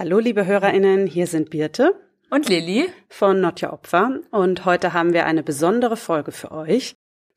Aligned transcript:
Hallo, 0.00 0.18
liebe 0.18 0.46
HörerInnen, 0.46 1.06
hier 1.06 1.26
sind 1.26 1.50
Birte 1.50 1.94
und 2.30 2.48
Lilly 2.48 2.88
von 3.10 3.38
Not 3.38 3.62
Your 3.62 3.74
Opfer 3.74 4.20
und 4.30 4.64
heute 4.64 4.94
haben 4.94 5.12
wir 5.12 5.26
eine 5.26 5.42
besondere 5.42 5.98
Folge 5.98 6.32
für 6.32 6.52
euch. 6.52 6.94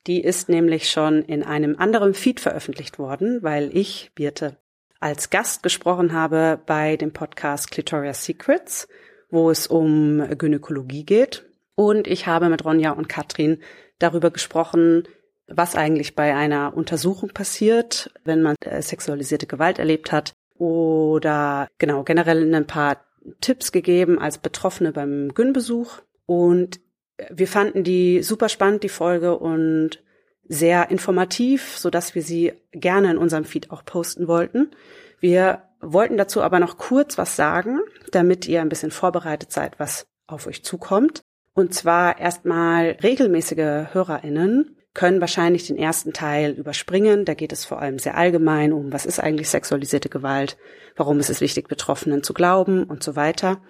Die 0.08 0.22
ist 0.22 0.48
nämlich 0.48 0.90
schon 0.90 1.24
in 1.24 1.44
einem 1.44 1.76
anderen 1.78 2.14
Feed 2.14 2.40
veröffentlicht 2.40 3.00
worden, 3.00 3.44
weil 3.44 3.70
ich, 3.76 4.12
Birte, 4.16 4.56
als 5.02 5.30
Gast 5.30 5.62
gesprochen 5.62 6.14
habe 6.14 6.58
bei 6.66 6.96
dem 6.96 7.12
Podcast 7.12 7.70
Clitoria 7.70 8.14
Secrets, 8.14 8.88
wo 9.30 9.52
es 9.52 9.68
um 9.68 10.26
Gynäkologie 10.38 11.04
geht. 11.04 11.44
Und 11.76 12.08
ich 12.08 12.28
habe 12.28 12.48
mit 12.48 12.64
Ronja 12.64 12.92
und 12.92 13.10
Katrin 13.10 13.62
darüber 14.00 14.32
gesprochen, 14.32 15.04
was 15.48 15.76
eigentlich 15.76 16.16
bei 16.16 16.34
einer 16.34 16.78
Untersuchung 16.78 17.32
passiert, 17.32 18.10
wenn 18.24 18.42
man 18.42 18.56
äh, 18.62 18.82
sexualisierte 18.82 19.48
Gewalt 19.48 19.80
erlebt 19.80 20.14
hat 20.14 20.34
oder 20.58 21.68
genau 21.78 22.04
generell 22.04 22.54
ein 22.54 22.68
paar 22.68 22.98
Tipps 23.42 23.72
gegeben 23.72 24.20
als 24.20 24.38
Betroffene 24.38 24.92
beim 24.92 25.34
Gyn-Besuch 25.34 26.02
und 26.26 26.80
wir 27.30 27.48
fanden 27.48 27.84
die 27.84 28.24
super 28.24 28.50
spannend, 28.50 28.84
die 28.84 28.90
Folge 28.90 29.38
und 29.38 30.02
sehr 30.48 30.92
informativ, 30.92 31.78
so 31.78 31.90
dass 31.90 32.16
wir 32.16 32.22
sie 32.22 32.54
gerne 32.72 33.12
in 33.12 33.18
unserem 33.18 33.46
Feed 33.46 33.72
auch 33.72 33.86
posten 33.86 34.28
wollten. 34.28 34.72
Wir 35.20 35.64
wollten 35.80 36.18
dazu 36.18 36.42
aber 36.42 36.60
noch 36.60 36.78
kurz 36.78 37.18
was 37.18 37.36
sagen, 37.36 37.80
damit 38.12 38.48
ihr 38.48 38.62
ein 38.62 38.70
bisschen 38.70 38.92
vorbereitet 38.92 39.52
seid, 39.52 39.80
was 39.80 40.06
auf 40.28 40.48
euch 40.48 40.64
zukommt. 40.64 41.22
Und 41.54 41.74
zwar 41.74 42.20
erstmal 42.20 42.98
regelmäßige 43.04 43.94
HörerInnen 43.94 44.78
können 44.94 45.22
wahrscheinlich 45.22 45.68
den 45.68 45.78
ersten 45.78 46.14
Teil 46.14 46.52
überspringen. 46.52 47.26
Da 47.26 47.34
geht 47.34 47.52
es 47.52 47.66
vor 47.66 47.80
allem 47.80 48.00
sehr 48.00 48.16
allgemein 48.16 48.74
um, 48.74 48.94
was 48.94 49.06
ist 49.06 49.20
eigentlich 49.20 49.50
sexualisierte 49.50 50.10
Gewalt, 50.10 50.58
warum 50.96 51.20
ist 51.20 51.30
es 51.30 51.42
wichtig, 51.42 51.68
Betroffenen 51.68 52.24
zu 52.24 52.34
glauben 52.34 52.84
und 52.84 53.04
so 53.04 53.16
weiter. 53.16 53.62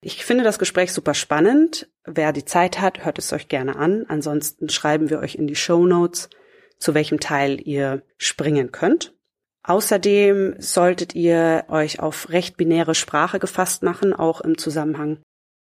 Ich 0.00 0.24
finde 0.24 0.44
das 0.44 0.58
Gespräch 0.58 0.92
super 0.92 1.12
spannend. 1.12 1.90
Wer 2.04 2.32
die 2.32 2.46
Zeit 2.46 2.80
hat, 2.80 3.04
hört 3.04 3.18
es 3.18 3.32
euch 3.32 3.48
gerne 3.48 3.76
an. 3.76 4.06
Ansonsten 4.08 4.70
schreiben 4.70 5.10
wir 5.10 5.18
euch 5.18 5.34
in 5.34 5.46
die 5.46 5.56
Show 5.56 5.86
Notes, 5.86 6.30
zu 6.78 6.94
welchem 6.94 7.20
Teil 7.20 7.60
ihr 7.62 8.02
springen 8.16 8.72
könnt. 8.72 9.14
Außerdem 9.62 10.54
solltet 10.58 11.14
ihr 11.14 11.64
euch 11.68 12.00
auf 12.00 12.30
recht 12.30 12.56
binäre 12.56 12.94
Sprache 12.94 13.38
gefasst 13.38 13.82
machen, 13.82 14.14
auch 14.14 14.40
im 14.40 14.56
Zusammenhang 14.56 15.18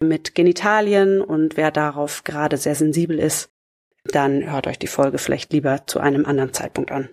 mit 0.00 0.34
Genitalien 0.34 1.20
und 1.20 1.56
wer 1.56 1.70
darauf 1.70 2.24
gerade 2.24 2.56
sehr 2.56 2.74
sensibel 2.74 3.18
ist, 3.18 3.51
dann 4.04 4.50
hört 4.50 4.66
euch 4.66 4.78
die 4.78 4.86
Folge 4.86 5.18
vielleicht 5.18 5.52
lieber 5.52 5.86
zu 5.86 6.00
einem 6.00 6.26
anderen 6.26 6.52
Zeitpunkt 6.52 6.90
an. 6.90 7.08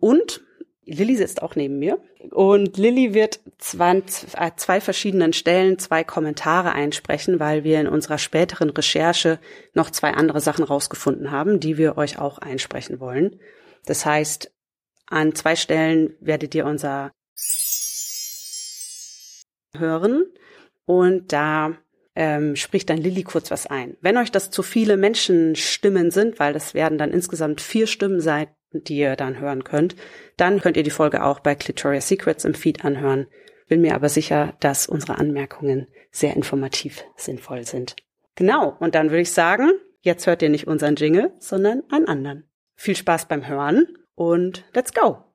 Und 0.00 0.42
Lilly 0.84 1.16
sitzt 1.16 1.42
auch 1.42 1.54
neben 1.54 1.78
mir 1.78 1.98
und 2.30 2.76
Lilly 2.76 3.14
wird 3.14 3.40
zwei, 3.58 4.02
äh, 4.36 4.50
zwei 4.56 4.80
verschiedenen 4.80 5.32
Stellen 5.32 5.78
zwei 5.78 6.02
Kommentare 6.02 6.72
einsprechen, 6.72 7.38
weil 7.38 7.62
wir 7.62 7.80
in 7.80 7.86
unserer 7.86 8.18
späteren 8.18 8.70
Recherche 8.70 9.38
noch 9.74 9.90
zwei 9.90 10.12
andere 10.12 10.40
Sachen 10.40 10.64
rausgefunden 10.64 11.30
haben, 11.30 11.60
die 11.60 11.78
wir 11.78 11.96
euch 11.96 12.18
auch 12.18 12.38
einsprechen 12.38 12.98
wollen. 12.98 13.38
Das 13.86 14.04
heißt, 14.04 14.52
an 15.06 15.34
zwei 15.34 15.56
Stellen 15.56 16.16
werdet 16.20 16.54
ihr 16.54 16.66
unser 16.66 17.12
hören 19.76 20.24
und 20.84 21.32
da 21.32 21.76
ähm, 22.14 22.56
spricht 22.56 22.90
dann 22.90 22.98
Lilly 22.98 23.22
kurz 23.22 23.50
was 23.50 23.66
ein. 23.66 23.96
Wenn 24.00 24.16
euch 24.16 24.30
das 24.30 24.50
zu 24.50 24.62
viele 24.62 24.96
Menschenstimmen 24.96 26.10
sind, 26.10 26.38
weil 26.38 26.52
das 26.52 26.74
werden 26.74 26.98
dann 26.98 27.10
insgesamt 27.10 27.60
vier 27.60 27.86
Stimmen 27.86 28.20
sein, 28.20 28.48
die 28.72 28.96
ihr 28.96 29.16
dann 29.16 29.38
hören 29.38 29.64
könnt, 29.64 29.96
dann 30.36 30.60
könnt 30.60 30.76
ihr 30.76 30.82
die 30.82 30.90
Folge 30.90 31.24
auch 31.24 31.40
bei 31.40 31.54
Clitoria 31.54 32.00
Secrets 32.00 32.44
im 32.44 32.54
Feed 32.54 32.84
anhören. 32.84 33.26
Bin 33.68 33.80
mir 33.80 33.94
aber 33.94 34.08
sicher, 34.08 34.54
dass 34.60 34.86
unsere 34.86 35.18
Anmerkungen 35.18 35.88
sehr 36.10 36.36
informativ 36.36 37.04
sinnvoll 37.16 37.64
sind. 37.64 37.96
Genau, 38.34 38.76
und 38.80 38.94
dann 38.94 39.10
würde 39.10 39.22
ich 39.22 39.32
sagen, 39.32 39.70
jetzt 40.00 40.26
hört 40.26 40.42
ihr 40.42 40.48
nicht 40.48 40.66
unseren 40.66 40.96
Jingle, 40.96 41.32
sondern 41.38 41.82
einen 41.90 42.08
anderen. 42.08 42.44
Viel 42.74 42.96
Spaß 42.96 43.28
beim 43.28 43.46
Hören 43.46 43.86
und 44.14 44.64
let's 44.74 44.92
go! 44.92 45.31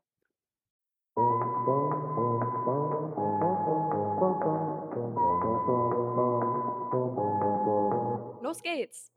Los 8.48 8.62
geht's! 8.62 9.12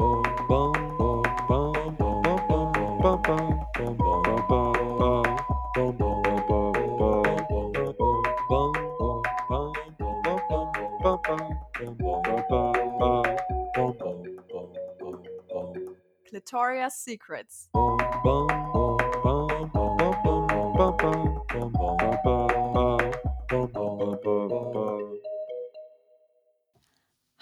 Clitoria's 16.29 16.95
Secrets. 16.97 17.69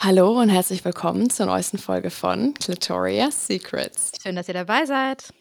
Hallo 0.01 0.41
und 0.41 0.49
herzlich 0.49 0.85
willkommen 0.85 1.29
zur 1.29 1.47
neuesten 1.47 1.77
Folge 1.77 2.11
von 2.11 2.55
Clitoria's 2.55 3.49
Secrets. 3.49 4.13
Schön, 4.23 4.37
dass 4.37 4.47
ihr 4.47 4.55
dabei 4.55 4.87
seid. 4.87 5.35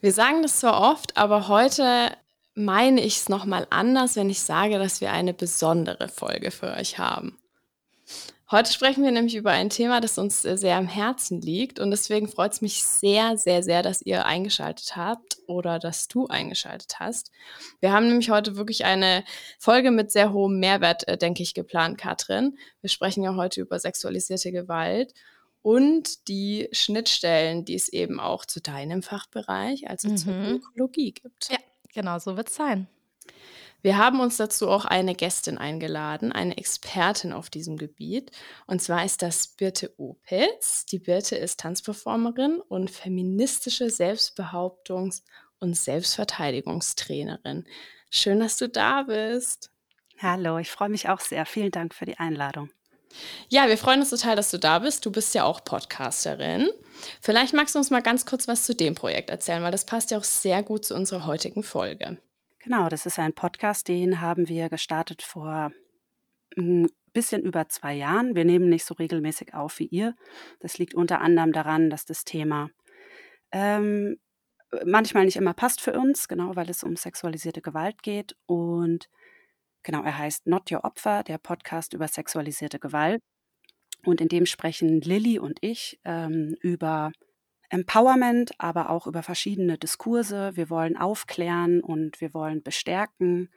Wir 0.00 0.12
sagen 0.12 0.40
das 0.40 0.60
zwar 0.60 0.80
oft, 0.80 1.16
aber 1.16 1.48
heute 1.48 2.12
meine 2.54 3.00
ich 3.00 3.16
es 3.16 3.28
nochmal 3.28 3.66
anders, 3.70 4.14
wenn 4.14 4.30
ich 4.30 4.40
sage, 4.40 4.78
dass 4.78 5.00
wir 5.00 5.10
eine 5.10 5.34
besondere 5.34 6.06
Folge 6.06 6.52
für 6.52 6.72
euch 6.74 6.98
haben. 6.98 7.36
Heute 8.52 8.70
sprechen 8.70 9.02
wir 9.02 9.12
nämlich 9.12 9.34
über 9.34 9.50
ein 9.50 9.70
Thema, 9.70 10.02
das 10.02 10.18
uns 10.18 10.44
äh, 10.44 10.58
sehr 10.58 10.76
am 10.76 10.86
Herzen 10.86 11.40
liegt 11.40 11.80
und 11.80 11.90
deswegen 11.90 12.28
freut 12.28 12.52
es 12.52 12.60
mich 12.60 12.84
sehr, 12.84 13.38
sehr, 13.38 13.62
sehr, 13.62 13.82
dass 13.82 14.02
ihr 14.02 14.26
eingeschaltet 14.26 14.94
habt 14.94 15.38
oder 15.46 15.78
dass 15.78 16.06
du 16.06 16.26
eingeschaltet 16.26 17.00
hast. 17.00 17.30
Wir 17.80 17.94
haben 17.94 18.08
nämlich 18.08 18.28
heute 18.28 18.54
wirklich 18.56 18.84
eine 18.84 19.24
Folge 19.58 19.90
mit 19.90 20.12
sehr 20.12 20.34
hohem 20.34 20.60
Mehrwert, 20.60 21.08
äh, 21.08 21.16
denke 21.16 21.42
ich, 21.42 21.54
geplant, 21.54 21.96
Katrin. 21.96 22.58
Wir 22.82 22.90
sprechen 22.90 23.22
ja 23.22 23.36
heute 23.36 23.62
über 23.62 23.78
sexualisierte 23.78 24.52
Gewalt 24.52 25.14
und 25.62 26.28
die 26.28 26.68
Schnittstellen, 26.72 27.64
die 27.64 27.74
es 27.74 27.88
eben 27.88 28.20
auch 28.20 28.44
zu 28.44 28.60
deinem 28.60 29.02
Fachbereich, 29.02 29.88
also 29.88 30.10
mhm. 30.10 30.16
zur 30.18 30.34
Ökologie 30.34 31.12
gibt. 31.12 31.48
Ja, 31.50 31.58
genau, 31.94 32.18
so 32.18 32.36
wird 32.36 32.48
es 32.50 32.56
sein. 32.56 32.86
Wir 33.82 33.98
haben 33.98 34.20
uns 34.20 34.36
dazu 34.36 34.68
auch 34.68 34.84
eine 34.84 35.16
Gästin 35.16 35.58
eingeladen, 35.58 36.30
eine 36.30 36.56
Expertin 36.56 37.32
auf 37.32 37.50
diesem 37.50 37.76
Gebiet. 37.76 38.30
Und 38.66 38.80
zwar 38.80 39.04
ist 39.04 39.22
das 39.22 39.48
Birte 39.48 39.92
Opitz. 39.98 40.86
Die 40.86 41.00
Birte 41.00 41.34
ist 41.34 41.58
Tanzperformerin 41.58 42.60
und 42.60 42.92
feministische 42.92 43.86
Selbstbehauptungs- 43.86 45.22
und 45.58 45.76
Selbstverteidigungstrainerin. 45.76 47.66
Schön, 48.08 48.38
dass 48.38 48.56
du 48.56 48.68
da 48.68 49.02
bist. 49.02 49.70
Hallo, 50.20 50.58
ich 50.58 50.70
freue 50.70 50.88
mich 50.88 51.08
auch 51.08 51.20
sehr. 51.20 51.44
Vielen 51.44 51.72
Dank 51.72 51.92
für 51.94 52.04
die 52.04 52.18
Einladung. 52.18 52.70
Ja, 53.48 53.68
wir 53.68 53.76
freuen 53.76 54.00
uns 54.00 54.10
total, 54.10 54.36
dass 54.36 54.50
du 54.52 54.58
da 54.58 54.78
bist. 54.78 55.04
Du 55.04 55.10
bist 55.10 55.34
ja 55.34 55.42
auch 55.42 55.64
Podcasterin. 55.64 56.70
Vielleicht 57.20 57.52
magst 57.52 57.74
du 57.74 57.80
uns 57.80 57.90
mal 57.90 58.00
ganz 58.00 58.26
kurz 58.26 58.46
was 58.46 58.62
zu 58.62 58.74
dem 58.76 58.94
Projekt 58.94 59.28
erzählen, 59.30 59.62
weil 59.62 59.72
das 59.72 59.86
passt 59.86 60.12
ja 60.12 60.18
auch 60.18 60.24
sehr 60.24 60.62
gut 60.62 60.84
zu 60.84 60.94
unserer 60.94 61.26
heutigen 61.26 61.64
Folge. 61.64 62.18
Genau, 62.64 62.88
das 62.88 63.06
ist 63.06 63.18
ein 63.18 63.32
Podcast, 63.32 63.88
den 63.88 64.20
haben 64.20 64.48
wir 64.48 64.68
gestartet 64.68 65.20
vor 65.20 65.72
ein 66.56 66.84
hm, 66.84 66.90
bisschen 67.12 67.42
über 67.42 67.68
zwei 67.68 67.92
Jahren. 67.92 68.36
Wir 68.36 68.44
nehmen 68.44 68.68
nicht 68.68 68.84
so 68.84 68.94
regelmäßig 68.94 69.52
auf 69.52 69.80
wie 69.80 69.86
ihr. 69.86 70.14
Das 70.60 70.78
liegt 70.78 70.94
unter 70.94 71.20
anderem 71.20 71.52
daran, 71.52 71.90
dass 71.90 72.04
das 72.04 72.24
Thema 72.24 72.70
ähm, 73.50 74.16
manchmal 74.84 75.24
nicht 75.24 75.36
immer 75.36 75.54
passt 75.54 75.80
für 75.80 75.94
uns, 75.94 76.28
genau, 76.28 76.54
weil 76.54 76.70
es 76.70 76.84
um 76.84 76.94
sexualisierte 76.94 77.62
Gewalt 77.62 78.00
geht. 78.04 78.36
Und 78.46 79.08
genau, 79.82 80.04
er 80.04 80.16
heißt 80.16 80.46
Not 80.46 80.70
Your 80.70 80.84
Opfer, 80.84 81.24
der 81.24 81.38
Podcast 81.38 81.94
über 81.94 82.06
sexualisierte 82.06 82.78
Gewalt. 82.78 83.20
Und 84.04 84.20
in 84.20 84.28
dem 84.28 84.46
sprechen 84.46 85.00
Lilly 85.00 85.40
und 85.40 85.58
ich 85.62 85.98
ähm, 86.04 86.56
über 86.60 87.10
Empowerment, 87.72 88.52
aber 88.58 88.90
auch 88.90 89.06
über 89.06 89.22
verschiedene 89.22 89.78
Diskurse. 89.78 90.54
Wir 90.56 90.68
wollen 90.68 90.98
aufklären 90.98 91.80
und 91.80 92.20
wir 92.20 92.34
wollen 92.34 92.62
bestärken, 92.62 93.48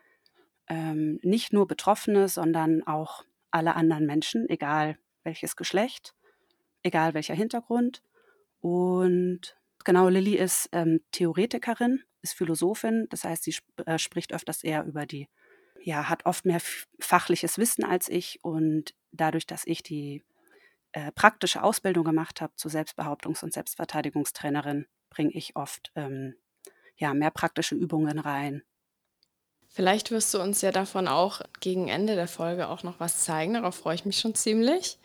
ähm, 0.69 1.19
nicht 1.21 1.51
nur 1.51 1.67
Betroffene, 1.67 2.29
sondern 2.29 2.81
auch 2.88 3.25
alle 3.51 3.75
anderen 3.75 4.06
Menschen, 4.06 4.50
egal 4.50 4.97
welches 5.23 5.57
Geschlecht, 5.57 6.15
egal 6.81 7.13
welcher 7.13 7.33
Hintergrund. 7.33 8.03
Und 8.62 9.57
genau, 9.83 10.07
Lilly 10.07 10.35
ist 10.38 10.69
ähm, 10.71 11.01
Theoretikerin, 11.12 12.01
ist 12.21 12.35
Philosophin, 12.35 13.07
das 13.09 13.25
heißt, 13.25 13.44
sie 13.44 13.51
sp 13.51 13.67
äh, 13.85 14.00
spricht 14.00 14.31
öfters 14.31 14.63
eher 14.63 14.85
über 14.85 15.06
die, 15.06 15.27
ja, 15.83 16.07
hat 16.07 16.25
oft 16.25 16.45
mehr 16.45 16.62
fachliches 17.01 17.57
Wissen 17.57 17.83
als 17.83 18.07
ich 18.07 18.39
und 18.44 18.95
dadurch, 19.12 19.45
dass 19.45 19.67
ich 19.67 19.83
die 19.83 20.23
äh, 20.95 21.12
praktische 21.12 21.62
Ausbildung 21.62 22.06
gemacht 22.06 22.39
habe 22.39 22.56
zur 22.56 22.71
Selbstbehauptungs- 22.71 23.44
und 23.44 23.51
Selbstverteidigungstrainerin, 23.51 24.88
bringe 25.09 25.31
ich 25.31 25.57
oft 25.57 25.92
ähm, 25.95 26.36
ja, 26.95 27.13
mehr 27.13 27.31
praktische 27.31 27.75
Übungen 27.75 28.18
rein. 28.18 28.63
Vielleicht 29.68 30.12
wirst 30.12 30.33
du 30.33 30.42
uns 30.42 30.62
ja 30.62 30.71
davon 30.71 31.09
auch 31.09 31.42
gegen 31.59 31.89
Ende 31.89 32.15
der 32.15 32.30
Folge 32.30 32.69
auch 32.69 32.83
noch 32.83 33.01
was 33.01 33.25
zeigen. 33.25 33.56
Darauf 33.56 33.75
freue 33.75 33.95
ich 33.95 34.06
mich 34.06 34.18
schon 34.18 34.36
ziemlich. 34.36 34.97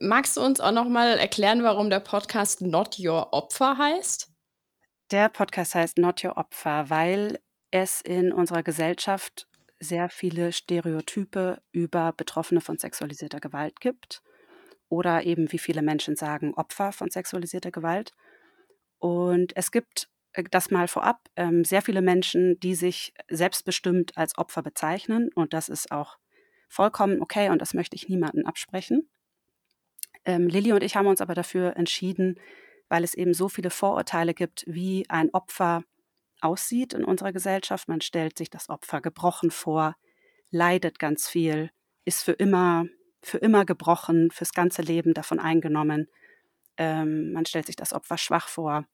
Magst 0.00 0.36
du 0.36 0.40
uns 0.40 0.58
auch 0.58 0.72
noch 0.72 0.88
mal 0.88 1.16
erklären, 1.16 1.62
warum 1.62 1.90
der 1.90 2.00
Podcast 2.00 2.60
Not 2.60 2.98
Your 2.98 3.32
Opfer 3.32 3.78
heißt? 3.78 4.28
Der 5.12 5.28
Podcast 5.28 5.76
heißt 5.76 5.98
Not 5.98 6.24
Your 6.24 6.36
Opfer, 6.36 6.90
weil 6.90 7.38
es 7.70 8.00
in 8.00 8.32
unserer 8.32 8.64
Gesellschaft 8.64 9.46
sehr 9.78 10.08
viele 10.08 10.50
Stereotype 10.50 11.62
über 11.70 12.12
Betroffene 12.12 12.60
von 12.60 12.78
sexualisierter 12.78 13.38
Gewalt 13.38 13.78
gibt 13.78 14.24
oder 14.88 15.24
eben 15.24 15.50
wie 15.52 15.58
viele 15.58 15.82
Menschen 15.82 16.16
sagen 16.16 16.54
Opfer 16.54 16.92
von 16.92 17.10
sexualisierter 17.10 17.70
Gewalt. 17.70 18.12
Und 18.98 19.56
es 19.56 19.70
gibt 19.70 20.08
äh, 20.32 20.44
das 20.50 20.70
mal 20.70 20.88
vorab, 20.88 21.20
ähm, 21.36 21.64
sehr 21.64 21.82
viele 21.82 22.02
Menschen, 22.02 22.58
die 22.60 22.74
sich 22.74 23.12
selbstbestimmt 23.28 24.16
als 24.16 24.38
Opfer 24.38 24.62
bezeichnen. 24.62 25.30
Und 25.34 25.52
das 25.52 25.68
ist 25.68 25.90
auch 25.92 26.18
vollkommen 26.68 27.20
okay 27.20 27.50
und 27.50 27.60
das 27.60 27.74
möchte 27.74 27.96
ich 27.96 28.08
niemandem 28.08 28.46
absprechen. 28.46 29.08
Ähm, 30.24 30.48
Lilly 30.48 30.72
und 30.72 30.82
ich 30.82 30.96
haben 30.96 31.06
uns 31.06 31.20
aber 31.20 31.34
dafür 31.34 31.76
entschieden, 31.76 32.38
weil 32.88 33.04
es 33.04 33.14
eben 33.14 33.34
so 33.34 33.48
viele 33.48 33.70
Vorurteile 33.70 34.34
gibt, 34.34 34.64
wie 34.66 35.08
ein 35.08 35.30
Opfer 35.32 35.84
aussieht 36.40 36.92
in 36.92 37.04
unserer 37.04 37.32
Gesellschaft. 37.32 37.88
Man 37.88 38.00
stellt 38.00 38.36
sich 38.36 38.50
das 38.50 38.68
Opfer 38.68 39.00
gebrochen 39.00 39.50
vor, 39.50 39.96
leidet 40.50 40.98
ganz 40.98 41.28
viel, 41.28 41.70
ist 42.04 42.22
für 42.22 42.32
immer, 42.32 42.86
für 43.26 43.38
immer 43.38 43.64
gebrochen, 43.64 44.30
fürs 44.30 44.52
ganze 44.52 44.82
Leben 44.82 45.12
davon 45.12 45.40
eingenommen. 45.40 46.08
Ähm, 46.76 47.32
man 47.32 47.44
stellt 47.44 47.66
sich 47.66 47.76
das 47.76 47.92
Opfer 47.92 48.18
schwach 48.18 48.48
vor 48.48 48.86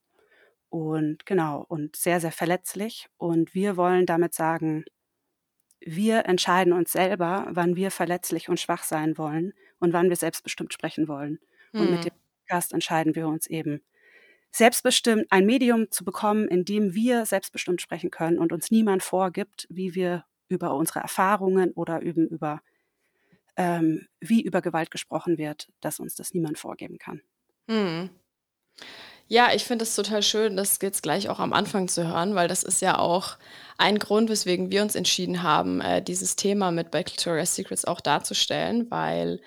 und 0.71 1.27
genau, 1.27 1.67
und 1.69 1.97
sehr, 1.97 2.19
sehr 2.19 2.33
verletzlich. 2.33 3.09
Und 3.19 3.55
wir 3.55 3.77
wollen 3.77 4.07
damit 4.07 4.33
sagen, 4.33 4.87
wir 5.81 6.25
entscheiden 6.25 6.73
uns 6.73 6.93
selber, 6.93 7.47
wann 7.51 7.77
wir 7.77 7.91
verletzlich 7.91 8.49
und 8.49 8.59
schwach 8.59 8.85
sein 8.85 9.19
wollen 9.19 9.53
und 9.81 9.93
wann 9.93 10.09
wir 10.09 10.17
selbstbestimmt 10.17 10.73
sprechen 10.73 11.09
wollen. 11.09 11.41
Mhm. 11.73 11.81
Und 11.81 11.91
mit 11.91 12.05
hm. 12.05 12.05
dem 12.05 12.13
Podcast 12.41 12.73
entscheiden 12.73 13.15
wir 13.15 13.29
uns 13.29 13.47
eben, 13.49 13.83
selbstbestimmt 14.51 15.27
ein 15.29 15.45
Medium 15.45 15.91
zu 15.91 16.05
bekommen, 16.05 16.49
in 16.49 16.65
dem 16.65 16.95
wir 16.95 17.27
selbstbestimmt 17.27 17.83
sprechen 17.83 18.11
können 18.11 18.39
und 18.39 18.51
uns 18.51 18.71
niemand 18.71 19.03
vorgibt, 19.03 19.67
wie 19.69 19.95
wir 19.95 20.25
über 20.49 20.75
unsere 20.75 21.01
Erfahrungen 21.01 21.73
oder 21.73 22.03
eben 22.03 22.29
über 22.29 22.63
ähm, 23.57 24.07
wie 24.21 24.43
über 24.43 24.63
Gewalt 24.63 24.91
gesprochen 24.91 25.39
wird, 25.39 25.69
dass 25.81 26.01
uns 26.01 26.15
das 26.15 26.35
niemand 26.35 26.59
vorgeben 26.59 26.99
kann. 26.99 27.23
Mhm. 27.67 28.11
Ja, 29.29 29.51
ich 29.55 29.65
finde 29.65 29.85
es 29.85 29.95
total 29.95 30.23
schön, 30.23 30.57
das 30.57 30.79
jetzt 30.83 31.03
gleich 31.03 31.29
auch 31.29 31.39
am 31.39 31.53
Anfang 31.53 31.89
zu 31.89 32.07
hören, 32.07 32.35
weil 32.35 32.49
das 32.49 32.63
ist 32.63 32.83
ja 32.83 32.99
auch 32.99 33.39
ein 33.79 33.99
Grund, 33.99 34.29
weswegen 34.29 34.71
wir 34.71 34.83
uns 34.83 34.95
entschieden 34.95 35.43
haben, 35.43 35.81
äh, 35.81 36.03
dieses 36.03 36.37
Thema 36.37 36.71
mit 36.71 36.91
bei 36.91 37.03
Clitoria's 37.03 37.55
Secrets 37.55 37.85
auch 37.87 38.01
darzustellen, 38.01 38.91
weil 38.91 39.41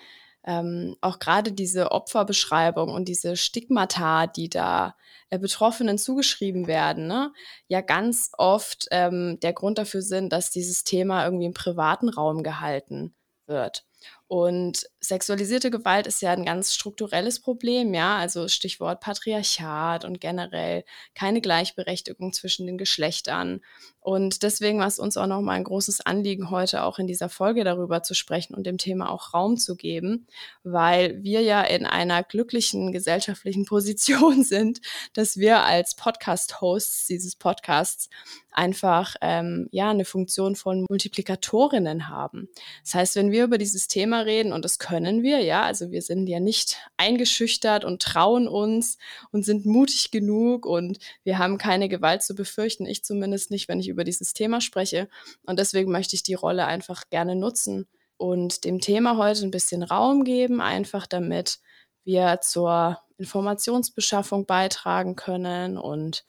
ähm, 0.43 0.95
auch 1.01 1.19
gerade 1.19 1.51
diese 1.51 1.91
Opferbeschreibung 1.91 2.89
und 2.89 3.07
diese 3.07 3.35
Stigmata, 3.35 4.27
die 4.27 4.49
da 4.49 4.95
äh, 5.29 5.39
Betroffenen 5.39 5.97
zugeschrieben 5.97 6.67
werden, 6.67 7.07
ne, 7.07 7.31
ja 7.67 7.81
ganz 7.81 8.31
oft 8.37 8.87
ähm, 8.91 9.39
der 9.41 9.53
Grund 9.53 9.77
dafür 9.77 10.01
sind, 10.01 10.31
dass 10.31 10.51
dieses 10.51 10.83
Thema 10.83 11.25
irgendwie 11.25 11.45
im 11.45 11.53
privaten 11.53 12.09
Raum 12.09 12.43
gehalten 12.43 13.15
wird. 13.47 13.85
Und 14.27 14.87
sexualisierte 15.01 15.69
Gewalt 15.69 16.07
ist 16.07 16.21
ja 16.21 16.31
ein 16.31 16.45
ganz 16.45 16.73
strukturelles 16.73 17.41
Problem, 17.41 17.93
ja, 17.93 18.17
also 18.17 18.47
Stichwort 18.47 18.99
Patriarchat 18.99 20.03
und 20.03 20.19
generell 20.19 20.83
keine 21.13 21.41
Gleichberechtigung 21.41 22.33
zwischen 22.33 22.65
den 22.65 22.79
Geschlechtern. 22.79 23.61
Und 24.05 24.43
deswegen 24.43 24.77
war 24.77 24.85
es 24.85 24.99
uns 24.99 25.17
auch 25.17 25.25
nochmal 25.25 25.55
ein 25.55 25.63
großes 25.63 26.01
Anliegen, 26.01 26.51
heute 26.51 26.83
auch 26.83 26.99
in 26.99 27.07
dieser 27.07 27.27
Folge 27.27 27.63
darüber 27.63 28.03
zu 28.03 28.13
sprechen 28.13 28.53
und 28.53 28.67
dem 28.67 28.77
Thema 28.77 29.09
auch 29.09 29.33
Raum 29.33 29.57
zu 29.57 29.75
geben, 29.75 30.27
weil 30.63 31.23
wir 31.23 31.41
ja 31.41 31.63
in 31.63 31.87
einer 31.87 32.21
glücklichen 32.21 32.91
gesellschaftlichen 32.91 33.65
Position 33.65 34.43
sind, 34.43 34.79
dass 35.13 35.37
wir 35.37 35.63
als 35.63 35.95
Podcast-Hosts 35.95 37.07
dieses 37.07 37.35
Podcasts 37.35 38.07
einfach 38.51 39.15
ähm, 39.21 39.67
ja 39.71 39.89
eine 39.89 40.05
Funktion 40.05 40.55
von 40.55 40.85
Multiplikatorinnen 40.87 42.07
haben. 42.07 42.47
Das 42.83 42.93
heißt, 42.93 43.15
wenn 43.15 43.31
wir 43.31 43.43
über 43.43 43.57
dieses 43.57 43.87
Thema 43.87 44.21
reden 44.21 44.53
und 44.53 44.63
das 44.63 44.77
können 44.77 45.23
wir, 45.23 45.39
ja, 45.39 45.63
also 45.63 45.89
wir 45.89 46.03
sind 46.03 46.27
ja 46.27 46.39
nicht 46.39 46.77
eingeschüchtert 46.97 47.83
und 47.83 48.03
trauen 48.03 48.47
uns 48.47 48.99
und 49.31 49.45
sind 49.45 49.65
mutig 49.65 50.11
genug 50.11 50.67
und 50.67 50.99
wir 51.23 51.39
haben 51.39 51.57
keine 51.57 51.89
Gewalt 51.89 52.21
zu 52.21 52.35
befürchten, 52.35 52.85
ich 52.85 53.03
zumindest 53.03 53.49
nicht, 53.49 53.67
wenn 53.67 53.79
ich 53.79 53.94
über 53.95 54.03
dieses 54.03 54.33
Thema 54.33 54.61
spreche. 54.61 55.09
Und 55.45 55.57
deswegen 55.57 55.91
möchte 55.91 56.15
ich 56.15 56.23
die 56.23 56.33
Rolle 56.33 56.65
einfach 56.65 57.09
gerne 57.09 57.35
nutzen 57.35 57.87
und 58.17 58.63
dem 58.63 58.79
Thema 58.79 59.17
heute 59.17 59.43
ein 59.43 59.51
bisschen 59.51 59.83
Raum 59.83 60.23
geben, 60.23 60.61
einfach 60.61 61.07
damit 61.07 61.59
wir 62.03 62.39
zur 62.41 62.99
Informationsbeschaffung 63.17 64.45
beitragen 64.45 65.15
können 65.15 65.77
und 65.77 66.25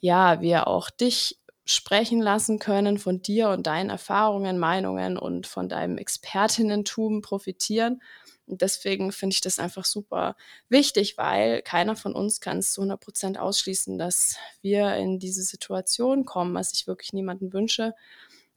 ja, 0.00 0.40
wir 0.40 0.66
auch 0.66 0.90
dich 0.90 1.38
sprechen 1.64 2.20
lassen 2.20 2.58
können, 2.58 2.98
von 2.98 3.22
dir 3.22 3.50
und 3.50 3.66
deinen 3.66 3.90
Erfahrungen, 3.90 4.58
Meinungen 4.58 5.16
und 5.16 5.46
von 5.46 5.68
deinem 5.68 5.98
Expertinnentum 5.98 7.20
profitieren. 7.20 8.02
Und 8.50 8.62
deswegen 8.62 9.12
finde 9.12 9.34
ich 9.34 9.40
das 9.40 9.58
einfach 9.58 9.84
super 9.84 10.36
wichtig, 10.68 11.16
weil 11.16 11.62
keiner 11.62 11.96
von 11.96 12.14
uns 12.14 12.40
kann 12.40 12.58
es 12.58 12.72
zu 12.72 12.82
100 12.82 13.00
Prozent 13.00 13.38
ausschließen, 13.38 13.98
dass 13.98 14.36
wir 14.62 14.96
in 14.96 15.18
diese 15.18 15.42
Situation 15.42 16.24
kommen, 16.24 16.54
was 16.54 16.72
ich 16.72 16.86
wirklich 16.86 17.12
niemanden 17.12 17.52
wünsche. 17.52 17.94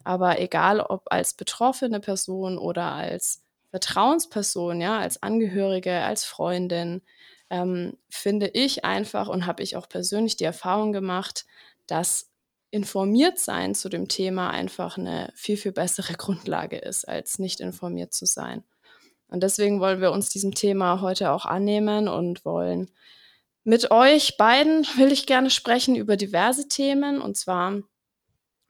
Aber 0.03 0.39
egal, 0.39 0.79
ob 0.81 1.03
als 1.11 1.33
betroffene 1.33 1.99
Person 1.99 2.57
oder 2.57 2.91
als 2.91 3.43
Vertrauensperson, 3.69 4.81
ja, 4.81 4.99
als 4.99 5.21
Angehörige, 5.23 6.01
als 6.01 6.25
Freundin, 6.25 7.01
ähm, 7.49 7.97
finde 8.09 8.47
ich 8.47 8.83
einfach 8.85 9.27
und 9.27 9.45
habe 9.45 9.63
ich 9.63 9.75
auch 9.75 9.87
persönlich 9.87 10.35
die 10.35 10.43
Erfahrung 10.43 10.91
gemacht, 10.91 11.45
dass 11.87 12.31
informiert 12.71 13.37
sein 13.37 13.75
zu 13.75 13.87
dem 13.87 14.07
Thema 14.07 14.49
einfach 14.49 14.97
eine 14.97 15.31
viel, 15.35 15.57
viel 15.57 15.71
bessere 15.71 16.13
Grundlage 16.17 16.77
ist, 16.77 17.07
als 17.07 17.37
nicht 17.37 17.59
informiert 17.59 18.13
zu 18.13 18.25
sein. 18.25 18.63
Und 19.33 19.41
deswegen 19.41 19.79
wollen 19.79 19.99
wir 19.99 20.11
uns 20.11 20.29
diesem 20.29 20.53
Thema 20.53 21.01
heute 21.01 21.31
auch 21.31 21.47
annehmen 21.47 22.07
und 22.07 22.45
wollen 22.45 22.91
mit 23.63 23.89
euch 23.89 24.37
beiden, 24.37 24.83
will 24.97 25.11
ich 25.11 25.25
gerne 25.25 25.49
sprechen 25.49 25.95
über 25.95 26.17
diverse 26.17 26.67
Themen. 26.67 27.19
Und 27.19 27.35
zwar 27.35 27.81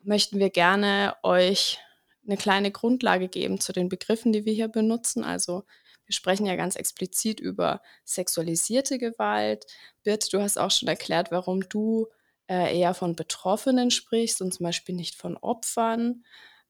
möchten 0.04 0.40
wir 0.40 0.50
gerne 0.50 1.18
euch 1.22 1.80
eine 2.26 2.38
kleine 2.38 2.72
Grundlage 2.72 3.28
geben 3.28 3.60
zu 3.60 3.74
den 3.74 3.90
Begriffen, 3.90 4.32
die 4.32 4.46
wir 4.46 4.54
hier 4.54 4.70
benutzen. 4.70 5.26
Also 5.26 5.66
wir 6.06 6.14
sprechen 6.14 6.46
ja 6.46 6.56
ganz 6.56 6.78
explizit 6.78 7.42
über 7.42 7.82
sexualisierte 8.06 9.00
Gewalt. 9.00 9.66
Birte, 10.04 10.30
du 10.32 10.42
hast 10.42 10.58
auch 10.58 10.72
schon 10.72 10.88
erklärt, 10.88 11.30
warum 11.30 11.68
du 11.68 12.08
äh, 12.48 12.80
eher 12.80 12.94
von 12.94 13.18
Betroffenen 13.18 13.92
sprichst 13.92 14.42
und 14.42 14.54
zum 14.54 14.64
Beispiel 14.64 14.96
nicht 14.96 15.16
von 15.16 15.36
Opfern. 15.36 16.24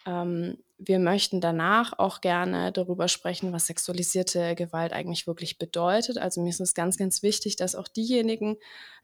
Ähm, 0.05 0.57
wir 0.85 0.99
möchten 0.99 1.39
danach 1.39 1.97
auch 1.97 2.19
gerne 2.19 2.71
darüber 2.71 3.07
sprechen, 3.07 3.53
was 3.53 3.67
sexualisierte 3.67 4.55
Gewalt 4.55 4.91
eigentlich 4.91 5.27
wirklich 5.27 5.57
bedeutet. 5.57 6.17
Also 6.17 6.41
mir 6.41 6.49
ist 6.49 6.59
es 6.59 6.73
ganz, 6.73 6.97
ganz 6.97 7.23
wichtig, 7.23 7.55
dass 7.55 7.75
auch 7.75 7.87
diejenigen 7.87 8.57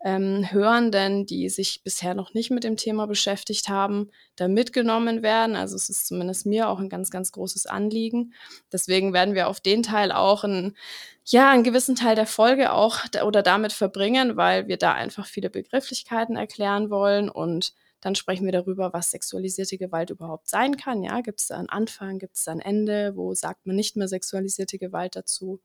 ähm, 0.03 0.45
Hörenden, 0.51 1.25
die 1.25 1.47
sich 1.49 1.81
bisher 1.83 2.15
noch 2.15 2.33
nicht 2.33 2.51
mit 2.51 2.63
dem 2.63 2.75
Thema 2.75 3.07
beschäftigt 3.07 3.69
haben, 3.69 4.09
da 4.35 4.47
mitgenommen 4.47 5.21
werden. 5.21 5.55
Also 5.55 5.75
es 5.75 5.89
ist 5.89 6.07
zumindest 6.07 6.45
mir 6.45 6.69
auch 6.69 6.79
ein 6.79 6.89
ganz, 6.89 7.11
ganz 7.11 7.31
großes 7.31 7.65
Anliegen. 7.65 8.33
Deswegen 8.73 9.13
werden 9.13 9.35
wir 9.35 9.47
auf 9.47 9.61
den 9.61 9.83
Teil 9.83 10.11
auch 10.11 10.43
ein, 10.43 10.75
ja, 11.23 11.51
einen 11.51 11.63
gewissen 11.63 11.95
Teil 11.95 12.15
der 12.15 12.27
Folge 12.27 12.73
auch 12.73 13.05
oder 13.23 13.41
damit 13.43 13.71
verbringen, 13.71 14.35
weil 14.35 14.67
wir 14.67 14.77
da 14.77 14.93
einfach 14.93 15.25
viele 15.25 15.49
Begrifflichkeiten 15.49 16.35
erklären 16.35 16.89
wollen 16.89 17.29
und 17.29 17.73
dann 18.01 18.15
sprechen 18.15 18.45
wir 18.45 18.51
darüber, 18.51 18.93
was 18.93 19.11
sexualisierte 19.11 19.77
Gewalt 19.77 20.09
überhaupt 20.09 20.47
sein 20.47 20.77
kann. 20.77 21.03
Ja, 21.03 21.21
gibt 21.21 21.41
es 21.41 21.47
da 21.47 21.57
einen 21.57 21.69
Anfang, 21.69 22.19
gibt 22.19 22.37
es 22.37 22.43
da 22.43 22.51
ein 22.51 22.61
Ende, 22.61 23.15
wo 23.15 23.33
sagt 23.33 23.65
man 23.65 23.75
nicht 23.75 23.95
mehr 23.95 24.07
sexualisierte 24.07 24.77
Gewalt 24.77 25.15
dazu? 25.15 25.59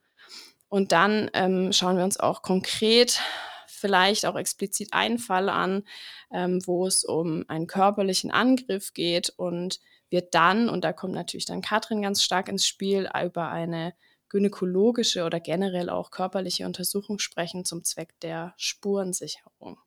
Und 0.69 0.93
dann 0.93 1.31
ähm, 1.35 1.73
schauen 1.73 1.97
wir 1.97 2.05
uns 2.05 2.19
auch 2.19 2.43
konkret 2.43 3.21
vielleicht 3.69 4.25
auch 4.26 4.37
explizit 4.37 4.93
einen 4.93 5.19
Fall 5.19 5.49
an, 5.49 5.85
ähm, 6.33 6.61
wo 6.64 6.87
es 6.87 7.05
um 7.05 7.45
einen 7.49 7.67
körperlichen 7.67 8.31
Angriff 8.31 8.95
geht 8.95 9.31
und 9.37 9.79
wir 10.09 10.23
dann, 10.23 10.69
und 10.69 10.85
da 10.85 10.93
kommt 10.93 11.14
natürlich 11.14 11.45
dann 11.45 11.61
Katrin 11.61 12.03
ganz 12.03 12.23
stark 12.23 12.49
ins 12.49 12.67
Spiel, 12.67 13.09
über 13.25 13.50
eine 13.50 13.95
gynäkologische 14.29 15.25
oder 15.25 15.38
generell 15.38 15.91
auch 15.91 16.11
körperliche 16.11 16.67
Untersuchung 16.67 17.19
sprechen 17.19 17.64
zum 17.64 17.85
Zweck 17.85 18.19
der 18.21 18.55
Spurensicherung. 18.57 19.79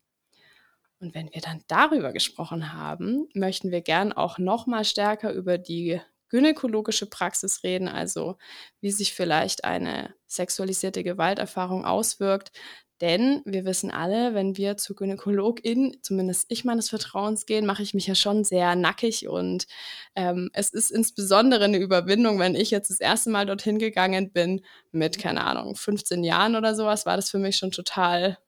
Und 0.99 1.13
wenn 1.13 1.29
wir 1.33 1.41
dann 1.41 1.63
darüber 1.67 2.11
gesprochen 2.11 2.73
haben, 2.73 3.27
möchten 3.33 3.71
wir 3.71 3.81
gern 3.81 4.13
auch 4.13 4.39
noch 4.39 4.65
mal 4.65 4.83
stärker 4.83 5.31
über 5.31 5.57
die 5.57 6.01
gynäkologische 6.29 7.05
Praxis 7.05 7.63
reden, 7.63 7.87
also 7.87 8.37
wie 8.81 8.91
sich 8.91 9.13
vielleicht 9.13 9.63
eine 9.63 10.13
sexualisierte 10.25 11.03
Gewalterfahrung 11.03 11.85
auswirkt. 11.85 12.51
Denn 12.99 13.43
wir 13.45 13.63
wissen 13.63 13.91
alle, 13.91 14.33
wenn 14.33 14.57
wir 14.57 14.75
zur 14.75 14.95
Gynäkologin, 14.95 15.97
zumindest 16.01 16.45
ich 16.49 16.65
meines 16.65 16.89
Vertrauens 16.89 17.45
gehen, 17.45 17.67
mache 17.67 17.83
ich 17.83 17.93
mich 17.93 18.07
ja 18.07 18.15
schon 18.15 18.43
sehr 18.43 18.75
nackig 18.75 19.27
und 19.27 19.67
ähm, 20.15 20.49
es 20.53 20.71
ist 20.71 20.89
insbesondere 20.89 21.65
eine 21.65 21.77
Überwindung, 21.77 22.39
wenn 22.39 22.55
ich 22.55 22.71
jetzt 22.71 22.89
das 22.89 22.99
erste 22.99 23.29
Mal 23.29 23.45
dorthin 23.45 23.77
gegangen 23.77 24.31
bin 24.31 24.61
mit, 24.91 25.19
keine 25.19 25.43
Ahnung, 25.43 25.75
15 25.75 26.23
Jahren 26.23 26.55
oder 26.55 26.73
sowas, 26.73 27.05
war 27.05 27.17
das 27.17 27.29
für 27.29 27.37
mich 27.37 27.57
schon 27.57 27.69
total 27.69 28.39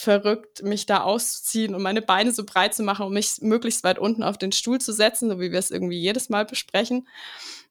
verrückt, 0.00 0.62
mich 0.62 0.86
da 0.86 1.02
auszuziehen 1.02 1.74
und 1.74 1.82
meine 1.82 2.00
Beine 2.00 2.32
so 2.32 2.44
breit 2.44 2.74
zu 2.74 2.82
machen, 2.82 3.04
um 3.04 3.12
mich 3.12 3.42
möglichst 3.42 3.84
weit 3.84 3.98
unten 3.98 4.22
auf 4.22 4.38
den 4.38 4.50
Stuhl 4.50 4.80
zu 4.80 4.92
setzen, 4.92 5.28
so 5.28 5.40
wie 5.40 5.52
wir 5.52 5.58
es 5.58 5.70
irgendwie 5.70 5.98
jedes 5.98 6.30
Mal 6.30 6.46
besprechen. 6.46 7.06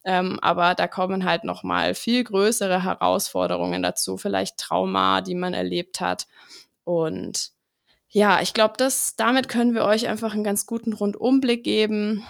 Ähm, 0.03 0.39
aber 0.41 0.75
da 0.75 0.87
kommen 0.87 1.25
halt 1.25 1.43
noch 1.43 1.63
mal 1.63 1.95
viel 1.95 2.23
größere 2.23 2.83
Herausforderungen 2.83 3.81
dazu, 3.81 4.17
vielleicht 4.17 4.57
Trauma, 4.57 5.21
die 5.21 5.33
man 5.33 5.55
erlebt 5.55 6.01
hat. 6.01 6.27
Und 6.83 7.51
ja, 8.09 8.41
ich 8.41 8.53
glaube, 8.53 8.75
damit 9.17 9.49
können 9.49 9.73
wir 9.73 9.85
euch 9.85 10.07
einfach 10.07 10.33
einen 10.33 10.43
ganz 10.43 10.67
guten 10.67 10.93
Rundumblick 10.93 11.63
geben 11.63 12.25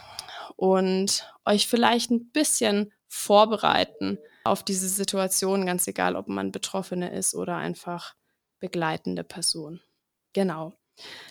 und 0.56 1.30
euch 1.46 1.68
vielleicht 1.68 2.10
ein 2.10 2.32
bisschen 2.32 2.94
vorbereiten 3.08 4.18
auf 4.46 4.64
diese 4.64 4.88
Situation, 4.88 5.66
ganz 5.66 5.88
egal, 5.88 6.16
ob 6.16 6.30
man 6.30 6.54
Betroffene 6.54 7.12
ist 7.12 7.36
oder 7.36 7.58
einfach 7.58 8.16
begleitende 8.60 9.24
Person. 9.24 9.82
Genau. 10.34 10.74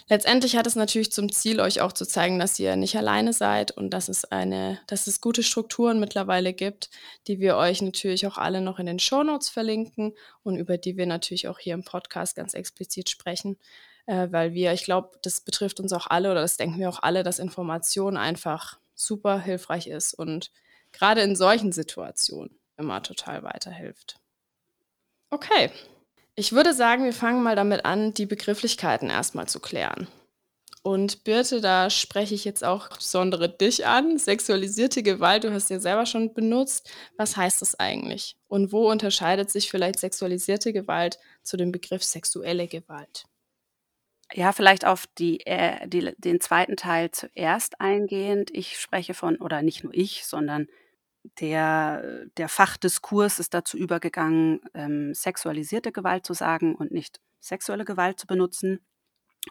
Letztendlich 0.09 0.57
hat 0.57 0.67
es 0.67 0.77
natürlich 0.77 1.13
zum 1.13 1.31
Ziel, 1.31 1.61
euch 1.61 1.81
auch 1.83 1.93
zu 1.93 2.07
zeigen, 2.07 2.39
dass 2.39 2.59
ihr 2.59 2.77
nicht 2.77 2.97
alleine 2.97 3.33
seid 3.35 3.71
und 3.71 3.91
dass 3.91 4.09
es 4.09 4.25
eine, 4.25 4.81
dass 4.87 5.07
es 5.07 5.21
gute 5.21 5.43
Strukturen 5.43 6.01
mittlerweile 6.01 6.55
gibt, 6.55 6.89
die 7.27 7.41
wir 7.41 7.57
euch 7.57 7.83
natürlich 7.83 8.27
auch 8.27 8.39
alle 8.39 8.63
noch 8.63 8.79
in 8.79 8.87
den 8.87 8.99
Shownotes 8.99 9.51
verlinken 9.51 10.15
und 10.43 10.57
über 10.57 10.79
die 10.79 10.97
wir 10.97 11.07
natürlich 11.07 11.49
auch 11.49 11.59
hier 11.59 11.75
im 11.75 11.85
Podcast 11.85 12.37
ganz 12.37 12.55
explizit 12.55 13.11
sprechen, 13.11 13.59
äh, 14.07 14.29
weil 14.31 14.55
wir, 14.55 14.73
ich 14.73 14.85
glaube, 14.85 15.19
das 15.23 15.43
betrifft 15.43 15.81
uns 15.81 15.93
auch 15.93 16.07
alle 16.07 16.31
oder 16.31 16.41
das 16.41 16.57
denken 16.57 16.79
wir 16.79 16.89
auch 16.89 17.03
alle, 17.03 17.23
dass 17.23 17.39
Information 17.39 18.17
einfach 18.17 18.79
super 18.95 19.39
hilfreich 19.39 19.87
ist 19.87 20.15
und 20.15 20.51
gerade 20.93 21.21
in 21.21 21.37
solchen 21.37 21.73
Situationen 21.73 22.59
immer 22.79 23.03
total 23.03 23.43
weiterhilft. 23.43 24.17
Okay, 25.31 25.71
ich 26.39 26.53
würde 26.53 26.73
sagen, 26.73 27.05
wir 27.05 27.13
fangen 27.13 27.43
mal 27.43 27.57
damit 27.57 27.85
an, 27.85 28.15
die 28.15 28.25
Begrifflichkeiten 28.25 29.11
erstmal 29.11 29.49
zu 29.49 29.59
klären. 29.59 30.07
Und 30.83 31.25
Birte, 31.25 31.61
da 31.61 31.91
spreche 31.91 32.37
ich 32.37 32.45
jetzt 32.45 32.63
auch 32.63 32.89
besondere 32.91 33.49
dich 33.49 33.87
an. 33.87 34.19
Sexualisierte 34.19 35.03
Gewalt, 35.03 35.43
du 35.43 35.53
hast 35.53 35.69
ja 35.69 35.81
selber 35.81 36.07
schon 36.07 36.33
benutzt. 36.35 36.89
Was 37.17 37.37
heißt 37.37 37.61
das 37.61 37.75
eigentlich? 37.81 38.37
Und 38.47 38.71
wo 38.71 38.89
unterscheidet 38.89 39.51
sich 39.51 39.69
vielleicht 39.69 39.99
sexualisierte 39.99 40.73
Gewalt 40.73 41.19
zu 41.43 41.57
dem 41.57 41.73
Begriff 41.73 42.05
sexuelle 42.05 42.69
Gewalt? 42.69 43.25
Ja, 44.33 44.53
vielleicht 44.53 44.87
auf 44.87 45.09
die, 45.19 45.45
äh, 45.45 45.89
die, 45.89 46.15
den 46.19 46.41
zweiten 46.41 46.77
Teil 46.77 47.11
zuerst 47.11 47.81
eingehend. 47.81 48.51
Ich 48.53 48.79
spreche 48.79 49.15
von, 49.15 49.39
oder 49.39 49.63
nicht 49.63 49.83
nur 49.83 49.93
ich, 49.93 50.25
sondern 50.25 50.69
der, 51.41 52.27
der 52.37 52.49
Fachdiskurs 52.49 53.39
ist 53.39 53.55
dazu 53.55 53.77
übergegangen, 53.77 54.61
ähm, 54.75 55.15
sexualisierte 55.15 55.93
Gewalt 55.93 56.27
zu 56.27 56.35
sagen 56.35 56.75
und 56.75 56.91
nicht 56.91 57.21
sexuelle 57.41 57.85
Gewalt 57.85 58.19
zu 58.19 58.27
benutzen, 58.27 58.81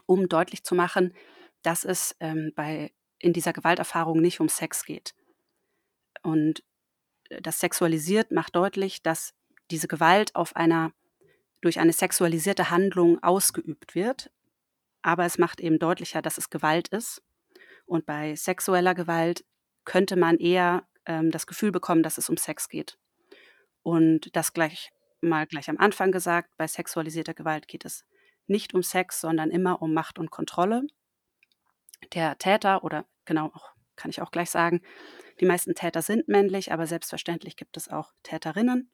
um 0.06 0.28
deutlich 0.28 0.64
zu 0.64 0.74
machen, 0.74 1.14
dass 1.62 1.84
es 1.84 2.14
ähm, 2.20 2.52
bei, 2.54 2.92
in 3.18 3.32
dieser 3.32 3.52
Gewalterfahrung 3.52 4.20
nicht 4.20 4.40
um 4.40 4.48
Sex 4.48 4.84
geht. 4.84 5.14
Und 6.22 6.62
äh, 7.30 7.40
das 7.42 7.60
sexualisiert 7.60 8.30
macht 8.30 8.56
deutlich, 8.56 9.02
dass 9.02 9.34
diese 9.70 9.88
Gewalt 9.88 10.34
auf 10.34 10.56
einer 10.56 10.92
durch 11.60 11.80
eine 11.80 11.92
sexualisierte 11.92 12.70
Handlung 12.70 13.20
ausgeübt 13.22 13.96
wird, 13.96 14.30
aber 15.02 15.24
es 15.24 15.38
macht 15.38 15.60
eben 15.60 15.78
deutlicher, 15.78 16.22
dass 16.22 16.38
es 16.38 16.50
Gewalt 16.50 16.88
ist. 16.88 17.22
Und 17.84 18.06
bei 18.06 18.36
sexueller 18.36 18.94
Gewalt 18.94 19.44
könnte 19.84 20.14
man 20.16 20.36
eher 20.36 20.86
ähm, 21.08 21.32
das 21.32 21.48
Gefühl 21.48 21.72
bekommen, 21.72 22.04
dass 22.04 22.18
es 22.18 22.28
um 22.28 22.36
Sex 22.36 22.68
geht. 22.68 22.98
Und 23.82 24.36
das 24.36 24.52
gleich 24.52 24.92
mal 25.20 25.46
gleich 25.46 25.68
am 25.68 25.78
Anfang 25.78 26.12
gesagt, 26.12 26.50
bei 26.56 26.66
sexualisierter 26.66 27.34
Gewalt 27.34 27.68
geht 27.68 27.84
es 27.84 28.04
nicht 28.46 28.74
um 28.74 28.82
Sex, 28.82 29.20
sondern 29.20 29.50
immer 29.50 29.82
um 29.82 29.92
Macht 29.92 30.18
und 30.18 30.30
Kontrolle. 30.30 30.86
Der 32.14 32.38
Täter 32.38 32.84
oder 32.84 33.04
genau, 33.24 33.52
kann 33.96 34.10
ich 34.10 34.22
auch 34.22 34.30
gleich 34.30 34.50
sagen, 34.50 34.80
die 35.40 35.46
meisten 35.46 35.74
Täter 35.74 36.02
sind 36.02 36.28
männlich, 36.28 36.72
aber 36.72 36.86
selbstverständlich 36.86 37.56
gibt 37.56 37.76
es 37.76 37.88
auch 37.88 38.12
Täterinnen, 38.22 38.90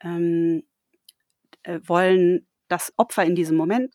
ähm, 0.00 0.64
äh, 1.62 1.80
wollen 1.84 2.46
das 2.68 2.92
Opfer 2.96 3.24
in 3.24 3.34
diesem 3.34 3.56
Moment 3.56 3.94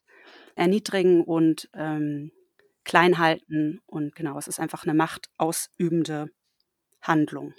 erniedrigen 0.55 1.24
und 1.24 1.69
ähm, 1.74 2.31
klein 2.83 3.17
halten. 3.17 3.81
Und 3.86 4.15
genau, 4.15 4.38
es 4.38 4.48
ist 4.48 4.59
einfach 4.59 4.83
eine 4.83 4.93
machtausübende 4.93 6.29
Handlung. 7.01 7.53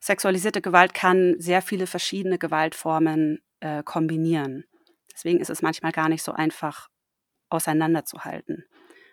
Sexualisierte 0.00 0.60
Gewalt 0.60 0.94
kann 0.94 1.36
sehr 1.38 1.62
viele 1.62 1.86
verschiedene 1.86 2.38
Gewaltformen 2.38 3.42
äh, 3.60 3.82
kombinieren. 3.82 4.64
Deswegen 5.12 5.40
ist 5.40 5.50
es 5.50 5.62
manchmal 5.62 5.92
gar 5.92 6.08
nicht 6.08 6.22
so 6.22 6.32
einfach 6.32 6.88
auseinanderzuhalten. 7.48 8.64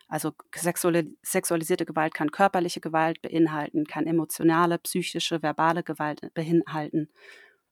Also 0.08 0.34
sexualisierte 0.54 1.86
Gewalt 1.86 2.14
kann 2.14 2.32
körperliche 2.32 2.82
Gewalt 2.82 3.22
beinhalten, 3.22 3.86
kann 3.86 4.08
emotionale, 4.08 4.78
psychische, 4.80 5.42
verbale 5.42 5.84
Gewalt 5.84 6.34
beinhalten 6.34 7.10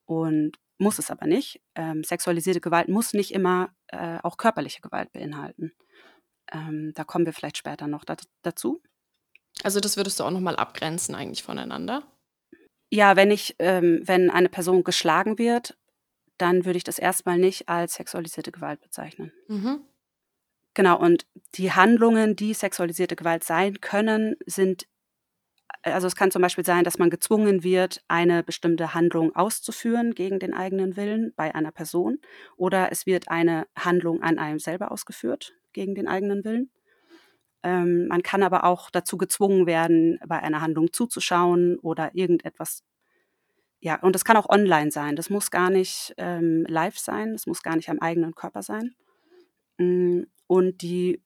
und 0.06 0.58
muss 0.78 1.00
es 1.00 1.12
aber 1.12 1.28
nicht. 1.28 1.62
Ähm, 1.76 2.06
sexualisierte 2.06 2.62
Gewalt 2.62 2.88
muss 2.88 3.14
nicht 3.14 3.34
immer 3.34 3.76
äh, 3.88 4.20
auch 4.24 4.38
körperliche 4.38 4.80
Gewalt 4.80 5.12
beinhalten. 5.12 5.74
Ähm, 6.52 6.94
da 6.96 7.04
kommen 7.04 7.26
wir 7.26 7.34
vielleicht 7.34 7.58
später 7.58 7.88
noch 7.88 8.06
dazu. 8.42 8.82
Also 9.64 9.80
das 9.80 9.98
würdest 9.98 10.20
du 10.20 10.24
auch 10.24 10.32
nochmal 10.32 10.56
abgrenzen 10.56 11.16
eigentlich 11.16 11.44
voneinander? 11.44 12.04
Ja, 12.92 13.16
wenn 13.16 13.30
ich, 13.32 13.56
ähm, 13.60 14.02
wenn 14.04 14.30
eine 14.32 14.50
Person 14.50 14.84
geschlagen 14.84 15.38
wird, 15.38 15.78
dann 16.38 16.66
würde 16.66 16.78
ich 16.78 16.84
das 16.84 17.00
erstmal 17.00 17.38
nicht 17.38 17.70
als 17.70 17.96
sexualisierte 17.96 18.52
Gewalt 18.52 18.82
bezeichnen. 18.82 19.32
Mhm. 19.48 19.82
Genau, 20.76 21.00
und 21.00 21.26
die 21.56 21.72
Handlungen, 21.74 22.36
die 22.36 22.54
sexualisierte 22.54 23.16
Gewalt 23.16 23.44
sein 23.44 23.82
können, 23.82 24.36
sind, 24.46 24.88
also 25.84 26.08
es 26.08 26.16
kann 26.16 26.32
zum 26.32 26.42
Beispiel 26.42 26.66
sein, 26.66 26.84
dass 26.84 27.00
man 27.00 27.10
gezwungen 27.10 27.64
wird, 27.64 28.04
eine 28.08 28.44
bestimmte 28.44 28.94
Handlung 28.94 29.36
auszuführen 29.36 30.16
gegen 30.16 30.40
den 30.40 30.54
eigenen 30.54 30.96
Willen 30.98 31.34
bei 31.36 31.56
einer 31.56 31.72
Person, 31.72 32.20
oder 32.58 32.92
es 32.92 33.06
wird 33.06 33.30
eine 33.30 33.68
Handlung 33.78 34.22
an 34.24 34.40
einem 34.40 34.60
selber 34.60 34.92
ausgeführt 34.92 35.54
gegen 35.74 35.96
den 35.96 36.08
eigenen 36.08 36.44
Willen. 36.46 36.72
Ähm, 37.64 38.08
man 38.08 38.24
kann 38.24 38.44
aber 38.44 38.64
auch 38.64 38.90
dazu 38.90 39.18
gezwungen 39.18 39.66
werden, 39.66 40.20
bei 40.28 40.40
einer 40.40 40.62
Handlung 40.62 40.94
zuzuschauen 40.94 41.78
oder 41.80 42.16
irgendetwas. 42.16 42.84
Ja, 43.82 43.96
und 44.02 44.14
das 44.14 44.26
kann 44.26 44.38
auch 44.38 44.50
online 44.50 44.92
sein. 44.92 45.16
Das 45.16 45.30
muss 45.30 45.52
gar 45.52 45.70
nicht 45.70 46.14
ähm, 46.18 46.66
live 46.68 46.98
sein. 46.98 47.34
Das 47.34 47.48
muss 47.48 47.64
gar 47.64 47.76
nicht 47.76 47.90
am 47.90 48.00
eigenen 48.00 48.36
Körper 48.36 48.62
sein. 48.62 48.96
Mm, 49.78 50.24
und 50.48 50.82
die 50.82 51.22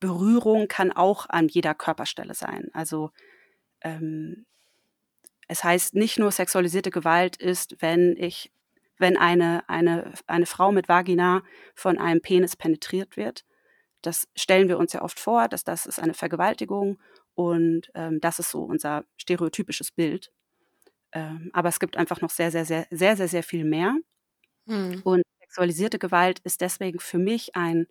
Berührung 0.00 0.68
kann 0.68 0.92
auch 0.92 1.28
an 1.28 1.48
jeder 1.48 1.74
Körperstelle 1.74 2.34
sein. 2.34 2.70
Also 2.72 3.10
ähm, 3.82 4.46
es 5.48 5.64
heißt 5.64 5.94
nicht 5.94 6.18
nur 6.18 6.32
sexualisierte 6.32 6.90
Gewalt 6.90 7.36
ist, 7.36 7.76
wenn 7.80 8.16
ich, 8.16 8.52
wenn 8.98 9.16
eine, 9.16 9.68
eine, 9.68 10.12
eine 10.26 10.46
Frau 10.46 10.72
mit 10.72 10.88
Vagina 10.88 11.42
von 11.74 11.98
einem 11.98 12.22
Penis 12.22 12.56
penetriert 12.56 13.16
wird, 13.16 13.44
das 14.02 14.28
stellen 14.34 14.68
wir 14.68 14.78
uns 14.78 14.92
ja 14.92 15.02
oft 15.02 15.18
vor, 15.18 15.48
dass 15.48 15.64
das 15.64 15.86
ist 15.86 15.98
eine 15.98 16.14
Vergewaltigung 16.14 16.98
und 17.34 17.90
ähm, 17.94 18.20
das 18.20 18.38
ist 18.38 18.50
so 18.50 18.62
unser 18.62 19.04
stereotypisches 19.16 19.90
Bild. 19.90 20.32
Ähm, 21.12 21.50
aber 21.52 21.68
es 21.68 21.80
gibt 21.80 21.96
einfach 21.96 22.20
noch 22.20 22.30
sehr, 22.30 22.50
sehr, 22.50 22.64
sehr, 22.64 22.86
sehr, 22.90 23.16
sehr, 23.16 23.28
sehr 23.28 23.42
viel 23.42 23.64
mehr. 23.64 23.96
Mhm. 24.66 25.00
Und 25.04 25.22
sexualisierte 25.40 25.98
Gewalt 25.98 26.40
ist 26.40 26.60
deswegen 26.60 26.98
für 27.00 27.18
mich 27.18 27.54
ein 27.54 27.86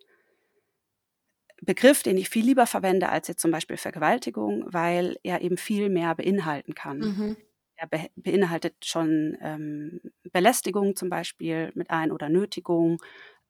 Begriff, 1.60 2.02
den 2.02 2.18
ich 2.18 2.28
viel 2.28 2.44
lieber 2.44 2.66
verwende 2.66 3.08
als 3.08 3.28
jetzt 3.28 3.40
zum 3.40 3.52
Beispiel 3.52 3.76
Vergewaltigung, 3.76 4.64
weil 4.66 5.16
er 5.22 5.42
eben 5.42 5.56
viel 5.56 5.88
mehr 5.88 6.14
beinhalten 6.16 6.74
kann. 6.74 6.98
Mhm. 6.98 7.36
Er 7.76 7.86
be 7.86 8.10
beinhaltet 8.16 8.84
schon 8.84 9.36
ähm, 9.40 10.00
Belästigung 10.32 10.96
zum 10.96 11.08
Beispiel 11.08 11.70
mit 11.74 11.90
Ein- 11.90 12.10
oder 12.10 12.28
Nötigung, 12.28 13.00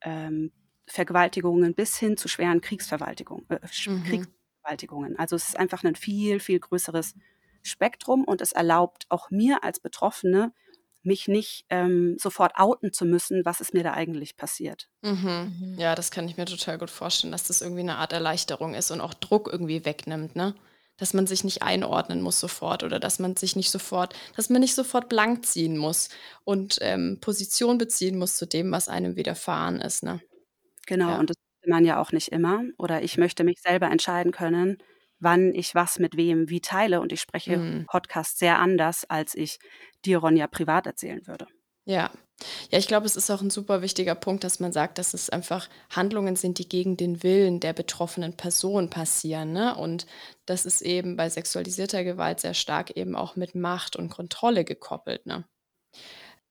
ähm, 0.02 0.52
Vergewaltigungen 0.86 1.74
bis 1.74 1.96
hin 1.96 2.16
zu 2.16 2.28
schweren 2.28 2.60
Kriegsvergewaltigungen. 2.60 3.46
Äh, 3.48 3.60
mhm. 3.86 4.04
Kriegsvergewaltigungen. 4.04 5.18
Also 5.18 5.36
es 5.36 5.48
ist 5.48 5.58
einfach 5.58 5.84
ein 5.84 5.96
viel, 5.96 6.40
viel 6.40 6.60
größeres 6.60 7.14
Spektrum 7.62 8.24
und 8.24 8.40
es 8.40 8.52
erlaubt 8.52 9.06
auch 9.08 9.30
mir 9.30 9.62
als 9.64 9.80
Betroffene, 9.80 10.52
mich 11.04 11.26
nicht 11.26 11.64
ähm, 11.68 12.16
sofort 12.18 12.52
outen 12.56 12.92
zu 12.92 13.04
müssen, 13.04 13.44
was 13.44 13.60
ist 13.60 13.74
mir 13.74 13.82
da 13.82 13.92
eigentlich 13.92 14.36
passiert. 14.36 14.88
Mhm. 15.02 15.52
mhm. 15.60 15.74
Ja, 15.78 15.94
das 15.94 16.10
kann 16.10 16.28
ich 16.28 16.36
mir 16.36 16.44
total 16.44 16.78
gut 16.78 16.90
vorstellen, 16.90 17.32
dass 17.32 17.44
das 17.44 17.60
irgendwie 17.60 17.80
eine 17.80 17.96
Art 17.96 18.12
Erleichterung 18.12 18.74
ist 18.74 18.90
und 18.90 19.00
auch 19.00 19.14
Druck 19.14 19.48
irgendwie 19.50 19.84
wegnimmt, 19.84 20.36
ne? 20.36 20.54
dass 20.98 21.14
man 21.14 21.26
sich 21.26 21.42
nicht 21.42 21.62
einordnen 21.62 22.20
muss 22.20 22.38
sofort 22.38 22.84
oder 22.84 23.00
dass 23.00 23.18
man 23.18 23.34
sich 23.34 23.56
nicht 23.56 23.70
sofort, 23.70 24.14
dass 24.36 24.50
man 24.50 24.60
nicht 24.60 24.74
sofort 24.74 25.08
blank 25.08 25.44
ziehen 25.46 25.76
muss 25.76 26.10
und 26.44 26.78
ähm, 26.80 27.18
Position 27.20 27.78
beziehen 27.78 28.18
muss 28.18 28.36
zu 28.36 28.46
dem, 28.46 28.70
was 28.70 28.88
einem 28.88 29.16
widerfahren 29.16 29.80
ist. 29.80 30.04
Ne? 30.04 30.20
Genau, 30.86 31.10
ja. 31.10 31.18
und 31.18 31.30
das 31.30 31.36
man 31.66 31.84
ja 31.84 32.00
auch 32.00 32.12
nicht 32.12 32.28
immer. 32.28 32.62
Oder 32.78 33.02
ich 33.02 33.18
möchte 33.18 33.44
mich 33.44 33.60
selber 33.60 33.90
entscheiden 33.90 34.32
können, 34.32 34.78
wann 35.18 35.54
ich 35.54 35.74
was 35.74 35.98
mit 35.98 36.16
wem 36.16 36.48
wie 36.48 36.60
teile. 36.60 37.00
Und 37.00 37.12
ich 37.12 37.20
spreche 37.20 37.56
mhm. 37.56 37.86
Podcast 37.86 38.38
sehr 38.38 38.58
anders, 38.58 39.04
als 39.08 39.34
ich 39.34 39.58
dir, 40.04 40.18
Ronja, 40.18 40.46
privat 40.46 40.86
erzählen 40.86 41.26
würde. 41.26 41.46
Ja. 41.84 42.10
Ja, 42.70 42.78
ich 42.78 42.88
glaube, 42.88 43.06
es 43.06 43.14
ist 43.14 43.30
auch 43.30 43.40
ein 43.40 43.50
super 43.50 43.82
wichtiger 43.82 44.16
Punkt, 44.16 44.42
dass 44.42 44.58
man 44.58 44.72
sagt, 44.72 44.98
dass 44.98 45.14
es 45.14 45.30
einfach 45.30 45.68
Handlungen 45.90 46.34
sind, 46.34 46.58
die 46.58 46.68
gegen 46.68 46.96
den 46.96 47.22
Willen 47.22 47.60
der 47.60 47.72
betroffenen 47.72 48.36
Person 48.36 48.90
passieren. 48.90 49.52
Ne? 49.52 49.76
Und 49.76 50.06
das 50.44 50.66
ist 50.66 50.82
eben 50.82 51.16
bei 51.16 51.30
sexualisierter 51.30 52.02
Gewalt 52.02 52.40
sehr 52.40 52.54
stark 52.54 52.90
eben 52.96 53.14
auch 53.14 53.36
mit 53.36 53.54
Macht 53.54 53.94
und 53.94 54.10
Kontrolle 54.10 54.64
gekoppelt. 54.64 55.24
Ne? 55.24 55.44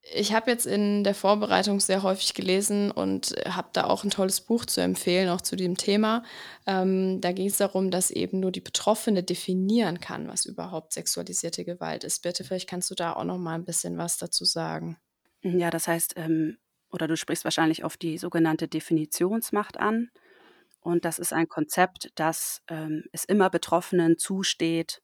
Ich 0.03 0.33
habe 0.33 0.49
jetzt 0.49 0.65
in 0.65 1.03
der 1.03 1.13
Vorbereitung 1.13 1.79
sehr 1.79 2.01
häufig 2.01 2.33
gelesen 2.33 2.89
und 2.89 3.35
habe 3.47 3.69
da 3.73 3.83
auch 3.83 4.03
ein 4.03 4.09
tolles 4.09 4.41
Buch 4.41 4.65
zu 4.65 4.81
empfehlen, 4.81 5.29
auch 5.29 5.41
zu 5.41 5.55
diesem 5.55 5.77
Thema. 5.77 6.23
Ähm, 6.65 7.21
da 7.21 7.31
ging 7.31 7.47
es 7.47 7.57
darum, 7.57 7.91
dass 7.91 8.09
eben 8.09 8.39
nur 8.39 8.51
die 8.51 8.61
Betroffene 8.61 9.21
definieren 9.21 9.99
kann, 9.99 10.27
was 10.27 10.45
überhaupt 10.45 10.93
sexualisierte 10.93 11.63
Gewalt 11.65 12.03
ist. 12.03 12.23
Bitte, 12.23 12.43
vielleicht 12.43 12.67
kannst 12.67 12.89
du 12.89 12.95
da 12.95 13.13
auch 13.13 13.23
noch 13.23 13.37
mal 13.37 13.53
ein 13.53 13.65
bisschen 13.65 13.97
was 13.97 14.17
dazu 14.17 14.43
sagen. 14.43 14.97
Ja, 15.43 15.69
das 15.69 15.87
heißt, 15.87 16.13
ähm, 16.17 16.57
oder 16.91 17.07
du 17.07 17.15
sprichst 17.15 17.43
wahrscheinlich 17.43 17.83
auf 17.83 17.97
die 17.97 18.17
sogenannte 18.17 18.67
Definitionsmacht 18.67 19.79
an. 19.79 20.09
Und 20.81 21.05
das 21.05 21.19
ist 21.19 21.31
ein 21.31 21.47
Konzept, 21.47 22.09
dass 22.15 22.61
ähm, 22.67 23.03
es 23.11 23.23
immer 23.23 23.49
Betroffenen 23.49 24.17
zusteht, 24.17 25.01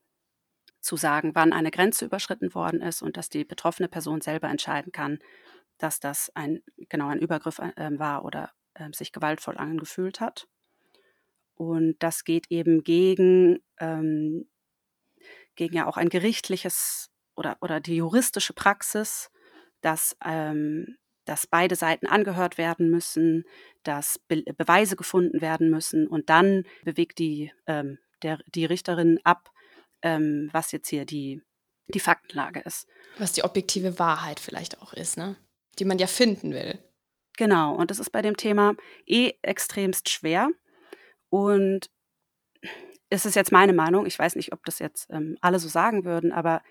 zu 0.87 0.95
sagen, 0.95 1.35
wann 1.35 1.51
eine 1.51 1.69
Grenze 1.69 2.05
überschritten 2.05 2.55
worden 2.55 2.81
ist 2.81 3.01
und 3.01 3.17
dass 3.17 3.29
die 3.29 3.43
betroffene 3.43 3.89
Person 3.89 4.21
selber 4.21 4.47
entscheiden 4.47 4.93
kann, 4.93 5.19
dass 5.77 5.99
das 5.99 6.31
ein 6.33 6.63
genau 6.89 7.09
ein 7.09 7.19
Übergriff 7.19 7.59
äh, 7.59 7.99
war 7.99 8.23
oder 8.23 8.51
äh, 8.73 8.89
sich 8.93 9.11
gewaltvoll 9.11 9.57
angefühlt 9.57 10.21
hat. 10.21 10.47
Und 11.55 11.97
das 11.99 12.23
geht 12.23 12.47
eben 12.49 12.83
gegen, 12.83 13.59
ähm, 13.79 14.47
gegen 15.55 15.75
ja 15.75 15.87
auch 15.87 15.97
ein 15.97 16.09
gerichtliches 16.09 17.11
oder, 17.35 17.57
oder 17.59 17.81
die 17.81 17.97
juristische 17.97 18.53
Praxis, 18.53 19.29
dass, 19.81 20.15
ähm, 20.23 20.97
dass 21.25 21.47
beide 21.47 21.75
Seiten 21.75 22.07
angehört 22.07 22.57
werden 22.57 22.89
müssen, 22.89 23.43
dass 23.83 24.19
Be 24.27 24.43
Beweise 24.55 24.95
gefunden 24.95 25.41
werden 25.41 25.69
müssen 25.69 26.07
und 26.07 26.29
dann 26.29 26.63
bewegt 26.83 27.19
die, 27.19 27.51
ähm, 27.65 27.99
der, 28.23 28.39
die 28.47 28.65
Richterin 28.65 29.19
ab, 29.25 29.51
ähm, 30.01 30.49
was 30.51 30.71
jetzt 30.71 30.89
hier 30.89 31.05
die, 31.05 31.41
die 31.87 31.99
Faktenlage 31.99 32.61
ist. 32.61 32.87
Was 33.17 33.33
die 33.33 33.43
objektive 33.43 33.99
Wahrheit 33.99 34.39
vielleicht 34.39 34.81
auch 34.81 34.93
ist, 34.93 35.17
ne? 35.17 35.35
Die 35.79 35.85
man 35.85 35.99
ja 35.99 36.07
finden 36.07 36.53
will. 36.53 36.79
Genau, 37.37 37.75
und 37.75 37.91
das 37.91 37.99
ist 37.99 38.09
bei 38.09 38.21
dem 38.21 38.35
Thema 38.35 38.75
eh 39.05 39.33
extremst 39.43 40.09
schwer. 40.09 40.49
Und 41.29 41.89
es 43.09 43.25
ist 43.25 43.35
jetzt 43.35 43.51
meine 43.51 43.73
Meinung, 43.73 44.05
ich 44.05 44.17
weiß 44.17 44.35
nicht, 44.35 44.53
ob 44.53 44.65
das 44.65 44.79
jetzt 44.79 45.07
ähm, 45.11 45.37
alle 45.41 45.59
so 45.59 45.69
sagen 45.69 46.03
würden, 46.03 46.31
aber 46.31 46.61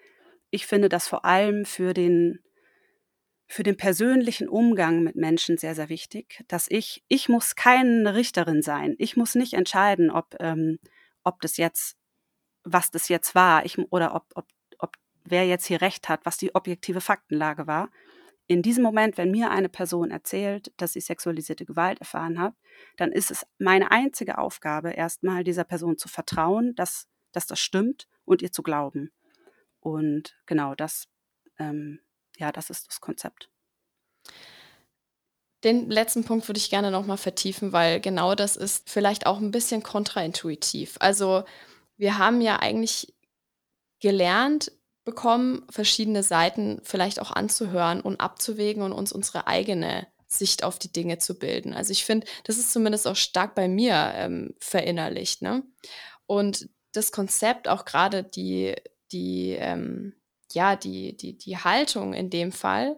ich 0.51 0.67
finde 0.67 0.89
das 0.89 1.09
vor 1.09 1.25
allem 1.25 1.65
für 1.65 1.95
den, 1.95 2.41
für 3.47 3.63
den 3.63 3.77
persönlichen 3.77 4.49
Umgang 4.49 5.03
mit 5.03 5.17
Menschen 5.17 5.57
sehr, 5.57 5.75
sehr 5.75 5.89
wichtig, 5.89 6.45
dass 6.49 6.69
ich, 6.69 7.05
ich 7.09 7.29
muss 7.29 7.55
keine 7.55 8.15
Richterin 8.15 8.63
sein. 8.63 8.97
Ich 8.99 9.17
muss 9.17 9.35
nicht 9.35 9.55
entscheiden, 9.55 10.11
ob, 10.11 10.37
ähm, 10.41 10.79
ob 11.23 11.41
das 11.41 11.57
jetzt 11.57 11.97
was 12.67 12.91
das 12.91 13.09
jetzt 13.09 13.35
war 13.35 13.65
ich, 13.65 13.79
oder 13.91 14.15
ob, 14.15 14.25
ob, 14.35 14.47
ob 14.79 14.97
wer 15.25 15.47
jetzt 15.47 15.67
hier 15.67 15.81
recht 15.81 16.09
hat, 16.09 16.27
was 16.27 16.37
die 16.37 16.55
objektive 16.55 17.01
Faktenlage 17.01 17.67
war. 17.67 17.91
In 18.49 18.63
diesem 18.63 18.83
Moment, 18.83 19.17
wenn 19.17 19.31
mir 19.31 19.51
eine 19.51 19.69
Person 19.69 20.11
erzählt, 20.11 20.73
dass 20.77 20.93
sie 20.93 21.01
sexualisierte 21.01 21.65
Gewalt 21.65 22.01
erfahren 22.01 22.39
hat, 22.39 22.55
dann 22.97 23.11
ist 23.13 23.31
es 23.31 23.47
meine 23.59 23.91
einzige 23.91 24.39
Aufgabe, 24.39 24.91
erstmal 24.91 25.43
dieser 25.43 25.65
Person 25.65 25.97
zu 25.97 26.09
vertrauen, 26.09 26.75
dass, 26.75 27.09
dass 27.33 27.47
das 27.47 27.59
stimmt 27.61 28.07
und 28.25 28.43
ihr 28.43 28.53
zu 28.53 28.63
glauben. 28.63 29.11
Und 29.81 30.37
genau 30.47 30.75
das, 30.75 31.09
ähm, 31.59 32.01
ja, 32.37 32.53
das 32.53 32.71
ist 32.71 32.89
das 32.89 33.01
Konzept. 33.01 33.49
Den 35.65 35.91
letzten 35.91 36.25
Punkt 36.25 36.49
würde 36.49 36.59
ich 36.59 36.71
gerne 36.71 36.91
nochmal 36.91 37.17
vertiefen, 37.17 37.73
weil 37.73 38.01
genau 38.01 38.35
das 38.35 38.57
ist 38.57 38.89
vielleicht 38.91 39.27
auch 39.27 39.39
ein 39.39 39.51
bisschen 39.51 39.83
kontraintuitiv. 39.83 40.97
Also 41.01 41.45
wir 41.97 42.19
haben 42.19 42.41
ja 42.41 42.59
eigentlich 42.59 43.15
gelernt 44.01 44.73
bekommen, 45.05 45.65
verschiedene 45.71 46.23
Seiten 46.23 46.81
vielleicht 46.83 47.21
auch 47.21 47.31
anzuhören 47.31 48.01
und 48.01 48.21
abzuwägen 48.21 48.83
und 48.83 48.93
uns 48.93 49.13
unsere 49.13 49.47
eigene 49.47 50.07
Sicht 50.27 50.65
auf 50.65 50.79
die 50.79 50.93
Dinge 50.93 51.19
zu 51.19 51.39
bilden. 51.39 51.73
Also 51.73 51.93
ich 51.93 52.05
finde, 52.05 52.27
das 52.45 52.59
ist 52.59 52.73
zumindest 52.73 53.07
auch 53.07 53.17
stark 53.17 53.55
bei 53.55 53.69
mir 53.69 54.13
ähm, 54.15 54.55
verinnerlicht. 54.59 55.43
Ne? 55.43 55.63
Und 56.27 56.69
das 56.93 57.13
Konzept, 57.13 57.69
auch 57.69 57.85
gerade 57.85 58.25
die, 58.25 58.75
die, 59.13 59.53
ähm, 59.53 60.15
ja, 60.53 60.75
die, 60.75 61.17
die, 61.17 61.39
die 61.39 61.57
Haltung 61.57 62.13
in 62.13 62.29
dem 62.29 62.51
Fall, 62.51 62.97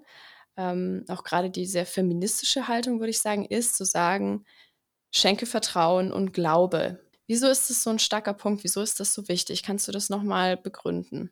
ähm, 0.57 1.05
auch 1.09 1.25
gerade 1.25 1.51
die 1.51 1.67
sehr 1.67 1.87
feministische 1.87 2.69
Haltung, 2.69 3.01
würde 3.01 3.11
ich 3.11 3.21
sagen, 3.21 3.45
ist 3.45 3.77
zu 3.77 3.85
sagen, 3.85 4.47
schenke 5.11 5.47
Vertrauen 5.47 6.11
und 6.11 6.33
Glaube 6.33 7.01
Wieso 7.29 7.47
ist 7.47 7.69
das 7.69 7.83
so 7.83 7.91
ein 7.91 7.99
starker 7.99 8.33
Punkt? 8.33 8.65
Wieso 8.65 8.81
ist 8.81 8.99
das 9.01 9.13
so 9.13 9.29
wichtig? 9.29 9.63
Kannst 9.63 9.87
du 9.87 9.93
das 9.93 10.09
nochmal 10.09 10.57
begründen? 10.57 11.31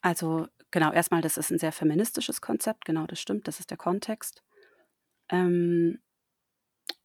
Also 0.00 0.48
genau, 0.70 0.90
erstmal, 0.90 1.20
das 1.20 1.36
ist 1.36 1.50
ein 1.50 1.58
sehr 1.58 1.70
feministisches 1.70 2.40
Konzept, 2.40 2.86
genau, 2.86 3.06
das 3.06 3.20
stimmt, 3.20 3.46
das 3.46 3.60
ist 3.60 3.70
der 3.70 3.76
Kontext. 3.76 4.42
Ähm, 5.28 6.00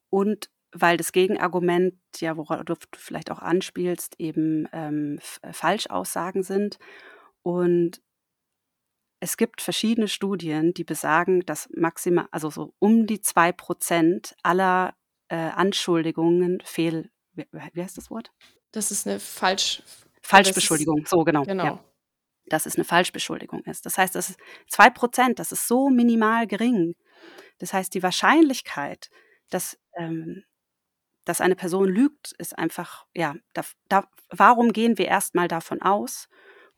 und 0.10 0.50
weil 0.72 0.98
das 0.98 1.12
Gegenargument, 1.12 1.96
ja, 2.20 2.38
worauf 2.38 2.64
du 2.64 2.76
vielleicht 2.96 3.30
auch 3.30 3.40
anspielst, 3.40 4.16
eben 4.20 4.68
ähm, 4.72 5.20
Falschaussagen 5.52 6.44
sind. 6.44 6.80
Und 7.42 8.02
es 9.20 9.38
gibt 9.38 9.62
verschiedene 9.62 10.08
Studien, 10.08 10.74
die 10.74 10.84
besagen, 10.84 11.42
dass 11.46 11.70
maximal, 11.76 12.28
also 12.32 12.50
so 12.50 12.74
um 12.80 13.06
die 13.06 13.22
zwei 13.22 13.52
Prozent 13.52 14.36
aller 14.44 14.96
äh, 15.30 15.36
Anschuldigungen 15.36 16.62
fehl, 16.64 17.10
wie, 17.38 17.82
heißt 17.82 17.98
das 17.98 18.10
Wort? 18.10 18.32
Das 18.72 18.92
ist 18.92 19.08
eine 19.08 19.20
Falsch 19.20 19.84
Falschbeschuldigung, 20.22 21.06
so 21.06 21.24
genau. 21.24 21.44
Genau. 21.44 21.64
Ja. 21.64 21.84
Dass 22.48 22.66
es 22.66 22.76
eine 22.76 22.84
Falschbeschuldigung 22.84 23.64
ist. 23.64 23.86
Das 23.86 23.98
heißt, 23.98 24.16
das 24.16 24.30
ist 24.30 24.40
zwei 24.68 24.90
Prozent, 24.90 25.40
das 25.40 25.52
ist 25.52 25.68
so 25.68 25.90
minimal 25.90 26.48
gering. 26.48 26.96
Das 27.60 27.74
heißt, 27.74 27.94
die 27.94 28.04
Wahrscheinlichkeit, 28.04 29.10
dass, 29.50 29.78
ähm, 29.96 30.44
dass 31.26 31.42
eine 31.42 31.56
Person 31.56 31.88
lügt, 31.88 32.34
ist 32.38 32.58
einfach, 32.58 33.06
ja, 33.14 33.36
da, 33.54 33.62
da, 33.88 34.08
warum 34.30 34.74
gehen 34.74 34.98
wir 34.98 35.08
erstmal 35.08 35.48
davon 35.48 35.82
aus? 35.82 36.28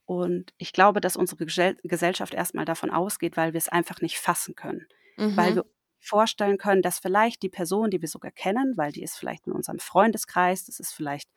Und 0.05 0.53
ich 0.57 0.73
glaube, 0.73 1.01
dass 1.01 1.15
unsere 1.15 1.45
Gesellschaft 1.45 2.33
erstmal 2.33 2.65
davon 2.65 2.89
ausgeht, 2.89 3.37
weil 3.37 3.53
wir 3.53 3.59
es 3.59 3.69
einfach 3.69 4.01
nicht 4.01 4.17
fassen 4.17 4.55
können. 4.55 4.87
Mhm. 5.17 5.37
Weil 5.37 5.55
wir 5.55 5.65
vorstellen 5.99 6.57
können, 6.57 6.81
dass 6.81 6.99
vielleicht 6.99 7.43
die 7.43 7.49
Person, 7.49 7.89
die 7.89 8.01
wir 8.01 8.07
sogar 8.07 8.31
kennen, 8.31 8.73
weil 8.77 8.91
die 8.91 9.03
ist 9.03 9.17
vielleicht 9.17 9.47
in 9.47 9.53
unserem 9.53 9.79
Freundeskreis, 9.79 10.65
das 10.65 10.79
ist 10.79 10.93
vielleicht 10.93 11.29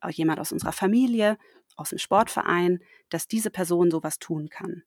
auch 0.00 0.10
jemand 0.10 0.40
aus 0.40 0.52
unserer 0.52 0.72
Familie, 0.72 1.38
aus 1.76 1.90
dem 1.90 1.98
Sportverein, 1.98 2.80
dass 3.08 3.28
diese 3.28 3.50
Person 3.50 3.90
sowas 3.90 4.18
tun 4.18 4.48
kann. 4.48 4.82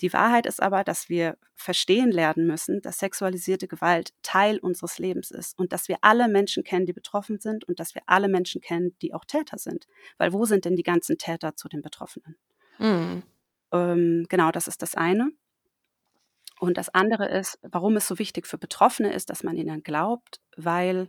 Die 0.00 0.12
Wahrheit 0.12 0.46
ist 0.46 0.60
aber, 0.60 0.82
dass 0.82 1.08
wir 1.08 1.38
verstehen 1.54 2.10
lernen 2.10 2.46
müssen, 2.46 2.82
dass 2.82 2.98
sexualisierte 2.98 3.68
Gewalt 3.68 4.12
Teil 4.22 4.58
unseres 4.58 4.98
Lebens 4.98 5.30
ist 5.30 5.56
und 5.56 5.72
dass 5.72 5.88
wir 5.88 5.98
alle 6.00 6.28
Menschen 6.28 6.64
kennen, 6.64 6.84
die 6.84 6.92
betroffen 6.92 7.38
sind 7.38 7.64
und 7.64 7.78
dass 7.78 7.94
wir 7.94 8.02
alle 8.06 8.28
Menschen 8.28 8.60
kennen, 8.60 8.96
die 9.02 9.14
auch 9.14 9.24
Täter 9.24 9.56
sind. 9.56 9.86
Weil 10.18 10.32
wo 10.32 10.46
sind 10.46 10.64
denn 10.64 10.74
die 10.74 10.82
ganzen 10.82 11.16
Täter 11.16 11.54
zu 11.54 11.68
den 11.68 11.80
Betroffenen? 11.80 12.36
Mhm. 12.78 13.22
Ähm, 13.70 14.26
genau, 14.28 14.50
das 14.50 14.66
ist 14.66 14.82
das 14.82 14.96
eine. 14.96 15.30
Und 16.64 16.78
das 16.78 16.88
andere 16.94 17.28
ist, 17.28 17.58
warum 17.60 17.94
es 17.98 18.08
so 18.08 18.18
wichtig 18.18 18.46
für 18.46 18.56
Betroffene 18.56 19.12
ist, 19.12 19.28
dass 19.28 19.42
man 19.44 19.54
ihnen 19.58 19.82
glaubt, 19.82 20.40
weil 20.56 21.08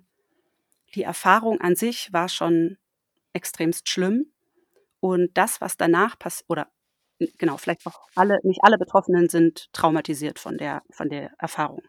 die 0.95 1.03
Erfahrung 1.03 1.61
an 1.61 1.77
sich 1.77 2.11
war 2.11 2.27
schon 2.27 2.77
extremst 3.31 3.87
schlimm. 3.87 4.33
Und 4.99 5.29
das, 5.37 5.61
was 5.61 5.77
danach 5.77 6.19
passiert, 6.19 6.49
oder 6.49 6.67
genau, 7.37 7.55
vielleicht 7.55 7.87
auch 7.87 8.01
alle, 8.15 8.37
nicht 8.43 8.59
alle 8.63 8.77
Betroffenen 8.77 9.29
sind 9.29 9.71
traumatisiert 9.71 10.39
von 10.39 10.57
der, 10.57 10.83
von 10.91 11.07
der 11.07 11.31
Erfahrung. 11.39 11.83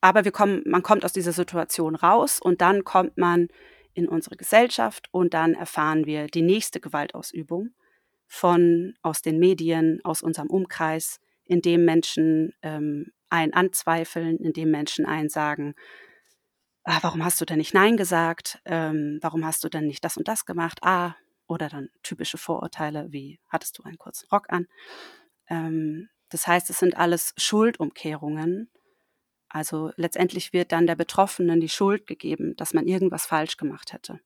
Aber 0.00 0.24
wir 0.24 0.30
kommen, 0.30 0.62
man 0.64 0.84
kommt 0.84 1.04
aus 1.04 1.12
dieser 1.12 1.32
Situation 1.32 1.96
raus 1.96 2.38
und 2.40 2.60
dann 2.60 2.84
kommt 2.84 3.18
man 3.18 3.48
in 3.92 4.08
unsere 4.08 4.36
Gesellschaft 4.36 5.08
und 5.10 5.34
dann 5.34 5.54
erfahren 5.54 6.06
wir 6.06 6.28
die 6.28 6.42
nächste 6.42 6.78
Gewaltausübung 6.78 7.70
von 8.28 8.94
aus 9.02 9.20
den 9.20 9.40
Medien, 9.40 10.00
aus 10.04 10.22
unserem 10.22 10.48
Umkreis, 10.48 11.18
in 11.50 11.62
dem 11.62 11.84
Menschen 11.84 12.54
ähm, 12.62 13.12
einen 13.28 13.52
anzweifeln, 13.52 14.38
in 14.38 14.52
dem 14.52 14.70
Menschen 14.70 15.04
einen 15.04 15.28
sagen, 15.28 15.74
ah, 16.84 16.98
warum 17.02 17.24
hast 17.24 17.40
du 17.40 17.44
denn 17.44 17.58
nicht 17.58 17.74
Nein 17.74 17.96
gesagt? 17.96 18.60
Ähm, 18.64 19.18
warum 19.20 19.44
hast 19.44 19.64
du 19.64 19.68
denn 19.68 19.88
nicht 19.88 20.04
das 20.04 20.16
und 20.16 20.28
das 20.28 20.46
gemacht? 20.46 20.78
Ah, 20.82 21.16
oder 21.48 21.68
dann 21.68 21.88
typische 22.04 22.38
Vorurteile 22.38 23.08
wie 23.10 23.40
hattest 23.48 23.76
du 23.78 23.82
einen 23.82 23.98
kurzen 23.98 24.28
Rock 24.30 24.46
an. 24.50 24.68
Ähm, 25.48 26.08
das 26.28 26.46
heißt, 26.46 26.70
es 26.70 26.78
sind 26.78 26.96
alles 26.96 27.34
Schuldumkehrungen. 27.36 28.70
Also 29.48 29.90
letztendlich 29.96 30.52
wird 30.52 30.70
dann 30.70 30.86
der 30.86 30.94
Betroffenen 30.94 31.60
die 31.60 31.68
Schuld 31.68 32.06
gegeben, 32.06 32.54
dass 32.56 32.74
man 32.74 32.86
irgendwas 32.86 33.26
falsch 33.26 33.56
gemacht 33.56 33.92
hätte. 33.92 34.20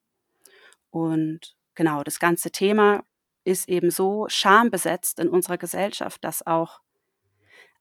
Und 0.90 1.56
genau, 1.74 2.02
das 2.02 2.18
ganze 2.18 2.50
Thema 2.50 3.02
ist 3.44 3.70
eben 3.70 3.90
so 3.90 4.26
schambesetzt 4.28 5.18
in 5.18 5.30
unserer 5.30 5.56
Gesellschaft, 5.56 6.22
dass 6.22 6.46
auch 6.46 6.83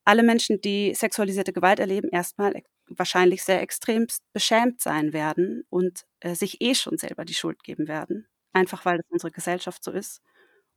alle 0.06 0.24
Menschen, 0.24 0.60
die 0.62 0.94
sexualisierte 0.94 1.54
Gewalt 1.54 1.80
erleben, 1.80 2.10
erstmal 2.10 2.62
wahrscheinlich 2.88 3.44
sehr 3.44 3.62
extremst 3.62 4.22
beschämt 4.34 4.82
sein 4.82 5.14
werden 5.14 5.64
und 5.70 6.06
äh, 6.20 6.36
sich 6.36 6.62
eh 6.62 6.76
schon 6.76 6.98
selber 6.98 7.26
die 7.26 7.34
Schuld 7.34 7.64
geben 7.64 7.88
werden, 7.88 8.28
einfach 8.52 8.86
weil 8.86 9.00
es 9.00 9.06
unsere 9.10 9.32
Gesellschaft 9.32 9.84
so 9.84 9.92
ist. 9.92 10.22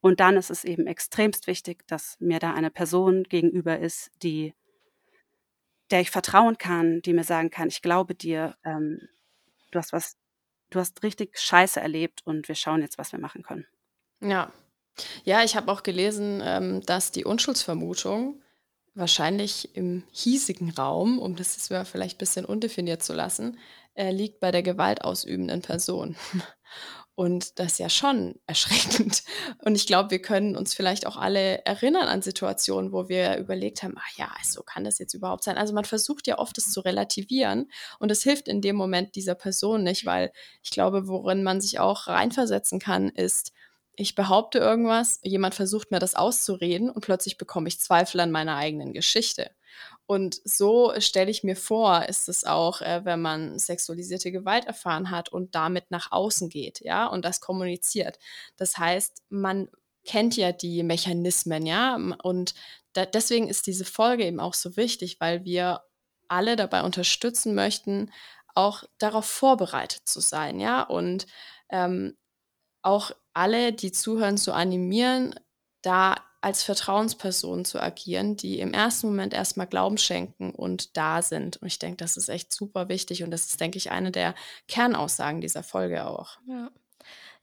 Und 0.01 0.21
dann 0.21 0.37
ist 0.37 0.51
es 0.51 0.65
eben 0.65 0.87
extremst 0.87 1.47
wichtig, 1.47 1.87
dass 1.89 2.17
mir 2.21 2.39
da 2.39 2.55
eine 2.55 2.71
Person 2.71 3.25
gegenüber 3.25 3.79
ist, 3.79 4.11
die, 4.23 4.55
der 5.91 6.01
ich 6.01 6.11
vertrauen 6.11 6.59
kann, 6.59 7.03
die 7.03 7.13
mir 7.13 7.25
sagen 7.25 7.51
kann, 7.51 7.69
ich 7.69 7.83
glaube 7.83 8.15
dir, 8.15 8.57
ähm, 8.65 9.09
du 9.73 9.79
hast 9.79 9.93
was, 9.93 10.17
du 10.71 10.79
hast 10.79 11.03
richtig 11.03 11.39
Scheiße 11.39 11.81
erlebt 11.81 12.23
und 12.25 12.47
wir 12.47 12.55
schauen 12.55 12.83
jetzt, 12.83 12.99
was 12.99 13.13
wir 13.13 13.19
machen 13.19 13.43
können. 13.43 13.67
Ja. 14.21 14.53
Ja, 15.25 15.43
ich 15.45 15.57
habe 15.57 15.71
auch 15.71 15.83
gelesen, 15.83 16.41
ähm, 16.43 16.81
dass 16.87 17.11
die 17.11 17.25
Unschuldsvermutung 17.25 18.41
wahrscheinlich 18.97 19.77
im 19.77 20.05
hiesigen 20.11 20.71
Raum, 20.71 21.19
um 21.19 21.37
das 21.37 21.57
jetzt 21.57 21.89
vielleicht 21.89 22.17
ein 22.17 22.19
bisschen 22.19 22.45
undefiniert 22.45 23.03
zu 23.03 23.13
lassen, 23.13 23.59
äh, 23.95 24.11
liegt 24.11 24.41
bei 24.41 24.51
der 24.51 24.63
gewaltausübenden 24.63 25.63
Person. 25.63 26.17
Und 27.15 27.59
das 27.59 27.73
ist 27.73 27.79
ja 27.79 27.89
schon 27.89 28.35
erschreckend. 28.47 29.23
Und 29.65 29.75
ich 29.75 29.87
glaube, 29.87 30.11
wir 30.11 30.21
können 30.21 30.55
uns 30.55 30.75
vielleicht 30.75 31.07
auch 31.07 31.17
alle 31.17 31.65
erinnern 31.65 32.09
an 32.09 32.21
Situationen, 32.21 32.93
wo 32.93 33.09
wir 33.09 33.39
überlegt 33.39 33.83
haben, 33.83 33.95
ach 33.97 34.19
ja, 34.19 34.31
so 34.45 34.63
kann 34.63 34.85
das 34.85 34.99
jetzt 34.99 35.15
überhaupt 35.15 35.43
sein. 35.43 35.57
Also 35.57 35.73
man 35.73 35.87
versucht 35.87 36.27
ja 36.27 36.39
oft, 36.39 36.59
es 36.59 36.71
zu 36.71 36.81
relativieren. 36.81 37.71
Und 37.99 38.11
es 38.11 38.23
hilft 38.23 38.49
in 38.49 38.61
dem 38.61 38.77
Moment 38.77 39.15
dieser 39.15 39.35
Person 39.35 39.83
nicht, 39.83 40.05
weil 40.05 40.31
ich 40.63 40.71
glaube, 40.71 41.09
worin 41.09 41.43
man 41.43 41.63
sich 41.63 41.81
auch 41.81 42.07
reinversetzen 42.07 42.81
kann, 42.81 43.09
ist, 43.09 43.53
ich 43.97 44.15
behaupte 44.15 44.59
irgendwas, 44.59 45.19
jemand 45.23 45.55
versucht 45.55 45.91
mir 45.91 45.99
das 45.99 46.15
auszureden 46.15 46.91
und 46.91 47.01
plötzlich 47.01 47.39
bekomme 47.39 47.69
ich 47.69 47.81
Zweifel 47.81 48.21
an 48.21 48.31
meiner 48.31 48.57
eigenen 48.57 48.93
Geschichte. 48.93 49.51
Und 50.07 50.41
so 50.45 50.93
stelle 50.99 51.31
ich 51.31 51.43
mir 51.43 51.57
vor, 51.57 52.05
ist 52.07 52.29
es 52.29 52.45
auch, 52.45 52.81
äh, 52.83 53.05
wenn 53.05 53.21
man 53.21 53.59
sexualisierte 53.59 54.31
Gewalt 54.31 54.67
erfahren 54.67 55.11
hat 55.11 55.31
und 55.31 55.55
damit 55.55 55.91
nach 55.91 56.13
außen 56.13 56.49
geht, 56.49 56.81
ja, 56.81 57.07
und 57.07 57.25
das 57.25 57.41
kommuniziert. 57.41 58.19
Das 58.57 58.79
heißt, 58.79 59.23
man 59.31 59.69
kennt 60.05 60.37
ja 60.37 60.53
die 60.53 60.83
Mechanismen, 60.83 61.67
ja, 61.67 61.99
und 62.23 62.55
da, 62.93 63.07
deswegen 63.07 63.49
ist 63.49 63.67
diese 63.67 63.85
Folge 63.85 64.25
eben 64.25 64.41
auch 64.41 64.55
so 64.55 64.77
wichtig, 64.77 65.21
weil 65.21 65.45
wir 65.45 65.83
alle 66.29 66.57
dabei 66.57 66.83
unterstützen 66.83 67.55
möchten, 67.55 68.13
auch 68.55 68.85
darauf 68.99 69.27
vorbereitet 69.27 70.07
zu 70.07 70.21
sein, 70.21 70.61
ja, 70.61 70.83
und 70.83 71.27
ähm, 71.71 72.17
auch 72.87 73.11
alle, 73.35 73.73
die 73.73 73.93
zuhören, 73.93 74.39
zu 74.39 74.53
animieren, 74.53 75.35
da 75.83 76.17
als 76.41 76.63
Vertrauensperson 76.63 77.65
zu 77.65 77.83
agieren, 77.83 78.37
die 78.37 78.61
im 78.61 78.73
ersten 78.73 79.09
Moment 79.09 79.35
erstmal 79.35 79.67
Glauben 79.67 79.99
schenken 79.99 80.53
und 80.53 80.97
da 80.97 81.21
sind. 81.21 81.57
Und 81.57 81.67
ich 81.67 81.81
denke, 81.81 81.97
das 81.97 82.17
ist 82.17 82.29
echt 82.29 82.53
super 82.53 82.89
wichtig 82.89 83.25
und 83.25 83.33
das 83.33 83.47
ist, 83.47 83.61
denke 83.61 83.79
ich, 83.79 83.91
eine 83.91 84.13
der 84.13 84.35
Kernaussagen 84.69 85.41
dieser 85.41 85.65
Folge 85.65 86.07
auch. 86.07 86.39
Ja. 86.47 86.71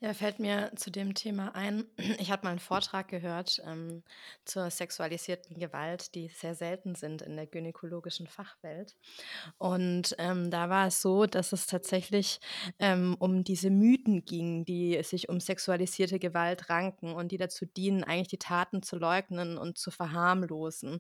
Ja, 0.04 0.14
fällt 0.14 0.38
mir 0.38 0.70
zu 0.76 0.92
dem 0.92 1.14
Thema 1.14 1.56
ein. 1.56 1.86
Ich 2.20 2.30
habe 2.30 2.44
mal 2.44 2.50
einen 2.50 2.60
Vortrag 2.60 3.08
gehört 3.08 3.62
ähm, 3.66 4.04
zur 4.44 4.70
sexualisierten 4.70 5.58
Gewalt, 5.58 6.14
die 6.14 6.28
sehr 6.28 6.56
selten 6.56 6.94
sind 6.94 7.22
in 7.22 7.38
der 7.38 7.48
gynäkologischen 7.48 8.28
Fachwelt. 8.28 8.98
Und 9.58 10.14
ähm, 10.18 10.52
da 10.52 10.70
war 10.70 10.88
es 10.88 11.02
so, 11.02 11.26
dass 11.26 11.54
es 11.54 11.68
tatsächlich 11.68 12.42
ähm, 12.80 13.16
um 13.18 13.46
diese 13.46 13.70
Mythen 13.70 14.26
ging, 14.26 14.66
die 14.66 15.02
sich 15.04 15.30
um 15.30 15.40
sexualisierte 15.40 16.20
Gewalt 16.20 16.70
ranken 16.70 17.14
und 17.14 17.32
die 17.32 17.38
dazu 17.38 17.66
dienen, 17.66 18.04
eigentlich 18.04 18.28
die 18.28 18.40
Taten 18.40 18.84
zu 18.84 18.98
leugnen 18.98 19.58
und 19.58 19.78
zu 19.78 19.90
verharmlosen. 19.90 21.00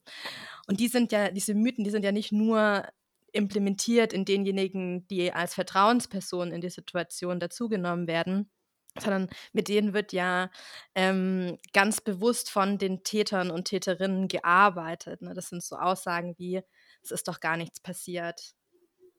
Und 0.67 0.79
die 0.79 0.87
sind 0.87 1.11
ja, 1.11 1.29
diese 1.29 1.55
Mythen, 1.55 1.83
die 1.83 1.91
sind 1.91 2.05
ja 2.05 2.13
nicht 2.13 2.31
nur 2.31 2.87
implementiert 3.33 4.13
in 4.13 4.23
denjenigen, 4.23 5.05
die 5.09 5.33
als 5.33 5.55
Vertrauensperson 5.55 6.53
in 6.53 6.61
die 6.61 6.69
Situation 6.69 7.41
dazugenommen 7.41 8.07
werden, 8.07 8.49
sondern 8.99 9.29
mit 9.53 9.67
denen 9.67 9.93
wird 9.93 10.13
ja 10.13 10.49
ähm, 10.95 11.57
ganz 11.73 12.01
bewusst 12.01 12.49
von 12.49 12.77
den 12.77 13.03
Tätern 13.03 13.51
und 13.51 13.65
Täterinnen 13.65 14.27
gearbeitet. 14.27 15.21
Ne? 15.21 15.33
Das 15.33 15.49
sind 15.49 15.63
so 15.63 15.77
Aussagen 15.77 16.35
wie, 16.37 16.61
es 17.01 17.11
ist 17.11 17.27
doch 17.27 17.39
gar 17.39 17.57
nichts 17.57 17.79
passiert, 17.79 18.53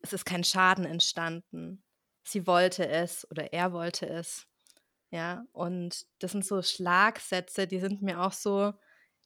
es 0.03 0.13
ist 0.13 0.25
kein 0.25 0.45
Schaden 0.45 0.85
entstanden, 0.85 1.83
sie 2.23 2.47
wollte 2.47 2.87
es 2.89 3.29
oder 3.31 3.53
er 3.53 3.73
wollte 3.73 4.09
es. 4.09 4.47
Ja, 5.11 5.45
und 5.53 6.07
das 6.19 6.33
sind 6.33 6.45
so 6.45 6.61
Schlagsätze, 6.61 7.67
die 7.69 7.79
sind 7.79 8.03
mir 8.03 8.21
auch 8.21 8.33
so 8.33 8.73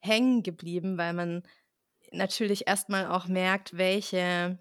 hängen 0.01 0.43
geblieben, 0.43 0.99
weil 0.99 1.15
man 1.15 1.43
natürlich 2.13 2.67
erstmal 2.67 3.07
auch 3.07 3.27
merkt, 3.27 3.77
welche 3.77 4.59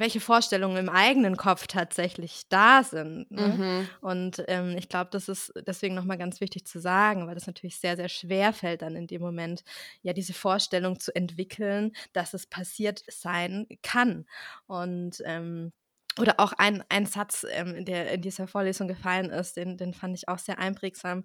welche 0.00 0.18
Vorstellungen 0.18 0.78
im 0.78 0.88
eigenen 0.88 1.36
Kopf 1.36 1.66
tatsächlich 1.66 2.44
da 2.48 2.82
sind. 2.82 3.30
Ne? 3.30 3.48
Mhm. 3.48 3.88
Und 4.00 4.42
ähm, 4.48 4.74
ich 4.78 4.88
glaube, 4.88 5.10
das 5.12 5.28
ist 5.28 5.52
deswegen 5.66 5.94
nochmal 5.94 6.18
ganz 6.18 6.40
wichtig 6.40 6.66
zu 6.66 6.80
sagen, 6.80 7.26
weil 7.26 7.34
das 7.34 7.46
natürlich 7.46 7.78
sehr, 7.78 7.96
sehr 7.96 8.08
schwer 8.08 8.52
fällt 8.52 8.82
dann 8.82 8.96
in 8.96 9.06
dem 9.06 9.20
Moment, 9.20 9.62
ja, 10.02 10.14
diese 10.14 10.32
Vorstellung 10.32 10.98
zu 10.98 11.14
entwickeln, 11.14 11.92
dass 12.14 12.32
es 12.32 12.46
passiert 12.46 13.04
sein 13.08 13.66
kann. 13.82 14.26
Und 14.66 15.22
ähm, 15.26 15.72
oder 16.18 16.40
auch 16.40 16.52
ein, 16.54 16.82
ein 16.88 17.06
Satz, 17.06 17.46
ähm, 17.50 17.84
der 17.84 18.12
in 18.12 18.22
dieser 18.22 18.48
Vorlesung 18.48 18.88
gefallen 18.88 19.30
ist, 19.30 19.56
den, 19.56 19.76
den 19.76 19.94
fand 19.94 20.16
ich 20.16 20.28
auch 20.28 20.38
sehr 20.38 20.58
einprägsam 20.58 21.24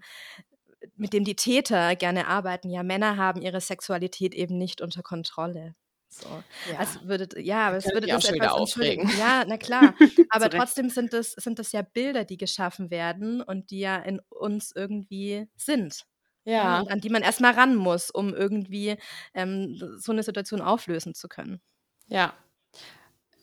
mit 0.97 1.13
dem 1.13 1.23
die 1.23 1.35
Täter 1.35 1.95
gerne 1.95 2.27
arbeiten. 2.27 2.69
Ja, 2.69 2.83
Männer 2.83 3.17
haben 3.17 3.41
ihre 3.41 3.59
Sexualität 3.59 4.35
eben 4.35 4.57
nicht 4.57 4.81
unter 4.81 5.01
Kontrolle. 5.01 5.73
So. 6.21 6.27
Ja. 6.71 6.79
Als 6.79 7.05
würdet, 7.05 7.37
ja, 7.37 7.67
aber 7.67 7.77
es 7.77 7.85
würde 7.85 8.07
das 8.07 8.25
etwas 8.25 8.51
aufregen. 8.51 9.09
Ja, 9.19 9.43
na 9.45 9.57
klar. 9.57 9.93
Aber 10.29 10.49
trotzdem 10.49 10.89
sind 10.89 11.11
das, 11.11 11.33
sind 11.33 11.59
das 11.59 11.71
ja 11.73 11.81
Bilder, 11.81 12.23
die 12.23 12.37
geschaffen 12.37 12.89
werden 12.89 13.41
und 13.41 13.69
die 13.69 13.79
ja 13.79 13.97
in 13.97 14.21
uns 14.29 14.71
irgendwie 14.73 15.47
sind. 15.55 16.05
Ja. 16.47 16.83
an 16.83 17.01
die 17.01 17.09
man 17.09 17.23
erstmal 17.23 17.53
ran 17.55 17.75
muss, 17.75 18.11
um 18.11 18.31
irgendwie 18.31 18.97
ähm, 19.33 19.81
so 19.97 20.11
eine 20.11 20.21
Situation 20.21 20.61
auflösen 20.61 21.15
zu 21.15 21.27
können. 21.27 21.59
Ja. 22.07 22.35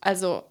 Also 0.00 0.44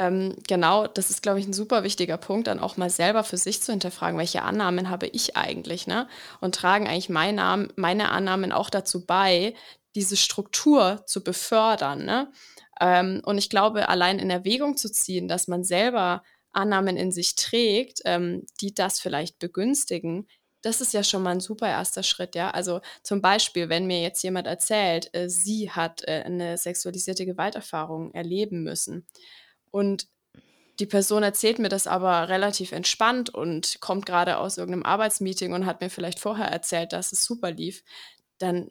ähm, 0.00 0.34
genau, 0.48 0.86
das 0.86 1.10
ist, 1.10 1.22
glaube 1.22 1.40
ich, 1.40 1.46
ein 1.46 1.52
super 1.52 1.82
wichtiger 1.82 2.16
Punkt, 2.16 2.46
dann 2.46 2.58
auch 2.58 2.78
mal 2.78 2.88
selber 2.88 3.22
für 3.22 3.36
sich 3.36 3.60
zu 3.60 3.70
hinterfragen, 3.70 4.18
welche 4.18 4.42
Annahmen 4.42 4.88
habe 4.88 5.06
ich 5.08 5.36
eigentlich, 5.36 5.86
ne? 5.86 6.08
Und 6.40 6.54
tragen 6.54 6.88
eigentlich 6.88 7.10
meine, 7.10 7.68
meine 7.76 8.10
Annahmen 8.10 8.50
auch 8.50 8.70
dazu 8.70 9.04
bei, 9.04 9.52
diese 9.94 10.16
Struktur 10.16 11.02
zu 11.06 11.22
befördern. 11.22 12.04
Ne? 12.04 12.32
Ähm, 12.80 13.20
und 13.24 13.38
ich 13.38 13.50
glaube, 13.50 13.88
allein 13.88 14.18
in 14.18 14.30
Erwägung 14.30 14.76
zu 14.76 14.90
ziehen, 14.90 15.28
dass 15.28 15.48
man 15.48 15.64
selber 15.64 16.22
Annahmen 16.52 16.96
in 16.96 17.12
sich 17.12 17.36
trägt, 17.36 18.00
ähm, 18.04 18.44
die 18.60 18.74
das 18.74 19.00
vielleicht 19.00 19.38
begünstigen, 19.38 20.26
das 20.62 20.80
ist 20.80 20.92
ja 20.92 21.02
schon 21.02 21.22
mal 21.22 21.30
ein 21.30 21.40
super 21.40 21.68
erster 21.68 22.02
Schritt, 22.02 22.34
ja. 22.34 22.50
Also 22.50 22.80
zum 23.02 23.22
Beispiel, 23.22 23.68
wenn 23.68 23.86
mir 23.86 24.02
jetzt 24.02 24.22
jemand 24.22 24.46
erzählt, 24.46 25.08
äh, 25.14 25.28
sie 25.28 25.70
hat 25.70 26.02
äh, 26.06 26.22
eine 26.24 26.58
sexualisierte 26.58 27.24
Gewalterfahrung 27.24 28.12
erleben 28.12 28.62
müssen 28.62 29.06
und 29.70 30.06
die 30.80 30.86
Person 30.86 31.22
erzählt 31.22 31.58
mir 31.58 31.68
das 31.68 31.86
aber 31.86 32.28
relativ 32.30 32.72
entspannt 32.72 33.28
und 33.30 33.80
kommt 33.80 34.06
gerade 34.06 34.38
aus 34.38 34.56
irgendeinem 34.56 34.84
Arbeitsmeeting 34.84 35.52
und 35.52 35.66
hat 35.66 35.82
mir 35.82 35.90
vielleicht 35.90 36.18
vorher 36.18 36.46
erzählt, 36.46 36.94
dass 36.94 37.12
es 37.12 37.22
super 37.22 37.50
lief, 37.50 37.84
dann 38.38 38.70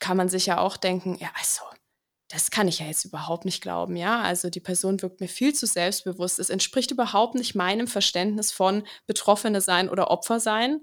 kann 0.00 0.16
man 0.16 0.28
sich 0.28 0.46
ja 0.46 0.58
auch 0.58 0.76
denken, 0.76 1.16
ja, 1.20 1.30
also, 1.38 1.62
das 2.28 2.50
kann 2.50 2.68
ich 2.68 2.78
ja 2.78 2.86
jetzt 2.86 3.04
überhaupt 3.04 3.44
nicht 3.44 3.60
glauben, 3.60 3.96
ja. 3.96 4.20
Also 4.22 4.50
die 4.50 4.60
Person 4.60 5.02
wirkt 5.02 5.20
mir 5.20 5.28
viel 5.28 5.52
zu 5.52 5.66
selbstbewusst. 5.66 6.38
Es 6.38 6.50
entspricht 6.50 6.92
überhaupt 6.92 7.34
nicht 7.34 7.54
meinem 7.56 7.88
Verständnis 7.88 8.52
von 8.52 8.84
Betroffene 9.06 9.60
sein 9.60 9.88
oder 9.88 10.10
Opfer 10.10 10.38
sein. 10.38 10.80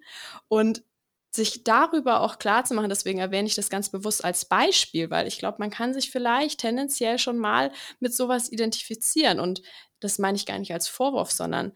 Und 0.49 0.83
sich 1.31 1.63
darüber 1.63 2.21
auch 2.21 2.39
klar 2.39 2.65
zu 2.65 2.73
machen, 2.73 2.89
deswegen 2.89 3.19
erwähne 3.19 3.47
ich 3.47 3.55
das 3.55 3.69
ganz 3.69 3.89
bewusst 3.89 4.25
als 4.25 4.45
Beispiel, 4.45 5.09
weil 5.09 5.27
ich 5.27 5.39
glaube, 5.39 5.57
man 5.59 5.69
kann 5.69 5.93
sich 5.93 6.11
vielleicht 6.11 6.59
tendenziell 6.59 7.19
schon 7.19 7.37
mal 7.37 7.71
mit 7.99 8.13
sowas 8.13 8.51
identifizieren. 8.51 9.39
Und 9.39 9.61
das 9.99 10.19
meine 10.19 10.35
ich 10.35 10.45
gar 10.45 10.59
nicht 10.59 10.73
als 10.73 10.87
Vorwurf, 10.87 11.31
sondern 11.31 11.73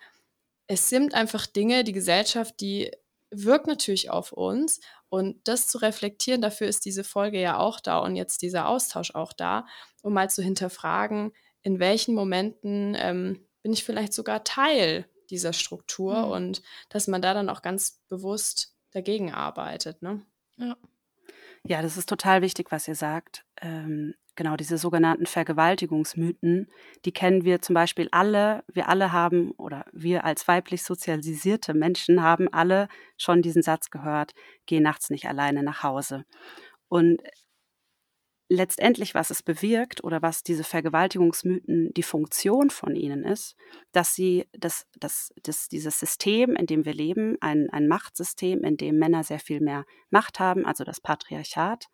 es 0.67 0.89
sind 0.89 1.13
einfach 1.13 1.45
Dinge, 1.45 1.83
die 1.83 1.91
Gesellschaft, 1.93 2.59
die 2.59 2.91
wirkt 3.29 3.67
natürlich 3.67 4.09
auf 4.09 4.31
uns 4.31 4.81
und 5.11 5.45
das 5.45 5.67
zu 5.67 5.77
reflektieren, 5.79 6.41
dafür 6.41 6.67
ist 6.67 6.85
diese 6.85 7.03
Folge 7.03 7.39
ja 7.39 7.57
auch 7.57 7.81
da 7.81 7.99
und 7.99 8.15
jetzt 8.15 8.41
dieser 8.41 8.69
Austausch 8.69 9.13
auch 9.13 9.33
da, 9.33 9.67
um 10.01 10.13
mal 10.13 10.29
zu 10.29 10.41
hinterfragen, 10.41 11.33
in 11.63 11.79
welchen 11.79 12.15
Momenten 12.15 12.95
ähm, 12.97 13.45
bin 13.61 13.73
ich 13.73 13.83
vielleicht 13.83 14.13
sogar 14.13 14.45
Teil 14.45 15.05
dieser 15.29 15.51
Struktur 15.51 16.27
mhm. 16.27 16.31
und 16.31 16.61
dass 16.87 17.07
man 17.07 17.21
da 17.21 17.33
dann 17.33 17.49
auch 17.49 17.61
ganz 17.61 18.01
bewusst 18.07 18.73
dagegen 18.91 19.33
arbeitet. 19.33 20.01
Ne? 20.01 20.25
Ja. 20.55 20.77
Ja, 21.63 21.81
das 21.81 21.97
ist 21.97 22.07
total 22.07 22.41
wichtig, 22.41 22.71
was 22.71 22.87
ihr 22.87 22.95
sagt. 22.95 23.45
Ähm, 23.61 24.15
genau, 24.35 24.55
diese 24.55 24.77
sogenannten 24.77 25.25
Vergewaltigungsmythen, 25.25 26.69
die 27.05 27.11
kennen 27.11 27.43
wir 27.43 27.61
zum 27.61 27.73
Beispiel 27.73 28.07
alle. 28.11 28.63
Wir 28.67 28.89
alle 28.89 29.11
haben, 29.11 29.51
oder 29.51 29.85
wir 29.91 30.25
als 30.25 30.47
weiblich 30.47 30.83
sozialisierte 30.83 31.73
Menschen 31.73 32.21
haben 32.21 32.47
alle 32.51 32.87
schon 33.17 33.41
diesen 33.41 33.61
Satz 33.61 33.89
gehört, 33.89 34.33
geh 34.65 34.79
nachts 34.79 35.09
nicht 35.09 35.27
alleine 35.27 35.63
nach 35.63 35.83
Hause. 35.83 36.25
Und 36.87 37.21
letztendlich, 38.51 39.15
was 39.15 39.29
es 39.29 39.43
bewirkt 39.43 40.03
oder 40.03 40.21
was 40.21 40.43
diese 40.43 40.65
Vergewaltigungsmythen 40.65 41.93
die 41.93 42.03
Funktion 42.03 42.69
von 42.69 42.97
ihnen 42.97 43.23
ist, 43.23 43.55
dass 43.93 44.13
sie 44.13 44.45
das, 44.51 44.87
das, 44.99 45.33
das, 45.41 45.69
dieses 45.69 45.97
System, 45.97 46.57
in 46.57 46.65
dem 46.65 46.83
wir 46.83 46.93
leben, 46.93 47.37
ein, 47.39 47.69
ein 47.69 47.87
Machtsystem, 47.87 48.65
in 48.65 48.75
dem 48.75 48.97
Männer 48.97 49.23
sehr 49.23 49.39
viel 49.39 49.61
mehr 49.61 49.85
Macht 50.09 50.41
haben, 50.41 50.65
also 50.65 50.83
das 50.83 50.99
Patriarchat, 50.99 51.87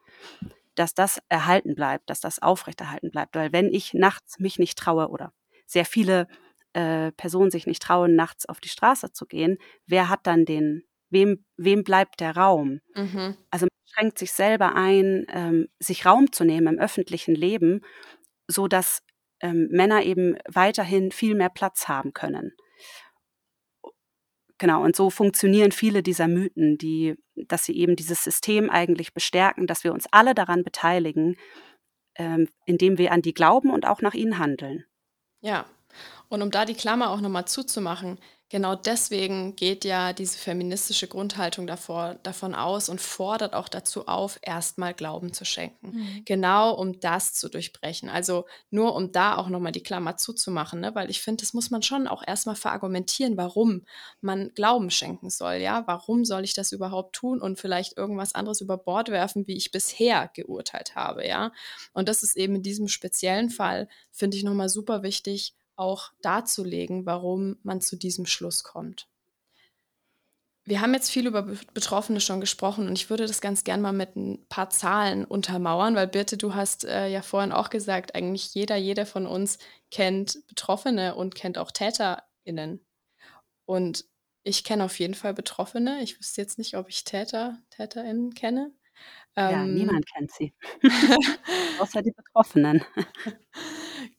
dass 0.77 0.93
das 0.93 1.19
erhalten 1.27 1.75
bleibt, 1.75 2.09
dass 2.09 2.21
das 2.21 2.41
aufrechterhalten 2.41 3.11
bleibt. 3.11 3.35
Weil 3.35 3.51
wenn 3.51 3.73
ich 3.73 3.93
nachts 3.93 4.39
mich 4.39 4.59
nicht 4.59 4.77
traue 4.77 5.09
oder 5.09 5.33
sehr 5.65 5.85
viele 5.85 6.27
äh, 6.73 7.11
Personen 7.13 7.51
sich 7.51 7.65
nicht 7.65 7.81
trauen, 7.81 8.15
nachts 8.15 8.45
auf 8.47 8.59
die 8.59 8.69
Straße 8.69 9.11
zu 9.11 9.25
gehen, 9.25 9.57
wer 9.87 10.09
hat 10.09 10.27
dann 10.27 10.45
den, 10.45 10.83
wem, 11.09 11.45
wem 11.57 11.83
bleibt 11.83 12.19
der 12.19 12.37
Raum? 12.37 12.79
Mhm. 12.95 13.35
Also 13.49 13.67
schränkt 13.85 14.19
sich 14.19 14.31
selber 14.31 14.75
ein, 14.75 15.25
ähm, 15.29 15.67
sich 15.79 16.05
Raum 16.05 16.31
zu 16.31 16.43
nehmen 16.43 16.75
im 16.75 16.79
öffentlichen 16.79 17.33
Leben, 17.33 17.81
so 18.47 18.67
dass 18.67 19.01
ähm, 19.41 19.67
Männer 19.71 20.03
eben 20.03 20.37
weiterhin 20.47 21.11
viel 21.11 21.35
mehr 21.35 21.49
Platz 21.49 21.87
haben 21.87 22.13
können. 22.13 22.53
Genau, 24.59 24.83
und 24.83 24.95
so 24.95 25.09
funktionieren 25.09 25.71
viele 25.71 26.01
dieser 26.01 26.27
Mythen, 26.27 26.77
die, 26.77 27.15
dass 27.35 27.65
sie 27.65 27.77
eben 27.77 27.95
dieses 27.95 28.23
System 28.23 28.69
eigentlich 28.69 29.13
bestärken, 29.13 29.67
dass 29.67 29.83
wir 29.83 29.93
uns 29.93 30.07
alle 30.11 30.33
daran 30.33 30.63
beteiligen, 30.63 31.35
ähm, 32.15 32.49
indem 32.65 32.97
wir 32.97 33.11
an 33.11 33.21
die 33.21 33.33
glauben 33.33 33.69
und 33.71 33.85
auch 33.85 34.01
nach 34.01 34.15
ihnen 34.15 34.39
handeln. 34.39 34.85
Ja, 35.41 35.65
und 36.29 36.41
um 36.41 36.49
da 36.49 36.65
die 36.65 36.73
Klammer 36.73 37.11
auch 37.11 37.21
nochmal 37.21 37.45
zuzumachen, 37.45 38.19
Genau 38.49 38.75
deswegen 38.75 39.57
geht 39.57 39.83
ja 39.83 40.13
diese 40.13 40.37
feministische 40.37 41.09
Grundhaltung 41.09 41.67
davor, 41.67 42.15
davon 42.23 42.55
aus 42.55 42.87
und 42.87 43.01
fordert 43.01 43.53
auch 43.53 43.67
dazu 43.67 44.07
auf, 44.07 44.39
erstmal 44.41 44.93
Glauben 44.93 45.33
zu 45.33 45.43
schenken. 45.43 45.97
Mhm. 45.97 46.21
Genau 46.23 46.73
um 46.73 46.97
das 47.01 47.33
zu 47.33 47.49
durchbrechen. 47.49 48.07
Also 48.07 48.45
nur 48.69 48.95
um 48.95 49.11
da 49.11 49.35
auch 49.35 49.49
nochmal 49.49 49.73
die 49.73 49.83
Klammer 49.83 50.15
zuzumachen, 50.15 50.79
ne? 50.79 50.95
weil 50.95 51.09
ich 51.09 51.21
finde, 51.21 51.41
das 51.43 51.53
muss 51.53 51.71
man 51.71 51.81
schon 51.81 52.07
auch 52.07 52.23
erstmal 52.25 52.55
verargumentieren, 52.55 53.35
warum 53.35 53.85
man 54.21 54.53
Glauben 54.55 54.91
schenken 54.91 55.29
soll. 55.29 55.55
Ja, 55.55 55.85
warum 55.85 56.23
soll 56.23 56.45
ich 56.45 56.53
das 56.53 56.71
überhaupt 56.71 57.17
tun 57.17 57.41
und 57.41 57.59
vielleicht 57.59 57.97
irgendwas 57.97 58.33
anderes 58.33 58.61
über 58.61 58.77
Bord 58.77 59.09
werfen, 59.09 59.45
wie 59.47 59.57
ich 59.57 59.71
bisher 59.71 60.31
geurteilt 60.33 60.95
habe. 60.95 61.27
Ja, 61.27 61.51
und 61.91 62.07
das 62.07 62.23
ist 62.23 62.37
eben 62.37 62.55
in 62.55 62.63
diesem 62.63 62.87
speziellen 62.87 63.49
Fall, 63.49 63.89
finde 64.09 64.37
ich 64.37 64.43
nochmal 64.43 64.69
super 64.69 65.03
wichtig, 65.03 65.53
auch 65.77 66.11
darzulegen, 66.21 67.05
warum 67.05 67.57
man 67.63 67.81
zu 67.81 67.95
diesem 67.95 68.25
Schluss 68.25 68.63
kommt. 68.63 69.07
Wir 70.65 70.81
haben 70.81 70.93
jetzt 70.93 71.09
viel 71.09 71.27
über 71.27 71.43
Betroffene 71.73 72.19
schon 72.19 72.41
gesprochen 72.41 72.87
und 72.89 72.97
ich 72.97 73.09
würde 73.09 73.25
das 73.25 73.39
ganz 73.39 73.63
gern 73.63 73.79
mal 73.79 73.93
mit 73.93 74.17
ein 74.17 74.45
paar 74.49 74.69
Zahlen 74.69 75.23
untermauern, 75.23 75.95
weil 75.95 76.07
Birte, 76.07 76.35
du 76.35 76.55
hast 76.55 76.83
äh, 76.83 77.07
ja 77.07 77.21
vorhin 77.21 77.53
auch 77.53 77.69
gesagt, 77.69 78.15
eigentlich 78.15 78.53
jeder, 78.53 78.75
jeder 78.75 79.05
von 79.05 79.25
uns 79.25 79.59
kennt 79.91 80.45
Betroffene 80.47 81.15
und 81.15 81.35
kennt 81.35 81.57
auch 81.57 81.71
TäterInnen. 81.71 82.85
Und 83.65 84.03
ich 84.43 84.65
kenne 84.65 84.83
auf 84.83 84.99
jeden 84.99 85.13
Fall 85.13 85.33
Betroffene. 85.33 86.01
Ich 86.01 86.19
wüsste 86.19 86.41
jetzt 86.41 86.57
nicht, 86.57 86.75
ob 86.75 86.89
ich 86.89 87.05
Täter, 87.05 87.57
TäterInnen 87.69 88.33
kenne. 88.33 88.73
Ja, 89.37 89.63
ähm, 89.63 89.75
niemand 89.75 90.05
kennt 90.11 90.31
sie. 90.31 90.53
Außer 91.79 92.01
die 92.01 92.11
Betroffenen. 92.11 92.83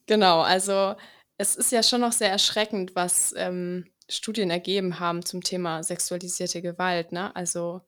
genau, 0.05 0.41
also 0.41 0.95
es 1.39 1.55
ist 1.55 1.71
ja 1.71 1.81
schon 1.81 2.01
noch 2.01 2.11
sehr 2.11 2.29
erschreckend, 2.29 2.95
was 2.95 3.33
ähm, 3.37 3.85
Studien 4.09 4.51
ergeben 4.51 4.99
haben 4.99 5.25
zum 5.25 5.41
Thema 5.41 5.83
sexualisierte 5.83 6.61
Gewalt. 6.61 7.13
Ne? 7.13 7.33
Also 7.33 7.81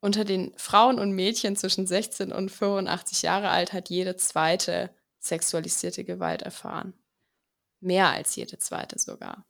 unter 0.00 0.24
den 0.26 0.52
Frauen 0.58 0.98
und 0.98 1.12
Mädchen 1.12 1.56
zwischen 1.56 1.86
16 1.86 2.30
und 2.30 2.50
85 2.50 3.22
Jahre 3.22 3.48
alt 3.48 3.72
hat 3.72 3.88
jede 3.88 4.16
zweite 4.16 4.90
sexualisierte 5.18 6.04
Gewalt 6.04 6.42
erfahren. 6.42 6.92
Mehr 7.80 8.10
als 8.10 8.36
jede 8.36 8.58
zweite 8.58 8.98
sogar. 8.98 9.46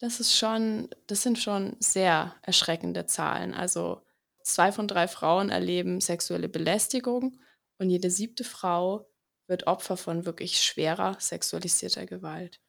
Das 0.00 0.18
ist 0.18 0.36
schon, 0.36 0.90
das 1.06 1.22
sind 1.22 1.38
schon 1.38 1.76
sehr 1.78 2.34
erschreckende 2.42 3.06
Zahlen. 3.06 3.54
Also 3.54 4.02
zwei 4.42 4.72
von 4.72 4.88
drei 4.88 5.06
Frauen 5.06 5.50
erleben 5.50 6.00
sexuelle 6.00 6.48
Belästigung 6.48 7.38
und 7.78 7.90
jede 7.90 8.10
siebte 8.10 8.42
Frau 8.42 9.08
wird 9.46 9.66
Opfer 9.66 9.96
von 9.96 10.26
wirklich 10.26 10.62
schwerer 10.62 11.16
sexualisierter 11.20 12.06
Gewalt. 12.06 12.60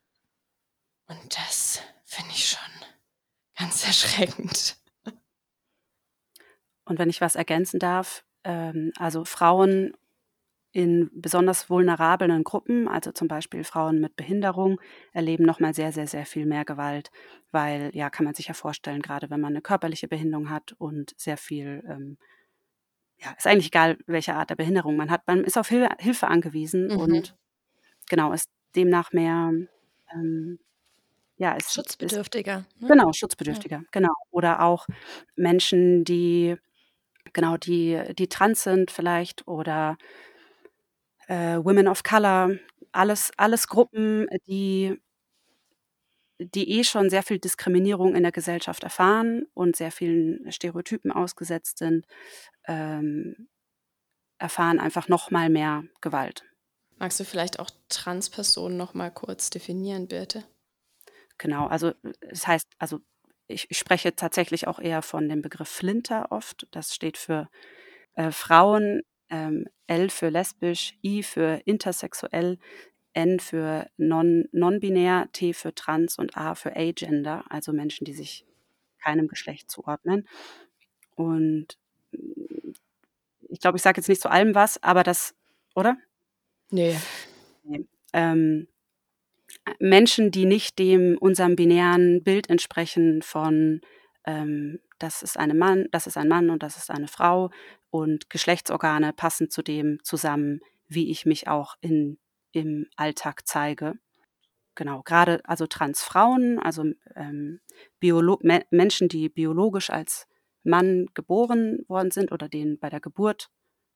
Und 1.08 1.38
das 1.38 1.82
finde 2.06 2.32
ich 2.32 2.50
schon 2.50 2.88
ganz 3.58 3.84
erschreckend. 3.88 4.78
Und 6.86 7.00
wenn 7.00 7.10
ich 7.10 7.22
was 7.22 7.36
ergänzen 7.36 7.80
darf, 7.80 8.24
ähm, 8.44 8.92
also 8.98 9.26
Frauen 9.26 9.94
in 10.72 11.10
besonders 11.14 11.70
vulnerablen 11.70 12.44
Gruppen, 12.44 12.88
also 12.88 13.12
zum 13.12 13.28
Beispiel 13.28 13.64
Frauen 13.64 14.00
mit 14.00 14.16
Behinderung, 14.16 14.80
erleben 15.12 15.44
nochmal 15.44 15.74
sehr, 15.74 15.92
sehr, 15.92 16.08
sehr 16.08 16.26
viel 16.26 16.46
mehr 16.46 16.66
Gewalt, 16.66 17.10
weil, 17.52 17.90
ja, 17.96 18.10
kann 18.10 18.26
man 18.26 18.36
sich 18.36 18.48
ja 18.48 18.54
vorstellen, 18.54 19.02
gerade 19.02 19.30
wenn 19.30 19.42
man 19.42 19.54
eine 19.54 19.62
körperliche 19.62 20.08
Behinderung 20.08 20.50
hat 20.50 20.74
und 20.74 21.14
sehr 21.18 21.38
viel 21.38 21.84
ähm, 21.88 22.18
ja, 23.20 23.34
ist 23.38 23.48
eigentlich 23.48 23.68
egal, 23.68 23.98
welche 24.06 24.36
Art 24.36 24.50
der 24.50 24.56
Behinderung 24.56 24.96
man 24.96 25.10
hat. 25.10 25.28
Man 25.28 25.44
ist 25.44 25.58
auf 25.58 25.70
Hil 25.70 25.88
Hilfe 26.00 26.28
angewiesen 26.28 26.88
mhm. 26.88 26.98
und 26.98 27.36
genau, 28.10 28.32
ist 28.32 28.50
demnach 28.76 29.12
mehr, 29.12 29.52
ähm, 30.14 30.60
ja, 31.38 31.54
ist 31.54 31.74
schutzbedürftiger. 31.74 32.66
Ist, 32.76 32.82
ne? 32.82 32.88
Genau, 32.88 33.12
schutzbedürftiger, 33.14 33.78
ja. 33.78 33.84
genau. 33.92 34.14
Oder 34.32 34.62
auch 34.62 34.88
Menschen, 35.36 36.04
die, 36.04 36.56
genau, 37.34 37.58
die, 37.58 38.02
die 38.18 38.28
trans 38.28 38.64
sind 38.64 38.92
vielleicht 38.92 39.48
oder 39.48 39.98
äh, 41.28 41.58
Women 41.58 41.88
of 41.88 42.04
Color, 42.04 42.52
alles, 42.92 43.32
alles 43.38 43.68
Gruppen, 43.68 44.28
die 44.48 45.00
die 46.40 46.80
eh 46.80 46.84
schon 46.84 47.10
sehr 47.10 47.24
viel 47.24 47.40
Diskriminierung 47.40 48.16
in 48.16 48.24
der 48.24 48.32
Gesellschaft 48.32 48.84
erfahren 48.84 49.46
und 49.54 49.76
sehr 49.76 49.92
vielen 49.92 50.52
Stereotypen 50.52 51.12
ausgesetzt 51.12 51.80
sind, 51.80 52.06
ähm, 52.68 53.48
erfahren 54.38 54.80
einfach 54.80 55.08
noch 55.08 55.32
mal 55.32 55.50
mehr 55.50 55.84
Gewalt. 56.02 56.46
Magst 56.98 57.20
du 57.20 57.26
vielleicht 57.26 57.60
auch 57.60 57.70
Transpersonen 57.90 58.78
noch 58.78 58.94
mal 58.94 59.12
kurz 59.12 59.50
definieren, 59.50 60.08
bitte? 60.08 60.44
Genau, 61.38 61.68
also 61.68 61.94
das 62.22 62.48
heißt, 62.48 62.68
also 62.80 63.00
ich, 63.48 63.70
ich 63.70 63.78
spreche 63.78 64.16
tatsächlich 64.16 64.68
auch 64.68 64.80
eher 64.80 65.02
von 65.02 65.30
dem 65.30 65.42
Begriff 65.42 65.70
Flinter 65.70 66.32
oft. 66.32 66.68
Das 66.72 66.94
steht 66.94 67.18
für 67.18 67.50
äh, 68.16 68.32
Frauen, 68.32 69.02
ähm, 69.30 69.66
L 69.88 70.10
für 70.10 70.30
lesbisch, 70.30 70.98
I 71.04 71.24
für 71.24 71.62
intersexuell, 71.66 72.58
N 73.18 73.40
für 73.40 73.90
non, 73.98 74.48
non-binär, 74.52 75.28
T 75.34 75.54
für 75.54 75.74
trans 75.74 76.20
und 76.20 76.38
A 76.38 76.54
für 76.54 76.76
agender, 76.76 77.44
also 77.50 77.74
Menschen, 77.74 78.06
die 78.06 78.14
sich 78.14 78.46
keinem 79.02 79.28
Geschlecht 79.28 79.72
zuordnen. 79.72 80.28
Und 81.16 81.80
ich 83.50 83.60
glaube, 83.60 83.78
ich 83.78 83.82
sage 83.82 84.00
jetzt 84.00 84.08
nicht 84.08 84.22
zu 84.22 84.30
allem 84.30 84.54
was, 84.54 84.82
aber 84.84 85.02
das, 85.02 85.34
oder? 85.74 85.98
Nee. 86.70 86.96
nee. 87.64 87.88
Ähm, 88.14 88.68
Menschen, 89.80 90.30
die 90.30 90.46
nicht 90.46 90.78
dem 90.78 91.18
unserem 91.18 91.56
binären 91.56 92.24
Bild 92.24 92.50
entsprechen 92.52 93.24
von 93.24 93.82
ähm, 94.26 94.80
das 95.00 95.24
ist 95.24 95.38
eine 95.38 95.56
Mann, 95.56 95.88
das 95.92 96.06
ist 96.06 96.18
ein 96.18 96.28
Mann 96.28 96.52
und 96.52 96.62
das 96.62 96.78
ist 96.78 96.92
eine 96.92 97.08
Frau 97.08 97.50
und 97.90 98.30
Geschlechtsorgane 98.30 99.12
passen 99.14 99.50
zu 99.50 99.64
dem 99.64 100.04
zusammen, 100.04 100.60
wie 100.88 101.10
ich 101.10 101.26
mich 101.26 101.48
auch 101.48 101.76
in 101.82 102.20
im 102.58 102.88
Alltag 102.96 103.48
zeige. 103.48 103.94
Genau, 104.76 105.02
gerade 105.04 105.42
also 105.46 105.66
Transfrauen, 105.66 106.60
also 106.60 106.86
ähm, 107.16 107.62
Biolo 108.00 108.40
Me 108.42 108.64
Menschen, 108.70 109.08
die 109.10 109.30
biologisch 109.30 109.90
als 109.90 110.28
Mann 110.64 111.08
geboren 111.14 111.80
worden 111.88 112.12
sind 112.12 112.32
oder 112.32 112.48
denen 112.50 112.78
bei 112.78 112.90
der 112.90 113.00
Geburt, 113.00 113.50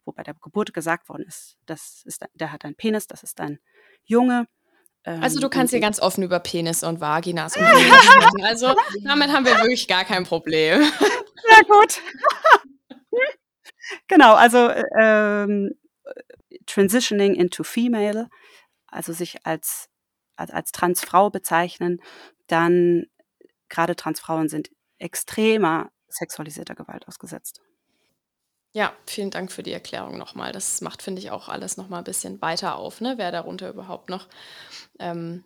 wo 0.06 0.12
bei 0.12 0.24
der 0.24 0.34
Geburt 0.34 0.74
gesagt 0.74 1.10
worden 1.10 1.26
ist, 1.28 1.58
das 1.66 2.02
ist, 2.06 2.26
der 2.34 2.52
hat 2.52 2.66
einen 2.66 2.76
Penis, 2.76 3.08
das 3.08 3.24
ist 3.24 3.40
ein 3.42 3.60
Junge. 4.04 4.48
Ähm, 5.04 5.22
also 5.22 5.40
du 5.40 5.50
kannst 5.50 5.72
hier 5.72 5.82
ganz 5.82 6.00
offen 6.00 6.24
über 6.24 6.40
Penis 6.40 6.84
und 6.84 7.00
Vaginas 7.02 7.58
und 7.58 7.64
sprechen. 7.68 8.44
Also 8.44 8.76
damit 9.04 9.32
haben 9.32 9.46
wir 9.46 9.56
wirklich 9.58 9.88
gar 9.88 10.06
kein 10.06 10.24
Problem. 10.24 10.82
Ja 11.50 11.62
gut. 11.68 12.00
genau, 14.08 14.36
also 14.36 14.70
ähm, 14.98 15.72
transitioning 16.66 17.34
into 17.36 17.64
female 17.64 18.30
also 18.92 19.14
sich 19.14 19.46
als, 19.46 19.90
als, 20.36 20.52
als 20.52 20.72
Transfrau 20.72 21.30
bezeichnen, 21.30 22.02
dann 22.48 23.06
gerade 23.70 23.96
Transfrauen 23.96 24.50
sind 24.50 24.70
extremer 25.00 25.90
sexualisierter 26.08 26.76
Gewalt 26.76 27.08
ausgesetzt. 27.08 27.62
Ja, 28.74 28.94
vielen 29.06 29.32
Dank 29.32 29.52
für 29.52 29.64
die 29.64 29.74
Erklärung 29.74 30.18
nochmal. 30.18 30.54
Das 30.54 30.80
macht, 30.82 31.02
finde 31.02 31.22
ich, 31.22 31.32
auch 31.32 31.50
alles 31.50 31.76
nochmal 31.76 32.02
ein 32.02 32.06
bisschen 32.06 32.42
weiter 32.42 32.76
auf, 32.76 33.02
ne? 33.02 33.16
wer 33.18 33.32
darunter 33.32 33.70
überhaupt 33.70 34.10
noch 34.10 34.28
ähm, 35.00 35.44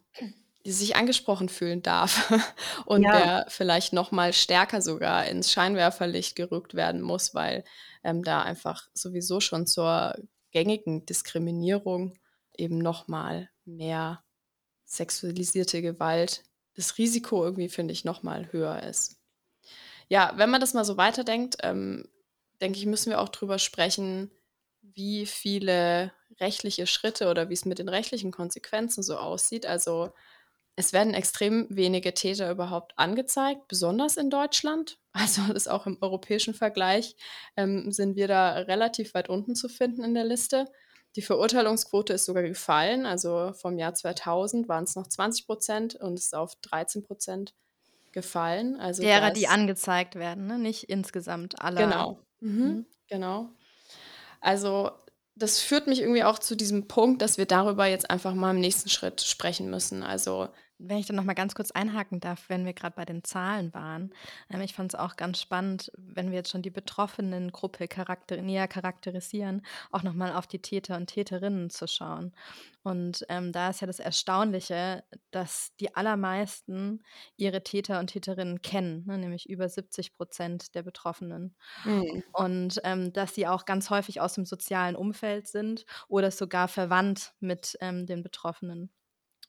sich 0.64 0.96
angesprochen 0.96 1.50
fühlen 1.50 1.82
darf 1.82 2.32
und 2.86 3.04
ja. 3.04 3.14
wer 3.14 3.46
vielleicht 3.50 3.94
nochmal 3.94 4.34
stärker 4.34 4.82
sogar 4.82 5.26
ins 5.26 5.52
Scheinwerferlicht 5.52 6.36
gerückt 6.36 6.76
werden 6.76 7.02
muss, 7.02 7.34
weil 7.34 7.64
ähm, 8.04 8.24
da 8.24 8.42
einfach 8.44 8.88
sowieso 8.94 9.40
schon 9.40 9.66
zur 9.66 10.16
gängigen 10.52 11.06
Diskriminierung 11.06 12.18
eben 12.60 12.78
nochmal 12.78 13.50
mehr 13.66 14.24
sexualisierte 14.86 15.82
Gewalt, 15.82 16.44
das 16.76 16.98
Risiko 16.98 17.44
irgendwie, 17.44 17.70
finde 17.70 17.94
ich, 17.94 18.06
nochmal 18.06 18.52
höher 18.52 18.84
ist. 18.84 19.18
Ja, 20.08 20.34
wenn 20.36 20.50
man 20.50 20.62
das 20.62 20.74
mal 20.74 20.86
so 20.86 20.98
weiterdenkt, 20.98 21.58
ähm, 21.64 22.08
denke 22.62 22.78
ich, 22.78 22.86
müssen 22.86 23.10
wir 23.10 23.20
auch 23.20 23.30
drüber 23.30 23.60
sprechen, 23.60 24.32
wie 24.82 25.26
viele 25.26 26.12
rechtliche 26.40 26.88
Schritte 26.88 27.30
oder 27.30 27.50
wie 27.50 27.54
es 27.54 27.66
mit 27.66 27.80
den 27.80 27.90
rechtlichen 27.90 28.32
Konsequenzen 28.32 29.04
so 29.04 29.18
aussieht. 29.18 29.66
Also 29.66 30.12
es 30.76 30.94
werden 30.94 31.14
extrem 31.14 31.68
wenige 31.70 32.14
Täter 32.14 32.52
überhaupt 32.52 32.98
angezeigt, 32.98 33.68
besonders 33.68 34.18
in 34.18 34.30
Deutschland. 34.30 35.00
Also 35.18 35.54
das 35.54 35.70
auch 35.70 35.88
im 35.88 35.98
europäischen 36.02 36.54
Vergleich 36.54 37.16
ähm, 37.56 37.90
sind 37.94 38.18
wir 38.18 38.28
da 38.28 38.52
relativ 38.56 39.14
weit 39.14 39.30
unten 39.30 39.56
zu 39.56 39.70
finden 39.70 40.04
in 40.04 40.14
der 40.14 40.26
Liste. 40.26 40.66
Die 41.16 41.22
Verurteilungsquote 41.22 42.14
ist 42.14 42.26
sogar 42.26 42.44
gefallen. 42.44 43.06
Also 43.06 43.54
vom 43.54 43.78
Jahr 43.78 43.94
2000 43.94 44.68
waren 44.68 44.84
es 44.84 44.96
noch 44.96 45.08
20 45.08 45.46
Prozent 45.46 45.96
und 45.96 46.20
ist 46.20 46.36
auf 46.36 46.56
13 46.62 47.04
Prozent 47.04 47.54
gefallen. 48.12 48.80
Also 48.80 49.02
derer, 49.02 49.32
die 49.32 49.48
angezeigt 49.48 50.16
werden, 50.16 50.48
ne? 50.48 50.58
nicht 50.58 50.84
insgesamt 50.84 51.62
alle. 51.62 51.82
Genau. 51.82 52.20
Mhm. 52.40 52.50
Mhm. 52.52 52.86
Genau. 53.08 53.50
Also 54.42 54.92
das 55.36 55.60
führt 55.60 55.88
mich 55.88 56.00
irgendwie 56.02 56.24
auch 56.24 56.40
zu 56.40 56.56
diesem 56.56 56.88
Punkt, 56.88 57.22
dass 57.22 57.38
wir 57.38 57.46
darüber 57.46 57.86
jetzt 57.86 58.10
einfach 58.10 58.34
mal 58.34 58.52
im 58.52 58.60
nächsten 58.60 58.90
Schritt 58.90 59.22
sprechen 59.22 59.70
müssen. 59.70 60.02
Also 60.02 60.48
wenn 60.78 60.98
ich 60.98 61.06
dann 61.06 61.16
noch 61.16 61.24
mal 61.24 61.34
ganz 61.34 61.56
kurz 61.56 61.72
einhaken 61.72 62.20
darf, 62.20 62.50
wenn 62.50 62.66
wir 62.66 62.74
gerade 62.74 62.96
bei 62.96 63.06
den 63.06 63.24
Zahlen 63.24 63.74
waren. 63.74 64.14
Ähm, 64.50 64.62
ich 64.62 64.74
fand 64.74 64.94
es 64.94 65.00
auch 65.00 65.16
ganz 65.16 65.40
spannend, 65.42 65.92
wenn 65.98 66.32
wir 66.32 66.38
jetzt 66.38 66.52
schon 66.52 66.62
die 66.62 66.70
betroffenen 66.70 67.52
Gruppe 67.52 67.88
charakter 67.88 68.42
näher 68.42 68.68
charakterisieren, 68.68 69.66
auch 69.92 70.04
noch 70.04 70.14
mal 70.14 70.34
auf 70.34 70.48
die 70.48 70.62
Täter 70.62 70.98
und 70.98 71.08
Täterinnen 71.08 71.70
zu 71.70 71.88
schauen. 71.88 72.34
Und 72.84 73.26
ähm, 73.30 73.52
da 73.52 73.70
ist 73.70 73.82
ja 73.82 73.88
das 73.88 74.00
Erstaunliche, 74.00 75.04
dass 75.32 75.74
die 75.80 75.96
allermeisten 75.96 77.04
ihre 77.38 77.64
Täter 77.64 78.00
und 78.00 78.08
Täterinnen 78.08 78.62
kennen, 78.62 79.06
ne, 79.08 79.18
nämlich 79.18 79.50
über 79.50 79.68
70 79.68 80.16
Prozent 80.16 80.76
der 80.76 80.84
Betroffenen. 80.84 81.56
Mhm. 81.84 82.24
Und 82.34 82.82
ähm, 82.84 83.12
dass 83.14 83.34
sie 83.34 83.48
auch 83.48 83.66
ganz 83.66 83.90
häufig 83.90 84.22
aus 84.22 84.34
dem 84.34 84.46
sozialen 84.46 84.96
Umfeld 84.96 85.48
sind 85.48 85.86
oder 86.08 86.32
sogar 86.32 86.68
verwandt 86.68 87.34
mit 87.40 87.78
ähm, 87.82 88.06
den 88.06 88.22
Betroffenen. 88.22 88.92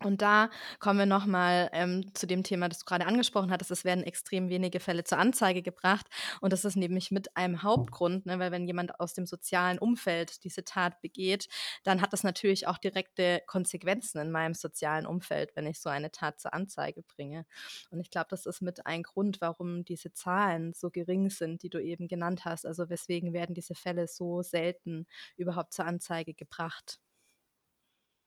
Und 0.04 0.20
da 0.20 0.50
kommen 0.78 0.98
wir 0.98 1.06
nochmal 1.06 1.70
ähm, 1.72 2.14
zu 2.14 2.26
dem 2.26 2.42
Thema, 2.42 2.68
das 2.68 2.80
du 2.80 2.85
gerade 2.85 3.06
angesprochen 3.06 3.50
hattest. 3.50 3.70
Es 3.70 3.85
werden 3.85 4.04
extrem 4.04 4.50
wenige 4.50 4.78
Fälle 4.78 5.04
zur 5.04 5.18
Anzeige 5.18 5.62
gebracht. 5.62 6.06
Und 6.42 6.52
das 6.52 6.64
ist 6.66 6.76
nämlich 6.76 7.11
mit 7.11 7.35
einem 7.37 7.62
Hauptgrund, 7.62 8.26
ne, 8.26 8.38
weil 8.38 8.50
wenn 8.52 8.66
jemand 8.66 9.00
aus 9.00 9.14
dem 9.14 9.24
sozialen 9.26 9.78
Umfeld 9.78 10.44
diese 10.44 10.64
Tat 10.64 11.00
begeht, 11.00 11.48
dann 11.85 12.02
hat 12.02 12.12
das 12.12 12.24
natürlich 12.24 12.66
auch 12.66 12.76
direkte 12.78 13.42
Konsequenzen 13.46 14.18
in 14.20 14.30
meinem 14.30 14.54
sozialen 14.54 15.06
Umfeld, 15.06 15.56
wenn 15.56 15.66
ich 15.66 15.80
so 15.80 15.88
eine 15.88 16.11
Tat 16.11 16.40
zur 16.40 16.52
Anzeige 16.52 17.02
bringe. 17.02 17.46
Und 17.90 18.00
ich 18.00 18.11
glaube, 18.11 18.28
das 18.30 18.44
ist 18.44 18.61
mit 18.61 18.87
ein 18.87 19.02
Grund, 19.02 19.40
warum 19.40 19.85
diese 19.85 20.12
Zahlen 20.12 20.74
so 20.74 20.90
gering 20.90 21.30
sind, 21.30 21.62
die 21.62 21.70
du 21.70 21.82
eben 21.82 22.06
genannt 22.06 22.44
hast. 22.44 22.66
Also 22.66 22.90
weswegen 22.90 23.32
werden 23.32 23.54
diese 23.54 23.74
Fälle 23.74 24.09
so 24.09 24.42
selten 24.42 25.06
überhaupt 25.37 25.72
zur 25.72 25.87
Anzeige 25.87 26.35
gebracht. 26.35 27.00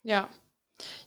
Ja, 0.03 0.29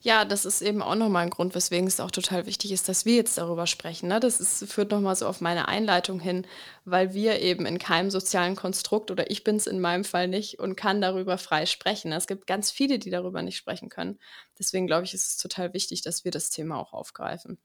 ja, 0.00 0.24
das 0.24 0.44
ist 0.44 0.62
eben 0.62 0.82
auch 0.82 0.94
nochmal 0.94 1.24
ein 1.24 1.30
Grund, 1.30 1.54
weswegen 1.54 1.86
es 1.86 2.00
auch 2.00 2.10
total 2.10 2.46
wichtig 2.46 2.72
ist, 2.72 2.88
dass 2.88 3.04
wir 3.04 3.14
jetzt 3.14 3.38
darüber 3.38 3.66
sprechen. 3.66 4.08
Ne? 4.08 4.20
Das 4.20 4.40
ist, 4.40 4.70
führt 4.70 4.90
nochmal 4.90 5.16
so 5.16 5.26
auf 5.26 5.40
meine 5.40 5.68
Einleitung 5.68 6.20
hin, 6.20 6.46
weil 6.84 7.14
wir 7.14 7.40
eben 7.40 7.66
in 7.66 7.78
keinem 7.78 8.10
sozialen 8.10 8.56
Konstrukt 8.56 9.10
oder 9.10 9.30
ich 9.30 9.44
bin 9.44 9.56
es 9.56 9.66
in 9.66 9.80
meinem 9.80 10.04
Fall 10.04 10.28
nicht 10.28 10.58
und 10.58 10.76
kann 10.76 11.00
darüber 11.00 11.38
frei 11.38 11.66
sprechen. 11.66 12.12
Es 12.12 12.26
gibt 12.26 12.46
ganz 12.46 12.70
viele, 12.70 12.98
die 12.98 13.10
darüber 13.10 13.42
nicht 13.42 13.56
sprechen 13.56 13.88
können. 13.88 14.18
Deswegen 14.58 14.86
glaube 14.86 15.04
ich, 15.04 15.14
ist 15.14 15.28
es 15.28 15.36
total 15.36 15.72
wichtig, 15.72 16.02
dass 16.02 16.24
wir 16.24 16.30
das 16.32 16.50
Thema 16.50 16.78
auch 16.78 16.92
aufgreifen. 16.92 17.58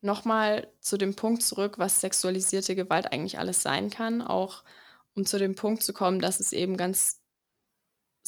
Nochmal 0.00 0.68
zu 0.80 0.96
dem 0.96 1.16
Punkt 1.16 1.42
zurück, 1.42 1.78
was 1.78 2.00
sexualisierte 2.00 2.76
Gewalt 2.76 3.12
eigentlich 3.12 3.38
alles 3.38 3.62
sein 3.62 3.90
kann, 3.90 4.22
auch 4.22 4.62
um 5.14 5.26
zu 5.26 5.38
dem 5.38 5.56
Punkt 5.56 5.82
zu 5.82 5.92
kommen, 5.92 6.20
dass 6.20 6.38
es 6.38 6.52
eben 6.52 6.76
ganz 6.76 7.17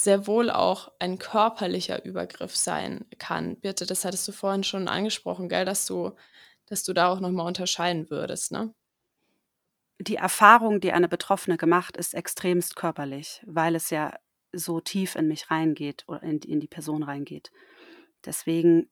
sehr 0.04 0.26
wohl 0.26 0.50
auch 0.50 0.92
ein 0.98 1.18
körperlicher 1.18 2.04
Übergriff 2.04 2.56
sein 2.56 3.04
kann. 3.18 3.56
Birte, 3.56 3.86
das 3.86 4.04
hattest 4.04 4.26
du 4.28 4.32
vorhin 4.32 4.64
schon 4.64 4.88
angesprochen, 4.88 5.48
gell, 5.48 5.64
dass 5.64 5.86
du, 5.86 6.12
dass 6.66 6.84
du 6.84 6.92
da 6.92 7.08
auch 7.08 7.20
nochmal 7.20 7.46
unterscheiden 7.46 8.10
würdest, 8.10 8.52
ne? 8.52 8.74
Die 9.98 10.16
Erfahrung, 10.16 10.80
die 10.80 10.92
eine 10.92 11.08
Betroffene 11.08 11.58
gemacht, 11.58 11.98
ist 11.98 12.14
extremst 12.14 12.74
körperlich, 12.74 13.42
weil 13.44 13.74
es 13.74 13.90
ja 13.90 14.14
so 14.50 14.80
tief 14.80 15.14
in 15.14 15.28
mich 15.28 15.50
reingeht 15.50 16.04
oder 16.08 16.22
in, 16.22 16.38
in 16.38 16.58
die 16.58 16.68
Person 16.68 17.02
reingeht. 17.02 17.50
Deswegen, 18.24 18.88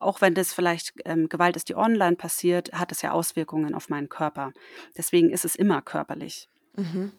auch 0.00 0.20
wenn 0.20 0.34
das 0.34 0.52
vielleicht 0.52 0.92
ähm, 1.04 1.28
Gewalt 1.28 1.54
ist, 1.54 1.68
die 1.68 1.76
online 1.76 2.16
passiert, 2.16 2.72
hat 2.72 2.90
es 2.90 3.02
ja 3.02 3.12
Auswirkungen 3.12 3.76
auf 3.76 3.90
meinen 3.90 4.08
Körper. 4.08 4.52
Deswegen 4.96 5.30
ist 5.30 5.44
es 5.44 5.54
immer 5.54 5.82
körperlich. 5.82 6.48
Mhm 6.74 7.12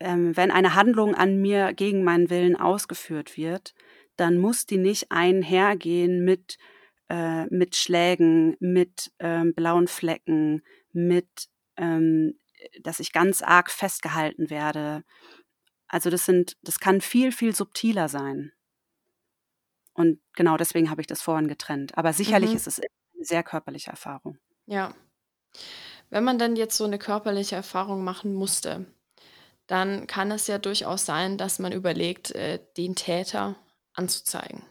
ähm, 0.00 0.36
wenn 0.36 0.50
eine 0.50 0.74
Handlung 0.74 1.14
an 1.14 1.40
mir 1.40 1.72
gegen 1.74 2.02
meinen 2.02 2.30
Willen 2.30 2.56
ausgeführt 2.56 3.36
wird, 3.36 3.74
dann 4.16 4.38
muss 4.38 4.66
die 4.66 4.78
nicht 4.78 5.12
einhergehen 5.12 6.24
mit, 6.24 6.58
äh, 7.08 7.44
mit 7.46 7.76
Schlägen, 7.76 8.56
mit 8.60 9.12
ähm, 9.18 9.54
blauen 9.54 9.88
Flecken, 9.88 10.62
mit, 10.92 11.48
ähm, 11.76 12.38
dass 12.82 13.00
ich 13.00 13.12
ganz 13.12 13.42
arg 13.42 13.70
festgehalten 13.70 14.50
werde. 14.50 15.04
Also 15.86 16.10
das 16.10 16.24
sind, 16.24 16.56
das 16.62 16.80
kann 16.80 17.00
viel, 17.00 17.32
viel 17.32 17.54
subtiler 17.54 18.08
sein. 18.08 18.52
Und 19.92 20.20
genau 20.34 20.56
deswegen 20.56 20.90
habe 20.90 21.00
ich 21.00 21.06
das 21.06 21.20
vorhin 21.20 21.48
getrennt. 21.48 21.96
Aber 21.98 22.12
sicherlich 22.12 22.50
mhm. 22.50 22.56
ist 22.56 22.66
es 22.66 22.80
eine 22.80 22.88
sehr 23.24 23.42
körperliche 23.42 23.90
Erfahrung. 23.90 24.38
Ja. 24.66 24.94
Wenn 26.10 26.24
man 26.24 26.38
dann 26.38 26.56
jetzt 26.56 26.76
so 26.76 26.84
eine 26.84 26.98
körperliche 26.98 27.56
Erfahrung 27.56 28.04
machen 28.04 28.34
musste, 28.34 28.86
dann 29.70 30.06
kann 30.06 30.32
es 30.32 30.46
ja 30.48 30.58
durchaus 30.58 31.06
sein, 31.06 31.38
dass 31.38 31.58
man 31.58 31.72
überlegt, 31.72 32.32
äh, 32.32 32.58
den 32.76 32.96
Täter 32.96 33.56
anzuzeigen. 33.94 34.64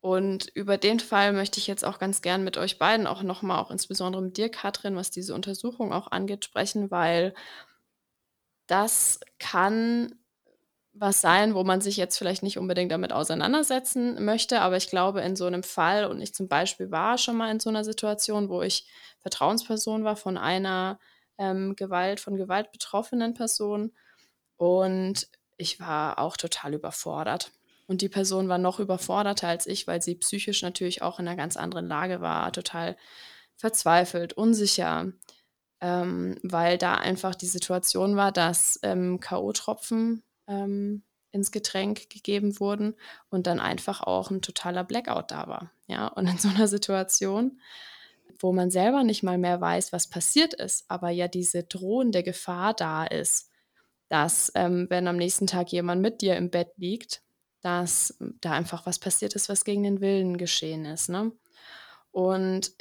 Und 0.00 0.46
über 0.54 0.78
den 0.78 1.00
Fall 1.00 1.32
möchte 1.32 1.58
ich 1.58 1.66
jetzt 1.66 1.84
auch 1.84 1.98
ganz 1.98 2.22
gern 2.22 2.44
mit 2.44 2.56
euch 2.56 2.78
beiden 2.78 3.08
auch 3.08 3.24
nochmal, 3.24 3.58
auch 3.58 3.72
insbesondere 3.72 4.22
mit 4.22 4.36
dir, 4.36 4.48
Katrin, 4.48 4.94
was 4.94 5.10
diese 5.10 5.34
Untersuchung 5.34 5.92
auch 5.92 6.12
angeht, 6.12 6.44
sprechen, 6.44 6.92
weil 6.92 7.34
das 8.68 9.18
kann 9.40 10.14
was 10.92 11.20
sein, 11.20 11.54
wo 11.54 11.64
man 11.64 11.80
sich 11.80 11.96
jetzt 11.96 12.18
vielleicht 12.18 12.42
nicht 12.42 12.58
unbedingt 12.58 12.92
damit 12.92 13.12
auseinandersetzen 13.12 14.24
möchte, 14.24 14.60
aber 14.60 14.76
ich 14.76 14.88
glaube, 14.88 15.20
in 15.22 15.36
so 15.36 15.46
einem 15.46 15.62
Fall, 15.62 16.04
und 16.04 16.20
ich 16.20 16.34
zum 16.34 16.48
Beispiel 16.48 16.90
war 16.90 17.18
schon 17.18 17.36
mal 17.36 17.50
in 17.50 17.60
so 17.60 17.70
einer 17.70 17.84
Situation, 17.84 18.48
wo 18.48 18.62
ich 18.62 18.86
Vertrauensperson 19.20 20.04
war 20.04 20.16
von 20.16 20.36
einer 20.36 20.98
ähm, 21.38 21.76
Gewalt, 21.76 22.20
von 22.20 22.36
Gewalt 22.36 22.72
betroffenen 22.72 23.34
Personen. 23.34 23.92
Und 24.56 25.28
ich 25.56 25.80
war 25.80 26.18
auch 26.18 26.36
total 26.36 26.74
überfordert. 26.74 27.52
Und 27.86 28.02
die 28.02 28.08
Person 28.08 28.48
war 28.48 28.58
noch 28.58 28.80
überforderter 28.80 29.48
als 29.48 29.66
ich, 29.66 29.86
weil 29.86 30.02
sie 30.02 30.14
psychisch 30.14 30.62
natürlich 30.62 31.00
auch 31.00 31.18
in 31.18 31.26
einer 31.26 31.36
ganz 31.36 31.56
anderen 31.56 31.88
Lage 31.88 32.20
war, 32.20 32.52
total 32.52 32.96
verzweifelt, 33.56 34.34
unsicher, 34.34 35.12
ähm, 35.80 36.38
weil 36.42 36.76
da 36.76 36.94
einfach 36.94 37.34
die 37.34 37.46
Situation 37.46 38.16
war, 38.16 38.30
dass 38.30 38.78
ähm, 38.82 39.20
K.O.-Tropfen 39.20 40.22
ähm, 40.46 41.02
ins 41.30 41.50
Getränk 41.50 42.10
gegeben 42.10 42.60
wurden 42.60 42.94
und 43.30 43.46
dann 43.46 43.60
einfach 43.60 44.02
auch 44.02 44.30
ein 44.30 44.42
totaler 44.42 44.84
Blackout 44.84 45.30
da 45.30 45.46
war. 45.46 45.70
Ja, 45.86 46.08
und 46.08 46.26
in 46.26 46.38
so 46.38 46.48
einer 46.48 46.68
Situation 46.68 47.60
wo 48.38 48.52
man 48.52 48.70
selber 48.70 49.04
nicht 49.04 49.22
mal 49.22 49.38
mehr 49.38 49.60
weiß, 49.60 49.92
was 49.92 50.08
passiert 50.08 50.54
ist, 50.54 50.84
aber 50.88 51.10
ja 51.10 51.28
diese 51.28 51.64
drohende 51.64 52.22
Gefahr 52.22 52.74
da 52.74 53.04
ist, 53.04 53.50
dass 54.08 54.52
ähm, 54.54 54.86
wenn 54.88 55.08
am 55.08 55.16
nächsten 55.16 55.46
Tag 55.46 55.70
jemand 55.72 56.00
mit 56.02 56.22
dir 56.22 56.36
im 56.36 56.50
Bett 56.50 56.72
liegt, 56.76 57.22
dass 57.60 58.16
da 58.40 58.52
einfach 58.52 58.86
was 58.86 58.98
passiert 58.98 59.34
ist, 59.34 59.48
was 59.48 59.64
gegen 59.64 59.82
den 59.82 60.00
Willen 60.00 60.38
geschehen 60.38 60.84
ist. 60.84 61.08
Ne? 61.08 61.32
Und 62.12 62.72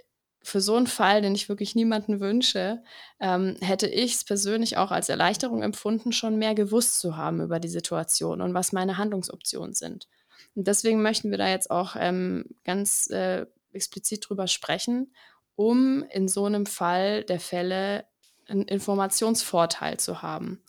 für 0.44 0.62
so 0.62 0.76
einen 0.76 0.88
Fall, 0.88 1.22
den 1.22 1.36
ich 1.36 1.50
wirklich 1.50 1.76
niemanden 1.76 2.22
wünsche, 2.22 2.82
ähm, 3.20 3.58
hätte 3.60 3.88
ich 3.88 4.14
es 4.14 4.24
persönlich 4.24 4.78
auch 4.78 4.92
als 4.92 5.10
Erleichterung 5.10 5.62
empfunden, 5.62 6.14
schon 6.14 6.38
mehr 6.38 6.56
gewusst 6.56 7.00
zu 7.00 7.18
haben 7.18 7.42
über 7.42 7.60
die 7.60 7.68
Situation 7.68 8.42
und 8.42 8.54
was 8.54 8.72
meine 8.72 8.98
Handlungsoptionen 8.98 9.74
sind. 9.74 10.08
Und 10.56 10.68
deswegen 10.68 11.02
möchten 11.02 11.32
wir 11.32 11.38
da 11.38 11.50
jetzt 11.50 11.70
auch 11.70 11.96
ähm, 12.00 12.46
ganz 12.64 13.10
äh, 13.10 13.46
explizit 13.74 14.30
drüber 14.30 14.48
sprechen 14.48 15.12
um 15.58 16.06
in 16.12 16.30
so 16.30 16.46
einem 16.46 16.66
Fall 16.66 17.24
der 17.24 17.42
Fälle 17.42 18.06
einen 18.48 18.62
Informationsvorteil 18.62 19.98
zu 19.98 20.22
haben. 20.22 20.64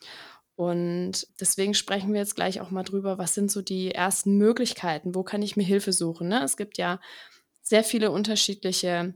Und 0.57 1.28
deswegen 1.41 1.74
sprechen 1.74 2.12
wir 2.12 2.20
jetzt 2.20 2.34
gleich 2.34 2.61
auch 2.61 2.70
mal 2.70 2.82
drüber, 2.82 3.18
was 3.18 3.34
sind 3.34 3.53
so 3.53 3.62
die 3.62 3.93
ersten 3.93 4.39
Möglichkeiten, 4.39 5.14
wo 5.14 5.22
kann 5.22 5.43
ich 5.43 5.57
mir 5.57 5.62
Hilfe 5.62 5.93
suchen. 5.93 6.26
Ne? 6.26 6.43
Es 6.43 6.57
gibt 6.57 6.78
ja 6.78 7.01
sehr 7.62 7.84
viele 7.84 8.11
unterschiedliche 8.11 9.14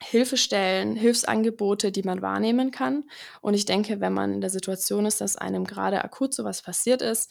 Hilfestellen, 0.00 0.94
Hilfsangebote, 0.94 1.90
die 1.90 2.04
man 2.04 2.22
wahrnehmen 2.22 2.70
kann. 2.70 3.04
Und 3.40 3.54
ich 3.54 3.66
denke, 3.66 4.00
wenn 4.00 4.14
man 4.14 4.34
in 4.34 4.40
der 4.40 4.48
Situation 4.48 5.06
ist, 5.06 5.20
dass 5.20 5.36
einem 5.36 5.64
gerade 5.64 6.02
akut 6.02 6.32
sowas 6.32 6.62
passiert 6.62 7.02
ist, 7.02 7.30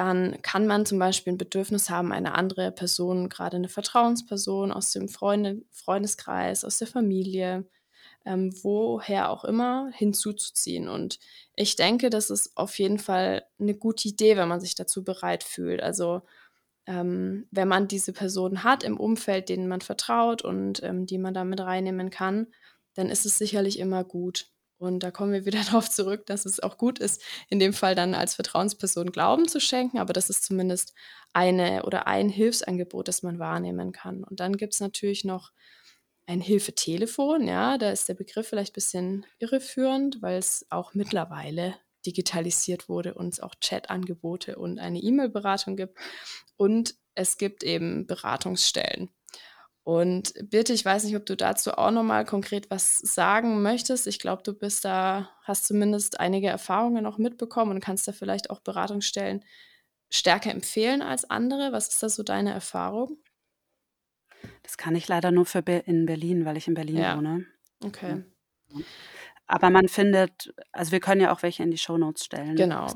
dann 0.00 0.40
kann 0.40 0.66
man 0.66 0.86
zum 0.86 0.98
Beispiel 0.98 1.34
ein 1.34 1.38
Bedürfnis 1.38 1.90
haben, 1.90 2.10
eine 2.10 2.34
andere 2.34 2.72
Person, 2.72 3.28
gerade 3.28 3.56
eine 3.56 3.68
Vertrauensperson 3.68 4.72
aus 4.72 4.92
dem 4.92 5.10
Freunde, 5.10 5.60
Freundeskreis, 5.72 6.64
aus 6.64 6.78
der 6.78 6.86
Familie, 6.86 7.68
ähm, 8.24 8.50
woher 8.62 9.28
auch 9.28 9.44
immer, 9.44 9.90
hinzuzuziehen. 9.92 10.88
Und 10.88 11.18
ich 11.54 11.76
denke, 11.76 12.08
das 12.08 12.30
ist 12.30 12.56
auf 12.56 12.78
jeden 12.78 12.98
Fall 12.98 13.44
eine 13.58 13.74
gute 13.74 14.08
Idee, 14.08 14.38
wenn 14.38 14.48
man 14.48 14.62
sich 14.62 14.74
dazu 14.74 15.04
bereit 15.04 15.44
fühlt. 15.44 15.82
Also 15.82 16.22
ähm, 16.86 17.46
wenn 17.50 17.68
man 17.68 17.86
diese 17.86 18.14
Person 18.14 18.64
hat 18.64 18.82
im 18.84 18.98
Umfeld, 18.98 19.50
denen 19.50 19.68
man 19.68 19.82
vertraut 19.82 20.40
und 20.40 20.82
ähm, 20.82 21.04
die 21.04 21.18
man 21.18 21.34
damit 21.34 21.60
reinnehmen 21.60 22.08
kann, 22.08 22.46
dann 22.94 23.10
ist 23.10 23.26
es 23.26 23.36
sicherlich 23.36 23.78
immer 23.78 24.02
gut. 24.04 24.46
Und 24.80 25.02
da 25.02 25.10
kommen 25.10 25.32
wir 25.32 25.44
wieder 25.44 25.62
darauf 25.64 25.90
zurück, 25.90 26.24
dass 26.26 26.46
es 26.46 26.58
auch 26.60 26.78
gut 26.78 26.98
ist, 26.98 27.22
in 27.48 27.58
dem 27.58 27.74
Fall 27.74 27.94
dann 27.94 28.14
als 28.14 28.34
Vertrauensperson 28.34 29.12
Glauben 29.12 29.46
zu 29.46 29.60
schenken, 29.60 29.98
aber 29.98 30.14
das 30.14 30.30
ist 30.30 30.44
zumindest 30.44 30.94
eine 31.34 31.84
oder 31.84 32.06
ein 32.06 32.30
Hilfsangebot, 32.30 33.06
das 33.06 33.22
man 33.22 33.38
wahrnehmen 33.38 33.92
kann. 33.92 34.24
Und 34.24 34.40
dann 34.40 34.56
gibt 34.56 34.72
es 34.72 34.80
natürlich 34.80 35.24
noch 35.24 35.52
ein 36.26 36.40
Hilfetelefon, 36.40 37.46
ja, 37.46 37.76
da 37.76 37.90
ist 37.90 38.08
der 38.08 38.14
Begriff 38.14 38.48
vielleicht 38.48 38.72
ein 38.72 38.74
bisschen 38.74 39.26
irreführend, 39.38 40.22
weil 40.22 40.38
es 40.38 40.64
auch 40.70 40.94
mittlerweile 40.94 41.74
digitalisiert 42.06 42.88
wurde 42.88 43.14
und 43.14 43.34
es 43.34 43.40
auch 43.40 43.54
Chat-Angebote 43.56 44.56
und 44.56 44.78
eine 44.78 45.00
E-Mail-Beratung 45.00 45.76
gibt. 45.76 45.98
Und 46.56 46.94
es 47.14 47.36
gibt 47.36 47.62
eben 47.64 48.06
Beratungsstellen. 48.06 49.10
Und 49.82 50.34
bitte, 50.42 50.72
ich 50.72 50.84
weiß 50.84 51.04
nicht, 51.04 51.16
ob 51.16 51.24
du 51.26 51.36
dazu 51.36 51.72
auch 51.72 51.90
nochmal 51.90 52.24
konkret 52.24 52.70
was 52.70 52.98
sagen 52.98 53.62
möchtest. 53.62 54.06
Ich 54.06 54.18
glaube, 54.18 54.42
du 54.42 54.52
bist 54.52 54.84
da, 54.84 55.30
hast 55.42 55.66
zumindest 55.66 56.20
einige 56.20 56.48
Erfahrungen 56.48 57.06
auch 57.06 57.18
mitbekommen 57.18 57.72
und 57.72 57.80
kannst 57.80 58.06
da 58.06 58.12
vielleicht 58.12 58.50
auch 58.50 58.60
Beratungsstellen 58.60 59.42
stärker 60.10 60.50
empfehlen 60.50 61.02
als 61.02 61.28
andere. 61.30 61.72
Was 61.72 61.88
ist 61.88 62.02
da 62.02 62.08
so 62.08 62.22
deine 62.22 62.52
Erfahrung? 62.52 63.16
Das 64.62 64.76
kann 64.76 64.94
ich 64.94 65.08
leider 65.08 65.30
nur 65.30 65.46
für 65.46 65.62
Be 65.62 65.82
in 65.86 66.06
Berlin, 66.06 66.44
weil 66.44 66.56
ich 66.56 66.68
in 66.68 66.74
Berlin 66.74 66.98
ja. 66.98 67.16
wohne. 67.16 67.46
Okay. 67.82 68.24
Aber 69.46 69.70
man 69.70 69.88
findet, 69.88 70.54
also 70.72 70.92
wir 70.92 71.00
können 71.00 71.20
ja 71.20 71.32
auch 71.32 71.42
welche 71.42 71.62
in 71.62 71.70
die 71.70 71.78
Shownotes 71.78 72.24
stellen. 72.24 72.54
Genau. 72.54 72.86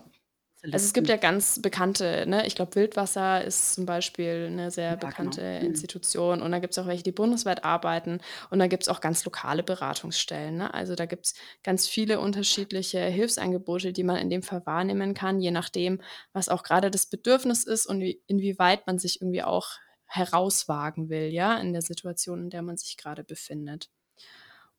Also 0.72 0.86
es 0.86 0.92
gibt 0.94 1.08
ja 1.08 1.16
ganz 1.16 1.60
bekannte, 1.60 2.24
ne? 2.26 2.46
ich 2.46 2.54
glaube, 2.54 2.74
Wildwasser 2.74 3.44
ist 3.44 3.74
zum 3.74 3.84
Beispiel 3.84 4.48
eine 4.50 4.70
sehr 4.70 4.90
ja, 4.90 4.96
bekannte 4.96 5.42
genau. 5.42 5.66
Institution 5.66 6.40
und 6.40 6.52
da 6.52 6.58
gibt 6.58 6.72
es 6.72 6.78
auch 6.78 6.86
welche, 6.86 7.02
die 7.02 7.12
bundesweit 7.12 7.64
arbeiten 7.64 8.20
und 8.50 8.58
da 8.58 8.66
gibt 8.66 8.84
es 8.84 8.88
auch 8.88 9.00
ganz 9.00 9.24
lokale 9.24 9.62
Beratungsstellen. 9.62 10.56
Ne? 10.56 10.72
Also 10.72 10.94
da 10.94 11.04
gibt 11.06 11.26
es 11.26 11.34
ganz 11.62 11.86
viele 11.86 12.18
unterschiedliche 12.18 13.00
Hilfsangebote, 13.00 13.92
die 13.92 14.04
man 14.04 14.16
in 14.16 14.30
dem 14.30 14.42
Fall 14.42 14.64
wahrnehmen 14.64 15.12
kann, 15.12 15.38
je 15.38 15.50
nachdem, 15.50 16.00
was 16.32 16.48
auch 16.48 16.62
gerade 16.62 16.90
das 16.90 17.06
Bedürfnis 17.06 17.64
ist 17.64 17.86
und 17.86 18.00
wie, 18.00 18.22
inwieweit 18.26 18.86
man 18.86 18.98
sich 18.98 19.20
irgendwie 19.20 19.42
auch 19.42 19.68
herauswagen 20.06 21.10
will, 21.10 21.32
ja, 21.32 21.58
in 21.58 21.72
der 21.72 21.82
Situation, 21.82 22.44
in 22.44 22.50
der 22.50 22.62
man 22.62 22.76
sich 22.76 22.96
gerade 22.96 23.24
befindet. 23.24 23.90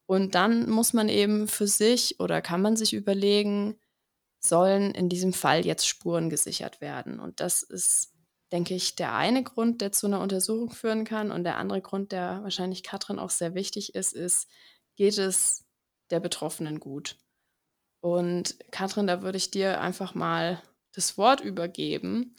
Und 0.07 0.35
dann 0.35 0.69
muss 0.69 0.93
man 0.93 1.09
eben 1.09 1.47
für 1.47 1.67
sich 1.67 2.19
oder 2.19 2.41
kann 2.41 2.61
man 2.61 2.75
sich 2.75 2.93
überlegen, 2.93 3.77
sollen 4.47 4.91
in 4.91 5.09
diesem 5.09 5.33
Fall 5.33 5.65
jetzt 5.65 5.87
Spuren 5.87 6.29
gesichert 6.29 6.81
werden. 6.81 7.19
Und 7.19 7.39
das 7.39 7.61
ist, 7.61 8.13
denke 8.51 8.73
ich, 8.73 8.95
der 8.95 9.15
eine 9.15 9.43
Grund, 9.43 9.81
der 9.81 9.91
zu 9.91 10.07
einer 10.07 10.21
Untersuchung 10.21 10.71
führen 10.71 11.05
kann. 11.05 11.31
Und 11.31 11.43
der 11.43 11.57
andere 11.57 11.81
Grund, 11.81 12.11
der 12.11 12.41
wahrscheinlich 12.43 12.83
Katrin 12.83 13.19
auch 13.19 13.29
sehr 13.29 13.53
wichtig 13.55 13.95
ist, 13.95 14.13
ist, 14.13 14.47
geht 14.95 15.17
es 15.17 15.65
der 16.09 16.19
Betroffenen 16.19 16.79
gut? 16.79 17.17
Und 18.01 18.55
Katrin, 18.71 19.07
da 19.07 19.21
würde 19.21 19.37
ich 19.37 19.51
dir 19.51 19.81
einfach 19.81 20.13
mal 20.13 20.61
das 20.93 21.17
Wort 21.17 21.41
übergeben, 21.41 22.35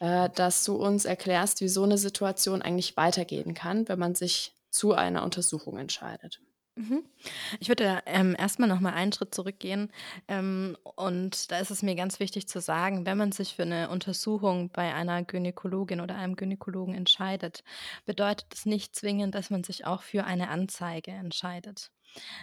äh, 0.00 0.30
dass 0.30 0.64
du 0.64 0.76
uns 0.76 1.04
erklärst, 1.04 1.60
wie 1.60 1.68
so 1.68 1.82
eine 1.82 1.98
Situation 1.98 2.62
eigentlich 2.62 2.96
weitergehen 2.96 3.54
kann, 3.54 3.88
wenn 3.88 3.98
man 3.98 4.14
sich 4.14 4.52
zu 4.70 4.92
einer 4.92 5.24
Untersuchung 5.24 5.76
entscheidet. 5.78 6.40
Mhm. 6.78 7.02
Ich 7.58 7.68
würde 7.68 8.02
ähm, 8.06 8.36
erstmal 8.38 8.68
noch 8.68 8.78
mal 8.78 8.92
einen 8.92 9.12
Schritt 9.12 9.34
zurückgehen. 9.34 9.90
Ähm, 10.28 10.76
und 10.94 11.50
da 11.50 11.58
ist 11.58 11.72
es 11.72 11.82
mir 11.82 11.96
ganz 11.96 12.20
wichtig 12.20 12.46
zu 12.46 12.60
sagen, 12.60 13.04
wenn 13.04 13.18
man 13.18 13.32
sich 13.32 13.56
für 13.56 13.62
eine 13.62 13.88
Untersuchung 13.90 14.70
bei 14.70 14.94
einer 14.94 15.24
Gynäkologin 15.24 16.00
oder 16.00 16.14
einem 16.14 16.36
Gynäkologen 16.36 16.94
entscheidet, 16.94 17.64
bedeutet 18.06 18.54
es 18.54 18.64
nicht 18.64 18.94
zwingend, 18.94 19.34
dass 19.34 19.50
man 19.50 19.64
sich 19.64 19.86
auch 19.86 20.02
für 20.02 20.24
eine 20.24 20.50
Anzeige 20.50 21.10
entscheidet. 21.10 21.90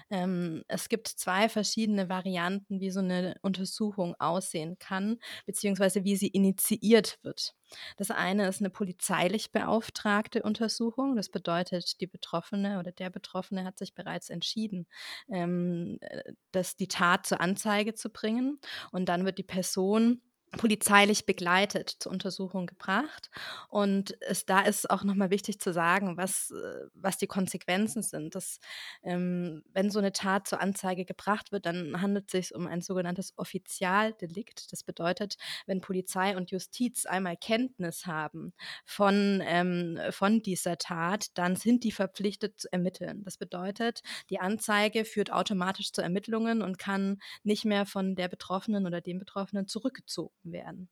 Ähm, 0.09 0.63
es 0.67 0.89
gibt 0.89 1.07
zwei 1.07 1.49
verschiedene 1.49 2.09
Varianten, 2.09 2.79
wie 2.79 2.91
so 2.91 2.99
eine 2.99 3.35
Untersuchung 3.41 4.15
aussehen 4.19 4.77
kann, 4.79 5.17
beziehungsweise 5.45 6.03
wie 6.03 6.15
sie 6.15 6.27
initiiert 6.27 7.19
wird. 7.23 7.55
Das 7.97 8.11
eine 8.11 8.47
ist 8.47 8.61
eine 8.61 8.69
polizeilich 8.69 9.51
beauftragte 9.51 10.43
Untersuchung. 10.43 11.15
Das 11.15 11.29
bedeutet, 11.29 11.99
die 12.01 12.07
Betroffene 12.07 12.79
oder 12.79 12.91
der 12.91 13.09
Betroffene 13.09 13.63
hat 13.63 13.77
sich 13.77 13.93
bereits 13.93 14.29
entschieden, 14.29 14.87
ähm, 15.29 15.97
äh, 16.01 16.33
dass 16.51 16.75
die 16.75 16.87
Tat 16.87 17.25
zur 17.25 17.41
Anzeige 17.41 17.93
zu 17.95 18.09
bringen. 18.09 18.59
Und 18.91 19.09
dann 19.09 19.25
wird 19.25 19.37
die 19.37 19.43
Person 19.43 20.21
polizeilich 20.57 21.25
begleitet 21.25 21.89
zur 21.99 22.11
Untersuchung 22.11 22.65
gebracht. 22.65 23.29
Und 23.69 24.17
es, 24.21 24.45
da 24.45 24.61
ist 24.61 24.89
auch 24.89 25.03
nochmal 25.03 25.29
wichtig 25.29 25.59
zu 25.59 25.73
sagen, 25.73 26.17
was, 26.17 26.51
äh, 26.51 26.87
was 26.93 27.17
die 27.17 27.27
Konsequenzen 27.27 28.01
sind. 28.01 28.35
Dass, 28.35 28.59
ähm, 29.03 29.63
wenn 29.73 29.89
so 29.89 29.99
eine 29.99 30.11
Tat 30.11 30.47
zur 30.47 30.61
Anzeige 30.61 31.05
gebracht 31.05 31.51
wird, 31.51 31.65
dann 31.65 32.01
handelt 32.01 32.25
es 32.27 32.31
sich 32.31 32.55
um 32.55 32.67
ein 32.67 32.81
sogenanntes 32.81 33.37
Offizialdelikt. 33.37 34.71
Das 34.71 34.83
bedeutet, 34.83 35.35
wenn 35.65 35.81
Polizei 35.81 36.35
und 36.35 36.51
Justiz 36.51 37.05
einmal 37.05 37.37
Kenntnis 37.37 38.05
haben 38.05 38.53
von, 38.85 39.41
ähm, 39.45 39.99
von 40.11 40.41
dieser 40.41 40.77
Tat, 40.77 41.37
dann 41.37 41.55
sind 41.55 41.83
die 41.83 41.91
verpflichtet 41.91 42.59
zu 42.59 42.71
ermitteln. 42.71 43.23
Das 43.23 43.37
bedeutet, 43.37 44.01
die 44.29 44.39
Anzeige 44.39 45.05
führt 45.05 45.31
automatisch 45.31 45.91
zu 45.91 46.01
Ermittlungen 46.01 46.61
und 46.61 46.79
kann 46.79 47.19
nicht 47.43 47.65
mehr 47.65 47.85
von 47.85 48.15
der 48.15 48.27
Betroffenen 48.27 48.85
oder 48.85 49.01
dem 49.01 49.19
Betroffenen 49.19 49.67
zurückgezogen 49.67 50.44
werden. 50.51 50.89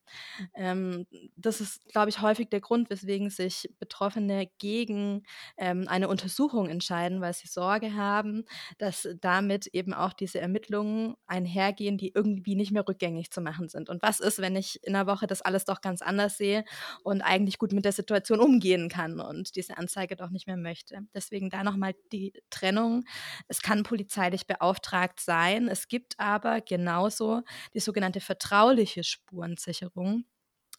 Ähm, 0.56 1.06
das 1.36 1.62
ist, 1.62 1.86
glaube 1.90 2.10
ich, 2.10 2.22
häufig 2.22 2.50
der 2.50 2.62
Grund, 2.62 2.90
weswegen 2.90 3.30
sich 3.30 3.70
Betroffene 3.80 4.50
gegen 4.58 5.24
ähm, 5.58 5.88
eine 5.88 6.08
Untersuchung 6.08 6.70
entscheiden, 6.70 7.22
weil 7.22 7.34
sie 7.34 7.48
Sorge 7.48 7.96
haben, 7.96 8.46
dass 8.78 9.08
damit 9.22 9.68
eben 9.68 9.94
auch 9.94 10.14
diese 10.14 10.40
Ermittlungen 10.40 11.16
einhergehen, 11.28 11.98
die 11.98 12.12
irgendwie 12.14 12.56
nicht 12.56 12.72
mehr 12.72 12.88
rückgängig 12.88 13.32
zu 13.32 13.42
machen 13.42 13.70
sind. 13.70 13.90
Und 13.90 14.02
was 14.02 14.20
ist, 14.20 14.40
wenn 14.40 14.56
ich 14.56 14.84
in 14.84 14.96
einer 14.96 15.08
Woche 15.08 15.28
das 15.28 15.42
alles 15.42 15.66
doch 15.66 15.82
ganz 15.82 16.02
anders 16.02 16.38
sehe 16.38 16.64
und 17.04 17.22
eigentlich 17.22 17.58
gut 17.58 17.74
mit 17.74 17.86
der 17.86 17.92
Situation 17.92 18.40
umgehen 18.40 18.90
kann 18.90 19.20
und 19.20 19.56
diese 19.56 19.78
Anzeige 19.78 20.16
doch 20.16 20.30
nicht 20.30 20.48
mehr 20.48 20.58
möchte? 20.58 21.00
Deswegen 21.14 21.50
da 21.50 21.64
nochmal 21.64 21.96
die 22.12 22.34
Trennung. 22.50 23.06
Es 23.48 23.62
kann 23.62 23.84
polizeilich 23.84 24.48
beauftragt 24.48 25.20
sein. 25.20 25.68
Es 25.68 25.88
gibt 25.88 26.20
aber 26.20 26.62
genauso 26.62 27.42
die 27.74 27.80
sogenannte 27.80 28.20
vertrauliche 28.20 29.04
Spur 29.04 29.43
Spurensicherung. 29.44 30.26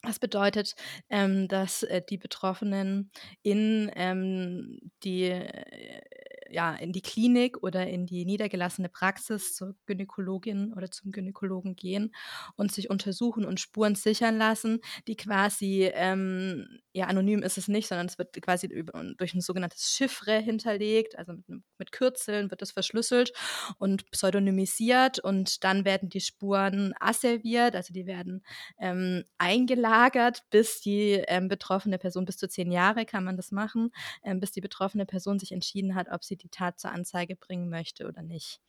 Das 0.02 0.18
bedeutet, 0.18 0.74
ähm, 1.08 1.48
dass 1.48 1.82
äh, 1.82 2.02
die 2.08 2.18
Betroffenen 2.18 3.10
in 3.42 3.90
ähm, 3.94 4.78
die 5.02 5.24
äh, 5.24 6.04
ja, 6.50 6.74
in 6.74 6.92
die 6.92 7.02
Klinik 7.02 7.62
oder 7.62 7.86
in 7.86 8.06
die 8.06 8.24
niedergelassene 8.24 8.88
Praxis 8.88 9.54
zur 9.54 9.74
Gynäkologin 9.86 10.72
oder 10.74 10.90
zum 10.90 11.12
Gynäkologen 11.12 11.76
gehen 11.76 12.14
und 12.56 12.72
sich 12.72 12.90
untersuchen 12.90 13.44
und 13.44 13.60
Spuren 13.60 13.94
sichern 13.94 14.36
lassen, 14.38 14.80
die 15.06 15.16
quasi, 15.16 15.90
ähm, 15.94 16.66
ja, 16.92 17.06
anonym 17.06 17.42
ist 17.42 17.58
es 17.58 17.68
nicht, 17.68 17.88
sondern 17.88 18.06
es 18.06 18.18
wird 18.18 18.40
quasi 18.42 18.68
durch 19.16 19.34
ein 19.34 19.40
sogenanntes 19.40 19.94
Chiffre 19.94 20.38
hinterlegt, 20.38 21.18
also 21.18 21.32
mit, 21.46 21.62
mit 21.78 21.92
Kürzeln 21.92 22.50
wird 22.50 22.62
es 22.62 22.72
verschlüsselt 22.72 23.32
und 23.78 24.10
pseudonymisiert 24.10 25.18
und 25.18 25.64
dann 25.64 25.84
werden 25.84 26.08
die 26.08 26.20
Spuren 26.20 26.94
asserviert, 27.00 27.74
also 27.74 27.92
die 27.92 28.06
werden 28.06 28.42
ähm, 28.78 29.24
eingelagert, 29.38 30.42
bis 30.50 30.80
die 30.80 31.22
ähm, 31.28 31.48
betroffene 31.48 31.98
Person, 31.98 32.24
bis 32.24 32.36
zu 32.36 32.48
zehn 32.48 32.70
Jahre 32.72 33.04
kann 33.06 33.24
man 33.24 33.36
das 33.36 33.50
machen, 33.52 33.90
ähm, 34.22 34.40
bis 34.40 34.52
die 34.52 34.60
betroffene 34.60 35.06
Person 35.06 35.38
sich 35.38 35.52
entschieden 35.52 35.94
hat, 35.94 36.08
ob 36.10 36.24
sie 36.24 36.36
die 36.44 36.50
Tat 36.50 36.78
zur 36.78 36.92
Anzeige 36.92 37.36
bringen 37.36 37.68
möchte 37.68 38.06
oder 38.06 38.22
nicht. 38.22 38.60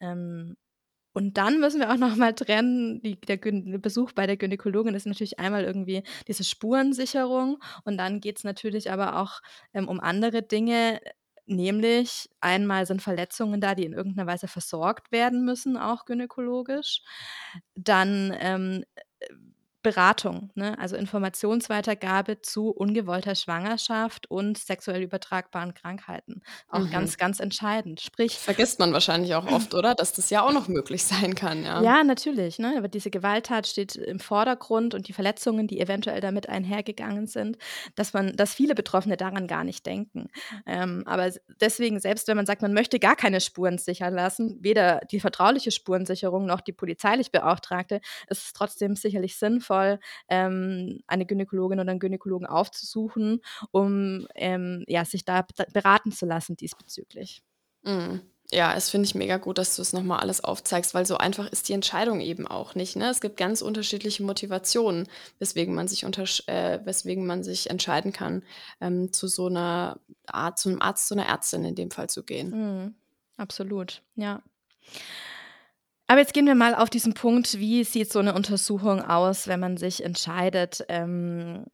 Ähm, 0.00 0.56
und 1.12 1.36
dann 1.38 1.58
müssen 1.60 1.80
wir 1.80 1.90
auch 1.92 1.96
noch 1.96 2.14
mal 2.16 2.34
trennen, 2.34 3.02
die, 3.02 3.20
der, 3.20 3.36
der, 3.38 3.78
Besuch 3.78 4.12
bei 4.12 4.26
der 4.26 4.36
Gynäkologin 4.36 4.94
ist 4.94 5.06
natürlich 5.06 5.40
einmal 5.40 5.64
irgendwie 5.64 6.04
diese 6.28 6.44
Spurensicherung 6.44 7.58
und 7.84 7.98
dann 7.98 8.20
geht 8.20 8.38
es 8.38 8.44
natürlich 8.44 8.92
aber 8.92 9.20
auch 9.20 9.40
ähm, 9.74 9.88
um 9.88 9.98
andere 10.00 10.42
Dinge, 10.42 11.00
nämlich 11.46 12.30
einmal 12.40 12.86
sind 12.86 13.02
Verletzungen 13.02 13.60
da, 13.60 13.74
die 13.74 13.84
in 13.84 13.92
irgendeiner 13.92 14.30
Weise 14.30 14.46
versorgt 14.46 15.10
werden 15.10 15.44
müssen, 15.44 15.76
auch 15.76 16.04
gynäkologisch. 16.04 17.02
Dann 17.74 18.32
ähm, 18.38 18.84
Beratung, 19.82 20.50
ne? 20.54 20.78
also 20.78 20.94
Informationsweitergabe 20.96 22.42
zu 22.42 22.68
ungewollter 22.68 23.34
Schwangerschaft 23.34 24.30
und 24.30 24.58
sexuell 24.58 25.02
übertragbaren 25.02 25.72
Krankheiten. 25.72 26.42
Auch 26.68 26.80
mhm. 26.80 26.90
ganz, 26.90 27.16
ganz 27.16 27.40
entscheidend. 27.40 28.02
Sprich. 28.02 28.36
Vergisst 28.38 28.78
man 28.78 28.92
wahrscheinlich 28.92 29.34
auch 29.34 29.46
oft, 29.50 29.74
oder? 29.74 29.94
Dass 29.94 30.12
das 30.12 30.28
ja 30.28 30.42
auch 30.42 30.52
noch 30.52 30.68
möglich 30.68 31.04
sein 31.04 31.34
kann, 31.34 31.64
ja. 31.64 31.82
Ja, 31.82 32.04
natürlich. 32.04 32.58
Ne? 32.58 32.74
Aber 32.76 32.88
diese 32.88 33.10
Gewalttat 33.10 33.66
steht 33.66 33.96
im 33.96 34.20
Vordergrund 34.20 34.94
und 34.94 35.08
die 35.08 35.14
Verletzungen, 35.14 35.66
die 35.66 35.80
eventuell 35.80 36.20
damit 36.20 36.48
einhergegangen 36.48 37.26
sind, 37.26 37.56
dass 37.94 38.12
man, 38.12 38.36
dass 38.36 38.52
viele 38.52 38.74
Betroffene 38.74 39.16
daran 39.16 39.46
gar 39.46 39.64
nicht 39.64 39.86
denken. 39.86 40.28
Ähm, 40.66 41.04
aber 41.06 41.30
deswegen, 41.60 42.00
selbst 42.00 42.28
wenn 42.28 42.36
man 42.36 42.46
sagt, 42.46 42.60
man 42.60 42.74
möchte 42.74 42.98
gar 42.98 43.16
keine 43.16 43.40
Spuren 43.40 43.78
sichern 43.78 44.12
lassen, 44.12 44.58
weder 44.60 45.00
die 45.10 45.20
vertrauliche 45.20 45.70
Spurensicherung 45.70 46.44
noch 46.44 46.60
die 46.60 46.72
polizeilich 46.72 47.32
Beauftragte, 47.32 48.02
ist 48.28 48.44
es 48.44 48.52
trotzdem 48.52 48.94
sicherlich 48.94 49.38
sinnvoll, 49.38 49.69
sinnvoll, 49.70 50.00
ähm, 50.28 51.02
eine 51.06 51.26
Gynäkologin 51.26 51.80
oder 51.80 51.90
einen 51.90 52.00
Gynäkologen 52.00 52.46
aufzusuchen, 52.46 53.40
um 53.70 54.26
ähm, 54.34 54.84
ja, 54.86 55.04
sich 55.04 55.24
da 55.24 55.46
beraten 55.72 56.12
zu 56.12 56.26
lassen 56.26 56.56
diesbezüglich. 56.56 57.42
Mhm. 57.82 58.20
Ja, 58.52 58.74
es 58.74 58.90
finde 58.90 59.06
ich 59.06 59.14
mega 59.14 59.36
gut, 59.36 59.58
dass 59.58 59.76
du 59.76 59.82
es 59.82 59.92
nochmal 59.92 60.18
alles 60.18 60.42
aufzeigst, 60.42 60.92
weil 60.92 61.06
so 61.06 61.16
einfach 61.16 61.46
ist 61.52 61.68
die 61.68 61.72
Entscheidung 61.72 62.20
eben 62.20 62.48
auch 62.48 62.74
nicht. 62.74 62.96
Ne? 62.96 63.08
Es 63.08 63.20
gibt 63.20 63.36
ganz 63.36 63.62
unterschiedliche 63.62 64.24
Motivationen, 64.24 65.06
weswegen 65.38 65.72
man 65.72 65.86
sich, 65.86 66.02
äh, 66.48 66.80
weswegen 66.84 67.26
man 67.26 67.44
sich 67.44 67.70
entscheiden 67.70 68.12
kann, 68.12 68.42
ähm, 68.80 69.12
zu 69.12 69.28
so 69.28 69.46
einer 69.46 70.00
Art, 70.26 70.58
zu 70.58 70.68
einem 70.68 70.82
Arzt, 70.82 71.06
zu 71.06 71.14
einer 71.14 71.28
Ärztin 71.28 71.64
in 71.64 71.76
dem 71.76 71.92
Fall 71.92 72.10
zu 72.10 72.24
gehen. 72.24 72.50
Mhm. 72.50 72.94
Absolut, 73.36 74.02
ja. 74.16 74.42
Aber 76.10 76.18
jetzt 76.18 76.34
gehen 76.34 76.46
wir 76.46 76.56
mal 76.56 76.74
auf 76.74 76.90
diesen 76.90 77.14
Punkt, 77.14 77.60
wie 77.60 77.84
sieht 77.84 78.12
so 78.12 78.18
eine 78.18 78.34
Untersuchung 78.34 79.00
aus, 79.00 79.46
wenn 79.46 79.60
man 79.60 79.76
sich 79.76 80.04
entscheidet, 80.04 80.84
ähm, 80.88 81.66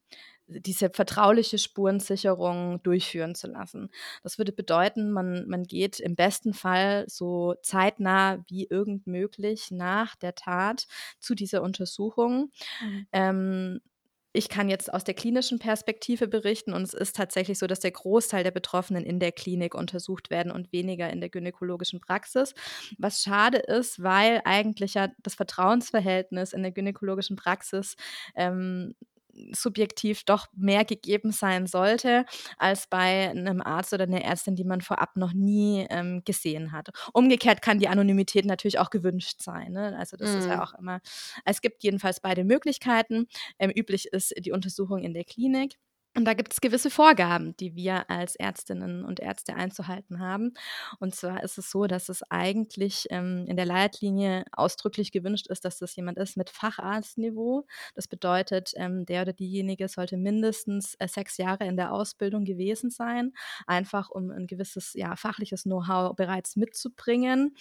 diese 0.47 0.91
vertrauliche 0.91 1.57
Spurensicherung 1.57 2.83
durchführen 2.83 3.35
zu 3.35 3.47
lassen. 3.47 3.89
Das 4.23 4.37
würde 4.37 4.53
bedeuten, 4.53 5.11
man, 5.11 5.49
man 5.49 5.63
geht 5.63 6.01
im 6.01 6.17
besten 6.17 6.53
Fall 6.53 7.07
so 7.09 7.55
zeitnah 7.63 8.45
wie 8.47 8.67
irgend 8.67 9.07
möglich 9.07 9.71
nach 9.71 10.17
der 10.17 10.35
Tat 10.35 10.87
zu 11.19 11.35
dieser 11.35 11.63
Untersuchung. 11.63 12.53
Mhm. 12.83 13.07
Ähm, 13.13 13.81
ich 14.37 14.49
kann 14.49 14.69
jetzt 14.69 14.93
aus 14.93 15.03
der 15.03 15.15
klinischen 15.15 15.59
Perspektive 15.59 16.29
berichten 16.29 16.73
und 16.73 16.83
es 16.83 16.95
ist 16.95 17.17
tatsächlich 17.17 17.59
so, 17.59 17.67
dass 17.67 17.81
der 17.81 17.91
Großteil 17.91 18.45
der 18.45 18.51
Betroffenen 18.51 19.05
in 19.05 19.19
der 19.19 19.33
Klinik 19.33 19.75
untersucht 19.75 20.31
werden 20.31 20.53
und 20.53 20.73
weniger 20.73 21.11
in 21.11 21.21
der 21.21 21.31
gynäkologischen 21.31 22.01
Praxis. 22.01 22.55
Was 22.99 23.23
schade 23.23 23.59
ist, 23.59 24.03
weil 24.03 24.43
eigentlich 24.45 24.95
ja 24.95 25.09
das 25.23 25.35
Vertrauensverhältnis 25.35 26.53
in 26.53 26.63
der 26.63 26.73
gynäkologischen 26.73 27.37
Praxis 27.37 27.97
ähm, 28.35 28.95
subjektiv 29.53 30.25
doch 30.25 30.47
mehr 30.55 30.85
gegeben 30.85 31.33
sein 31.33 31.67
sollte 31.67 32.25
als 32.59 32.87
bei 32.89 33.31
einem 33.31 33.61
Arzt 33.61 33.93
oder 33.93 34.05
einer 34.05 34.23
Ärztin, 34.23 34.57
die 34.57 34.65
man 34.65 34.81
vorab 34.81 35.17
noch 35.17 35.33
nie 35.33 35.87
ähm, 35.91 36.23
gesehen 36.25 36.73
hat. 36.73 36.89
Umgekehrt 37.13 37.63
kann 37.63 37.79
die 37.79 37.89
Anonymität 37.89 38.45
natürlich 38.47 38.79
auch 38.79 38.91
gewünscht 38.91 39.43
sein. 39.43 39.73
Ne? 39.73 39.97
Also 39.99 40.17
das 40.17 40.33
mm. 40.33 40.39
ist 40.39 40.47
ja 40.47 40.57
mhm. 40.57 40.63
auch 40.63 40.75
immer, 40.75 41.01
es 41.45 41.61
gibt 41.61 41.83
jedenfalls 41.83 42.21
beide 42.21 42.45
Möglichkeiten. 42.45 43.27
Ähm, 43.59 43.71
üblich 43.75 44.07
ist 44.07 44.35
die 44.39 44.53
Untersuchung 44.53 45.03
in 45.03 45.15
der 45.15 45.25
Klinik. 45.25 45.77
Und 46.17 46.25
da 46.25 46.33
gibt 46.33 46.55
es 46.55 46.63
gewisse 46.63 46.89
Vorgaben, 46.89 47.55
die 47.59 47.75
wir 47.75 48.09
als 48.11 48.37
Ärztinnen 48.37 49.05
und 49.05 49.21
Ärzte 49.21 49.55
einzuhalten 49.55 50.19
haben. 50.19 50.55
Und 50.99 51.15
zwar 51.15 51.45
ist 51.45 51.59
es 51.59 51.71
so, 51.71 51.87
dass 51.87 52.09
es 52.09 52.23
eigentlich 52.31 53.07
ähm, 53.11 53.45
in 53.47 53.57
der 53.57 53.67
Leitlinie 53.67 54.45
ausdrücklich 54.53 55.13
gewünscht 55.13 55.47
ist, 55.49 55.67
dass 55.67 55.79
das 55.79 55.95
jemand 55.95 56.17
ist 56.17 56.39
mit 56.39 56.49
Facharztniveau. 56.49 57.67
Das 57.95 58.09
bedeutet, 58.09 58.73
ähm, 58.77 59.05
der 59.05 59.23
oder 59.23 59.35
diejenige 59.35 59.89
sollte 59.89 60.17
mindestens 60.17 60.95
äh, 60.95 61.07
sechs 61.07 61.37
Jahre 61.37 61.67
in 61.67 61.77
der 61.77 61.93
Ausbildung 61.93 62.47
gewesen 62.47 62.89
sein, 62.89 63.35
einfach 63.67 64.09
um 64.09 64.31
ein 64.31 64.47
gewisses 64.47 64.95
ja, 64.95 65.17
fachliches 65.17 65.65
Know-how 65.65 66.17
bereits 66.17 66.57
mitzubringen 66.57 67.55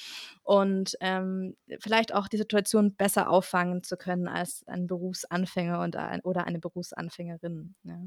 und 0.44 0.96
ähm, 1.02 1.58
vielleicht 1.82 2.14
auch 2.14 2.30
die 2.30 2.38
Situation 2.38 2.96
besser 2.96 3.30
auffangen 3.30 3.84
zu 3.84 3.98
können 3.98 4.30
als 4.30 4.64
ein 4.66 4.88
Berufsanfänger 4.88 5.82
und 5.82 5.98
oder 6.24 6.46
eine 6.46 6.60
Berufsanfängerin. 6.60 7.76
Ja. 7.84 8.00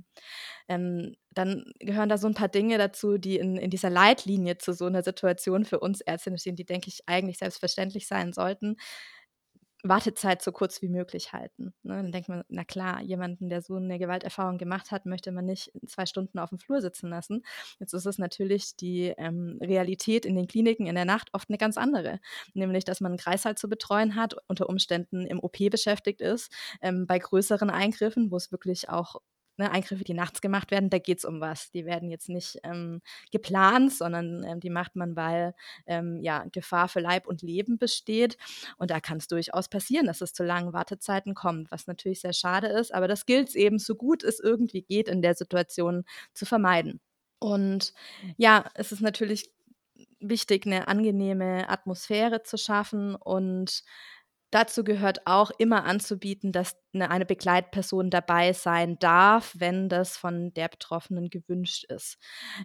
Ähm, 0.68 1.16
dann 1.30 1.64
gehören 1.78 2.08
da 2.08 2.18
so 2.18 2.26
ein 2.26 2.34
paar 2.34 2.48
Dinge 2.48 2.78
dazu, 2.78 3.18
die 3.18 3.36
in, 3.36 3.56
in 3.56 3.70
dieser 3.70 3.90
Leitlinie 3.90 4.58
zu 4.58 4.72
so 4.72 4.86
einer 4.86 5.02
Situation 5.02 5.64
für 5.64 5.80
uns 5.80 6.00
Ärztinnen 6.00 6.38
stehen, 6.38 6.56
die, 6.56 6.66
denke 6.66 6.88
ich, 6.88 7.02
eigentlich 7.06 7.38
selbstverständlich 7.38 8.06
sein 8.06 8.32
sollten. 8.32 8.76
Wartezeit 9.84 10.42
so 10.42 10.50
kurz 10.50 10.82
wie 10.82 10.88
möglich 10.88 11.32
halten. 11.32 11.72
Ne? 11.84 11.96
Dann 12.02 12.10
denkt 12.10 12.28
man, 12.28 12.42
na 12.48 12.64
klar, 12.64 13.00
jemanden, 13.00 13.48
der 13.48 13.62
so 13.62 13.76
eine 13.76 13.98
Gewalterfahrung 13.98 14.58
gemacht 14.58 14.90
hat, 14.90 15.06
möchte 15.06 15.30
man 15.30 15.44
nicht 15.44 15.70
zwei 15.86 16.04
Stunden 16.04 16.38
auf 16.40 16.48
dem 16.48 16.58
Flur 16.58 16.80
sitzen 16.80 17.08
lassen. 17.08 17.44
Jetzt 17.78 17.92
ist 17.92 18.06
es 18.06 18.18
natürlich 18.18 18.74
die 18.76 19.14
ähm, 19.16 19.58
Realität 19.62 20.26
in 20.26 20.34
den 20.34 20.48
Kliniken 20.48 20.86
in 20.86 20.96
der 20.96 21.04
Nacht 21.04 21.28
oft 21.32 21.48
eine 21.48 21.58
ganz 21.58 21.78
andere. 21.78 22.18
Nämlich, 22.54 22.84
dass 22.84 23.00
man 23.00 23.12
einen 23.12 23.18
Kreißsaal 23.18 23.56
zu 23.56 23.68
betreuen 23.68 24.16
hat, 24.16 24.34
unter 24.48 24.68
Umständen 24.68 25.26
im 25.26 25.38
OP 25.38 25.58
beschäftigt 25.70 26.20
ist, 26.20 26.52
ähm, 26.82 27.06
bei 27.06 27.20
größeren 27.20 27.70
Eingriffen, 27.70 28.32
wo 28.32 28.36
es 28.36 28.50
wirklich 28.50 28.88
auch 28.88 29.20
ne, 29.58 29.70
Eingriffe, 29.70 30.04
die 30.04 30.14
nachts 30.14 30.40
gemacht 30.40 30.70
werden, 30.70 30.90
da 30.90 30.98
geht 30.98 31.18
es 31.18 31.24
um 31.24 31.40
was. 31.40 31.70
Die 31.70 31.84
werden 31.84 32.10
jetzt 32.10 32.28
nicht 32.28 32.58
ähm, 32.62 33.00
geplant, 33.30 33.92
sondern 33.92 34.44
ähm, 34.44 34.60
die 34.60 34.70
macht 34.70 34.96
man, 34.96 35.16
weil 35.16 35.54
ähm, 35.86 36.20
ja, 36.20 36.44
Gefahr 36.52 36.88
für 36.88 37.00
Leib 37.00 37.26
und 37.26 37.42
Leben 37.42 37.78
besteht. 37.78 38.36
Und 38.78 38.90
da 38.90 39.00
kann 39.00 39.18
es 39.18 39.28
durchaus 39.28 39.68
passieren, 39.68 40.06
dass 40.06 40.20
es 40.20 40.32
zu 40.32 40.44
langen 40.44 40.72
Wartezeiten 40.72 41.34
kommt, 41.34 41.70
was 41.70 41.86
natürlich 41.86 42.20
sehr 42.20 42.32
schade 42.32 42.68
ist. 42.68 42.94
Aber 42.94 43.08
das 43.08 43.26
gilt 43.26 43.48
es 43.48 43.54
eben 43.54 43.78
so 43.78 43.94
gut 43.94 44.22
es 44.22 44.40
irgendwie 44.40 44.82
geht, 44.82 45.08
in 45.08 45.22
der 45.22 45.34
Situation 45.34 46.04
zu 46.34 46.46
vermeiden. 46.46 47.00
Und 47.40 47.92
ja, 48.36 48.64
es 48.74 48.92
ist 48.92 49.00
natürlich 49.00 49.50
wichtig, 50.20 50.66
eine 50.66 50.88
angenehme 50.88 51.68
Atmosphäre 51.68 52.42
zu 52.42 52.56
schaffen 52.56 53.14
und 53.14 53.84
Dazu 54.50 54.82
gehört 54.84 55.26
auch 55.26 55.50
immer 55.58 55.84
anzubieten, 55.84 56.52
dass 56.52 56.76
eine 56.94 57.26
Begleitperson 57.26 58.10
dabei 58.10 58.52
sein 58.52 58.98
darf, 58.98 59.54
wenn 59.58 59.88
das 59.88 60.16
von 60.16 60.52
der 60.54 60.68
Betroffenen 60.68 61.28
gewünscht 61.30 61.84
ist. 61.90 62.18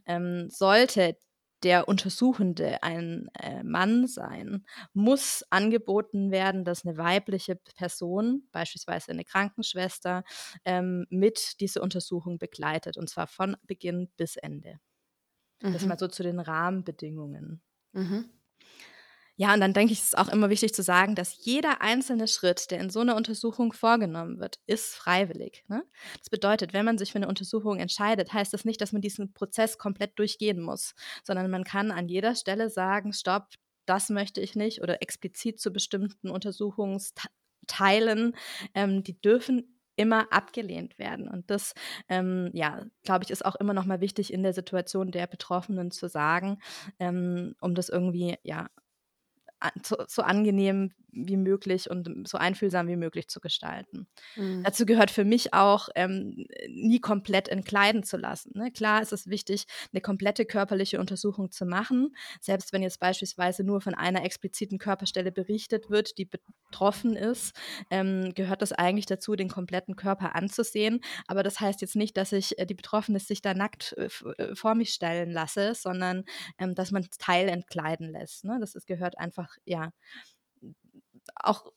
Ähm, 0.06 0.50
sollte 0.50 1.18
der 1.64 1.88
Untersuchende 1.88 2.84
ein 2.84 3.28
äh, 3.40 3.64
Mann 3.64 4.06
sein, 4.08 4.66
muss 4.94 5.44
angeboten 5.50 6.30
werden, 6.32 6.66
dass 6.66 6.86
eine 6.86 6.98
weibliche 6.98 7.56
Person, 7.56 8.48
beispielsweise 8.52 9.12
eine 9.12 9.24
Krankenschwester, 9.24 10.24
ähm, 10.66 11.06
mit 11.10 11.60
dieser 11.62 11.82
Untersuchung 11.82 12.38
begleitet, 12.38 12.98
und 12.98 13.10
zwar 13.10 13.28
von 13.28 13.56
Beginn 13.64 14.10
bis 14.18 14.36
Ende. 14.36 14.80
Mhm. 15.62 15.74
Das 15.74 15.86
mal 15.86 15.98
so 16.00 16.08
zu 16.08 16.24
den 16.24 16.40
Rahmenbedingungen. 16.40 17.62
Mhm. 17.94 18.30
Ja, 19.36 19.54
und 19.54 19.62
dann 19.62 19.74
denke 19.74 19.94
ich, 19.94 20.00
es 20.00 20.06
ist 20.06 20.18
auch 20.18 20.30
immer 20.30 20.50
wichtig 20.52 20.76
zu 20.76 20.84
sagen, 20.84 21.16
dass 21.16 21.44
jeder 21.44 21.82
einzelne 21.82 22.28
Schritt, 22.28 22.70
der 22.70 22.80
in 22.80 22.92
so 22.92 23.00
einer 23.00 23.16
Untersuchung 23.16 23.74
vorgenommen 23.74 24.40
wird, 24.40 24.60
ist 24.68 24.94
freiwillig. 24.94 25.64
Ne? 25.68 25.84
Das 26.20 26.30
bedeutet, 26.30 26.74
wenn 26.74 26.86
man 26.86 27.00
sich 27.00 27.12
für 27.12 27.18
eine 27.18 27.28
Untersuchung 27.28 27.80
entscheidet, 27.80 28.32
heißt 28.32 28.54
das 28.54 28.64
nicht, 28.64 28.80
dass 28.80 28.92
man 28.92 29.02
diesen 29.02 29.34
Prozess 29.34 29.80
komplett 29.80 30.20
durchgehen 30.20 30.62
muss, 30.62 30.94
sondern 31.24 31.50
man 31.50 31.64
kann 31.64 31.90
an 31.92 32.10
jeder 32.10 32.36
Stelle 32.36 32.70
sagen, 32.70 33.12
stopp, 33.12 33.48
das 33.86 34.10
möchte 34.10 34.40
ich 34.40 34.56
nicht 34.56 34.84
oder 34.84 35.02
explizit 35.02 35.60
zu 35.60 35.74
bestimmten 35.74 36.30
Untersuchungsteilen, 36.30 38.36
ähm, 38.76 39.04
die 39.04 39.20
dürfen 39.20 39.74
immer 39.96 40.32
abgelehnt 40.32 40.98
werden. 40.98 41.28
Und 41.28 41.50
das, 41.52 41.74
ähm, 42.10 42.50
ja, 42.54 42.86
glaube 43.04 43.26
ich, 43.26 43.32
ist 43.32 43.46
auch 43.46 43.56
immer 43.56 43.74
noch 43.74 43.86
mal 43.86 44.02
wichtig 44.02 44.34
in 44.34 44.44
der 44.44 44.54
Situation 44.54 45.12
der 45.12 45.28
Betroffenen 45.28 45.92
zu 45.92 46.08
sagen, 46.08 46.60
ähm, 47.00 47.56
um 47.62 47.76
das 47.76 47.90
irgendwie, 47.90 48.38
ja, 48.44 48.68
so, 49.84 49.98
so, 50.08 50.22
angenehm 50.22 50.92
wie 51.12 51.38
möglich 51.38 51.90
und 51.90 52.28
so 52.28 52.38
einfühlsam 52.38 52.88
wie 52.88 52.96
möglich 52.96 53.28
zu 53.28 53.40
gestalten. 53.40 54.08
Mhm. 54.36 54.64
Dazu 54.64 54.86
gehört 54.86 55.12
für 55.12 55.26
mich 55.26 55.54
auch, 55.54 55.90
ähm, 55.96 56.48
nie 56.68 57.00
komplett 57.00 57.50
entkleiden 57.50 58.04
zu 58.04 58.18
lassen. 58.18 58.52
Ne? 58.56 58.72
Klar 58.72 59.02
ist 59.02 59.14
es 59.14 59.28
wichtig, 59.28 59.66
eine 59.94 60.02
komplette 60.02 60.46
körperliche 60.46 61.00
Untersuchung 61.00 61.52
zu 61.52 61.66
machen, 61.66 62.16
selbst 62.42 62.74
wenn 62.74 62.82
jetzt 62.82 63.00
beispielsweise 63.00 63.64
nur 63.64 63.82
von 63.82 63.94
einer 63.94 64.24
expliziten 64.26 64.80
Körperstelle 64.80 65.32
berichtet 65.32 65.90
wird, 65.90 66.18
die 66.18 66.26
betroffen 66.26 67.16
ist, 67.16 67.56
ähm, 67.92 68.34
gehört 68.34 68.62
das 68.62 68.72
eigentlich 68.74 69.06
dazu, 69.06 69.36
den 69.36 69.50
kompletten 69.50 69.96
Körper 69.96 70.36
anzusehen. 70.36 71.02
Aber 71.28 71.44
das 71.44 71.60
heißt 71.60 71.82
jetzt 71.82 71.96
nicht, 71.96 72.18
dass 72.18 72.32
ich 72.32 72.58
äh, 72.58 72.66
die 72.66 72.74
Betroffene 72.74 73.20
sich 73.20 73.42
da 73.42 73.54
nackt 73.54 73.96
äh, 73.98 74.10
äh, 74.38 74.56
vor 74.56 74.74
mich 74.76 74.90
stellen 74.90 75.32
lasse, 75.32 75.76
sondern 75.76 76.24
ähm, 76.58 76.74
dass 76.74 76.92
man 76.92 77.08
Teil 77.20 77.48
entkleiden 77.50 78.12
lässt. 78.12 78.46
Ne? 78.46 78.58
Das 78.60 78.76
ist, 78.76 78.88
gehört 78.88 79.18
einfach, 79.20 79.53
ja, 79.66 79.92
auch 81.36 81.72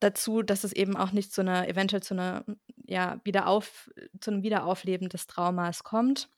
dazu, 0.00 0.42
dass 0.42 0.64
es 0.64 0.72
eben 0.72 0.96
auch 0.96 1.12
nicht 1.12 1.32
zu 1.32 1.40
einer, 1.42 1.68
eventuell 1.68 2.02
zu 2.02 2.14
einer, 2.14 2.44
ja, 2.86 3.20
Wiederauf, 3.24 3.90
zu 4.20 4.30
einem 4.30 4.42
Wiederaufleben 4.42 5.08
des 5.08 5.26
Traumas 5.26 5.84
kommt. 5.84 6.28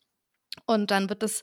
Und 0.67 0.93
dann 0.93 1.09
wird 1.09 1.23
das 1.23 1.43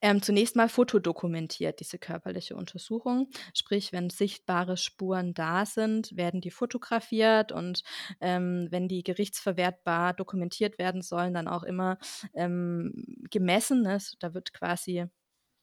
ähm, 0.00 0.22
zunächst 0.22 0.54
mal 0.54 0.68
fotodokumentiert, 0.68 1.80
diese 1.80 1.98
körperliche 1.98 2.54
Untersuchung. 2.54 3.28
Sprich, 3.54 3.92
wenn 3.92 4.08
sichtbare 4.08 4.76
Spuren 4.76 5.34
da 5.34 5.66
sind, 5.66 6.16
werden 6.16 6.40
die 6.40 6.52
fotografiert 6.52 7.50
und 7.50 7.82
ähm, 8.20 8.68
wenn 8.70 8.86
die 8.86 9.02
gerichtsverwertbar 9.02 10.14
dokumentiert 10.14 10.78
werden 10.78 11.02
sollen, 11.02 11.34
dann 11.34 11.48
auch 11.48 11.64
immer 11.64 11.98
ähm, 12.34 12.92
gemessen. 13.30 13.82
Ne? 13.82 13.98
Da 14.20 14.32
wird 14.32 14.52
quasi 14.52 15.06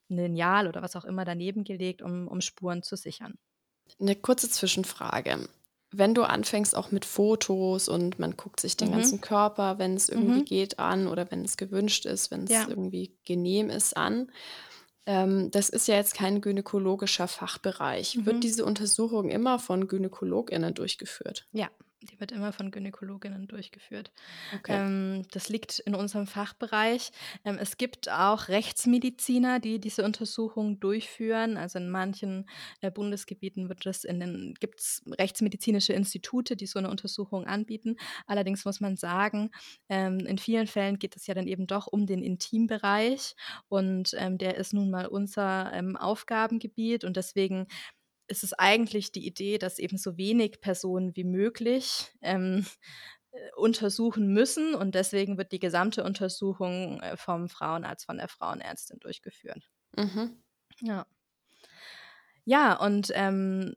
ein 0.10 0.18
Lineal 0.18 0.68
oder 0.68 0.82
was 0.82 0.96
auch 0.96 1.06
immer 1.06 1.26
daneben 1.26 1.64
gelegt, 1.64 2.02
um, 2.02 2.28
um 2.28 2.42
Spuren 2.42 2.84
zu 2.84 2.96
sichern. 2.96 3.38
Eine 4.00 4.16
kurze 4.16 4.50
Zwischenfrage 4.50 5.48
wenn 5.92 6.14
du 6.14 6.24
anfängst 6.24 6.76
auch 6.76 6.92
mit 6.92 7.06
Fotos 7.06 7.90
und 7.90 8.20
man 8.20 8.38
guckt 8.38 8.60
sich 8.60 8.78
den 8.78 8.90
mhm. 8.90 8.94
ganzen 8.94 9.22
Körper, 9.22 9.80
wenn 9.80 9.96
es 9.96 10.10
irgendwie 10.10 10.42
mhm. 10.42 10.46
geht, 10.46 10.80
an 10.80 11.08
oder 11.08 11.30
wenn 11.32 11.44
es 11.44 11.58
gewünscht 11.58 12.06
ist, 12.06 12.32
wenn 12.32 12.44
es 12.44 12.52
ja. 12.52 12.66
irgendwie 12.68 13.16
genehm 13.26 13.70
ist, 13.70 13.98
an. 13.98 14.32
Ähm, 15.06 15.50
das 15.52 15.70
ist 15.70 15.88
ja 15.88 15.96
jetzt 15.96 16.14
kein 16.14 16.42
gynäkologischer 16.42 17.28
Fachbereich. 17.28 18.18
Mhm. 18.18 18.26
Wird 18.28 18.44
diese 18.44 18.66
Untersuchung 18.66 19.30
immer 19.30 19.58
von 19.58 19.88
GynäkologInnen 19.88 20.76
durchgeführt? 20.76 21.48
Ja, 21.52 21.70
die 22.02 22.20
wird 22.20 22.32
immer 22.32 22.54
von 22.54 22.72
Gynäkologinnen 22.72 23.48
durchgeführt. 23.48 24.12
Okay. 24.56 24.74
Ähm, 24.74 25.26
das 25.32 25.50
liegt 25.50 25.80
in 25.80 25.96
unserem 25.96 26.28
Fachbereich. 26.28 27.12
Ähm, 27.44 27.58
es 27.60 27.78
gibt 27.78 28.10
auch 28.10 28.48
Rechtsmediziner, 28.48 29.60
die 29.60 29.80
diese 29.80 30.06
Untersuchung 30.06 30.80
durchführen. 30.80 31.58
Also 31.58 31.80
in 31.80 31.90
manchen 31.90 32.50
äh, 32.82 32.90
Bundesgebieten 32.90 33.68
wird 33.68 33.86
das 33.86 34.04
in 34.04 34.20
den 34.20 34.54
gibt 34.60 34.80
es 34.80 35.04
rechtsmedizinische 35.08 35.94
Institute, 35.94 36.56
die 36.56 36.68
so 36.68 36.80
eine 36.80 36.90
Untersuchung 36.90 37.46
anbieten. 37.46 37.98
Allerdings 38.28 38.64
muss 38.64 38.80
man 38.80 38.96
sagen, 38.96 39.52
ähm, 39.90 40.20
in 40.20 40.38
vielen 40.38 40.68
Fällen 40.68 41.00
geht 41.00 41.16
es 41.16 41.28
ja 41.28 41.34
dann 41.34 41.48
eben 41.48 41.68
doch 41.68 41.88
um 41.88 42.06
den 42.06 42.24
Intimbereich 42.24 43.36
und 43.68 44.16
ähm, 44.18 44.38
der 44.38 44.56
ist 44.56 44.74
nun 44.74 44.90
mal 44.90 45.06
unser 45.06 45.72
ähm, 45.74 45.98
Aufgabengebiet 45.98 47.04
und 47.04 47.18
deswegen 47.18 47.68
ist 48.30 48.44
es 48.44 48.54
eigentlich 48.54 49.12
die 49.12 49.26
Idee, 49.26 49.58
dass 49.58 49.80
eben 49.80 49.98
so 49.98 50.18
wenig 50.18 50.62
Personen 50.62 51.16
wie 51.16 51.24
möglich 51.24 52.12
ähm, 52.22 52.66
äh, 53.32 53.38
untersuchen 53.58 54.34
müssen 54.34 54.76
und 54.76 54.96
deswegen 54.96 55.38
wird 55.38 55.52
die 55.52 55.60
gesamte 55.60 56.04
Untersuchung 56.04 57.02
äh, 57.02 57.18
vom 57.18 57.50
Frauenarzt, 57.50 58.06
von 58.06 58.18
der 58.18 58.28
Frauenärztin 58.28 59.00
durchgeführt. 59.00 59.70
Mhm. 59.96 60.42
Ja. 60.82 61.06
Ja, 62.46 62.74
und 62.74 63.12
ähm, 63.14 63.76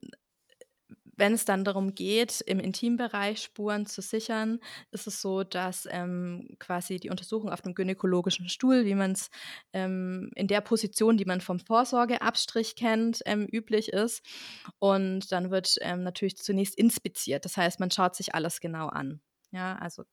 wenn 1.17 1.35
es 1.35 1.45
dann 1.45 1.65
darum 1.65 1.95
geht, 1.95 2.41
im 2.43 2.59
Intimbereich 2.59 3.43
Spuren 3.43 3.87
zu 3.87 4.01
sichern, 4.03 4.61
ist 4.91 5.07
es 5.07 5.21
so, 5.21 5.45
dass 5.45 5.87
ähm, 5.91 6.57
quasi 6.59 6.99
die 6.99 7.11
Untersuchung 7.11 7.51
auf 7.51 7.63
dem 7.63 7.75
gynäkologischen 7.75 8.49
Stuhl, 8.49 8.85
wie 8.85 8.95
man 8.95 9.13
es 9.13 9.31
ähm, 9.73 10.31
in 10.35 10.49
der 10.49 10.61
Position, 10.61 11.17
die 11.17 11.25
man 11.25 11.41
vom 11.41 11.61
Vorsorgeabstrich 11.61 12.77
kennt, 12.77 13.21
ähm, 13.27 13.47
üblich 13.51 13.89
ist. 13.89 14.25
Und 14.79 15.33
dann 15.33 15.51
wird 15.51 15.77
ähm, 15.81 16.03
natürlich 16.03 16.37
zunächst 16.39 16.77
inspiziert. 16.77 17.45
Das 17.45 17.57
heißt, 17.57 17.81
man 17.81 17.91
schaut 17.91 18.17
sich 18.17 18.35
alles 18.35 18.61
genau 18.61 18.89
an. 18.89 19.21
Ja, 19.51 19.77
also 19.77 20.05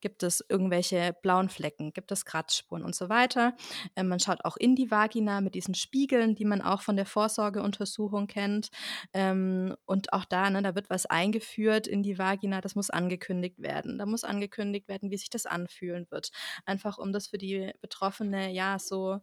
Gibt 0.00 0.22
es 0.22 0.44
irgendwelche 0.48 1.14
blauen 1.22 1.48
Flecken? 1.48 1.92
Gibt 1.92 2.12
es 2.12 2.24
Kratzspuren 2.24 2.84
und 2.84 2.94
so 2.94 3.08
weiter? 3.08 3.54
Äh, 3.94 4.02
man 4.02 4.20
schaut 4.20 4.44
auch 4.44 4.56
in 4.56 4.76
die 4.76 4.90
Vagina 4.90 5.40
mit 5.40 5.54
diesen 5.54 5.74
Spiegeln, 5.74 6.34
die 6.34 6.44
man 6.44 6.62
auch 6.62 6.82
von 6.82 6.96
der 6.96 7.06
Vorsorgeuntersuchung 7.06 8.26
kennt. 8.26 8.70
Ähm, 9.12 9.76
und 9.86 10.12
auch 10.12 10.24
da, 10.24 10.50
ne, 10.50 10.62
da 10.62 10.74
wird 10.74 10.90
was 10.90 11.06
eingeführt 11.06 11.86
in 11.86 12.02
die 12.02 12.18
Vagina, 12.18 12.60
das 12.60 12.74
muss 12.74 12.90
angekündigt 12.90 13.60
werden. 13.60 13.98
Da 13.98 14.06
muss 14.06 14.24
angekündigt 14.24 14.88
werden, 14.88 15.10
wie 15.10 15.16
sich 15.18 15.30
das 15.30 15.46
anfühlen 15.46 16.06
wird. 16.10 16.30
Einfach 16.64 16.98
um 16.98 17.12
das 17.12 17.28
für 17.28 17.38
die 17.38 17.72
Betroffene 17.80 18.52
ja 18.52 18.78
so, 18.78 19.20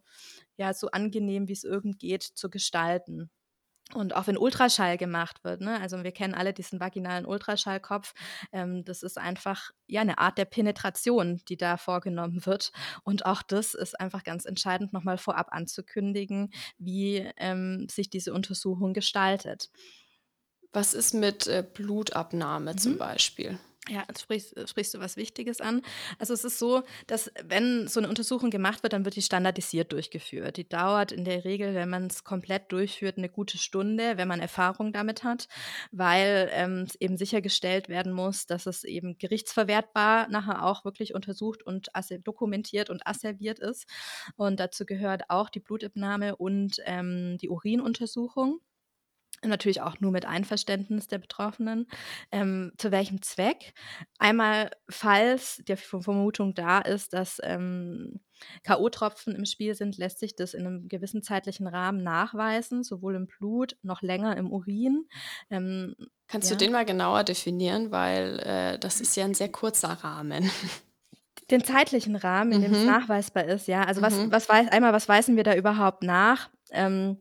ja, 0.56 0.74
so 0.74 0.88
angenehm, 0.90 1.48
wie 1.48 1.52
es 1.52 1.64
irgend 1.64 1.98
geht, 1.98 2.22
zu 2.22 2.50
gestalten. 2.50 3.30
Und 3.94 4.16
auch 4.16 4.26
wenn 4.26 4.36
Ultraschall 4.36 4.98
gemacht 4.98 5.44
wird, 5.44 5.60
ne? 5.60 5.80
also 5.80 6.02
wir 6.02 6.10
kennen 6.10 6.34
alle 6.34 6.52
diesen 6.52 6.80
vaginalen 6.80 7.24
Ultraschallkopf, 7.24 8.14
ähm, 8.52 8.84
das 8.84 9.04
ist 9.04 9.16
einfach 9.16 9.70
ja 9.86 10.00
eine 10.00 10.18
Art 10.18 10.38
der 10.38 10.44
Penetration, 10.44 11.40
die 11.48 11.56
da 11.56 11.76
vorgenommen 11.76 12.44
wird. 12.46 12.72
Und 13.04 13.26
auch 13.26 13.42
das 13.42 13.74
ist 13.74 13.98
einfach 14.00 14.24
ganz 14.24 14.44
entscheidend, 14.44 14.92
nochmal 14.92 15.18
vorab 15.18 15.48
anzukündigen, 15.52 16.50
wie 16.78 17.30
ähm, 17.36 17.86
sich 17.88 18.10
diese 18.10 18.34
Untersuchung 18.34 18.92
gestaltet. 18.92 19.70
Was 20.72 20.92
ist 20.92 21.14
mit 21.14 21.46
äh, 21.46 21.64
Blutabnahme 21.72 22.72
mhm. 22.72 22.78
zum 22.78 22.98
Beispiel? 22.98 23.58
Ja, 23.88 24.04
jetzt 24.08 24.22
sprichst, 24.22 24.68
sprichst 24.68 24.94
du 24.94 24.98
was 24.98 25.16
Wichtiges 25.16 25.60
an. 25.60 25.80
Also 26.18 26.34
es 26.34 26.42
ist 26.42 26.58
so, 26.58 26.82
dass 27.06 27.30
wenn 27.44 27.86
so 27.86 28.00
eine 28.00 28.08
Untersuchung 28.08 28.50
gemacht 28.50 28.82
wird, 28.82 28.92
dann 28.92 29.04
wird 29.04 29.14
die 29.14 29.22
standardisiert 29.22 29.92
durchgeführt. 29.92 30.56
Die 30.56 30.68
dauert 30.68 31.12
in 31.12 31.24
der 31.24 31.44
Regel, 31.44 31.72
wenn 31.74 31.88
man 31.88 32.06
es 32.08 32.24
komplett 32.24 32.72
durchführt, 32.72 33.16
eine 33.16 33.28
gute 33.28 33.58
Stunde, 33.58 34.16
wenn 34.16 34.26
man 34.26 34.40
Erfahrung 34.40 34.92
damit 34.92 35.22
hat, 35.22 35.46
weil 35.92 36.48
ähm, 36.52 36.88
eben 36.98 37.16
sichergestellt 37.16 37.88
werden 37.88 38.12
muss, 38.12 38.46
dass 38.46 38.66
es 38.66 38.82
eben 38.82 39.18
gerichtsverwertbar 39.18 40.28
nachher 40.30 40.64
auch 40.64 40.84
wirklich 40.84 41.14
untersucht 41.14 41.62
und 41.62 41.88
dokumentiert 42.24 42.90
und 42.90 43.06
asserviert 43.06 43.60
ist. 43.60 43.86
Und 44.34 44.58
dazu 44.58 44.84
gehört 44.84 45.30
auch 45.30 45.48
die 45.48 45.60
Blutabnahme 45.60 46.34
und 46.34 46.80
ähm, 46.86 47.38
die 47.38 47.48
Urinuntersuchung. 47.48 48.60
Natürlich 49.44 49.80
auch 49.82 50.00
nur 50.00 50.12
mit 50.12 50.24
Einverständnis 50.24 51.08
der 51.08 51.18
Betroffenen. 51.18 51.86
Ähm, 52.32 52.72
zu 52.78 52.90
welchem 52.90 53.22
Zweck? 53.22 53.74
Einmal, 54.18 54.70
falls 54.88 55.62
die 55.68 55.76
Vermutung 55.76 56.54
da 56.54 56.78
ist, 56.80 57.12
dass 57.12 57.40
ähm, 57.42 58.20
K.O.-Tropfen 58.64 59.34
im 59.34 59.44
Spiel 59.44 59.74
sind, 59.74 59.96
lässt 59.98 60.18
sich 60.18 60.36
das 60.36 60.54
in 60.54 60.66
einem 60.66 60.88
gewissen 60.88 61.22
zeitlichen 61.22 61.66
Rahmen 61.66 62.02
nachweisen, 62.02 62.82
sowohl 62.82 63.14
im 63.14 63.26
Blut 63.26 63.76
noch 63.82 64.02
länger 64.02 64.36
im 64.36 64.52
Urin. 64.52 65.06
Ähm, 65.50 65.94
Kannst 66.28 66.50
ja. 66.50 66.56
du 66.56 66.64
den 66.64 66.72
mal 66.72 66.84
genauer 66.84 67.24
definieren, 67.24 67.90
weil 67.90 68.38
äh, 68.40 68.78
das 68.78 69.00
ist 69.00 69.16
ja 69.16 69.24
ein 69.24 69.34
sehr 69.34 69.50
kurzer 69.50 69.90
Rahmen. 69.90 70.50
Den 71.50 71.62
zeitlichen 71.62 72.16
Rahmen, 72.16 72.50
in 72.50 72.62
dem 72.62 72.72
mhm. 72.72 72.78
es 72.78 72.84
nachweisbar 72.84 73.44
ist, 73.44 73.68
ja. 73.68 73.84
Also 73.84 74.02
was, 74.02 74.16
mhm. 74.16 74.32
was 74.32 74.48
weiß, 74.48 74.68
einmal, 74.68 74.92
was 74.92 75.08
weisen 75.08 75.36
wir 75.36 75.44
da 75.44 75.54
überhaupt 75.54 76.02
nach? 76.02 76.50
Ähm, 76.72 77.18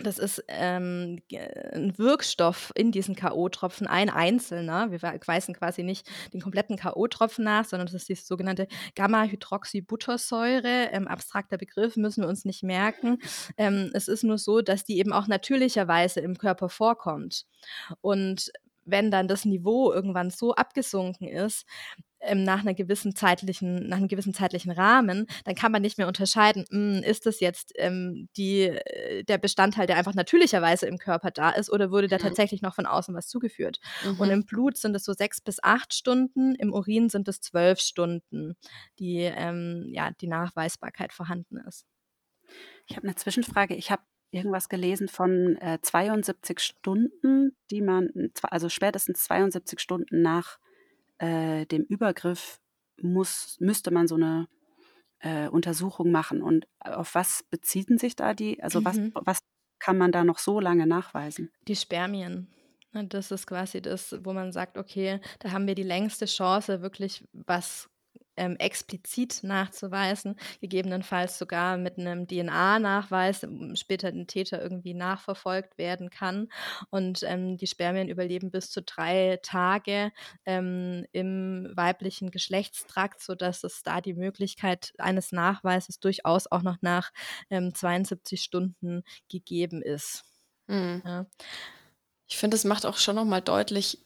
das 0.00 0.18
ist 0.18 0.44
ähm, 0.48 1.20
ein 1.72 1.96
Wirkstoff 1.98 2.72
in 2.74 2.92
diesen 2.92 3.16
K.O.-Tropfen, 3.16 3.86
ein 3.86 4.10
einzelner. 4.10 4.90
Wir 4.90 5.02
weisen 5.02 5.54
quasi 5.54 5.82
nicht 5.82 6.08
den 6.32 6.40
kompletten 6.40 6.76
K.O.-Tropfen 6.76 7.42
nach, 7.42 7.64
sondern 7.64 7.86
das 7.86 7.94
ist 7.94 8.08
die 8.08 8.14
sogenannte 8.14 8.68
Gamma-Hydroxybuttersäure. 8.94 10.90
Ähm, 10.92 11.08
abstrakter 11.08 11.58
Begriff 11.58 11.96
müssen 11.96 12.22
wir 12.22 12.28
uns 12.28 12.44
nicht 12.44 12.62
merken. 12.62 13.18
Ähm, 13.56 13.90
es 13.92 14.08
ist 14.08 14.22
nur 14.22 14.38
so, 14.38 14.60
dass 14.60 14.84
die 14.84 14.98
eben 14.98 15.12
auch 15.12 15.26
natürlicherweise 15.26 16.20
im 16.20 16.38
Körper 16.38 16.68
vorkommt. 16.68 17.46
Und 18.00 18.52
wenn 18.90 19.10
dann 19.10 19.28
das 19.28 19.44
Niveau 19.44 19.92
irgendwann 19.92 20.30
so 20.30 20.54
abgesunken 20.54 21.28
ist, 21.28 21.64
ähm, 22.20 22.42
nach 22.42 22.60
einer 22.60 22.74
gewissen 22.74 23.14
zeitlichen, 23.14 23.88
nach 23.88 23.98
einem 23.98 24.08
gewissen 24.08 24.34
zeitlichen 24.34 24.72
Rahmen, 24.72 25.26
dann 25.44 25.54
kann 25.54 25.70
man 25.70 25.82
nicht 25.82 25.98
mehr 25.98 26.08
unterscheiden, 26.08 26.64
mh, 26.70 26.96
hm, 26.96 27.02
ist 27.04 27.26
das 27.26 27.40
jetzt 27.40 27.72
ähm, 27.76 28.28
die, 28.36 28.62
äh, 28.62 29.24
der 29.24 29.38
Bestandteil, 29.38 29.86
der 29.86 29.96
einfach 29.96 30.14
natürlicherweise 30.14 30.86
im 30.86 30.98
Körper 30.98 31.30
da 31.30 31.50
ist, 31.50 31.70
oder 31.70 31.90
wurde 31.90 32.08
da 32.08 32.16
mhm. 32.16 32.22
tatsächlich 32.22 32.62
noch 32.62 32.74
von 32.74 32.86
außen 32.86 33.14
was 33.14 33.28
zugeführt? 33.28 33.78
Mhm. 34.04 34.20
Und 34.20 34.30
im 34.30 34.44
Blut 34.44 34.76
sind 34.76 34.96
es 34.96 35.04
so 35.04 35.12
sechs 35.12 35.40
bis 35.40 35.62
acht 35.62 35.94
Stunden, 35.94 36.54
im 36.56 36.72
Urin 36.72 37.08
sind 37.08 37.28
es 37.28 37.40
zwölf 37.40 37.78
Stunden, 37.78 38.56
die 38.98 39.18
ähm, 39.20 39.86
ja 39.92 40.10
die 40.20 40.28
Nachweisbarkeit 40.28 41.12
vorhanden 41.12 41.58
ist. 41.68 41.84
Ich 42.86 42.96
habe 42.96 43.06
eine 43.06 43.16
Zwischenfrage. 43.16 43.74
Ich 43.74 43.90
habe 43.90 44.02
irgendwas 44.30 44.68
gelesen 44.68 45.08
von 45.08 45.56
äh, 45.56 45.78
72 45.80 46.60
Stunden, 46.60 47.56
die 47.70 47.80
man, 47.80 48.10
also 48.42 48.68
spätestens 48.68 49.24
72 49.24 49.80
Stunden 49.80 50.22
nach 50.22 50.58
äh, 51.18 51.66
dem 51.66 51.82
Übergriff 51.82 52.60
muss, 53.00 53.56
müsste 53.60 53.90
man 53.90 54.06
so 54.06 54.16
eine 54.16 54.48
äh, 55.20 55.48
Untersuchung 55.48 56.10
machen. 56.10 56.42
Und 56.42 56.66
auf 56.80 57.14
was 57.14 57.44
beziehen 57.50 57.98
sich 57.98 58.16
da 58.16 58.34
die, 58.34 58.62
also 58.62 58.80
mhm. 58.80 58.84
was, 58.84 58.98
was 59.14 59.38
kann 59.78 59.98
man 59.98 60.12
da 60.12 60.24
noch 60.24 60.38
so 60.38 60.60
lange 60.60 60.86
nachweisen? 60.86 61.50
Die 61.66 61.76
Spermien. 61.76 62.48
Das 62.92 63.30
ist 63.30 63.46
quasi 63.46 63.80
das, 63.82 64.16
wo 64.24 64.32
man 64.32 64.50
sagt, 64.50 64.76
okay, 64.78 65.20
da 65.38 65.52
haben 65.52 65.66
wir 65.66 65.74
die 65.74 65.82
längste 65.82 66.24
Chance, 66.24 66.80
wirklich 66.82 67.24
was 67.32 67.88
ähm, 68.38 68.56
explizit 68.56 69.40
nachzuweisen, 69.42 70.36
gegebenenfalls 70.60 71.38
sogar 71.38 71.76
mit 71.76 71.98
einem 71.98 72.26
DNA-Nachweis 72.26 73.46
später 73.74 74.12
den 74.12 74.26
Täter 74.26 74.62
irgendwie 74.62 74.94
nachverfolgt 74.94 75.76
werden 75.78 76.10
kann. 76.10 76.48
Und 76.90 77.22
ähm, 77.24 77.56
die 77.56 77.66
Spermien 77.66 78.08
überleben 78.08 78.50
bis 78.50 78.70
zu 78.70 78.82
drei 78.82 79.38
Tage 79.42 80.12
ähm, 80.46 81.04
im 81.12 81.70
weiblichen 81.74 82.30
Geschlechtstrakt, 82.30 83.20
sodass 83.20 83.64
es 83.64 83.82
da 83.82 84.00
die 84.00 84.14
Möglichkeit 84.14 84.92
eines 84.98 85.32
Nachweises 85.32 86.00
durchaus 86.00 86.50
auch 86.50 86.62
noch 86.62 86.78
nach 86.80 87.10
72 87.50 88.40
ähm, 88.40 88.42
Stunden 88.42 89.02
gegeben 89.28 89.82
ist. 89.82 90.24
Mhm. 90.66 91.02
Ja. 91.04 91.26
Ich 92.28 92.36
finde, 92.36 92.56
es 92.56 92.64
macht 92.64 92.84
auch 92.84 92.98
schon 92.98 93.16
nochmal 93.16 93.40
deutlich, 93.40 94.04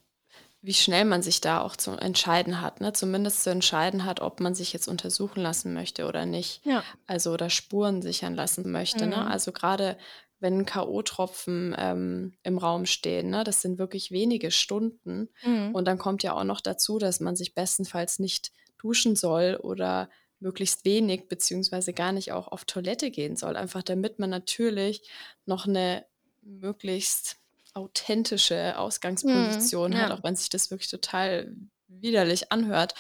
wie 0.65 0.75
schnell 0.75 1.05
man 1.05 1.23
sich 1.23 1.41
da 1.41 1.61
auch 1.61 1.75
zu 1.75 1.91
entscheiden 1.91 2.61
hat, 2.61 2.81
ne? 2.81 2.93
Zumindest 2.93 3.43
zu 3.43 3.51
entscheiden 3.51 4.05
hat, 4.05 4.21
ob 4.21 4.39
man 4.39 4.55
sich 4.55 4.73
jetzt 4.73 4.87
untersuchen 4.87 5.41
lassen 5.41 5.75
möchte 5.75 6.07
oder 6.07 6.25
nicht. 6.25 6.65
Ja. 6.65 6.85
Also 7.07 7.33
oder 7.33 7.51
Spuren 7.51 8.01
sichern 8.01 8.37
lassen 8.37 8.71
möchte. 8.71 9.07
Ne? 9.07 9.17
Mhm. 9.17 9.23
Also 9.23 9.51
gerade 9.51 9.99
wenn 10.39 10.65
K.O.-Tropfen 10.65 11.75
ähm, 11.77 12.35
im 12.45 12.59
Raum 12.59 12.87
stehen, 12.87 13.31
ne? 13.31 13.43
das 13.43 13.61
sind 13.61 13.79
wirklich 13.79 14.13
wenige 14.13 14.53
Stunden. 14.53 15.29
Mhm. 15.43 15.75
Und 15.75 15.85
dann 15.87 15.99
kommt 15.99 16.23
ja 16.23 16.35
auch 16.35 16.45
noch 16.45 16.61
dazu, 16.61 16.99
dass 16.99 17.19
man 17.19 17.35
sich 17.35 17.55
bestenfalls 17.55 18.21
nicht 18.21 18.53
duschen 18.79 19.17
soll 19.17 19.59
oder 19.61 20.09
möglichst 20.39 20.85
wenig, 20.85 21.29
beziehungsweise 21.29 21.93
gar 21.93 22.13
nicht 22.13 22.31
auch 22.31 22.49
auf 22.49 22.65
Toilette 22.65 23.11
gehen 23.11 23.35
soll. 23.35 23.57
Einfach 23.57 23.83
damit 23.83 24.21
man 24.21 24.31
natürlich 24.31 25.09
noch 25.45 25.67
eine 25.67 26.05
möglichst 26.41 27.41
authentische 27.75 28.79
Ausgangsposition 28.79 29.93
Mhm, 29.93 29.97
hat, 29.97 30.11
ja. 30.11 30.12
auch 30.12 30.23
wenn 30.23 30.37
sich 30.37 30.51
das 30.51 30.70
wirklich 30.70 30.91
total 30.91 31.55
widerlich 31.89 32.53
anhört, 32.53 32.95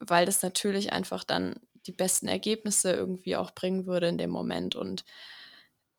weil 0.00 0.26
das 0.26 0.42
natürlich 0.42 0.92
einfach 0.92 1.24
dann 1.24 1.56
die 1.86 1.92
besten 1.92 2.28
Ergebnisse 2.28 2.92
irgendwie 2.92 3.36
auch 3.36 3.52
bringen 3.52 3.86
würde 3.86 4.08
in 4.08 4.18
dem 4.18 4.30
Moment. 4.30 4.76
Und 4.76 5.04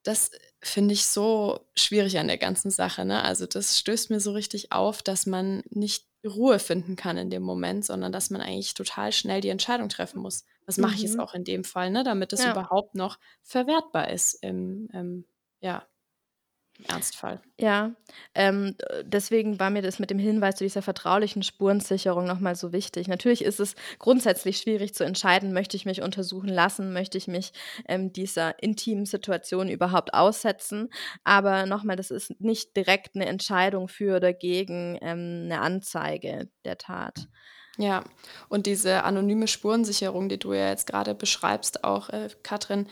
das 0.03 0.31
finde 0.61 0.93
ich 0.93 1.05
so 1.05 1.67
schwierig 1.75 2.17
an 2.19 2.27
der 2.27 2.37
ganzen 2.37 2.71
Sache. 2.71 3.05
Ne? 3.05 3.23
Also 3.23 3.45
das 3.45 3.79
stößt 3.79 4.09
mir 4.09 4.19
so 4.19 4.33
richtig 4.33 4.71
auf, 4.71 5.01
dass 5.01 5.25
man 5.25 5.63
nicht 5.69 6.07
Ruhe 6.25 6.59
finden 6.59 6.95
kann 6.95 7.17
in 7.17 7.29
dem 7.29 7.43
Moment, 7.43 7.85
sondern 7.85 8.11
dass 8.11 8.29
man 8.29 8.41
eigentlich 8.41 8.73
total 8.73 9.11
schnell 9.11 9.41
die 9.41 9.49
Entscheidung 9.49 9.89
treffen 9.89 10.21
muss. 10.21 10.45
Was 10.65 10.79
mache 10.79 10.95
ich 10.95 11.01
jetzt 11.01 11.19
Mhm. 11.19 11.19
auch 11.19 11.33
in 11.33 11.43
dem 11.43 11.63
Fall, 11.63 11.89
ne? 11.89 12.03
damit 12.03 12.33
es 12.33 12.45
Ja. 12.45 12.45
überhaupt 12.45 12.95
noch 12.95 13.17
verwertbar 13.43 14.09
ist 14.09 14.33
im, 14.41 14.87
im, 14.93 15.25
ja, 15.61 15.87
im 15.92 15.92
Ernstfall. 16.85 17.41
Ja, 17.59 17.91
ähm, 18.35 18.75
äh, 18.79 19.03
deswegen 19.05 19.59
war 19.59 19.69
mir 19.69 19.81
das 19.81 19.99
mit 19.99 20.09
dem 20.09 20.19
Hinweis 20.19 20.55
zu 20.55 20.63
dieser 20.63 20.81
vertraulichen 20.81 21.43
Spurensicherung 21.43 22.25
nochmal 22.25 22.55
so 22.55 22.73
wichtig. 22.73 23.07
Natürlich 23.07 23.43
ist 23.43 23.59
es 23.59 23.75
grundsätzlich 23.99 24.57
schwierig 24.57 24.93
zu 24.93 25.03
entscheiden, 25.03 25.53
möchte 25.53 25.77
ich 25.77 25.85
mich 25.85 26.01
untersuchen 26.01 26.49
lassen, 26.49 26.93
möchte 26.93 27.17
ich 27.17 27.27
mich 27.27 27.53
ähm, 27.87 28.11
dieser 28.13 28.61
intimen 28.61 29.05
Situation 29.05 29.69
überhaupt 29.69 30.13
aussetzen. 30.13 30.89
Aber 31.23 31.65
nochmal, 31.65 31.95
das 31.95 32.11
ist 32.11 32.39
nicht 32.41 32.75
direkt 32.75 33.15
eine 33.15 33.25
Entscheidung 33.25 33.87
für 33.87 34.15
oder 34.17 34.33
gegen 34.33 34.97
ähm, 35.01 35.43
eine 35.45 35.61
Anzeige 35.61 36.49
der 36.65 36.77
Tat. 36.77 37.27
Ja, 37.77 38.03
und 38.49 38.67
diese 38.67 39.03
anonyme 39.03 39.47
Spurensicherung, 39.47 40.29
die 40.29 40.37
du 40.37 40.53
ja 40.53 40.69
jetzt 40.69 40.85
gerade 40.85 41.15
beschreibst, 41.15 41.83
auch 41.83 42.09
äh, 42.09 42.29
Katrin, 42.43 42.87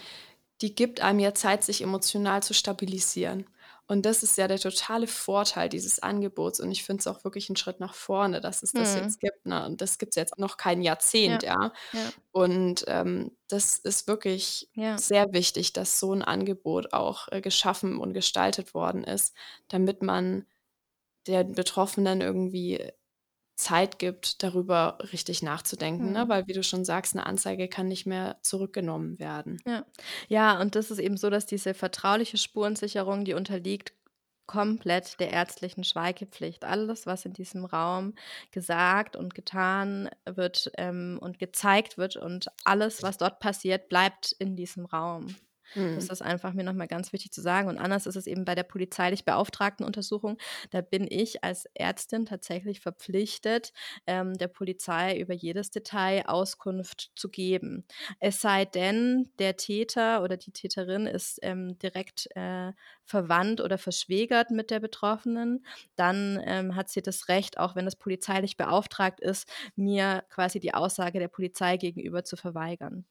die 0.61 0.73
gibt 0.73 1.01
einem 1.01 1.19
ja 1.19 1.33
Zeit, 1.33 1.63
sich 1.63 1.81
emotional 1.81 2.41
zu 2.43 2.53
stabilisieren. 2.53 3.45
Und 3.91 4.05
das 4.05 4.23
ist 4.23 4.37
ja 4.37 4.47
der 4.47 4.57
totale 4.57 5.05
Vorteil 5.05 5.67
dieses 5.67 5.99
Angebots. 5.99 6.61
Und 6.61 6.71
ich 6.71 6.85
finde 6.85 7.01
es 7.01 7.07
auch 7.07 7.25
wirklich 7.25 7.49
ein 7.49 7.57
Schritt 7.57 7.81
nach 7.81 7.93
vorne, 7.93 8.39
dass 8.39 8.63
es 8.63 8.71
das 8.71 8.95
Mhm. 8.95 9.01
jetzt 9.01 9.19
gibt. 9.19 9.45
Ne? 9.45 9.65
Und 9.65 9.81
das 9.81 9.97
gibt 9.97 10.13
es 10.13 10.15
jetzt 10.15 10.39
noch 10.39 10.55
kein 10.55 10.81
Jahrzehnt, 10.81 11.43
ja. 11.43 11.73
Ja, 11.91 12.09
Und 12.31 12.85
ähm, 12.87 13.35
das 13.49 13.77
ist 13.79 14.07
wirklich 14.07 14.69
ja. 14.75 14.97
sehr 14.97 15.33
wichtig, 15.33 15.73
dass 15.73 15.99
so 15.99 16.13
ein 16.13 16.21
Angebot 16.21 16.93
auch 16.93 17.27
äh, 17.33 17.41
geschaffen 17.41 17.97
und 17.97 18.13
gestaltet 18.13 18.73
worden 18.73 19.03
ist, 19.03 19.35
damit 19.67 20.01
man 20.01 20.45
den 21.27 21.51
Betroffenen 21.51 22.21
irgendwie 22.21 22.79
Zeit 23.55 23.99
gibt, 23.99 24.43
darüber 24.43 24.97
richtig 25.13 25.43
nachzudenken. 25.43 26.11
Ne? 26.11 26.25
Mhm. 26.25 26.29
Weil, 26.29 26.47
wie 26.47 26.53
du 26.53 26.63
schon 26.63 26.85
sagst, 26.85 27.15
eine 27.15 27.25
Anzeige 27.25 27.67
kann 27.67 27.87
nicht 27.87 28.05
mehr 28.05 28.37
zurückgenommen 28.41 29.19
werden. 29.19 29.61
Ja. 29.65 29.85
ja, 30.27 30.59
und 30.59 30.75
das 30.75 30.91
ist 30.91 30.99
eben 30.99 31.17
so, 31.17 31.29
dass 31.29 31.45
diese 31.45 31.73
vertrauliche 31.73 32.37
Spurensicherung, 32.37 33.25
die 33.25 33.33
unterliegt 33.33 33.93
komplett 34.47 35.19
der 35.21 35.31
ärztlichen 35.31 35.83
Schweigepflicht. 35.85 36.65
Alles, 36.65 37.05
was 37.05 37.25
in 37.25 37.31
diesem 37.31 37.63
Raum 37.63 38.15
gesagt 38.51 39.15
und 39.15 39.33
getan 39.33 40.09
wird 40.25 40.71
ähm, 40.77 41.19
und 41.21 41.39
gezeigt 41.39 41.97
wird 41.97 42.17
und 42.17 42.47
alles, 42.65 43.01
was 43.01 43.17
dort 43.17 43.39
passiert, 43.39 43.87
bleibt 43.87 44.33
in 44.39 44.57
diesem 44.57 44.85
Raum. 44.85 45.35
Das 45.93 46.05
Hm. 46.05 46.09
ist 46.09 46.22
einfach 46.22 46.53
mir 46.53 46.63
nochmal 46.63 46.88
ganz 46.88 47.13
wichtig 47.13 47.32
zu 47.32 47.41
sagen. 47.41 47.67
Und 47.69 47.78
anders 47.78 48.05
ist 48.05 48.15
es 48.15 48.28
eben 48.28 48.45
bei 48.45 48.55
der 48.55 48.63
polizeilich 48.63 49.26
beauftragten 49.26 49.86
Untersuchung. 49.86 50.38
Da 50.72 50.82
bin 50.82 51.07
ich 51.09 51.43
als 51.43 51.65
Ärztin 51.74 52.26
tatsächlich 52.26 52.80
verpflichtet, 52.82 53.72
ähm, 54.07 54.34
der 54.38 54.47
Polizei 54.47 55.17
über 55.19 55.34
jedes 55.34 55.72
Detail 55.72 56.24
Auskunft 56.28 57.11
zu 57.15 57.30
geben. 57.30 57.86
Es 58.19 58.41
sei 58.41 58.65
denn, 58.65 59.30
der 59.39 59.57
Täter 59.57 60.24
oder 60.24 60.38
die 60.38 60.51
Täterin 60.51 61.05
ist 61.07 61.39
ähm, 61.41 61.78
direkt 61.80 62.28
äh, 62.36 62.74
verwandt 63.03 63.61
oder 63.61 63.78
verschwägert 63.78 64.51
mit 64.51 64.72
der 64.72 64.80
Betroffenen. 64.80 65.65
Dann 65.95 66.41
ähm, 66.45 66.76
hat 66.76 66.89
sie 66.89 67.01
das 67.01 67.28
Recht, 67.28 67.57
auch 67.57 67.76
wenn 67.76 67.88
es 67.88 67.95
polizeilich 67.95 68.57
beauftragt 68.57 69.19
ist, 69.19 69.47
mir 69.76 70.24
quasi 70.30 70.59
die 70.59 70.74
Aussage 70.74 71.19
der 71.19 71.28
Polizei 71.28 71.78
gegenüber 71.78 72.24
zu 72.24 72.36
verweigern. 72.38 73.05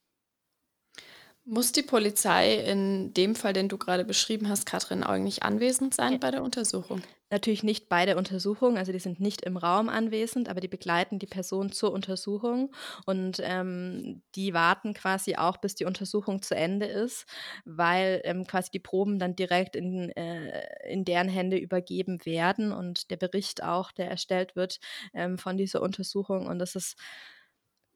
Muss 1.50 1.72
die 1.72 1.82
Polizei 1.82 2.54
in 2.54 3.12
dem 3.12 3.34
Fall, 3.34 3.52
den 3.52 3.68
du 3.68 3.76
gerade 3.76 4.04
beschrieben 4.04 4.48
hast, 4.48 4.66
Katrin, 4.66 5.02
eigentlich 5.02 5.42
anwesend 5.42 5.94
Ja. 5.98 6.12
sein 6.12 6.20
bei 6.20 6.30
der 6.30 6.42
Untersuchung? 6.44 7.02
Natürlich 7.32 7.62
nicht 7.62 7.88
bei 7.88 8.06
der 8.06 8.16
Untersuchung, 8.16 8.76
also 8.76 8.90
die 8.90 8.98
sind 8.98 9.20
nicht 9.20 9.42
im 9.42 9.56
Raum 9.56 9.88
anwesend, 9.88 10.48
aber 10.48 10.60
die 10.60 10.66
begleiten 10.66 11.20
die 11.20 11.26
Person 11.28 11.70
zur 11.70 11.92
Untersuchung 11.92 12.74
und 13.06 13.38
ähm, 13.40 14.22
die 14.34 14.52
warten 14.52 14.94
quasi 14.94 15.36
auch, 15.36 15.58
bis 15.58 15.76
die 15.76 15.84
Untersuchung 15.84 16.42
zu 16.42 16.56
Ende 16.56 16.86
ist, 16.86 17.26
weil 17.64 18.20
ähm, 18.24 18.46
quasi 18.48 18.70
die 18.72 18.80
Proben 18.80 19.20
dann 19.20 19.36
direkt 19.36 19.76
in, 19.76 20.10
äh, 20.16 20.90
in 20.92 21.04
deren 21.04 21.28
Hände 21.28 21.56
übergeben 21.56 22.24
werden 22.26 22.72
und 22.72 23.10
der 23.12 23.16
Bericht 23.16 23.62
auch, 23.62 23.92
der 23.92 24.10
erstellt 24.10 24.56
wird 24.56 24.80
ähm, 25.14 25.38
von 25.38 25.56
dieser 25.56 25.82
Untersuchung 25.82 26.48
und 26.48 26.58
das 26.58 26.74
ist 26.74 26.96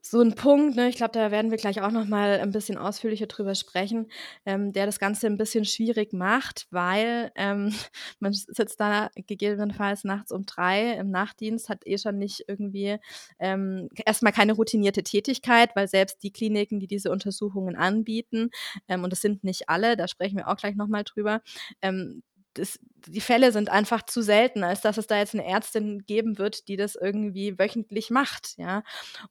so 0.07 0.21
ein 0.21 0.35
Punkt, 0.35 0.77
ne, 0.77 0.91
ich 0.91 0.97
glaube, 0.97 1.13
da 1.13 1.31
werden 1.31 1.51
wir 1.51 1.57
gleich 1.57 1.81
auch 1.81 1.91
noch 1.91 2.05
mal 2.05 2.39
ein 2.39 2.51
bisschen 2.51 2.77
ausführlicher 2.77 3.25
drüber 3.27 3.55
sprechen, 3.55 4.11
ähm, 4.45 4.71
der 4.75 4.85
das 4.85 4.99
Ganze 4.99 5.27
ein 5.27 5.39
bisschen 5.39 5.65
schwierig 5.65 6.13
macht, 6.13 6.67
weil 6.71 7.33
ähm, 7.37 7.73
man 8.21 8.35
sitzt 8.35 8.79
da 8.81 9.09
gegebenenfalls 9.15 10.05
nachts 10.05 10.31
um 10.31 10.45
drei 10.45 10.93
im 10.93 11.11
Nachtdienst, 11.11 11.71
hat 11.71 11.87
eh 11.87 11.97
schon 11.97 12.19
nicht 12.19 12.45
irgendwie 12.49 12.99
ähm, 13.39 13.89
erstmal 14.05 14.35
keine 14.35 14.53
routinierte 14.53 15.03
Tätigkeit, 15.03 15.71
weil 15.75 15.89
selbst 15.89 16.23
die 16.23 16.33
Kliniken, 16.33 16.81
die 16.81 16.87
diese 16.87 17.11
Untersuchungen 17.11 17.75
anbieten, 17.75 18.51
ähm, 18.89 19.05
und 19.05 19.11
das 19.11 19.23
sind 19.23 19.43
nicht 19.43 19.71
alle, 19.71 19.97
da 19.97 20.07
sprechen 20.07 20.37
wir 20.37 20.49
auch 20.49 20.57
gleich 20.57 20.75
noch 20.77 20.89
mal 20.89 21.05
drüber, 21.05 21.41
ähm, 21.81 22.23
das, 22.55 22.79
die 23.07 23.21
Fälle 23.21 23.53
sind 23.53 23.69
einfach 23.69 24.03
zu 24.05 24.23
selten, 24.23 24.65
als 24.65 24.81
dass 24.81 24.97
es 24.97 25.07
da 25.07 25.19
jetzt 25.19 25.35
eine 25.35 25.45
Ärztin 25.45 26.05
geben 26.07 26.39
wird, 26.39 26.69
die 26.69 26.77
das 26.77 26.95
irgendwie 26.95 27.59
wöchentlich 27.59 28.11
macht, 28.11 28.55
ja. 28.57 28.83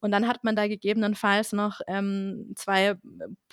Und 0.02 0.12
dann 0.12 0.28
hat 0.28 0.44
man 0.44 0.56
da 0.56 0.68
gegebenenfalls 0.68 1.54
noch 1.54 1.82
ähm, 1.88 2.54
zwei 2.56 2.90
äh, 2.90 2.98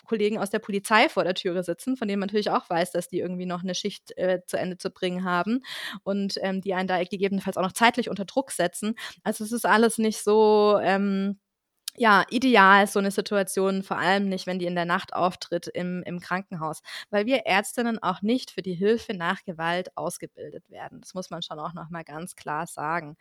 Kollegen 0.04 0.38
aus 0.38 0.50
der 0.50 0.58
Polizei 0.58 1.08
vor 1.08 1.24
der 1.24 1.34
Türe 1.34 1.62
sitzen, 1.62 1.96
von 1.96 2.08
denen 2.08 2.20
man 2.20 2.26
natürlich 2.26 2.50
auch 2.50 2.68
weiß, 2.68 2.92
dass 2.92 3.08
die 3.08 3.20
irgendwie 3.20 3.46
noch 3.46 3.62
eine 3.62 3.74
Schicht 3.74 4.16
äh, 4.16 4.40
zu 4.46 4.58
Ende 4.58 4.76
zu 4.76 4.90
bringen 4.90 5.24
haben 5.24 5.62
und 6.02 6.34
ähm, 6.42 6.60
die 6.60 6.74
einen 6.74 6.88
da 6.88 7.02
gegebenenfalls 7.02 7.56
auch 7.56 7.62
noch 7.62 7.72
zeitlich 7.72 8.10
unter 8.10 8.24
Druck 8.24 8.50
setzen. 8.50 8.94
Also 9.22 9.44
es 9.44 9.52
ist 9.52 9.66
alles 9.66 9.98
nicht 9.98 10.22
so 10.22 10.78
ähm, 10.82 11.38
ja, 12.00 12.24
ideal 12.30 12.86
so 12.86 12.98
eine 12.98 13.10
Situation, 13.10 13.82
vor 13.82 13.98
allem 13.98 14.28
nicht, 14.30 14.46
wenn 14.46 14.58
die 14.58 14.64
in 14.66 14.74
der 14.74 14.86
Nacht 14.86 15.12
auftritt 15.12 15.66
im, 15.68 16.02
im 16.04 16.18
Krankenhaus, 16.18 16.80
weil 17.10 17.26
wir 17.26 17.40
Ärztinnen 17.46 18.02
auch 18.02 18.22
nicht 18.22 18.50
für 18.50 18.62
die 18.62 18.72
Hilfe 18.74 19.12
nach 19.14 19.44
Gewalt 19.44 19.94
ausgebildet 19.98 20.70
werden. 20.70 21.00
Das 21.02 21.12
muss 21.12 21.28
man 21.30 21.42
schon 21.42 21.58
auch 21.58 21.74
noch 21.74 21.90
mal 21.90 22.02
ganz 22.04 22.36
klar 22.36 22.66
sagen. 22.66 23.16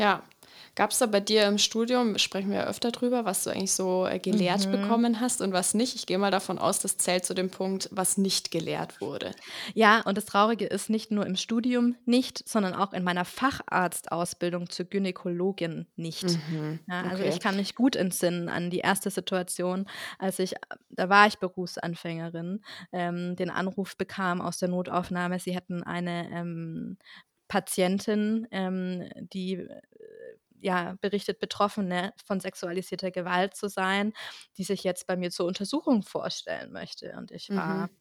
Ja. 0.00 0.22
Gab 0.76 0.90
es 0.92 0.98
da 0.98 1.06
bei 1.06 1.20
dir 1.20 1.46
im 1.46 1.58
Studium, 1.58 2.16
sprechen 2.18 2.50
wir 2.50 2.58
ja 2.58 2.66
öfter 2.66 2.90
drüber, 2.92 3.24
was 3.24 3.44
du 3.44 3.50
eigentlich 3.50 3.72
so 3.72 4.06
äh, 4.06 4.18
gelehrt 4.18 4.68
Mhm. 4.68 4.70
bekommen 4.70 5.20
hast 5.20 5.40
und 5.42 5.52
was 5.52 5.74
nicht? 5.74 5.94
Ich 5.96 6.06
gehe 6.06 6.18
mal 6.18 6.30
davon 6.30 6.58
aus, 6.58 6.78
das 6.80 6.96
zählt 6.96 7.24
zu 7.24 7.34
dem 7.34 7.50
Punkt, 7.50 7.88
was 7.92 8.16
nicht 8.18 8.50
gelehrt 8.50 9.00
wurde. 9.00 9.34
Ja, 9.74 10.00
und 10.02 10.16
das 10.16 10.26
Traurige 10.26 10.66
ist 10.66 10.90
nicht 10.90 11.10
nur 11.10 11.26
im 11.26 11.36
Studium 11.36 11.96
nicht, 12.04 12.46
sondern 12.48 12.74
auch 12.74 12.92
in 12.92 13.04
meiner 13.04 13.24
Facharztausbildung 13.24 14.68
zur 14.70 14.86
Gynäkologin 14.86 15.86
nicht. 15.96 16.40
Mhm. 16.40 16.80
Ja, 16.88 17.04
also 17.06 17.22
Okay. 17.22 17.24
ich 17.24 17.40
kann 17.40 17.56
mich 17.56 17.74
gut 17.74 17.96
entsinnen 17.96 18.48
an 18.48 18.70
die 18.70 18.78
erste 18.78 19.10
Situation, 19.10 19.86
als 20.18 20.38
ich, 20.38 20.54
da 20.90 21.08
war 21.08 21.26
ich 21.26 21.38
Berufsanfängerin, 21.38 22.62
ähm, 22.92 23.36
den 23.36 23.50
Anruf 23.50 23.96
bekam 23.96 24.40
aus 24.40 24.58
der 24.58 24.68
Notaufnahme, 24.68 25.38
sie 25.38 25.54
hätten 25.54 25.82
eine 25.82 26.28
ähm, 26.32 26.98
Patientin, 27.50 28.48
ähm, 28.52 29.10
die 29.34 29.54
äh, 29.56 29.82
ja 30.62 30.96
berichtet, 31.02 31.40
Betroffene 31.40 32.14
von 32.26 32.40
sexualisierter 32.40 33.10
Gewalt 33.12 33.54
zu 33.56 33.68
sein, 33.68 34.14
die 34.58 34.64
sich 34.64 34.84
jetzt 34.84 35.06
bei 35.08 35.16
mir 35.16 35.30
zur 35.32 35.46
Untersuchung 35.48 36.02
vorstellen 36.04 36.72
möchte. 36.72 37.14
Und 37.18 37.32
ich 37.32 37.52
war 37.54 37.88
Mhm. 37.88 38.00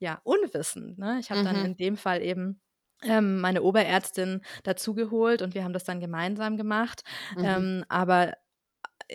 ja 0.00 0.20
unwissend. 0.24 0.98
Ne? 0.98 1.18
Ich 1.20 1.30
habe 1.30 1.40
dann 1.42 1.58
Mhm. 1.58 1.64
in 1.64 1.76
dem 1.76 1.96
Fall 1.96 2.22
eben 2.22 2.60
ähm, 3.02 3.40
meine 3.40 3.62
Oberärztin 3.62 4.42
dazugeholt 4.64 5.42
und 5.42 5.54
wir 5.54 5.64
haben 5.64 5.72
das 5.74 5.84
dann 5.84 6.00
gemeinsam 6.00 6.56
gemacht. 6.56 7.02
Mhm. 7.30 7.64
Ähm, 7.64 7.84
aber 7.88 8.34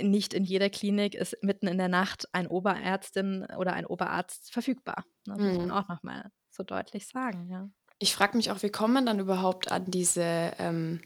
nicht 0.02 0.34
in 0.34 0.44
jeder 0.46 0.70
Klinik 0.70 1.16
ist 1.16 1.38
mitten 1.44 1.68
in 1.68 1.78
der 1.78 1.90
Nacht 1.90 2.28
ein 2.34 2.48
Oberärztin 2.48 3.46
oder 3.58 3.74
ein 3.74 3.86
Oberarzt 3.86 4.52
verfügbar. 4.54 5.06
Ne? 5.28 5.36
Das 5.38 5.48
muss 5.50 5.60
man 5.62 5.72
Mhm. 5.72 5.80
auch 5.80 5.88
nochmal 5.90 6.32
so 6.50 6.64
deutlich 6.64 7.08
sagen. 7.08 7.50
Ja. 7.50 7.70
Ich 8.00 8.16
frage 8.16 8.38
mich 8.38 8.52
auch, 8.52 8.64
wie 8.64 8.70
kommt 8.70 8.94
man 8.94 9.06
dann 9.06 9.20
überhaupt 9.20 9.72
an 9.72 9.86
diese 9.92 10.54
ähm, 10.58 11.02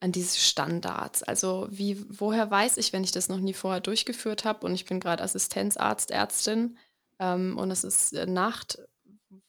an 0.00 0.12
diese 0.12 0.38
Standards? 0.38 1.22
Also 1.22 1.68
wie, 1.70 2.04
woher 2.20 2.50
weiß 2.50 2.76
ich, 2.78 2.92
wenn 2.92 3.04
ich 3.04 3.12
das 3.12 3.28
noch 3.28 3.40
nie 3.40 3.54
vorher 3.54 3.80
durchgeführt 3.80 4.44
habe 4.44 4.66
und 4.66 4.74
ich 4.74 4.84
bin 4.84 5.00
gerade 5.00 5.22
Assistenzarzt, 5.22 6.10
Ärztin 6.10 6.76
ähm, 7.18 7.56
und 7.58 7.70
es 7.70 7.84
ist 7.84 8.12
äh, 8.12 8.26
Nacht, 8.26 8.78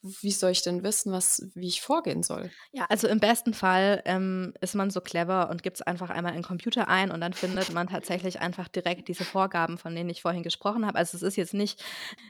wie 0.02 0.30
soll 0.30 0.50
ich 0.50 0.62
denn 0.62 0.82
wissen, 0.82 1.12
was, 1.12 1.50
wie 1.54 1.68
ich 1.68 1.80
vorgehen 1.80 2.22
soll? 2.22 2.50
Ja, 2.72 2.86
also 2.88 3.08
im 3.08 3.20
besten 3.20 3.54
Fall 3.54 4.02
ähm, 4.04 4.54
ist 4.60 4.74
man 4.74 4.90
so 4.90 5.00
clever 5.00 5.50
und 5.50 5.62
gibt 5.62 5.78
es 5.78 5.82
einfach 5.82 6.10
einmal 6.10 6.32
in 6.32 6.38
den 6.38 6.44
Computer 6.44 6.88
ein 6.88 7.10
und 7.10 7.20
dann 7.20 7.32
findet 7.32 7.72
man 7.72 7.88
tatsächlich 7.88 8.40
einfach 8.40 8.68
direkt 8.68 9.08
diese 9.08 9.24
Vorgaben, 9.24 9.78
von 9.78 9.94
denen 9.94 10.10
ich 10.10 10.22
vorhin 10.22 10.42
gesprochen 10.42 10.86
habe. 10.86 10.98
Also 10.98 11.16
es 11.16 11.22
ist 11.22 11.36
jetzt 11.36 11.54
nicht 11.54 11.82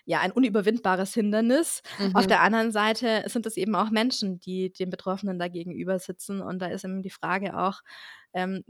ja 0.05 0.21
ein 0.21 0.33
unüberwindbares 0.33 1.15
Hindernis. 1.15 1.83
Mhm. 1.99 2.17
Auf 2.17 2.27
der 2.27 2.43
anderen 2.43 2.73
Seite 2.73 3.25
sind 3.27 3.47
es 3.47 3.57
eben 3.57 3.75
auch 3.75 3.91
Menschen, 3.91 4.41
die 4.41 4.73
den 4.73 4.91
Betroffenen 4.91 5.39
da 5.39 5.49
gegenüber 5.49 5.99
sitzen 5.99 6.41
und 6.41 6.61
da 6.61 6.67
ist 6.67 6.85
eben 6.85 7.03
die 7.03 7.11
Frage 7.11 7.59
auch, 7.59 7.83
ähm, 8.33 8.65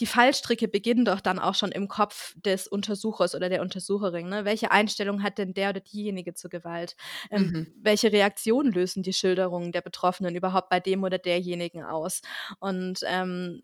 die 0.00 0.06
Fallstricke 0.06 0.68
beginnen 0.68 1.04
doch 1.04 1.20
dann 1.20 1.38
auch 1.38 1.54
schon 1.54 1.72
im 1.72 1.88
Kopf 1.88 2.34
des 2.36 2.68
Untersuchers 2.68 3.34
oder 3.34 3.48
der 3.48 3.62
Untersucherin. 3.62 4.28
Ne? 4.28 4.44
Welche 4.44 4.70
Einstellung 4.70 5.22
hat 5.22 5.38
denn 5.38 5.54
der 5.54 5.70
oder 5.70 5.80
diejenige 5.80 6.34
zur 6.34 6.50
Gewalt? 6.50 6.96
Ähm, 7.30 7.42
mhm. 7.42 7.74
Welche 7.80 8.12
Reaktionen 8.12 8.72
lösen 8.72 9.02
die 9.02 9.12
Schilderungen 9.12 9.72
der 9.72 9.80
Betroffenen 9.80 10.34
überhaupt 10.34 10.68
bei 10.68 10.80
dem 10.80 11.02
oder 11.04 11.18
derjenigen 11.18 11.82
aus? 11.84 12.20
Und 12.58 13.00
ähm, 13.04 13.62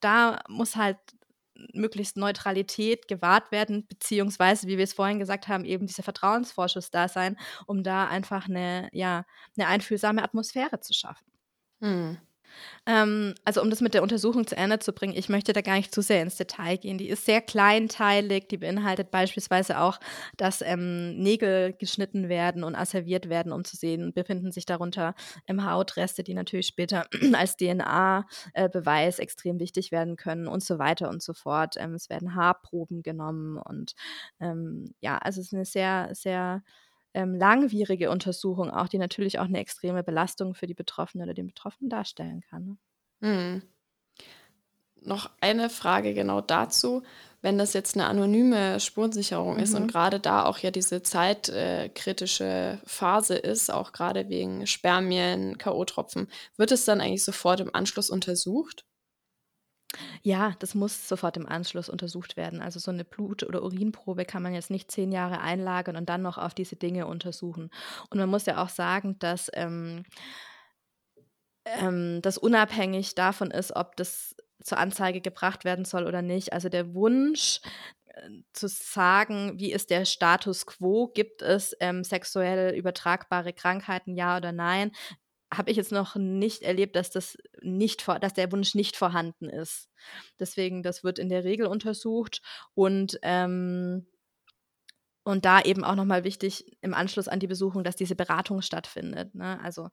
da 0.00 0.40
muss 0.48 0.76
halt 0.76 0.98
möglichst 1.72 2.16
Neutralität 2.16 3.08
gewahrt 3.08 3.50
werden, 3.50 3.86
beziehungsweise, 3.86 4.66
wie 4.66 4.76
wir 4.76 4.84
es 4.84 4.92
vorhin 4.92 5.18
gesagt 5.18 5.48
haben, 5.48 5.64
eben 5.64 5.86
dieser 5.86 6.02
Vertrauensvorschuss 6.02 6.90
da 6.90 7.08
sein, 7.08 7.38
um 7.66 7.82
da 7.82 8.06
einfach 8.06 8.48
eine, 8.48 8.88
ja, 8.92 9.24
eine 9.56 9.68
einfühlsame 9.68 10.22
Atmosphäre 10.22 10.80
zu 10.80 10.92
schaffen. 10.92 11.24
Mhm. 11.80 12.18
Ähm, 12.86 13.34
also 13.44 13.62
um 13.62 13.70
das 13.70 13.80
mit 13.80 13.94
der 13.94 14.02
Untersuchung 14.02 14.46
zu 14.46 14.56
Ende 14.56 14.78
zu 14.78 14.92
bringen, 14.92 15.14
ich 15.16 15.28
möchte 15.28 15.52
da 15.52 15.60
gar 15.60 15.76
nicht 15.76 15.94
zu 15.94 16.02
sehr 16.02 16.22
ins 16.22 16.36
Detail 16.36 16.76
gehen. 16.76 16.98
Die 16.98 17.08
ist 17.08 17.24
sehr 17.24 17.40
kleinteilig, 17.40 18.48
die 18.48 18.58
beinhaltet 18.58 19.10
beispielsweise 19.10 19.80
auch, 19.80 19.98
dass 20.36 20.62
ähm, 20.62 21.16
Nägel 21.16 21.72
geschnitten 21.72 22.28
werden 22.28 22.64
und 22.64 22.74
asserviert 22.74 23.28
werden, 23.28 23.52
um 23.52 23.64
zu 23.64 23.76
sehen, 23.76 24.12
befinden 24.12 24.52
sich 24.52 24.66
darunter 24.66 25.14
ähm, 25.46 25.64
Hautreste, 25.68 26.22
die 26.22 26.34
natürlich 26.34 26.66
später 26.68 27.06
als 27.34 27.56
DNA-Beweis 27.56 29.18
äh, 29.18 29.22
extrem 29.22 29.58
wichtig 29.60 29.92
werden 29.92 30.16
können 30.16 30.46
und 30.46 30.62
so 30.62 30.78
weiter 30.78 31.08
und 31.08 31.22
so 31.22 31.34
fort. 31.34 31.74
Ähm, 31.78 31.94
es 31.94 32.08
werden 32.10 32.34
Haarproben 32.34 33.02
genommen 33.02 33.58
und 33.58 33.94
ähm, 34.40 34.94
ja, 35.00 35.18
also 35.18 35.40
es 35.40 35.48
ist 35.48 35.54
eine 35.54 35.64
sehr, 35.64 36.10
sehr 36.14 36.62
ähm, 37.16 37.34
langwierige 37.34 38.10
Untersuchung 38.10 38.70
auch, 38.70 38.88
die 38.88 38.98
natürlich 38.98 39.38
auch 39.38 39.46
eine 39.46 39.58
extreme 39.58 40.04
Belastung 40.04 40.54
für 40.54 40.66
die 40.66 40.74
Betroffene 40.74 41.24
oder 41.24 41.32
den 41.32 41.46
Betroffenen 41.46 41.88
darstellen 41.88 42.42
kann. 42.42 42.78
Ne? 43.20 43.28
Mhm. 43.28 43.62
Noch 45.00 45.30
eine 45.40 45.70
Frage 45.70 46.12
genau 46.12 46.42
dazu. 46.42 47.02
Wenn 47.40 47.56
das 47.56 47.72
jetzt 47.72 47.96
eine 47.96 48.06
anonyme 48.06 48.80
Spurensicherung 48.80 49.54
mhm. 49.54 49.62
ist 49.62 49.74
und 49.74 49.84
mhm. 49.84 49.88
gerade 49.88 50.20
da 50.20 50.44
auch 50.44 50.58
ja 50.58 50.70
diese 50.70 51.02
zeitkritische 51.02 52.44
äh, 52.44 52.86
Phase 52.86 53.36
ist, 53.36 53.70
auch 53.70 53.92
gerade 53.92 54.28
wegen 54.28 54.66
Spermien, 54.66 55.56
K.O.-Tropfen, 55.56 56.28
wird 56.56 56.70
es 56.70 56.84
dann 56.84 57.00
eigentlich 57.00 57.24
sofort 57.24 57.60
im 57.60 57.74
Anschluss 57.74 58.10
untersucht? 58.10 58.84
Ja, 60.22 60.54
das 60.58 60.74
muss 60.74 61.08
sofort 61.08 61.36
im 61.36 61.46
Anschluss 61.46 61.88
untersucht 61.88 62.36
werden. 62.36 62.60
Also 62.60 62.78
so 62.80 62.90
eine 62.90 63.04
Blut- 63.04 63.42
oder 63.42 63.62
Urinprobe 63.62 64.24
kann 64.24 64.42
man 64.42 64.54
jetzt 64.54 64.70
nicht 64.70 64.90
zehn 64.90 65.12
Jahre 65.12 65.40
einlagern 65.40 65.96
und 65.96 66.08
dann 66.08 66.22
noch 66.22 66.38
auf 66.38 66.54
diese 66.54 66.76
Dinge 66.76 67.06
untersuchen. 67.06 67.70
Und 68.10 68.18
man 68.18 68.28
muss 68.28 68.46
ja 68.46 68.62
auch 68.62 68.68
sagen, 68.68 69.18
dass 69.18 69.50
ähm, 69.54 70.04
ähm, 71.64 72.20
das 72.22 72.38
unabhängig 72.38 73.14
davon 73.14 73.50
ist, 73.50 73.74
ob 73.74 73.96
das 73.96 74.34
zur 74.62 74.78
Anzeige 74.78 75.20
gebracht 75.20 75.64
werden 75.64 75.84
soll 75.84 76.06
oder 76.06 76.22
nicht. 76.22 76.52
Also 76.52 76.68
der 76.68 76.94
Wunsch 76.94 77.60
äh, 78.06 78.30
zu 78.52 78.68
sagen, 78.68 79.58
wie 79.58 79.72
ist 79.72 79.90
der 79.90 80.04
Status 80.04 80.66
quo, 80.66 81.08
gibt 81.08 81.42
es 81.42 81.76
ähm, 81.80 82.04
sexuell 82.04 82.74
übertragbare 82.76 83.52
Krankheiten, 83.52 84.14
ja 84.16 84.36
oder 84.36 84.52
nein, 84.52 84.92
habe 85.56 85.70
ich 85.70 85.76
jetzt 85.76 85.92
noch 85.92 86.16
nicht 86.16 86.62
erlebt, 86.62 86.96
dass 86.96 87.10
das 87.10 87.38
nicht 87.62 88.06
dass 88.06 88.34
der 88.34 88.52
Wunsch 88.52 88.74
nicht 88.74 88.96
vorhanden 88.96 89.48
ist. 89.48 89.88
Deswegen, 90.38 90.82
das 90.82 91.04
wird 91.04 91.18
in 91.18 91.28
der 91.28 91.44
Regel 91.44 91.66
untersucht 91.66 92.42
und 92.74 93.18
ähm, 93.22 94.06
und 95.26 95.44
da 95.44 95.60
eben 95.60 95.82
auch 95.82 95.96
nochmal 95.96 96.22
wichtig 96.22 96.78
im 96.82 96.94
Anschluss 96.94 97.26
an 97.26 97.40
die 97.40 97.48
Besuchung, 97.48 97.82
dass 97.82 97.96
diese 97.96 98.14
Beratung 98.14 98.62
stattfindet. 98.62 99.34
Ne? 99.34 99.58
Also 99.60 99.88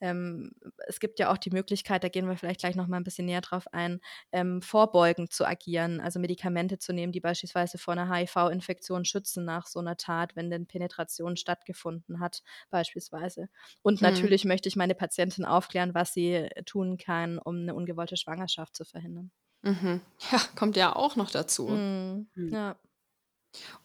ähm, 0.00 0.50
es 0.88 0.98
gibt 0.98 1.20
ja 1.20 1.30
auch 1.30 1.38
die 1.38 1.50
Möglichkeit, 1.50 2.02
da 2.02 2.08
gehen 2.08 2.28
wir 2.28 2.36
vielleicht 2.36 2.58
gleich 2.58 2.74
nochmal 2.74 2.98
ein 2.98 3.04
bisschen 3.04 3.26
näher 3.26 3.42
drauf 3.42 3.72
ein, 3.72 4.00
ähm, 4.32 4.60
vorbeugend 4.60 5.32
zu 5.32 5.46
agieren, 5.46 6.00
also 6.00 6.18
Medikamente 6.18 6.78
zu 6.78 6.92
nehmen, 6.92 7.12
die 7.12 7.20
beispielsweise 7.20 7.78
vor 7.78 7.92
einer 7.92 8.12
HIV-Infektion 8.12 9.04
schützen 9.04 9.44
nach 9.44 9.68
so 9.68 9.78
einer 9.78 9.96
Tat, 9.96 10.34
wenn 10.34 10.50
denn 10.50 10.66
Penetration 10.66 11.36
stattgefunden 11.36 12.18
hat, 12.18 12.42
beispielsweise. 12.70 13.48
Und 13.82 14.00
hm. 14.00 14.10
natürlich 14.10 14.44
möchte 14.44 14.68
ich 14.68 14.74
meine 14.74 14.96
Patientin 14.96 15.44
aufklären, 15.44 15.94
was 15.94 16.12
sie 16.12 16.48
tun 16.66 16.96
kann, 16.96 17.38
um 17.38 17.54
eine 17.58 17.76
ungewollte 17.76 18.16
Schwangerschaft 18.16 18.74
zu 18.74 18.84
verhindern. 18.84 19.30
Mhm. 19.62 20.00
Ja, 20.32 20.40
kommt 20.56 20.76
ja 20.76 20.96
auch 20.96 21.14
noch 21.14 21.30
dazu. 21.30 21.68
Mhm. 21.68 22.26
Ja. 22.34 22.76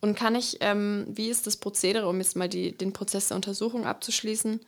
Und 0.01 0.15
kann 0.15 0.35
ich, 0.35 0.57
ähm, 0.61 1.05
wie 1.09 1.29
ist 1.29 1.47
das 1.47 1.57
Prozedere, 1.57 2.07
um 2.07 2.17
jetzt 2.19 2.35
mal 2.35 2.49
die, 2.49 2.77
den 2.77 2.93
Prozess 2.93 3.29
der 3.29 3.35
Untersuchung 3.35 3.85
abzuschließen? 3.85 4.61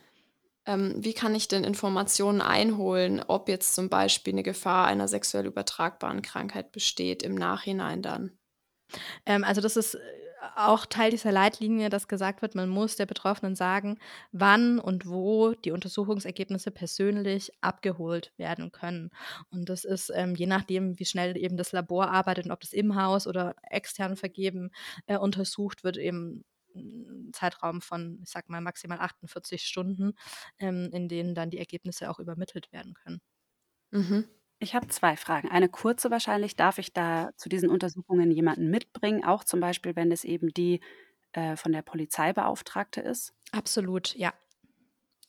Ähm, 0.66 0.94
wie 0.98 1.14
kann 1.14 1.34
ich 1.34 1.48
denn 1.48 1.64
Informationen 1.64 2.40
einholen, 2.40 3.22
ob 3.26 3.48
jetzt 3.48 3.74
zum 3.74 3.88
Beispiel 3.88 4.34
eine 4.34 4.42
Gefahr 4.42 4.86
einer 4.86 5.08
sexuell 5.08 5.46
übertragbaren 5.46 6.22
Krankheit 6.22 6.72
besteht 6.72 7.22
im 7.22 7.34
Nachhinein 7.34 8.02
dann? 8.02 8.39
Ähm, 9.26 9.44
also 9.44 9.60
das 9.60 9.76
ist 9.76 9.98
auch 10.56 10.86
Teil 10.86 11.10
dieser 11.10 11.32
Leitlinie, 11.32 11.90
dass 11.90 12.08
gesagt 12.08 12.42
wird, 12.42 12.54
man 12.54 12.68
muss 12.68 12.96
der 12.96 13.06
Betroffenen 13.06 13.54
sagen, 13.54 13.98
wann 14.32 14.78
und 14.78 15.06
wo 15.08 15.52
die 15.52 15.70
Untersuchungsergebnisse 15.72 16.70
persönlich 16.70 17.52
abgeholt 17.60 18.32
werden 18.36 18.72
können. 18.72 19.10
Und 19.50 19.68
das 19.68 19.84
ist 19.84 20.10
ähm, 20.14 20.34
je 20.34 20.46
nachdem, 20.46 20.98
wie 20.98 21.04
schnell 21.04 21.36
eben 21.36 21.56
das 21.56 21.72
Labor 21.72 22.10
arbeitet 22.10 22.46
und 22.46 22.52
ob 22.52 22.60
das 22.60 22.72
im 22.72 22.96
Haus 22.96 23.26
oder 23.26 23.54
extern 23.70 24.16
vergeben 24.16 24.70
äh, 25.06 25.18
untersucht 25.18 25.84
wird, 25.84 25.96
eben 25.98 26.44
ein 26.74 27.30
Zeitraum 27.32 27.80
von, 27.80 28.20
ich 28.22 28.30
sag 28.30 28.48
mal, 28.48 28.60
maximal 28.60 28.98
48 29.00 29.62
Stunden, 29.66 30.12
ähm, 30.58 30.90
in 30.92 31.08
denen 31.08 31.34
dann 31.34 31.50
die 31.50 31.58
Ergebnisse 31.58 32.10
auch 32.10 32.18
übermittelt 32.20 32.72
werden 32.72 32.94
können. 32.94 33.20
Mhm. 33.92 34.24
Ich 34.60 34.74
habe 34.74 34.86
zwei 34.88 35.16
Fragen. 35.16 35.48
Eine 35.48 35.68
kurze 35.68 36.10
wahrscheinlich. 36.10 36.54
Darf 36.54 36.78
ich 36.78 36.92
da 36.92 37.30
zu 37.36 37.48
diesen 37.48 37.68
Untersuchungen 37.70 38.30
jemanden 38.30 38.70
mitbringen? 38.70 39.24
Auch 39.24 39.42
zum 39.42 39.58
Beispiel, 39.60 39.96
wenn 39.96 40.12
es 40.12 40.22
eben 40.24 40.48
die 40.50 40.80
äh, 41.32 41.56
von 41.56 41.72
der 41.72 41.82
Polizei 41.82 42.32
Beauftragte 42.32 43.00
ist? 43.00 43.34
Absolut, 43.52 44.14
ja. 44.14 44.32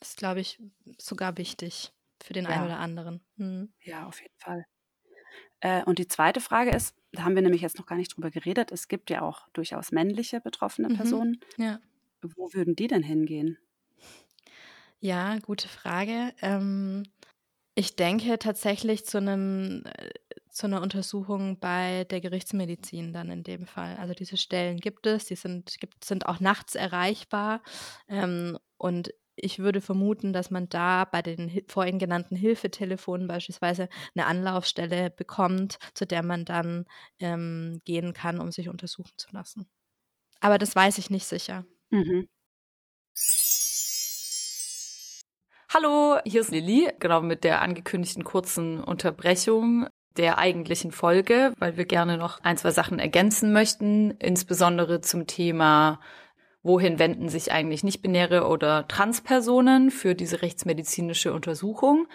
Ist, 0.01 0.17
glaube 0.17 0.39
ich, 0.41 0.59
sogar 0.99 1.37
wichtig 1.37 1.93
für 2.21 2.33
den 2.33 2.47
einen 2.47 2.65
oder 2.65 2.79
anderen. 2.79 3.21
Mhm. 3.37 3.73
Ja, 3.83 4.05
auf 4.07 4.21
jeden 4.21 4.33
Fall. 4.37 4.65
Äh, 5.61 5.83
und 5.85 5.99
die 5.99 6.07
zweite 6.07 6.41
Frage 6.41 6.71
ist, 6.71 6.95
da 7.13 7.23
haben 7.23 7.35
wir 7.35 7.41
nämlich 7.43 7.61
jetzt 7.61 7.79
noch 7.79 7.85
gar 7.87 7.97
nicht 7.97 8.15
drüber 8.15 8.31
geredet, 8.31 8.71
es 8.71 8.87
gibt 8.87 9.09
ja 9.09 9.21
auch 9.21 9.49
durchaus 9.53 9.91
männliche 9.91 10.41
betroffene 10.41 10.89
Mhm. 10.89 10.93
Personen. 10.95 11.41
Ja. 11.57 11.81
Wo 12.21 12.53
würden 12.53 12.75
die 12.75 12.87
denn 12.87 13.03
hingehen? 13.03 13.59
Ja, 14.99 15.39
gute 15.39 15.67
Frage. 15.67 16.33
Ähm, 16.41 17.03
ich 17.81 17.95
denke 17.95 18.37
tatsächlich 18.37 19.05
zu 19.05 19.17
einem 19.17 19.83
äh, 19.85 20.11
zu 20.49 20.67
einer 20.67 20.81
Untersuchung 20.81 21.59
bei 21.59 22.03
der 22.11 22.21
Gerichtsmedizin 22.21 23.11
dann 23.13 23.31
in 23.31 23.43
dem 23.43 23.65
Fall. 23.65 23.95
Also 23.97 24.13
diese 24.13 24.37
Stellen 24.37 24.77
gibt 24.77 25.07
es, 25.07 25.25
die 25.25 25.35
sind, 25.35 25.79
gibt, 25.79 26.03
sind 26.03 26.25
auch 26.27 26.39
nachts 26.39 26.75
erreichbar. 26.75 27.63
Ähm, 28.07 28.59
und 28.77 29.13
ich 29.35 29.59
würde 29.59 29.81
vermuten, 29.81 30.31
dass 30.33 30.51
man 30.51 30.69
da 30.69 31.05
bei 31.05 31.21
den 31.23 31.63
vorhin 31.69 31.97
genannten 31.97 32.35
Hilfetelefonen 32.35 33.27
beispielsweise 33.27 33.89
eine 34.13 34.27
Anlaufstelle 34.27 35.09
bekommt, 35.09 35.79
zu 35.95 36.05
der 36.05 36.21
man 36.21 36.45
dann 36.45 36.85
ähm, 37.19 37.81
gehen 37.85 38.13
kann, 38.13 38.39
um 38.39 38.51
sich 38.51 38.69
untersuchen 38.69 39.13
zu 39.17 39.29
lassen. 39.31 39.67
Aber 40.41 40.57
das 40.59 40.75
weiß 40.75 40.97
ich 40.99 41.09
nicht 41.09 41.25
sicher. 41.25 41.65
Mhm. 41.91 42.27
Hallo, 45.73 46.17
hier 46.25 46.41
ist 46.41 46.51
Lilly, 46.51 46.89
genau 46.99 47.21
mit 47.21 47.45
der 47.45 47.61
angekündigten 47.61 48.25
kurzen 48.25 48.83
Unterbrechung 48.83 49.87
der 50.17 50.37
eigentlichen 50.37 50.91
Folge, 50.91 51.53
weil 51.59 51.77
wir 51.77 51.85
gerne 51.85 52.17
noch 52.17 52.41
ein, 52.41 52.57
zwei 52.57 52.71
Sachen 52.71 52.99
ergänzen 52.99 53.53
möchten, 53.53 54.11
insbesondere 54.19 54.99
zum 54.99 55.27
Thema, 55.27 56.01
wohin 56.61 56.99
wenden 56.99 57.29
sich 57.29 57.53
eigentlich 57.53 57.85
nicht-binäre 57.85 58.47
oder 58.47 58.85
Transpersonen 58.89 59.91
für 59.91 60.13
diese 60.13 60.41
rechtsmedizinische 60.41 61.31
Untersuchung. 61.31 62.05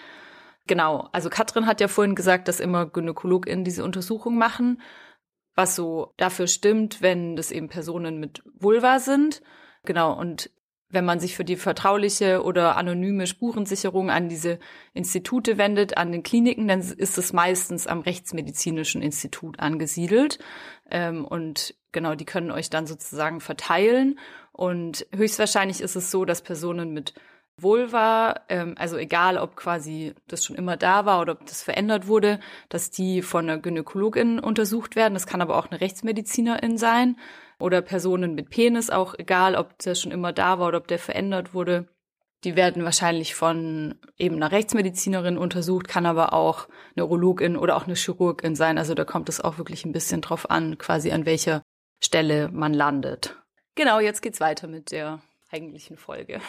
Genau, 0.66 1.08
also 1.12 1.30
Katrin 1.30 1.64
hat 1.64 1.80
ja 1.80 1.88
vorhin 1.88 2.14
gesagt, 2.14 2.48
dass 2.48 2.60
immer 2.60 2.84
GynäkologInnen 2.84 3.64
diese 3.64 3.84
Untersuchung 3.84 4.36
machen, 4.36 4.82
was 5.54 5.74
so 5.74 6.12
dafür 6.18 6.46
stimmt, 6.46 7.00
wenn 7.00 7.36
das 7.36 7.50
eben 7.50 7.70
Personen 7.70 8.20
mit 8.20 8.42
Vulva 8.52 8.98
sind. 8.98 9.40
Genau, 9.82 10.12
und 10.12 10.50
wenn 10.88 11.04
man 11.04 11.18
sich 11.18 11.34
für 11.36 11.44
die 11.44 11.56
vertrauliche 11.56 12.42
oder 12.42 12.76
anonyme 12.76 13.26
Spurensicherung 13.26 14.10
an 14.10 14.28
diese 14.28 14.58
Institute 14.94 15.58
wendet, 15.58 15.96
an 15.96 16.12
den 16.12 16.22
Kliniken, 16.22 16.68
dann 16.68 16.80
ist 16.80 17.18
es 17.18 17.32
meistens 17.32 17.86
am 17.86 18.00
Rechtsmedizinischen 18.00 19.02
Institut 19.02 19.58
angesiedelt. 19.58 20.38
Ähm, 20.90 21.24
und 21.24 21.74
genau, 21.92 22.14
die 22.14 22.24
können 22.24 22.52
euch 22.52 22.70
dann 22.70 22.86
sozusagen 22.86 23.40
verteilen. 23.40 24.18
Und 24.52 25.06
höchstwahrscheinlich 25.14 25.80
ist 25.80 25.96
es 25.96 26.10
so, 26.10 26.24
dass 26.24 26.42
Personen 26.42 26.92
mit 26.92 27.14
Vulva, 27.58 28.42
ähm, 28.48 28.74
also 28.78 28.96
egal 28.96 29.38
ob 29.38 29.56
quasi 29.56 30.14
das 30.28 30.44
schon 30.44 30.56
immer 30.56 30.76
da 30.76 31.04
war 31.04 31.20
oder 31.20 31.32
ob 31.32 31.46
das 31.46 31.62
verändert 31.62 32.06
wurde, 32.06 32.38
dass 32.68 32.90
die 32.90 33.22
von 33.22 33.48
einer 33.48 33.58
Gynäkologin 33.58 34.38
untersucht 34.38 34.94
werden. 34.94 35.14
Das 35.14 35.26
kann 35.26 35.40
aber 35.40 35.56
auch 35.56 35.70
eine 35.70 35.80
Rechtsmedizinerin 35.80 36.78
sein 36.78 37.16
oder 37.58 37.82
Personen 37.82 38.34
mit 38.34 38.50
Penis, 38.50 38.90
auch 38.90 39.14
egal, 39.18 39.54
ob 39.54 39.78
der 39.78 39.94
schon 39.94 40.12
immer 40.12 40.32
da 40.32 40.58
war 40.58 40.68
oder 40.68 40.78
ob 40.78 40.88
der 40.88 40.98
verändert 40.98 41.54
wurde. 41.54 41.88
Die 42.44 42.54
werden 42.54 42.84
wahrscheinlich 42.84 43.34
von 43.34 43.98
eben 44.18 44.36
einer 44.36 44.52
Rechtsmedizinerin 44.52 45.38
untersucht, 45.38 45.88
kann 45.88 46.06
aber 46.06 46.32
auch 46.32 46.68
eine 46.94 47.06
Urologin 47.06 47.56
oder 47.56 47.76
auch 47.76 47.86
eine 47.86 47.94
Chirurgin 47.96 48.54
sein. 48.54 48.78
Also 48.78 48.94
da 48.94 49.04
kommt 49.04 49.28
es 49.28 49.40
auch 49.40 49.58
wirklich 49.58 49.84
ein 49.84 49.92
bisschen 49.92 50.20
drauf 50.20 50.50
an, 50.50 50.78
quasi 50.78 51.10
an 51.12 51.26
welcher 51.26 51.62
Stelle 52.02 52.48
man 52.52 52.74
landet. 52.74 53.36
Genau, 53.74 54.00
jetzt 54.00 54.22
geht's 54.22 54.40
weiter 54.40 54.68
mit 54.68 54.90
der 54.90 55.20
eigentlichen 55.50 55.96
Folge. 55.96 56.40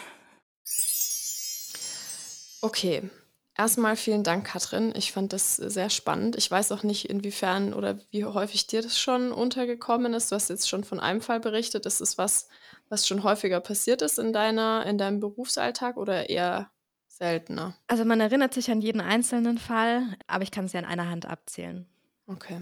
Okay, 2.61 3.09
Erstmal 3.57 3.95
vielen 3.95 4.23
Dank, 4.23 4.45
Katrin. 4.45 4.93
Ich 4.95 5.11
fand 5.11 5.33
das 5.33 5.55
sehr 5.55 5.89
spannend. 5.89 6.35
Ich 6.35 6.49
weiß 6.49 6.71
auch 6.71 6.83
nicht, 6.83 7.09
inwiefern 7.09 7.73
oder 7.73 7.97
wie 8.11 8.23
häufig 8.23 8.67
dir 8.67 8.83
das 8.83 8.99
schon 8.99 9.31
untergekommen 9.31 10.13
ist. 10.13 10.31
Du 10.31 10.35
hast 10.35 10.49
jetzt 10.49 10.69
schon 10.69 10.83
von 10.83 10.99
einem 10.99 11.21
Fall 11.21 11.39
berichtet. 11.39 11.87
Ist 11.87 11.99
es 11.99 12.19
was, 12.19 12.47
was 12.89 13.07
schon 13.07 13.23
häufiger 13.23 13.59
passiert 13.59 14.03
ist 14.03 14.19
in 14.19 14.31
deiner, 14.31 14.85
in 14.85 14.99
deinem 14.99 15.19
Berufsalltag 15.19 15.97
oder 15.97 16.29
eher 16.29 16.69
seltener? 17.07 17.75
Also 17.87 18.05
man 18.05 18.21
erinnert 18.21 18.53
sich 18.53 18.69
an 18.69 18.79
jeden 18.79 19.01
einzelnen 19.01 19.57
Fall, 19.57 20.03
aber 20.27 20.43
ich 20.43 20.51
kann 20.51 20.65
es 20.65 20.73
ja 20.73 20.79
in 20.79 20.85
einer 20.85 21.09
Hand 21.09 21.25
abzählen. 21.25 21.87
Okay. 22.27 22.61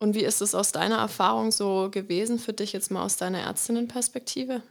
Und 0.00 0.16
wie 0.16 0.24
ist 0.24 0.42
es 0.42 0.56
aus 0.56 0.72
deiner 0.72 0.98
Erfahrung 0.98 1.52
so 1.52 1.90
gewesen 1.92 2.40
für 2.40 2.54
dich 2.54 2.72
jetzt 2.72 2.90
mal 2.90 3.04
aus 3.04 3.18
deiner 3.18 3.42
Ärztinnenperspektive? 3.42 4.62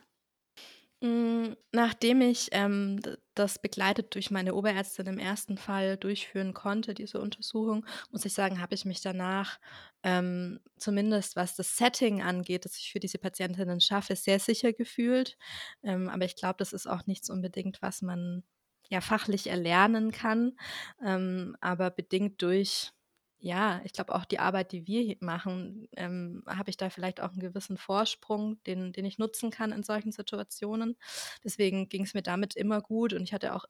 Hm, 1.02 1.56
nachdem 1.72 2.20
ich, 2.22 2.50
ähm, 2.52 3.00
das 3.34 3.62
begleitet 3.62 4.14
durch 4.16 4.32
meine 4.32 4.54
Oberärztin 4.54 5.08
im 5.08 5.18
ersten 5.18 5.58
Fall 5.58 5.95
durchführen 5.95 6.54
konnte, 6.54 6.93
diese 6.93 7.22
Untersuchung, 7.22 7.86
muss 8.12 8.26
ich 8.26 8.34
sagen, 8.34 8.60
habe 8.60 8.76
ich 8.76 8.84
mich 8.84 9.00
danach, 9.00 9.60
ähm, 10.04 10.60
zumindest 10.78 11.38
was 11.38 11.56
das 11.56 11.78
Setting 11.78 12.22
angeht, 12.22 12.66
das 12.66 12.76
ich 12.78 12.91
für 12.91 13.00
diese 13.00 13.18
Patientinnen 13.18 13.80
schaffe, 13.80 14.18
sehr 14.18 14.39
sicher 14.39 14.74
gefühlt. 14.74 15.38
Ähm, 15.84 16.10
aber 16.10 16.26
ich 16.26 16.36
glaube, 16.36 16.56
das 16.58 16.74
ist 16.74 16.86
auch 16.88 17.06
nichts 17.08 17.30
unbedingt, 17.30 17.82
was 17.82 18.02
man 18.02 18.43
ja 18.89 19.00
fachlich 19.00 19.47
erlernen 19.47 20.12
kann, 20.12 20.58
ähm, 21.06 21.56
aber 21.62 21.91
bedingt 21.91 22.41
durch 22.41 22.91
ja, 23.40 23.82
ich 23.86 23.94
glaube 23.94 24.14
auch 24.16 24.26
die 24.26 24.40
Arbeit, 24.40 24.72
die 24.74 24.86
wir 24.88 25.16
machen, 25.22 25.88
ähm, 25.96 26.44
habe 26.48 26.70
ich 26.70 26.78
da 26.78 26.90
vielleicht 26.90 27.22
auch 27.22 27.30
einen 27.32 27.40
gewissen 27.40 27.78
Vorsprung, 27.78 28.62
den, 28.66 28.92
den 28.94 29.06
ich 29.06 29.18
nutzen 29.18 29.50
kann 29.52 29.72
in 29.72 29.84
solchen 29.84 30.12
Situationen. 30.12 30.98
Deswegen 31.44 31.88
ging 31.90 32.04
es 32.04 32.14
mir 32.14 32.22
damit 32.24 32.56
immer 32.56 32.82
gut 32.82 33.14
und 33.14 33.24
ich 33.24 33.34
hatte 33.34 33.56
auch 33.56 33.66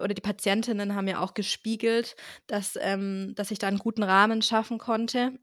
oder 0.00 0.12
die 0.14 0.20
Patientinnen 0.22 0.94
haben 0.96 1.06
ja 1.08 1.20
auch 1.20 1.34
gespiegelt, 1.34 2.16
dass, 2.48 2.76
ähm, 2.80 3.32
dass 3.36 3.52
ich 3.52 3.60
da 3.60 3.68
einen 3.68 3.78
guten 3.78 4.02
Rahmen 4.02 4.42
schaffen 4.42 4.78
konnte. 4.78 5.38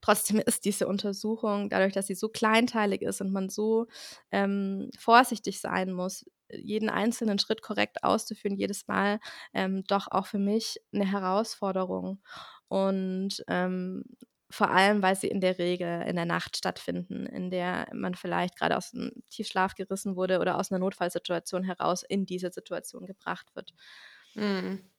Trotzdem 0.00 0.38
ist 0.46 0.64
diese 0.64 0.86
Untersuchung, 0.88 1.68
dadurch, 1.70 1.92
dass 1.92 2.06
sie 2.06 2.14
so 2.14 2.28
kleinteilig 2.28 3.02
ist 3.02 3.20
und 3.20 3.32
man 3.32 3.48
so 3.48 3.86
ähm, 4.30 4.90
vorsichtig 4.98 5.60
sein 5.60 5.92
muss, 5.92 6.24
jeden 6.50 6.90
einzelnen 6.90 7.38
Schritt 7.38 7.62
korrekt 7.62 8.04
auszuführen, 8.04 8.56
jedes 8.56 8.86
Mal 8.86 9.20
ähm, 9.54 9.84
doch 9.88 10.08
auch 10.10 10.26
für 10.26 10.38
mich 10.38 10.78
eine 10.92 11.10
Herausforderung. 11.10 12.20
Und 12.72 13.44
ähm, 13.48 14.02
vor 14.48 14.70
allem, 14.70 15.02
weil 15.02 15.14
sie 15.14 15.28
in 15.28 15.42
der 15.42 15.58
Regel 15.58 16.04
in 16.08 16.16
der 16.16 16.24
Nacht 16.24 16.56
stattfinden, 16.56 17.26
in 17.26 17.50
der 17.50 17.86
man 17.92 18.14
vielleicht 18.14 18.56
gerade 18.56 18.78
aus 18.78 18.92
dem 18.92 19.12
Tiefschlaf 19.28 19.74
gerissen 19.74 20.16
wurde 20.16 20.40
oder 20.40 20.56
aus 20.56 20.72
einer 20.72 20.78
Notfallsituation 20.78 21.64
heraus 21.64 22.02
in 22.02 22.24
diese 22.24 22.50
Situation 22.50 23.04
gebracht 23.04 23.54
wird. 23.54 23.74
Mhm. 24.34 24.90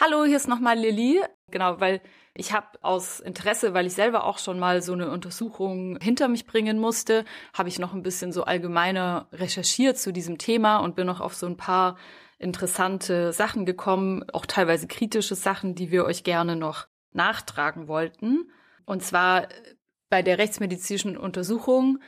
Hallo, 0.00 0.24
hier 0.24 0.36
ist 0.36 0.48
nochmal 0.48 0.76
Lilly. 0.76 1.20
Genau, 1.52 1.78
weil 1.78 2.00
ich 2.34 2.52
habe 2.52 2.66
aus 2.82 3.20
Interesse, 3.20 3.74
weil 3.74 3.86
ich 3.86 3.94
selber 3.94 4.24
auch 4.24 4.38
schon 4.38 4.58
mal 4.58 4.82
so 4.82 4.92
eine 4.92 5.10
Untersuchung 5.12 6.00
hinter 6.00 6.26
mich 6.26 6.46
bringen 6.46 6.80
musste, 6.80 7.24
habe 7.54 7.68
ich 7.68 7.78
noch 7.78 7.94
ein 7.94 8.02
bisschen 8.02 8.32
so 8.32 8.42
allgemeiner 8.42 9.28
recherchiert 9.32 9.98
zu 9.98 10.12
diesem 10.12 10.38
Thema 10.38 10.78
und 10.78 10.96
bin 10.96 11.06
noch 11.06 11.20
auf 11.20 11.36
so 11.36 11.46
ein 11.46 11.56
paar 11.56 11.96
interessante 12.38 13.32
Sachen 13.32 13.66
gekommen, 13.66 14.24
auch 14.32 14.46
teilweise 14.46 14.86
kritische 14.86 15.34
Sachen, 15.34 15.74
die 15.74 15.90
wir 15.90 16.04
euch 16.04 16.24
gerne 16.24 16.56
noch 16.56 16.86
nachtragen 17.12 17.88
wollten. 17.88 18.50
Und 18.84 19.02
zwar 19.02 19.44
äh, 19.44 19.74
bei 20.08 20.22
der 20.22 20.38
rechtsmedizinischen 20.38 21.16
Untersuchung 21.16 21.98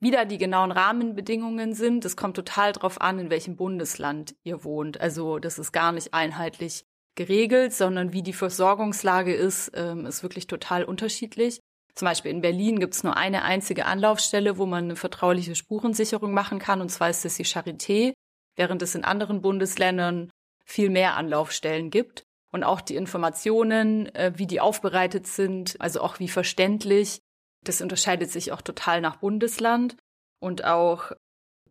wieder 0.00 0.24
die 0.24 0.38
genauen 0.38 0.72
Rahmenbedingungen 0.72 1.72
sind. 1.74 2.04
Es 2.04 2.16
kommt 2.16 2.36
total 2.36 2.72
drauf 2.72 3.00
an, 3.00 3.18
in 3.18 3.30
welchem 3.30 3.56
Bundesland 3.56 4.34
ihr 4.42 4.64
wohnt. 4.64 5.00
Also 5.00 5.38
das 5.38 5.58
ist 5.58 5.72
gar 5.72 5.92
nicht 5.92 6.12
einheitlich 6.12 6.84
geregelt, 7.14 7.72
sondern 7.72 8.12
wie 8.12 8.22
die 8.22 8.34
Versorgungslage 8.34 9.34
ist, 9.34 9.72
ähm, 9.74 10.04
ist 10.04 10.22
wirklich 10.22 10.46
total 10.46 10.84
unterschiedlich. 10.84 11.60
Zum 11.94 12.06
Beispiel 12.06 12.30
in 12.30 12.42
Berlin 12.42 12.78
gibt 12.78 12.94
es 12.94 13.04
nur 13.04 13.16
eine 13.16 13.42
einzige 13.42 13.86
Anlaufstelle, 13.86 14.58
wo 14.58 14.66
man 14.66 14.84
eine 14.84 14.96
vertrauliche 14.96 15.54
Spurensicherung 15.54 16.32
machen 16.32 16.58
kann, 16.58 16.82
und 16.82 16.90
zwar 16.90 17.08
ist 17.08 17.24
das 17.24 17.36
die 17.36 17.46
Charité 17.46 18.12
während 18.56 18.82
es 18.82 18.94
in 18.94 19.04
anderen 19.04 19.42
Bundesländern 19.42 20.30
viel 20.64 20.90
mehr 20.90 21.16
Anlaufstellen 21.16 21.90
gibt. 21.90 22.24
Und 22.52 22.64
auch 22.64 22.80
die 22.80 22.96
Informationen, 22.96 24.14
äh, 24.14 24.32
wie 24.36 24.46
die 24.46 24.60
aufbereitet 24.60 25.26
sind, 25.26 25.76
also 25.80 26.00
auch 26.00 26.18
wie 26.18 26.28
verständlich, 26.28 27.20
das 27.62 27.82
unterscheidet 27.82 28.30
sich 28.30 28.52
auch 28.52 28.62
total 28.62 29.00
nach 29.00 29.16
Bundesland. 29.16 29.96
Und 30.40 30.64
auch 30.64 31.12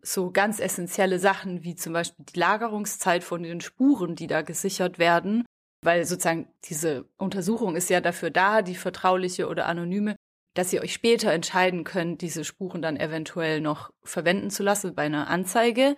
so 0.01 0.31
ganz 0.31 0.59
essentielle 0.59 1.19
Sachen 1.19 1.63
wie 1.63 1.75
zum 1.75 1.93
Beispiel 1.93 2.25
die 2.25 2.39
Lagerungszeit 2.39 3.23
von 3.23 3.43
den 3.43 3.61
Spuren, 3.61 4.15
die 4.15 4.27
da 4.27 4.41
gesichert 4.41 4.99
werden, 4.99 5.45
weil 5.81 6.05
sozusagen 6.05 6.47
diese 6.65 7.05
Untersuchung 7.17 7.75
ist 7.75 7.89
ja 7.89 8.01
dafür 8.01 8.29
da, 8.29 8.61
die 8.61 8.75
vertrauliche 8.75 9.47
oder 9.47 9.65
anonyme, 9.65 10.15
dass 10.53 10.71
ihr 10.73 10.81
euch 10.81 10.93
später 10.93 11.31
entscheiden 11.31 11.83
könnt, 11.83 12.21
diese 12.21 12.43
Spuren 12.43 12.81
dann 12.81 12.97
eventuell 12.97 13.61
noch 13.61 13.89
verwenden 14.03 14.49
zu 14.49 14.63
lassen 14.63 14.95
bei 14.95 15.03
einer 15.03 15.27
Anzeige. 15.27 15.95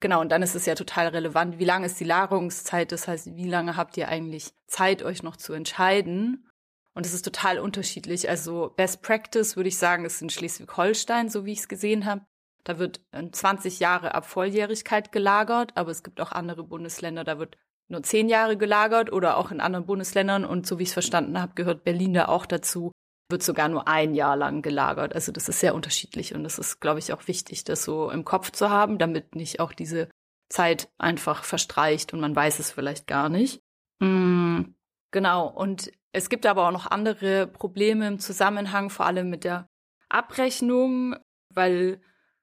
Genau, 0.00 0.20
und 0.20 0.30
dann 0.30 0.42
ist 0.42 0.54
es 0.54 0.66
ja 0.66 0.74
total 0.74 1.08
relevant, 1.08 1.58
wie 1.58 1.64
lange 1.64 1.86
ist 1.86 1.98
die 1.98 2.04
Lagerungszeit, 2.04 2.92
das 2.92 3.08
heißt, 3.08 3.36
wie 3.36 3.48
lange 3.48 3.76
habt 3.76 3.96
ihr 3.96 4.08
eigentlich 4.08 4.52
Zeit, 4.66 5.02
euch 5.02 5.22
noch 5.22 5.36
zu 5.36 5.52
entscheiden? 5.54 6.50
Und 6.94 7.06
es 7.06 7.14
ist 7.14 7.24
total 7.24 7.58
unterschiedlich. 7.58 8.28
Also 8.28 8.72
Best 8.76 9.02
Practice 9.02 9.56
würde 9.56 9.68
ich 9.68 9.78
sagen, 9.78 10.04
ist 10.04 10.22
in 10.22 10.30
Schleswig-Holstein, 10.30 11.28
so 11.28 11.44
wie 11.44 11.52
ich 11.52 11.60
es 11.60 11.68
gesehen 11.68 12.04
habe. 12.04 12.26
Da 12.64 12.78
wird 12.78 13.00
20 13.12 13.80
Jahre 13.80 14.14
ab 14.14 14.26
Volljährigkeit 14.26 15.10
gelagert, 15.10 15.72
aber 15.74 15.90
es 15.90 16.02
gibt 16.02 16.20
auch 16.20 16.32
andere 16.32 16.64
Bundesländer, 16.64 17.24
da 17.24 17.38
wird 17.38 17.56
nur 17.88 18.02
10 18.02 18.28
Jahre 18.28 18.56
gelagert 18.56 19.12
oder 19.12 19.36
auch 19.36 19.50
in 19.50 19.60
anderen 19.60 19.86
Bundesländern. 19.86 20.44
Und 20.44 20.66
so 20.66 20.78
wie 20.78 20.84
ich 20.84 20.90
es 20.90 20.94
verstanden 20.94 21.40
habe, 21.40 21.54
gehört 21.54 21.84
Berlin 21.84 22.14
da 22.14 22.28
auch 22.28 22.46
dazu 22.46 22.92
wird 23.28 23.42
sogar 23.42 23.68
nur 23.68 23.88
ein 23.88 24.14
Jahr 24.14 24.36
lang 24.36 24.62
gelagert. 24.62 25.14
Also 25.14 25.32
das 25.32 25.48
ist 25.48 25.60
sehr 25.60 25.74
unterschiedlich 25.74 26.34
und 26.34 26.44
das 26.44 26.58
ist, 26.58 26.80
glaube 26.80 26.98
ich, 26.98 27.12
auch 27.12 27.26
wichtig, 27.26 27.64
das 27.64 27.84
so 27.84 28.10
im 28.10 28.24
Kopf 28.24 28.50
zu 28.50 28.70
haben, 28.70 28.98
damit 28.98 29.34
nicht 29.34 29.60
auch 29.60 29.72
diese 29.72 30.08
Zeit 30.48 30.88
einfach 30.98 31.44
verstreicht 31.44 32.12
und 32.12 32.20
man 32.20 32.36
weiß 32.36 32.58
es 32.58 32.70
vielleicht 32.70 33.06
gar 33.06 33.28
nicht. 33.28 33.62
Mm, 34.00 34.62
genau. 35.10 35.48
Und 35.48 35.90
es 36.12 36.28
gibt 36.28 36.46
aber 36.46 36.68
auch 36.68 36.72
noch 36.72 36.86
andere 36.86 37.46
Probleme 37.46 38.06
im 38.06 38.18
Zusammenhang, 38.18 38.90
vor 38.90 39.06
allem 39.06 39.30
mit 39.30 39.44
der 39.44 39.68
Abrechnung, 40.08 41.16
weil 41.48 42.00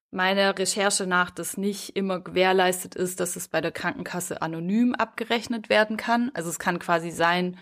meiner 0.10 0.58
Recherche 0.58 1.08
nach 1.08 1.30
das 1.30 1.56
nicht 1.56 1.96
immer 1.96 2.20
gewährleistet 2.20 2.96
ist, 2.96 3.20
dass 3.22 3.38
es 3.38 3.48
bei 3.48 3.62
der 3.62 3.72
Krankenkasse 3.72 4.42
anonym 4.42 4.94
abgerechnet 4.94 5.70
werden 5.70 5.96
kann. 5.96 6.32
Also 6.34 6.50
es 6.50 6.60
kann 6.60 6.80
quasi 6.80 7.12
sein, 7.12 7.58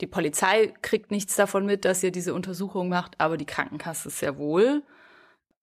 die 0.00 0.06
Polizei 0.06 0.72
kriegt 0.82 1.10
nichts 1.10 1.36
davon 1.36 1.66
mit, 1.66 1.84
dass 1.84 2.02
ihr 2.02 2.10
diese 2.10 2.34
Untersuchung 2.34 2.88
macht, 2.88 3.20
aber 3.20 3.36
die 3.36 3.46
Krankenkasse 3.46 4.10
sehr 4.10 4.38
wohl. 4.38 4.82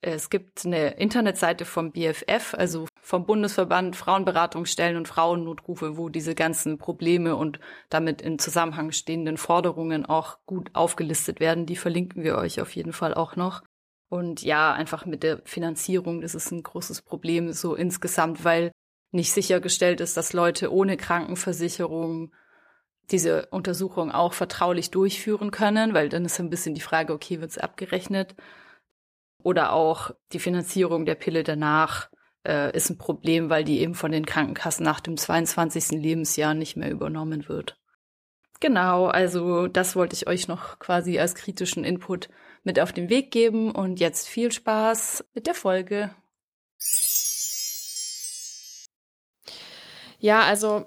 Es 0.02 0.30
gibt 0.30 0.64
eine 0.64 0.92
Internetseite 0.92 1.66
vom 1.66 1.92
BFF, 1.92 2.54
also 2.54 2.86
vom 3.02 3.26
Bundesverband 3.26 3.96
Frauenberatungsstellen 3.96 4.96
und 4.96 5.08
Frauennotrufe, 5.08 5.98
wo 5.98 6.10
diese 6.10 6.36
ganzen 6.36 6.78
Probleme 6.78 7.36
und 7.36 7.60
damit 7.90 8.22
in 8.22 8.38
Zusammenhang 8.38 8.92
stehenden 8.92 9.38
Forderungen 9.38 10.06
auch 10.06 10.38
gut 10.46 10.70
aufgelistet 10.74 11.40
werden. 11.40 11.66
Die 11.66 11.76
verlinken 11.76 12.24
wir 12.24 12.38
euch 12.38 12.62
auf 12.62 12.76
jeden 12.76 12.94
Fall 12.94 13.16
auch 13.16 13.36
noch. 13.36 13.64
Und 14.10 14.44
ja, 14.44 14.72
einfach 14.72 15.06
mit 15.06 15.24
der 15.24 15.42
Finanzierung, 15.46 16.22
das 16.22 16.36
ist 16.36 16.52
ein 16.52 16.64
großes 16.64 17.02
Problem 17.02 17.52
so 17.52 17.74
insgesamt, 17.74 18.46
weil 18.46 18.72
nicht 19.12 19.34
sichergestellt 19.34 20.00
ist, 20.00 20.16
dass 20.16 20.32
Leute 20.34 20.72
ohne 20.72 20.96
Krankenversicherung 20.96 22.32
diese 23.12 23.48
Untersuchung 23.48 24.12
auch 24.12 24.34
vertraulich 24.34 24.92
durchführen 24.92 25.52
können, 25.52 25.94
weil 25.94 26.10
dann 26.10 26.26
ist 26.26 26.40
ein 26.40 26.50
bisschen 26.50 26.76
die 26.76 26.82
Frage, 26.82 27.14
okay, 27.14 27.40
wird 27.40 27.52
es 27.52 27.58
abgerechnet? 27.58 28.36
Oder 29.44 29.72
auch 29.72 30.12
die 30.34 30.40
Finanzierung 30.40 31.06
der 31.06 31.16
Pille 31.16 31.44
danach 31.44 32.10
äh, 32.46 32.76
ist 32.76 32.90
ein 32.90 32.98
Problem, 32.98 33.50
weil 33.50 33.64
die 33.64 33.80
eben 33.80 33.96
von 33.96 34.12
den 34.12 34.26
Krankenkassen 34.26 34.84
nach 34.84 35.00
dem 35.00 35.16
22. 35.16 35.92
Lebensjahr 35.92 36.54
nicht 36.54 36.76
mehr 36.76 36.92
übernommen 36.92 37.48
wird. 37.48 37.80
Genau, 38.60 39.06
also 39.06 39.68
das 39.68 39.96
wollte 39.96 40.16
ich 40.16 40.28
euch 40.28 40.48
noch 40.48 40.80
quasi 40.80 41.20
als 41.20 41.36
kritischen 41.36 41.84
Input 41.84 42.30
mit 42.64 42.80
auf 42.80 42.92
den 42.92 43.10
Weg 43.10 43.32
geben 43.32 43.72
und 43.72 44.00
jetzt 44.00 44.28
viel 44.28 44.52
Spaß 44.52 45.26
mit 45.34 45.46
der 45.46 45.54
Folge. 45.54 46.10
Ja, 50.20 50.42
also 50.42 50.86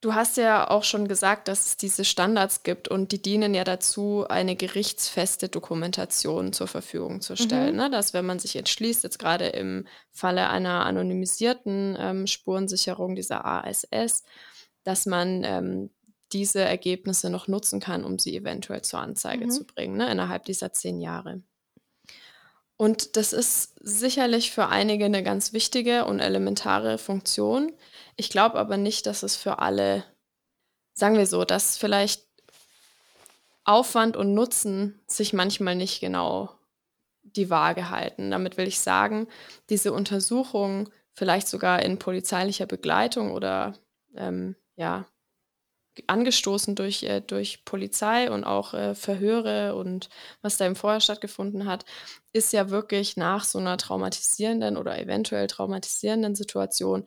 du 0.00 0.14
hast 0.14 0.36
ja 0.36 0.70
auch 0.70 0.84
schon 0.84 1.08
gesagt, 1.08 1.48
dass 1.48 1.66
es 1.66 1.76
diese 1.76 2.04
Standards 2.04 2.62
gibt 2.62 2.88
und 2.88 3.12
die 3.12 3.20
dienen 3.20 3.54
ja 3.54 3.64
dazu, 3.64 4.26
eine 4.28 4.56
gerichtsfeste 4.56 5.48
Dokumentation 5.48 6.52
zur 6.52 6.68
Verfügung 6.68 7.20
zu 7.20 7.36
stellen. 7.36 7.72
Mhm. 7.72 7.82
Ne? 7.82 7.90
Dass 7.90 8.14
wenn 8.14 8.26
man 8.26 8.38
sich 8.38 8.56
entschließt, 8.56 9.02
jetzt 9.02 9.18
gerade 9.18 9.46
im 9.46 9.86
Falle 10.10 10.48
einer 10.50 10.86
anonymisierten 10.86 11.96
ähm, 11.98 12.26
Spurensicherung 12.26 13.14
dieser 13.14 13.44
ASS, 13.44 14.24
dass 14.84 15.06
man 15.06 15.42
ähm, 15.44 15.90
diese 16.32 16.60
Ergebnisse 16.60 17.30
noch 17.30 17.48
nutzen 17.48 17.80
kann, 17.80 18.04
um 18.04 18.18
sie 18.18 18.36
eventuell 18.36 18.82
zur 18.82 19.00
Anzeige 19.00 19.46
mhm. 19.46 19.50
zu 19.50 19.64
bringen, 19.64 19.96
ne? 19.96 20.10
innerhalb 20.10 20.44
dieser 20.44 20.72
zehn 20.72 21.00
Jahre. 21.00 21.42
Und 22.76 23.16
das 23.16 23.32
ist 23.32 23.74
sicherlich 23.80 24.52
für 24.52 24.68
einige 24.68 25.06
eine 25.06 25.24
ganz 25.24 25.52
wichtige 25.52 26.04
und 26.04 26.20
elementare 26.20 26.98
Funktion. 26.98 27.72
Ich 28.20 28.30
glaube 28.30 28.58
aber 28.58 28.76
nicht, 28.76 29.06
dass 29.06 29.22
es 29.22 29.36
für 29.36 29.60
alle, 29.60 30.04
sagen 30.92 31.16
wir 31.16 31.26
so, 31.26 31.44
dass 31.44 31.78
vielleicht 31.78 32.26
Aufwand 33.62 34.16
und 34.16 34.34
Nutzen 34.34 35.00
sich 35.06 35.32
manchmal 35.32 35.76
nicht 35.76 36.00
genau 36.00 36.50
die 37.22 37.48
Waage 37.48 37.90
halten. 37.90 38.32
Damit 38.32 38.56
will 38.56 38.66
ich 38.66 38.80
sagen, 38.80 39.28
diese 39.70 39.92
Untersuchung 39.92 40.90
vielleicht 41.14 41.46
sogar 41.46 41.80
in 41.82 42.00
polizeilicher 42.00 42.66
Begleitung 42.66 43.30
oder 43.30 43.74
ähm, 44.16 44.56
ja, 44.74 45.06
angestoßen 46.08 46.74
durch, 46.74 47.04
äh, 47.04 47.20
durch 47.20 47.64
Polizei 47.64 48.32
und 48.32 48.42
auch 48.42 48.74
äh, 48.74 48.96
Verhöre 48.96 49.76
und 49.76 50.08
was 50.42 50.56
da 50.56 50.66
im 50.66 50.74
Vorher 50.74 51.00
stattgefunden 51.00 51.66
hat, 51.66 51.84
ist 52.32 52.52
ja 52.52 52.70
wirklich 52.70 53.16
nach 53.16 53.44
so 53.44 53.60
einer 53.60 53.76
traumatisierenden 53.76 54.76
oder 54.76 54.98
eventuell 54.98 55.46
traumatisierenden 55.46 56.34
Situation 56.34 57.06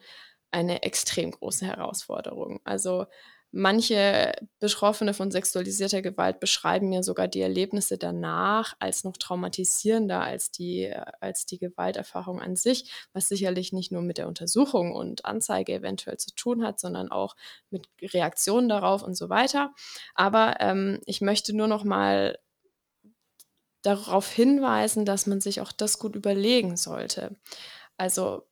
eine 0.51 0.83
extrem 0.83 1.31
große 1.31 1.65
Herausforderung. 1.65 2.59
Also 2.63 3.05
Manche 3.53 4.31
Betroffene 4.59 5.13
von 5.13 5.29
sexualisierter 5.29 6.01
Gewalt 6.01 6.39
beschreiben 6.39 6.87
mir 6.87 7.03
sogar 7.03 7.27
die 7.27 7.41
Erlebnisse 7.41 7.97
danach 7.97 8.75
als 8.79 9.03
noch 9.03 9.17
traumatisierender 9.17 10.21
als 10.21 10.51
die, 10.51 10.89
als 11.19 11.45
die 11.45 11.59
Gewalterfahrung 11.59 12.39
an 12.39 12.55
sich, 12.55 12.89
was 13.11 13.27
sicherlich 13.27 13.73
nicht 13.73 13.91
nur 13.91 14.03
mit 14.03 14.17
der 14.17 14.29
Untersuchung 14.29 14.93
und 14.95 15.25
Anzeige 15.25 15.73
eventuell 15.73 16.15
zu 16.15 16.33
tun 16.33 16.63
hat, 16.63 16.79
sondern 16.79 17.11
auch 17.11 17.35
mit 17.69 17.89
Reaktionen 18.01 18.69
darauf 18.69 19.03
und 19.03 19.15
so 19.15 19.27
weiter. 19.27 19.73
Aber 20.15 20.55
ähm, 20.61 21.01
ich 21.05 21.19
möchte 21.19 21.53
nur 21.53 21.67
noch 21.67 21.83
mal 21.83 22.39
darauf 23.81 24.31
hinweisen, 24.31 25.03
dass 25.03 25.27
man 25.27 25.41
sich 25.41 25.59
auch 25.59 25.73
das 25.73 25.99
gut 25.99 26.15
überlegen 26.15 26.77
sollte. 26.77 27.35
Also 27.97 28.47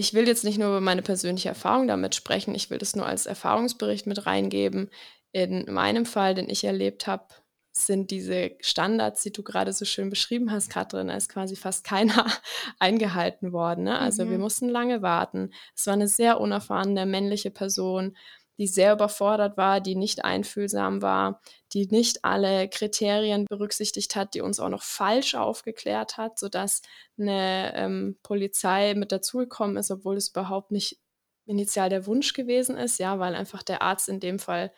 ich 0.00 0.14
will 0.14 0.26
jetzt 0.26 0.44
nicht 0.44 0.58
nur 0.58 0.68
über 0.68 0.80
meine 0.80 1.02
persönliche 1.02 1.50
Erfahrung 1.50 1.86
damit 1.86 2.14
sprechen, 2.14 2.54
ich 2.54 2.70
will 2.70 2.78
das 2.78 2.96
nur 2.96 3.04
als 3.04 3.26
Erfahrungsbericht 3.26 4.06
mit 4.06 4.24
reingeben. 4.24 4.88
In 5.30 5.66
meinem 5.70 6.06
Fall, 6.06 6.34
den 6.34 6.48
ich 6.48 6.64
erlebt 6.64 7.06
habe, 7.06 7.26
sind 7.72 8.10
diese 8.10 8.52
Standards, 8.60 9.22
die 9.22 9.30
du 9.30 9.42
gerade 9.42 9.74
so 9.74 9.84
schön 9.84 10.08
beschrieben 10.08 10.50
hast, 10.50 10.70
Katrin, 10.70 11.10
ist 11.10 11.28
quasi 11.28 11.54
fast 11.54 11.84
keiner 11.84 12.26
eingehalten 12.78 13.52
worden. 13.52 13.84
Ne? 13.84 13.98
Also 13.98 14.24
mhm. 14.24 14.30
wir 14.30 14.38
mussten 14.38 14.70
lange 14.70 15.02
warten. 15.02 15.52
Es 15.76 15.86
war 15.86 15.94
eine 15.94 16.08
sehr 16.08 16.40
unerfahrene 16.40 17.04
männliche 17.04 17.50
Person, 17.50 18.16
die 18.60 18.66
sehr 18.66 18.92
überfordert 18.92 19.56
war, 19.56 19.80
die 19.80 19.96
nicht 19.96 20.22
einfühlsam 20.22 21.00
war, 21.00 21.40
die 21.72 21.86
nicht 21.86 22.26
alle 22.26 22.68
Kriterien 22.68 23.46
berücksichtigt 23.46 24.14
hat, 24.16 24.34
die 24.34 24.42
uns 24.42 24.60
auch 24.60 24.68
noch 24.68 24.82
falsch 24.82 25.34
aufgeklärt 25.34 26.18
hat, 26.18 26.38
sodass 26.38 26.82
eine 27.18 27.72
ähm, 27.74 28.18
Polizei 28.22 28.92
mit 28.94 29.12
dazugekommen 29.12 29.78
ist, 29.78 29.90
obwohl 29.90 30.18
es 30.18 30.28
überhaupt 30.28 30.72
nicht 30.72 30.98
initial 31.46 31.88
der 31.88 32.04
Wunsch 32.06 32.34
gewesen 32.34 32.76
ist, 32.76 32.98
ja, 32.98 33.18
weil 33.18 33.34
einfach 33.34 33.62
der 33.62 33.80
Arzt 33.80 34.10
in 34.10 34.20
dem 34.20 34.38
Fall 34.38 34.70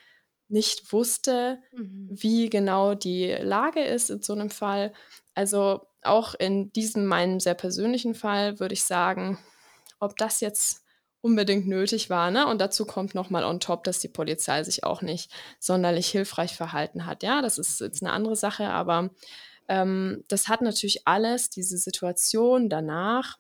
nicht 0.47 0.93
wusste, 0.93 1.59
mhm. 1.73 2.09
wie 2.09 2.51
genau 2.51 2.95
die 2.95 3.33
Lage 3.33 3.83
ist 3.83 4.11
in 4.11 4.23
so 4.23 4.33
einem 4.33 4.51
Fall. 4.51 4.93
Also 5.35 5.89
auch 6.03 6.35
in 6.35 6.73
diesem 6.73 7.07
meinem 7.07 7.41
sehr 7.41 7.55
persönlichen 7.55 8.15
Fall 8.15 8.61
würde 8.61 8.75
ich 8.75 8.85
sagen, 8.85 9.41
ob 9.99 10.17
das 10.17 10.41
jetzt 10.41 10.82
unbedingt 11.23 11.67
nötig 11.67 12.11
war. 12.11 12.31
Ne? 12.31 12.47
Und 12.47 12.61
dazu 12.61 12.85
kommt 12.85 13.15
nochmal 13.15 13.45
on 13.45 13.61
top, 13.61 13.85
dass 13.85 14.01
die 14.01 14.09
Polizei 14.09 14.63
sich 14.65 14.85
auch 14.85 15.01
nicht 15.01 15.31
sonderlich 15.59 16.09
hilfreich 16.09 16.55
verhalten 16.55 17.07
hat. 17.07 17.23
Ja, 17.23 17.41
das 17.41 17.57
ist 17.57 17.81
jetzt 17.81 18.03
eine 18.03 18.13
andere 18.13 18.37
Sache, 18.37 18.69
aber 18.69 19.11
ähm, 19.69 20.25
das 20.29 20.49
hat 20.49 20.61
natürlich 20.61 21.07
alles, 21.07 21.49
diese 21.49 21.79
Situation 21.79 22.69
danach, 22.69 23.39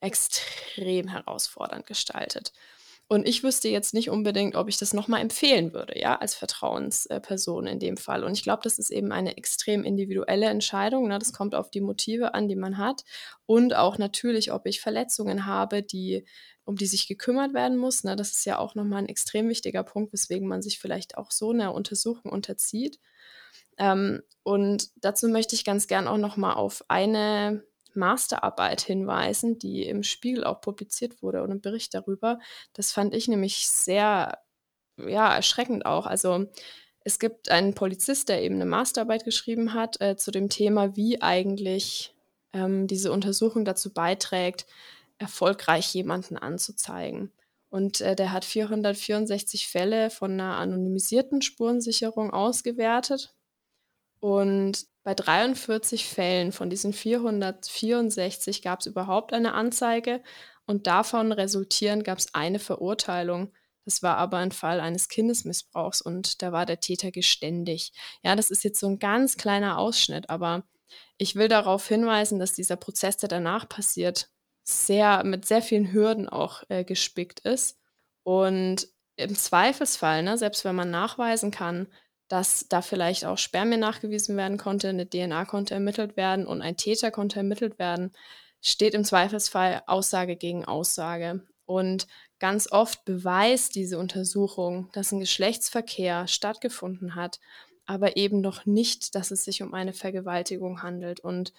extrem 0.00 1.08
herausfordernd 1.08 1.86
gestaltet. 1.86 2.52
Und 3.06 3.28
ich 3.28 3.42
wüsste 3.42 3.68
jetzt 3.68 3.92
nicht 3.92 4.08
unbedingt, 4.08 4.56
ob 4.56 4.68
ich 4.68 4.78
das 4.78 4.94
nochmal 4.94 5.20
empfehlen 5.20 5.74
würde, 5.74 5.98
ja, 5.98 6.16
als 6.16 6.34
Vertrauensperson 6.34 7.66
in 7.66 7.78
dem 7.78 7.98
Fall. 7.98 8.24
Und 8.24 8.32
ich 8.32 8.42
glaube, 8.42 8.62
das 8.64 8.78
ist 8.78 8.90
eben 8.90 9.12
eine 9.12 9.36
extrem 9.36 9.84
individuelle 9.84 10.46
Entscheidung. 10.46 11.08
Ne? 11.08 11.18
Das 11.18 11.34
kommt 11.34 11.54
auf 11.54 11.70
die 11.70 11.82
Motive 11.82 12.32
an, 12.32 12.48
die 12.48 12.56
man 12.56 12.78
hat. 12.78 13.04
Und 13.44 13.74
auch 13.76 13.98
natürlich, 13.98 14.52
ob 14.52 14.64
ich 14.66 14.80
Verletzungen 14.80 15.44
habe, 15.44 15.82
die 15.82 16.24
um 16.64 16.76
die 16.76 16.86
sich 16.86 17.06
gekümmert 17.06 17.52
werden 17.52 17.76
muss. 17.76 18.04
Ne? 18.04 18.16
Das 18.16 18.30
ist 18.30 18.46
ja 18.46 18.58
auch 18.58 18.74
nochmal 18.74 19.02
ein 19.02 19.08
extrem 19.08 19.50
wichtiger 19.50 19.82
Punkt, 19.82 20.12
weswegen 20.14 20.48
man 20.48 20.62
sich 20.62 20.78
vielleicht 20.78 21.18
auch 21.18 21.30
so 21.30 21.50
einer 21.50 21.74
Untersuchung 21.74 22.32
unterzieht. 22.32 22.98
Ähm, 23.76 24.22
und 24.42 24.88
dazu 24.96 25.28
möchte 25.28 25.54
ich 25.54 25.64
ganz 25.64 25.88
gern 25.88 26.08
auch 26.08 26.16
nochmal 26.16 26.54
auf 26.54 26.84
eine 26.88 27.64
Masterarbeit 27.96 28.80
hinweisen, 28.80 29.58
die 29.58 29.84
im 29.84 30.02
Spiegel 30.02 30.44
auch 30.44 30.60
publiziert 30.60 31.22
wurde 31.22 31.42
und 31.42 31.50
ein 31.50 31.60
Bericht 31.60 31.94
darüber. 31.94 32.38
Das 32.72 32.92
fand 32.92 33.14
ich 33.14 33.28
nämlich 33.28 33.68
sehr 33.68 34.38
ja, 34.96 35.34
erschreckend 35.34 35.86
auch. 35.86 36.06
Also 36.06 36.46
es 37.00 37.18
gibt 37.18 37.50
einen 37.50 37.74
Polizist, 37.74 38.28
der 38.28 38.42
eben 38.42 38.56
eine 38.56 38.66
Masterarbeit 38.66 39.24
geschrieben 39.24 39.74
hat 39.74 40.00
äh, 40.00 40.16
zu 40.16 40.30
dem 40.30 40.48
Thema, 40.48 40.96
wie 40.96 41.20
eigentlich 41.20 42.14
ähm, 42.52 42.86
diese 42.86 43.12
Untersuchung 43.12 43.64
dazu 43.64 43.92
beiträgt, 43.92 44.66
erfolgreich 45.18 45.92
jemanden 45.94 46.38
anzuzeigen. 46.38 47.30
Und 47.68 48.00
äh, 48.00 48.14
der 48.16 48.32
hat 48.32 48.44
464 48.44 49.68
Fälle 49.68 50.08
von 50.10 50.32
einer 50.32 50.56
anonymisierten 50.56 51.42
Spurensicherung 51.42 52.30
ausgewertet. 52.30 53.33
Und 54.24 54.86
bei 55.02 55.12
43 55.12 56.08
Fällen 56.08 56.52
von 56.52 56.70
diesen 56.70 56.94
464 56.94 58.62
gab 58.62 58.80
es 58.80 58.86
überhaupt 58.86 59.34
eine 59.34 59.52
Anzeige 59.52 60.22
und 60.64 60.86
davon 60.86 61.30
resultierend 61.30 62.04
gab 62.04 62.16
es 62.16 62.32
eine 62.34 62.58
Verurteilung. 62.58 63.52
Das 63.84 64.02
war 64.02 64.16
aber 64.16 64.38
ein 64.38 64.50
Fall 64.50 64.80
eines 64.80 65.10
Kindesmissbrauchs 65.10 66.00
und 66.00 66.40
da 66.40 66.52
war 66.52 66.64
der 66.64 66.80
Täter 66.80 67.10
geständig. 67.10 67.92
Ja, 68.22 68.34
das 68.34 68.50
ist 68.50 68.64
jetzt 68.64 68.80
so 68.80 68.86
ein 68.86 68.98
ganz 68.98 69.36
kleiner 69.36 69.76
Ausschnitt, 69.76 70.30
aber 70.30 70.64
ich 71.18 71.36
will 71.36 71.48
darauf 71.48 71.86
hinweisen, 71.86 72.38
dass 72.38 72.54
dieser 72.54 72.76
Prozess, 72.76 73.18
der 73.18 73.28
danach 73.28 73.68
passiert, 73.68 74.30
sehr, 74.62 75.22
mit 75.24 75.44
sehr 75.44 75.60
vielen 75.60 75.92
Hürden 75.92 76.30
auch 76.30 76.62
äh, 76.70 76.82
gespickt 76.82 77.40
ist. 77.40 77.78
Und 78.22 78.88
im 79.16 79.34
Zweifelsfall, 79.34 80.22
ne, 80.22 80.38
selbst 80.38 80.64
wenn 80.64 80.74
man 80.74 80.90
nachweisen 80.90 81.50
kann, 81.50 81.88
dass 82.28 82.68
da 82.68 82.82
vielleicht 82.82 83.24
auch 83.24 83.38
Spermien 83.38 83.80
nachgewiesen 83.80 84.36
werden 84.36 84.58
konnte, 84.58 84.88
eine 84.88 85.08
DNA 85.08 85.44
konnte 85.44 85.74
ermittelt 85.74 86.16
werden 86.16 86.46
und 86.46 86.62
ein 86.62 86.76
Täter 86.76 87.10
konnte 87.10 87.36
ermittelt 87.36 87.78
werden, 87.78 88.12
steht 88.60 88.94
im 88.94 89.04
Zweifelsfall 89.04 89.82
Aussage 89.86 90.36
gegen 90.36 90.64
Aussage. 90.64 91.42
Und 91.66 92.06
ganz 92.38 92.70
oft 92.70 93.04
beweist 93.04 93.74
diese 93.74 93.98
Untersuchung, 93.98 94.90
dass 94.92 95.12
ein 95.12 95.20
Geschlechtsverkehr 95.20 96.26
stattgefunden 96.26 97.14
hat, 97.14 97.40
aber 97.86 98.16
eben 98.16 98.40
noch 98.40 98.66
nicht, 98.66 99.14
dass 99.14 99.30
es 99.30 99.44
sich 99.44 99.62
um 99.62 99.74
eine 99.74 99.92
Vergewaltigung 99.92 100.82
handelt. 100.82 101.20
Und 101.20 101.52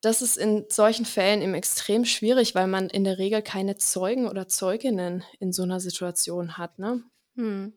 das 0.00 0.22
ist 0.22 0.36
in 0.36 0.66
solchen 0.68 1.06
Fällen 1.06 1.42
eben 1.42 1.54
extrem 1.54 2.04
schwierig, 2.04 2.54
weil 2.54 2.66
man 2.66 2.88
in 2.88 3.04
der 3.04 3.18
Regel 3.18 3.42
keine 3.42 3.76
Zeugen 3.76 4.28
oder 4.28 4.46
Zeuginnen 4.48 5.24
in 5.40 5.52
so 5.52 5.62
einer 5.62 5.80
Situation 5.80 6.56
hat. 6.56 6.78
Ne? 6.78 7.02
Hm. 7.38 7.72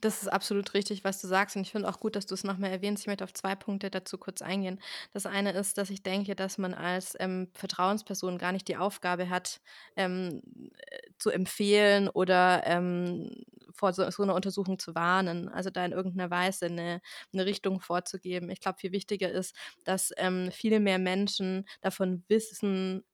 Das 0.00 0.22
ist 0.22 0.28
absolut 0.28 0.74
richtig, 0.74 1.04
was 1.04 1.20
du 1.20 1.28
sagst. 1.28 1.54
Und 1.54 1.62
ich 1.62 1.70
finde 1.70 1.88
auch 1.88 2.00
gut, 2.00 2.16
dass 2.16 2.26
du 2.26 2.34
es 2.34 2.42
nochmal 2.42 2.72
erwähnst. 2.72 3.04
Ich 3.04 3.06
möchte 3.06 3.22
auf 3.22 3.32
zwei 3.32 3.54
Punkte 3.54 3.88
dazu 3.88 4.18
kurz 4.18 4.42
eingehen. 4.42 4.80
Das 5.12 5.24
eine 5.24 5.52
ist, 5.52 5.78
dass 5.78 5.88
ich 5.90 6.02
denke, 6.02 6.34
dass 6.34 6.58
man 6.58 6.74
als 6.74 7.14
ähm, 7.20 7.48
Vertrauensperson 7.54 8.38
gar 8.38 8.50
nicht 8.50 8.66
die 8.66 8.76
Aufgabe 8.76 9.28
hat, 9.30 9.60
ähm, 9.94 10.42
äh, 10.90 10.98
zu 11.16 11.30
empfehlen 11.30 12.08
oder 12.08 12.62
ähm, 12.66 13.30
vor 13.72 13.92
so, 13.92 14.08
so, 14.10 14.24
einer 14.24 14.34
Untersuchung 14.34 14.80
zu 14.80 14.96
warnen, 14.96 15.48
also 15.48 15.70
da 15.70 15.84
in 15.84 15.92
irgendeiner 15.92 16.30
Weise 16.30 16.66
eine, 16.66 17.00
eine 17.32 17.46
Richtung 17.46 17.80
vorzugeben. 17.80 18.50
Ich 18.50 18.60
glaube, 18.60 18.78
viel 18.80 18.90
wichtiger 18.92 19.30
ist, 19.30 19.54
dass 19.84 20.12
ähm, 20.16 20.50
viele 20.52 20.80
mehr 20.80 20.98
Menschen 20.98 21.66
davon 21.82 22.24
wissen, 22.28 23.04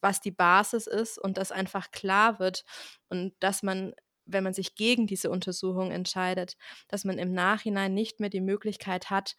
was 0.00 0.20
die 0.20 0.32
Basis 0.32 0.86
ist 0.86 1.18
und 1.18 1.36
dass 1.38 1.52
einfach 1.52 1.90
klar 1.92 2.38
wird 2.40 2.64
und 3.08 3.34
dass 3.40 3.62
man 3.62 3.94
wenn 4.24 4.44
man 4.44 4.54
sich 4.54 4.74
gegen 4.74 5.06
diese 5.06 5.30
Untersuchung 5.30 5.90
entscheidet, 5.90 6.56
dass 6.88 7.04
man 7.04 7.18
im 7.18 7.32
Nachhinein 7.32 7.94
nicht 7.94 8.20
mehr 8.20 8.30
die 8.30 8.40
Möglichkeit 8.40 9.10
hat, 9.10 9.36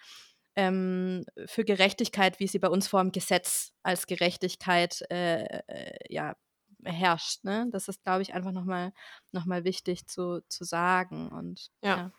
ähm, 0.55 1.25
für 1.45 1.63
Gerechtigkeit, 1.65 2.39
wie 2.39 2.47
sie 2.47 2.59
bei 2.59 2.67
uns 2.67 2.87
vor 2.87 3.01
dem 3.01 3.11
Gesetz 3.11 3.71
als 3.81 4.07
Gerechtigkeit 4.07 5.01
äh, 5.09 5.43
äh, 5.67 5.97
ja, 6.09 6.35
herrscht. 6.83 7.43
Ne? 7.43 7.67
Das 7.71 7.87
ist, 7.87 8.03
glaube 8.03 8.21
ich, 8.21 8.33
einfach 8.33 8.51
nochmal 8.51 8.93
noch 9.31 9.45
mal 9.45 9.63
wichtig 9.63 10.07
zu, 10.07 10.41
zu 10.47 10.63
sagen. 10.63 11.29
Und 11.29 11.69
ja. 11.81 11.97
ja. 11.97 12.11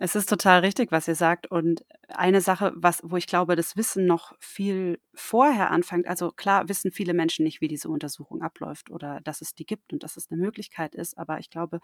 Es 0.00 0.14
ist 0.14 0.28
total 0.28 0.60
richtig, 0.60 0.92
was 0.92 1.08
ihr 1.08 1.16
sagt. 1.16 1.50
Und 1.50 1.84
eine 2.06 2.40
Sache, 2.40 2.72
was, 2.76 3.00
wo 3.02 3.16
ich 3.16 3.26
glaube, 3.26 3.56
das 3.56 3.76
Wissen 3.76 4.06
noch 4.06 4.32
viel 4.38 5.00
vorher 5.12 5.72
anfängt, 5.72 6.06
also 6.06 6.30
klar 6.30 6.68
wissen 6.68 6.92
viele 6.92 7.14
Menschen 7.14 7.44
nicht, 7.44 7.60
wie 7.60 7.66
diese 7.66 7.88
Untersuchung 7.88 8.40
abläuft 8.40 8.90
oder 8.90 9.20
dass 9.24 9.40
es 9.40 9.54
die 9.54 9.66
gibt 9.66 9.92
und 9.92 10.04
dass 10.04 10.16
es 10.16 10.30
eine 10.30 10.40
Möglichkeit 10.40 10.94
ist. 10.94 11.18
Aber 11.18 11.40
ich 11.40 11.50
glaube, 11.50 11.80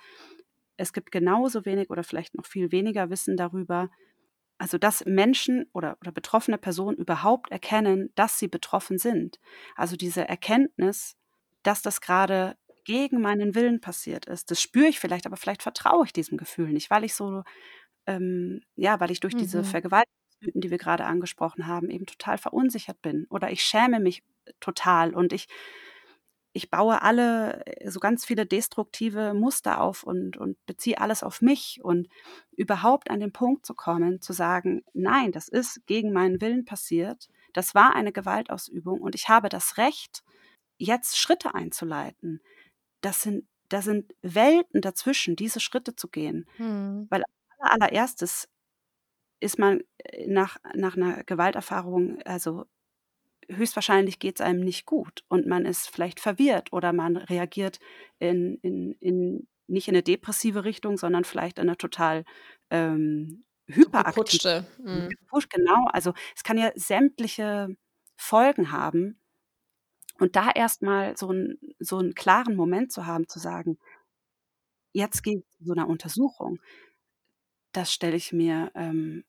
es 0.76 0.92
gibt 0.92 1.10
genauso 1.10 1.64
wenig 1.64 1.90
oder 1.90 2.04
vielleicht 2.04 2.36
noch 2.36 2.46
viel 2.46 2.70
weniger 2.70 3.10
Wissen 3.10 3.36
darüber, 3.36 3.90
also 4.58 4.78
dass 4.78 5.04
Menschen 5.04 5.66
oder, 5.72 5.96
oder 6.00 6.12
betroffene 6.12 6.58
Personen 6.58 6.96
überhaupt 6.96 7.50
erkennen, 7.50 8.10
dass 8.14 8.38
sie 8.38 8.48
betroffen 8.48 8.98
sind. 8.98 9.40
Also 9.74 9.96
diese 9.96 10.28
Erkenntnis, 10.28 11.16
dass 11.64 11.82
das 11.82 12.00
gerade 12.00 12.56
gegen 12.84 13.20
meinen 13.20 13.56
Willen 13.56 13.80
passiert 13.80 14.26
ist, 14.26 14.52
das 14.52 14.60
spüre 14.60 14.86
ich 14.86 15.00
vielleicht, 15.00 15.26
aber 15.26 15.36
vielleicht 15.36 15.62
vertraue 15.62 16.04
ich 16.04 16.12
diesem 16.12 16.38
Gefühl 16.38 16.68
nicht, 16.68 16.90
weil 16.90 17.02
ich 17.02 17.14
so 17.14 17.42
ähm, 18.06 18.60
ja, 18.76 19.00
weil 19.00 19.10
ich 19.10 19.20
durch 19.20 19.34
mhm. 19.34 19.38
diese 19.38 19.64
Vergewaltigungsmythen, 19.64 20.60
die 20.60 20.70
wir 20.70 20.78
gerade 20.78 21.04
angesprochen 21.04 21.66
haben, 21.66 21.90
eben 21.90 22.06
total 22.06 22.38
verunsichert 22.38 23.00
bin. 23.02 23.26
Oder 23.30 23.50
ich 23.50 23.62
schäme 23.62 24.00
mich 24.00 24.22
total 24.60 25.14
und 25.14 25.32
ich, 25.32 25.48
ich 26.52 26.70
baue 26.70 27.02
alle, 27.02 27.64
äh, 27.66 27.90
so 27.90 28.00
ganz 28.00 28.24
viele 28.24 28.46
destruktive 28.46 29.34
Muster 29.34 29.80
auf 29.80 30.04
und, 30.04 30.36
und 30.36 30.56
beziehe 30.66 31.00
alles 31.00 31.22
auf 31.22 31.40
mich 31.40 31.80
und 31.82 32.08
überhaupt 32.52 33.10
an 33.10 33.20
den 33.20 33.32
Punkt 33.32 33.66
zu 33.66 33.74
kommen, 33.74 34.20
zu 34.20 34.32
sagen, 34.32 34.82
nein, 34.92 35.32
das 35.32 35.48
ist 35.48 35.86
gegen 35.86 36.12
meinen 36.12 36.40
Willen 36.40 36.64
passiert, 36.64 37.28
das 37.52 37.74
war 37.74 37.94
eine 37.94 38.12
Gewaltausübung 38.12 39.00
und 39.00 39.14
ich 39.14 39.28
habe 39.28 39.48
das 39.48 39.78
Recht, 39.78 40.22
jetzt 40.76 41.16
Schritte 41.18 41.54
einzuleiten. 41.54 42.40
Das 43.00 43.22
sind, 43.22 43.46
da 43.68 43.82
sind 43.82 44.14
Welten 44.22 44.80
dazwischen, 44.80 45.36
diese 45.36 45.60
Schritte 45.60 45.94
zu 45.94 46.08
gehen. 46.08 46.46
Hm. 46.56 47.06
Weil 47.10 47.22
allererstes 47.72 48.48
ist 49.40 49.58
man 49.58 49.80
äh, 49.98 50.26
nach, 50.26 50.56
nach 50.74 50.96
einer 50.96 51.24
Gewalterfahrung, 51.24 52.20
also 52.24 52.64
höchstwahrscheinlich 53.48 54.18
geht 54.18 54.40
es 54.40 54.46
einem 54.46 54.60
nicht 54.60 54.86
gut 54.86 55.22
und 55.28 55.46
man 55.46 55.66
ist 55.66 55.90
vielleicht 55.90 56.18
verwirrt 56.18 56.72
oder 56.72 56.92
man 56.92 57.16
reagiert 57.16 57.78
in, 58.18 58.58
in, 58.62 58.92
in 59.00 59.48
nicht 59.66 59.88
in 59.88 59.94
eine 59.94 60.02
depressive 60.02 60.64
Richtung, 60.64 60.98
sondern 60.98 61.24
vielleicht 61.24 61.58
in 61.58 61.68
eine 61.68 61.76
total 61.76 62.24
ähm, 62.70 63.44
hyperaktive. 63.66 64.66
Mhm. 64.78 65.08
Genau, 65.50 65.86
also 65.86 66.12
es 66.36 66.42
kann 66.42 66.58
ja 66.58 66.70
sämtliche 66.74 67.74
Folgen 68.16 68.72
haben. 68.72 69.18
Und 70.20 70.36
da 70.36 70.50
erstmal 70.50 71.16
so, 71.16 71.32
ein, 71.32 71.58
so 71.80 71.98
einen 71.98 72.14
klaren 72.14 72.54
Moment 72.56 72.92
zu 72.92 73.06
haben, 73.06 73.26
zu 73.26 73.38
sagen, 73.40 73.78
jetzt 74.92 75.22
geht 75.22 75.38
es 75.38 75.58
zu 75.58 75.64
so 75.64 75.72
einer 75.72 75.88
Untersuchung 75.88 76.60
das 77.76 77.92
stelle 77.92 78.16
ich 78.16 78.32
mir 78.32 78.70
ähm, 78.74 79.24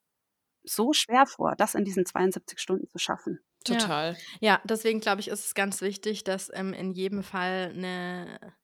so 0.64 0.92
schwer 0.92 1.26
vor, 1.26 1.54
das 1.56 1.74
in 1.74 1.84
diesen 1.84 2.06
72 2.06 2.58
Stunden 2.58 2.88
zu 2.88 2.98
schaffen. 2.98 3.40
Total. 3.64 4.16
Ja, 4.40 4.54
ja 4.54 4.62
deswegen 4.64 5.00
glaube 5.00 5.20
ich, 5.20 5.28
ist 5.28 5.44
es 5.46 5.54
ganz 5.54 5.80
wichtig, 5.80 6.24
dass 6.24 6.50
ähm, 6.54 6.72
in 6.72 6.92
jedem 6.92 7.22
Fall 7.22 7.72
eine 7.74 8.54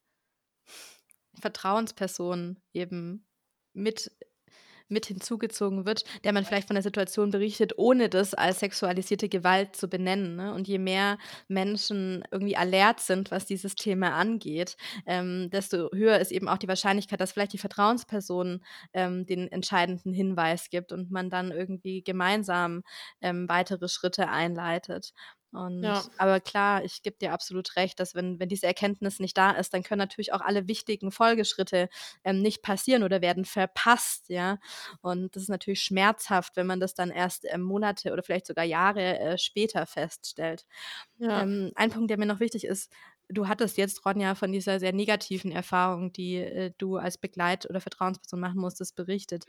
Vertrauensperson 1.40 2.60
eben 2.72 3.26
mit 3.72 4.10
mit 4.92 5.06
hinzugezogen 5.06 5.86
wird, 5.86 6.04
der 6.24 6.32
man 6.32 6.44
vielleicht 6.44 6.68
von 6.68 6.74
der 6.74 6.82
Situation 6.82 7.30
berichtet, 7.30 7.72
ohne 7.76 8.08
das 8.08 8.34
als 8.34 8.60
sexualisierte 8.60 9.28
Gewalt 9.28 9.74
zu 9.74 9.88
benennen. 9.88 10.36
Ne? 10.36 10.54
Und 10.54 10.68
je 10.68 10.78
mehr 10.78 11.18
Menschen 11.48 12.22
irgendwie 12.30 12.56
alert 12.56 13.00
sind, 13.00 13.30
was 13.30 13.46
dieses 13.46 13.74
Thema 13.74 14.14
angeht, 14.14 14.76
ähm, 15.06 15.50
desto 15.50 15.90
höher 15.92 16.18
ist 16.18 16.30
eben 16.30 16.48
auch 16.48 16.58
die 16.58 16.68
Wahrscheinlichkeit, 16.68 17.20
dass 17.20 17.32
vielleicht 17.32 17.54
die 17.54 17.58
Vertrauensperson 17.58 18.62
ähm, 18.92 19.26
den 19.26 19.50
entscheidenden 19.50 20.12
Hinweis 20.12 20.70
gibt 20.70 20.92
und 20.92 21.10
man 21.10 21.30
dann 21.30 21.50
irgendwie 21.50 22.02
gemeinsam 22.02 22.82
ähm, 23.20 23.48
weitere 23.48 23.88
Schritte 23.88 24.28
einleitet. 24.28 25.12
Und, 25.52 25.82
ja. 25.82 26.02
Aber 26.16 26.40
klar, 26.40 26.82
ich 26.82 27.02
gebe 27.02 27.16
dir 27.18 27.32
absolut 27.32 27.76
recht, 27.76 28.00
dass 28.00 28.14
wenn, 28.14 28.40
wenn 28.40 28.48
diese 28.48 28.66
Erkenntnis 28.66 29.20
nicht 29.20 29.36
da 29.36 29.50
ist, 29.50 29.74
dann 29.74 29.82
können 29.82 29.98
natürlich 29.98 30.32
auch 30.32 30.40
alle 30.40 30.66
wichtigen 30.66 31.12
Folgeschritte 31.12 31.88
ähm, 32.24 32.40
nicht 32.40 32.62
passieren 32.62 33.02
oder 33.02 33.20
werden 33.20 33.44
verpasst, 33.44 34.28
ja. 34.28 34.58
Und 35.02 35.36
das 35.36 35.44
ist 35.44 35.48
natürlich 35.50 35.82
schmerzhaft, 35.82 36.56
wenn 36.56 36.66
man 36.66 36.80
das 36.80 36.94
dann 36.94 37.10
erst 37.10 37.44
ähm, 37.48 37.62
Monate 37.62 38.12
oder 38.12 38.22
vielleicht 38.22 38.46
sogar 38.46 38.64
Jahre 38.64 39.18
äh, 39.18 39.38
später 39.38 39.84
feststellt. 39.86 40.64
Ja. 41.18 41.42
Ähm, 41.42 41.72
ein 41.74 41.90
Punkt, 41.90 42.10
der 42.10 42.18
mir 42.18 42.26
noch 42.26 42.40
wichtig 42.40 42.64
ist, 42.64 42.90
du 43.28 43.48
hattest 43.48 43.76
jetzt, 43.76 44.04
Ronja, 44.04 44.34
von 44.34 44.52
dieser 44.52 44.80
sehr 44.80 44.92
negativen 44.92 45.52
Erfahrung, 45.52 46.12
die 46.12 46.36
äh, 46.36 46.72
du 46.78 46.96
als 46.96 47.18
Begleit- 47.18 47.68
oder 47.68 47.80
Vertrauensperson 47.80 48.40
machen 48.40 48.60
musstest, 48.60 48.96
berichtet 48.96 49.44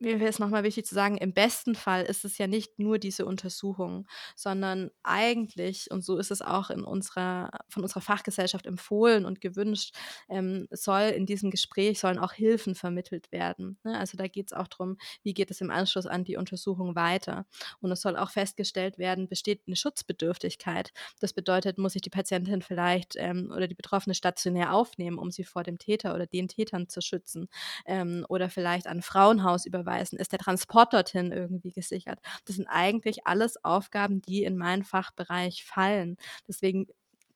mir 0.00 0.20
wäre 0.20 0.30
es 0.30 0.38
nochmal 0.38 0.62
wichtig 0.62 0.86
zu 0.86 0.94
sagen, 0.94 1.16
im 1.16 1.32
besten 1.32 1.74
Fall 1.74 2.04
ist 2.04 2.24
es 2.24 2.38
ja 2.38 2.46
nicht 2.46 2.78
nur 2.78 2.98
diese 2.98 3.26
Untersuchung, 3.26 4.06
sondern 4.36 4.90
eigentlich, 5.02 5.90
und 5.90 6.04
so 6.04 6.18
ist 6.18 6.30
es 6.30 6.40
auch 6.40 6.70
in 6.70 6.84
unserer, 6.84 7.50
von 7.68 7.82
unserer 7.82 8.00
Fachgesellschaft 8.00 8.66
empfohlen 8.66 9.24
und 9.24 9.40
gewünscht, 9.40 9.94
ähm, 10.28 10.68
soll 10.70 11.02
in 11.02 11.26
diesem 11.26 11.50
Gespräch 11.50 11.98
sollen 11.98 12.18
auch 12.18 12.32
Hilfen 12.32 12.74
vermittelt 12.74 13.32
werden. 13.32 13.78
Ne? 13.82 13.98
Also 13.98 14.16
da 14.16 14.28
geht 14.28 14.52
es 14.52 14.56
auch 14.56 14.68
darum, 14.68 14.98
wie 15.22 15.34
geht 15.34 15.50
es 15.50 15.60
im 15.60 15.70
Anschluss 15.70 16.06
an 16.06 16.24
die 16.24 16.36
Untersuchung 16.36 16.94
weiter. 16.94 17.46
Und 17.80 17.90
es 17.90 18.00
soll 18.00 18.16
auch 18.16 18.30
festgestellt 18.30 18.98
werden, 18.98 19.28
besteht 19.28 19.62
eine 19.66 19.76
Schutzbedürftigkeit. 19.76 20.92
Das 21.20 21.32
bedeutet, 21.32 21.78
muss 21.78 21.94
sich 21.94 22.02
die 22.02 22.10
Patientin 22.10 22.62
vielleicht 22.62 23.14
ähm, 23.16 23.52
oder 23.54 23.66
die 23.66 23.74
Betroffene 23.74 24.14
stationär 24.14 24.74
aufnehmen, 24.74 25.18
um 25.18 25.30
sie 25.32 25.44
vor 25.44 25.64
dem 25.64 25.78
Täter 25.78 26.14
oder 26.14 26.26
den 26.26 26.46
Tätern 26.46 26.88
zu 26.88 27.00
schützen. 27.00 27.48
Ähm, 27.84 28.24
oder 28.28 28.48
vielleicht 28.48 28.86
an 28.86 29.02
Frauenhaus 29.02 29.66
über 29.66 29.87
überweisen? 29.88 30.18
Ist 30.18 30.32
der 30.32 30.38
Transport 30.38 30.92
dorthin 30.92 31.32
irgendwie 31.32 31.72
gesichert? 31.72 32.20
Das 32.44 32.56
sind 32.56 32.66
eigentlich 32.68 33.26
alles 33.26 33.62
Aufgaben, 33.64 34.22
die 34.22 34.44
in 34.44 34.56
meinen 34.56 34.84
Fachbereich 34.84 35.64
fallen. 35.64 36.16
Deswegen, 36.46 36.86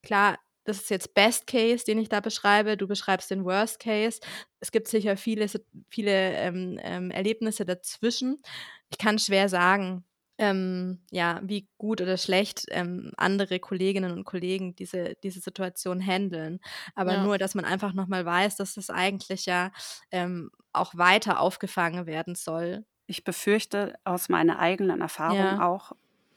klar, 0.01 0.37
das 0.65 0.77
ist 0.77 0.89
jetzt 0.89 1.13
Best 1.13 1.47
Case, 1.47 1.83
den 1.83 1.99
ich 1.99 2.09
da 2.09 2.21
beschreibe. 2.21 2.77
Du 2.77 2.87
beschreibst 2.87 3.29
den 3.31 3.43
Worst 3.43 3.79
Case. 3.79 4.21
Es 4.59 4.71
gibt 4.71 4.87
sicher 4.87 5.17
viele, 5.17 5.47
viele 5.89 6.35
ähm, 6.35 6.79
ähm, 6.81 7.11
Erlebnisse 7.11 7.65
dazwischen. 7.65 8.41
Ich 8.89 8.97
kann 8.97 9.19
schwer 9.19 9.49
sagen, 9.49 10.05
ähm, 10.37 10.99
ja, 11.11 11.41
wie 11.43 11.67
gut 11.77 12.01
oder 12.01 12.17
schlecht 12.17 12.65
ähm, 12.69 13.11
andere 13.17 13.59
Kolleginnen 13.59 14.11
und 14.11 14.23
Kollegen 14.23 14.75
diese, 14.75 15.15
diese 15.21 15.41
Situation 15.41 16.01
handeln. 16.05 16.59
Aber 16.95 17.13
ja. 17.13 17.23
nur, 17.23 17.37
dass 17.37 17.55
man 17.55 17.65
einfach 17.65 17.93
nochmal 17.93 18.25
weiß, 18.25 18.55
dass 18.55 18.75
das 18.75 18.89
eigentlich 18.89 19.45
ja 19.45 19.71
ähm, 20.11 20.49
auch 20.73 20.95
weiter 20.97 21.39
aufgefangen 21.39 22.05
werden 22.05 22.35
soll. 22.35 22.85
Ich 23.05 23.23
befürchte 23.23 23.95
aus 24.03 24.29
meiner 24.29 24.59
eigenen 24.59 25.01
Erfahrung 25.01 25.37
ja. 25.37 25.67
auch, 25.67 25.93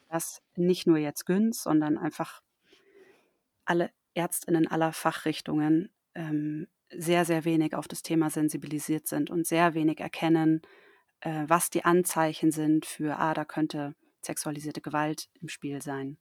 dass 0.09 0.43
nicht 0.57 0.87
nur 0.87 0.99
jetzt 0.99 1.27
Günz, 1.27 1.63
sondern 1.63 1.99
einfach 1.99 2.43
alle 3.65 3.91
Ärztinnen 4.15 4.67
aller 4.67 4.93
Fachrichtungen 4.93 5.91
ähm, 6.15 6.69
sehr, 6.91 7.25
sehr 7.25 7.45
wenig 7.45 7.75
auf 7.75 7.89
das 7.89 8.03
Thema 8.03 8.31
sensibilisiert 8.31 9.07
sind 9.07 9.31
und 9.31 9.47
sehr 9.47 9.75
wenig 9.75 10.01
erkennen, 10.01 10.63
äh, 11.21 11.45
was 11.47 11.71
die 11.71 11.85
Anzeichen 11.85 12.53
sind 12.53 12.87
für, 12.87 13.19
ah, 13.19 13.35
da 13.35 13.45
könnte 13.45 13.95
sexualisierte 14.23 14.81
Gewalt 14.81 15.29
im 15.41 15.49
Spiel 15.49 15.83
sein. 15.83 16.19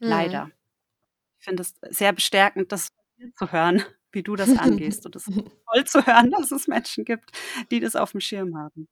Mhm. 0.00 0.08
Leider. 0.08 0.50
Ich 1.38 1.44
finde 1.44 1.62
es 1.62 1.74
sehr 1.90 2.12
bestärkend, 2.12 2.72
das 2.72 2.92
zu 3.36 3.52
hören, 3.52 3.82
wie 4.12 4.22
du 4.22 4.36
das 4.36 4.56
angehst. 4.56 5.06
Und 5.06 5.16
es 5.16 5.28
ist 5.28 5.36
toll 5.72 5.84
zu 5.84 6.06
hören, 6.06 6.30
dass 6.30 6.50
es 6.50 6.68
Menschen 6.68 7.04
gibt, 7.04 7.30
die 7.70 7.80
das 7.80 7.96
auf 7.96 8.12
dem 8.12 8.20
Schirm 8.20 8.56
haben. 8.56 8.88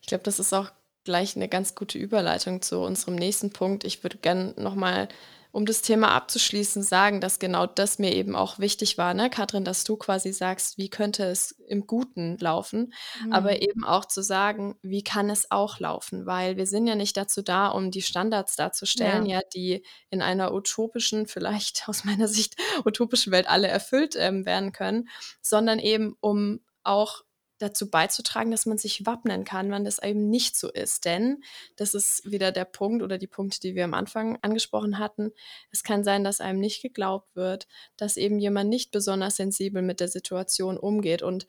Ich 0.00 0.08
glaube, 0.08 0.24
das 0.24 0.38
ist 0.38 0.52
auch 0.52 0.70
gleich 1.04 1.36
eine 1.36 1.48
ganz 1.48 1.74
gute 1.74 1.98
Überleitung 1.98 2.62
zu 2.62 2.80
unserem 2.80 3.14
nächsten 3.14 3.52
Punkt. 3.52 3.84
Ich 3.84 4.02
würde 4.02 4.18
gerne 4.18 4.54
nochmal 4.56 5.08
um 5.54 5.66
das 5.66 5.82
Thema 5.82 6.10
abzuschließen, 6.10 6.82
sagen, 6.82 7.20
dass 7.20 7.38
genau 7.38 7.64
das 7.64 8.00
mir 8.00 8.12
eben 8.12 8.34
auch 8.34 8.58
wichtig 8.58 8.98
war, 8.98 9.14
ne, 9.14 9.30
Katrin, 9.30 9.64
dass 9.64 9.84
du 9.84 9.96
quasi 9.96 10.32
sagst, 10.32 10.78
wie 10.78 10.88
könnte 10.88 11.24
es 11.26 11.52
im 11.68 11.86
Guten 11.86 12.36
laufen, 12.38 12.92
mhm. 13.24 13.32
aber 13.32 13.62
eben 13.62 13.84
auch 13.84 14.04
zu 14.04 14.20
sagen, 14.20 14.74
wie 14.82 15.04
kann 15.04 15.30
es 15.30 15.52
auch 15.52 15.78
laufen, 15.78 16.26
weil 16.26 16.56
wir 16.56 16.66
sind 16.66 16.88
ja 16.88 16.96
nicht 16.96 17.16
dazu 17.16 17.40
da, 17.40 17.68
um 17.68 17.92
die 17.92 18.02
Standards 18.02 18.56
darzustellen, 18.56 19.26
ja, 19.26 19.36
ja 19.36 19.42
die 19.54 19.84
in 20.10 20.22
einer 20.22 20.52
utopischen, 20.52 21.26
vielleicht 21.28 21.88
aus 21.88 22.02
meiner 22.02 22.26
Sicht 22.26 22.56
utopischen 22.84 23.32
Welt 23.32 23.48
alle 23.48 23.68
erfüllt 23.68 24.16
ähm, 24.18 24.44
werden 24.46 24.72
können, 24.72 25.08
sondern 25.40 25.78
eben 25.78 26.16
um 26.20 26.64
auch 26.82 27.22
dazu 27.64 27.90
beizutragen, 27.90 28.50
dass 28.50 28.66
man 28.66 28.78
sich 28.78 29.06
wappnen 29.06 29.44
kann, 29.44 29.70
wenn 29.70 29.84
das 29.84 30.02
eben 30.02 30.28
nicht 30.30 30.56
so 30.56 30.70
ist. 30.70 31.04
Denn 31.04 31.42
das 31.76 31.94
ist 31.94 32.30
wieder 32.30 32.52
der 32.52 32.64
Punkt 32.64 33.02
oder 33.02 33.18
die 33.18 33.26
Punkte, 33.26 33.60
die 33.60 33.74
wir 33.74 33.84
am 33.84 33.94
Anfang 33.94 34.38
angesprochen 34.42 34.98
hatten. 34.98 35.32
Es 35.70 35.82
kann 35.82 36.04
sein, 36.04 36.24
dass 36.24 36.40
einem 36.40 36.60
nicht 36.60 36.82
geglaubt 36.82 37.34
wird, 37.34 37.66
dass 37.96 38.16
eben 38.16 38.38
jemand 38.38 38.70
nicht 38.70 38.90
besonders 38.90 39.36
sensibel 39.36 39.82
mit 39.82 40.00
der 40.00 40.08
Situation 40.08 40.76
umgeht. 40.76 41.22
Und 41.22 41.46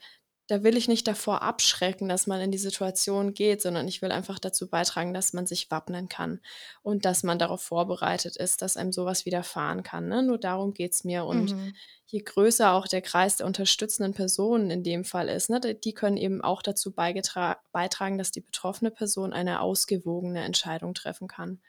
da 0.48 0.64
will 0.64 0.78
ich 0.78 0.88
nicht 0.88 1.08
davor 1.08 1.42
abschrecken, 1.42 2.08
dass 2.08 2.28
man 2.28 2.40
in 2.40 2.52
die 2.52 2.60
Situation 2.60 3.34
geht, 3.34 3.62
sondern 3.62 3.88
ich 3.88 4.02
will 4.02 4.12
einfach 4.12 4.38
dazu 4.38 4.68
beitragen, 4.68 5.14
dass 5.14 5.34
man 5.34 5.48
sich 5.48 5.72
wappnen 5.72 6.08
kann 6.08 6.40
und 6.84 7.06
dass 7.06 7.24
man 7.24 7.40
darauf 7.40 7.62
vorbereitet 7.62 8.36
ist, 8.36 8.62
dass 8.62 8.78
einem 8.78 8.92
sowas 8.92 9.26
widerfahren 9.26 9.82
kann. 9.82 10.08
Ne? 10.08 10.22
Nur 10.22 10.38
darum 10.38 10.74
geht 10.74 10.94
es 10.94 11.04
mir. 11.04 11.26
Und 11.26 11.54
mhm. 11.54 11.74
je 12.06 12.20
größer 12.20 12.74
auch 12.74 12.88
der 12.88 13.02
Kreis 13.02 13.38
der 13.38 13.48
unterstützenden 13.48 14.14
Personen 14.14 14.70
in 14.70 14.84
dem 14.84 15.04
Fall 15.04 15.30
ist, 15.30 15.50
ne, 15.50 15.60
die 15.60 15.94
können 15.94 16.18
eben 16.18 16.42
auch 16.42 16.62
dazu 16.62 16.92
beitragen, 16.92 18.18
dass 18.20 18.32
die 18.32 18.42
betroffene 18.42 18.92
Person 18.92 19.34
eine 19.34 19.62
ausgewogene 19.62 20.44
Entscheidung 20.44 20.94
treffen 20.94 21.28
kann. 21.28 21.60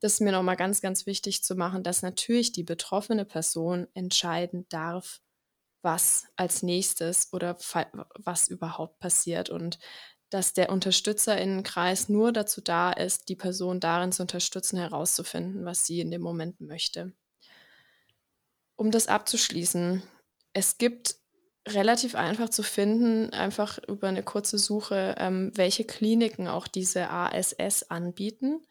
Das 0.00 0.14
ist 0.14 0.20
mir 0.20 0.32
nochmal 0.32 0.56
ganz, 0.56 0.80
ganz 0.80 1.06
wichtig 1.06 1.42
zu 1.42 1.54
machen, 1.54 1.82
dass 1.82 2.02
natürlich 2.02 2.52
die 2.52 2.62
betroffene 2.62 3.24
Person 3.24 3.86
entscheiden 3.94 4.66
darf, 4.68 5.20
was 5.84 6.26
als 6.36 6.62
nächstes 6.62 7.32
oder 7.32 7.56
was 8.16 8.48
überhaupt 8.48 8.98
passiert 8.98 9.50
und 9.50 9.78
dass 10.30 10.52
der 10.52 10.70
Unterstützerinnenkreis 10.70 12.08
nur 12.08 12.32
dazu 12.32 12.60
da 12.60 12.90
ist, 12.90 13.28
die 13.28 13.36
Person 13.36 13.78
darin 13.78 14.10
zu 14.10 14.22
unterstützen, 14.22 14.78
herauszufinden, 14.78 15.64
was 15.64 15.86
sie 15.86 16.00
in 16.00 16.10
dem 16.10 16.22
Moment 16.22 16.60
möchte. 16.60 17.12
Um 18.74 18.90
das 18.90 19.06
abzuschließen, 19.06 20.02
es 20.52 20.78
gibt 20.78 21.16
relativ 21.68 22.14
einfach 22.14 22.48
zu 22.48 22.62
finden, 22.62 23.30
einfach 23.30 23.78
über 23.86 24.08
eine 24.08 24.22
kurze 24.22 24.58
Suche, 24.58 25.14
ähm, 25.18 25.52
welche 25.54 25.84
Kliniken 25.84 26.48
auch 26.48 26.66
diese 26.66 27.10
ASS 27.10 27.84
anbieten. 27.90 28.66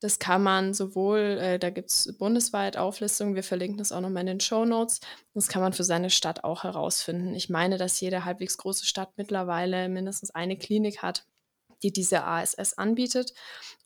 Das 0.00 0.18
kann 0.18 0.42
man 0.42 0.72
sowohl, 0.72 1.38
äh, 1.40 1.58
da 1.58 1.70
gibt 1.70 1.90
es 1.90 2.16
bundesweit 2.18 2.78
Auflistungen, 2.78 3.34
wir 3.34 3.42
verlinken 3.42 3.78
das 3.78 3.92
auch 3.92 4.00
nochmal 4.00 4.22
in 4.22 4.28
den 4.28 4.40
Show 4.40 4.64
Notes. 4.64 5.00
Das 5.34 5.48
kann 5.48 5.60
man 5.62 5.74
für 5.74 5.84
seine 5.84 6.10
Stadt 6.10 6.42
auch 6.42 6.64
herausfinden. 6.64 7.34
Ich 7.34 7.50
meine, 7.50 7.76
dass 7.76 8.00
jede 8.00 8.24
halbwegs 8.24 8.56
große 8.56 8.86
Stadt 8.86 9.12
mittlerweile 9.16 9.88
mindestens 9.90 10.30
eine 10.30 10.56
Klinik 10.56 11.02
hat, 11.02 11.26
die 11.82 11.92
diese 11.92 12.24
ASS 12.24 12.78
anbietet. 12.78 13.34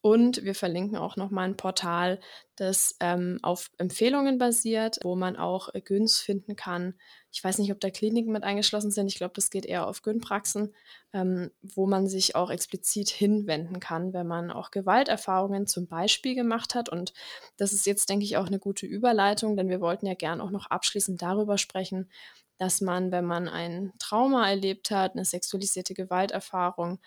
Und 0.00 0.44
wir 0.44 0.54
verlinken 0.54 0.96
auch 0.96 1.16
nochmal 1.16 1.48
ein 1.48 1.56
Portal, 1.56 2.20
das 2.56 2.96
ähm, 3.00 3.38
auf 3.42 3.70
Empfehlungen 3.78 4.38
basiert, 4.38 4.98
wo 5.02 5.16
man 5.16 5.36
auch 5.36 5.74
äh, 5.74 5.80
Güns 5.80 6.18
finden 6.18 6.56
kann. 6.56 6.94
Ich 7.34 7.42
weiß 7.42 7.58
nicht, 7.58 7.72
ob 7.72 7.80
da 7.80 7.90
Kliniken 7.90 8.32
mit 8.32 8.44
eingeschlossen 8.44 8.92
sind. 8.92 9.08
Ich 9.08 9.16
glaube, 9.16 9.32
das 9.34 9.50
geht 9.50 9.66
eher 9.66 9.88
auf 9.88 10.02
Gyn-Praxen, 10.02 10.72
ähm, 11.12 11.50
wo 11.62 11.84
man 11.84 12.06
sich 12.06 12.36
auch 12.36 12.48
explizit 12.48 13.10
hinwenden 13.10 13.80
kann, 13.80 14.12
wenn 14.12 14.28
man 14.28 14.52
auch 14.52 14.70
Gewalterfahrungen 14.70 15.66
zum 15.66 15.88
Beispiel 15.88 16.36
gemacht 16.36 16.76
hat. 16.76 16.88
Und 16.88 17.12
das 17.56 17.72
ist 17.72 17.86
jetzt, 17.86 18.08
denke 18.08 18.24
ich, 18.24 18.36
auch 18.36 18.46
eine 18.46 18.60
gute 18.60 18.86
Überleitung, 18.86 19.56
denn 19.56 19.68
wir 19.68 19.80
wollten 19.80 20.06
ja 20.06 20.14
gern 20.14 20.40
auch 20.40 20.52
noch 20.52 20.66
abschließend 20.66 21.20
darüber 21.20 21.58
sprechen, 21.58 22.08
dass 22.56 22.80
man, 22.80 23.10
wenn 23.10 23.24
man 23.24 23.48
ein 23.48 23.92
Trauma 23.98 24.48
erlebt 24.48 24.92
hat, 24.92 25.14
eine 25.14 25.24
sexualisierte 25.24 25.92
Gewalterfahrung, 25.92 27.00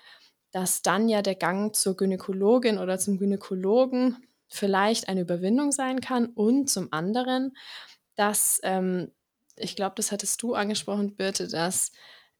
dass 0.51 0.81
dann 0.81 1.07
ja 1.07 1.21
der 1.21 1.35
Gang 1.35 1.73
zur 1.73 1.95
Gynäkologin 1.95 2.79
oder 2.79 2.99
zum 2.99 3.17
Gynäkologen 3.17 4.17
vielleicht 4.49 5.07
eine 5.07 5.21
Überwindung 5.21 5.71
sein 5.71 6.01
kann 6.01 6.25
und 6.27 6.69
zum 6.69 6.91
anderen, 6.91 7.55
dass, 8.15 8.59
ähm, 8.63 9.13
ich 9.57 9.75
glaube, 9.75 9.95
das 9.95 10.11
hattest 10.11 10.41
du 10.41 10.53
angesprochen, 10.55 11.15
Birte, 11.15 11.47
dass 11.47 11.91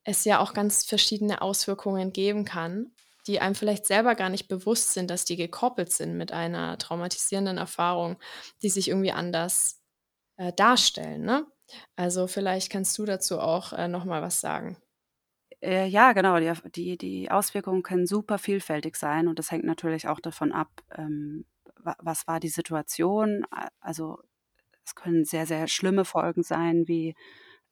es 0.03 0.23
ja 0.23 0.39
auch 0.39 0.53
ganz 0.53 0.85
verschiedene 0.85 1.41
Auswirkungen 1.41 2.13
geben 2.13 2.45
kann, 2.45 2.91
die 3.27 3.41
einem 3.41 3.55
vielleicht 3.55 3.85
selber 3.85 4.15
gar 4.15 4.29
nicht 4.29 4.47
bewusst 4.47 4.93
sind, 4.93 5.09
dass 5.09 5.25
die 5.25 5.35
gekoppelt 5.35 5.91
sind 5.91 6.17
mit 6.17 6.31
einer 6.31 6.77
traumatisierenden 6.77 7.57
Erfahrung, 7.57 8.17
die 8.61 8.69
sich 8.69 8.87
irgendwie 8.87 9.11
anders 9.11 9.81
äh, 10.37 10.53
darstellen. 10.53 11.23
Ne? 11.23 11.45
Also 11.95 12.27
vielleicht 12.27 12.71
kannst 12.71 12.97
du 12.97 13.05
dazu 13.05 13.39
auch 13.39 13.73
äh, 13.73 13.87
noch 13.87 14.07
was 14.07 14.39
sagen. 14.39 14.77
Äh, 15.61 15.87
ja, 15.87 16.13
genau. 16.13 16.39
Die, 16.39 16.53
die, 16.71 16.97
die 16.97 17.31
Auswirkungen 17.31 17.83
können 17.83 18.07
super 18.07 18.37
vielfältig 18.37 18.95
sein 18.95 19.27
und 19.27 19.39
das 19.39 19.51
hängt 19.51 19.65
natürlich 19.65 20.07
auch 20.07 20.19
davon 20.19 20.51
ab, 20.51 20.69
ähm, 20.95 21.45
was 21.83 22.27
war 22.27 22.39
die 22.39 22.49
Situation. 22.49 23.45
Also 23.79 24.19
es 24.87 24.95
können 24.95 25.25
sehr, 25.25 25.45
sehr 25.45 25.67
schlimme 25.67 26.05
Folgen 26.05 26.43
sein, 26.43 26.87
wie 26.87 27.13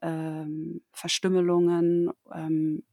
ähm, 0.01 0.81
Verstümmelungen. 0.91 2.11
Ähm, 2.33 2.83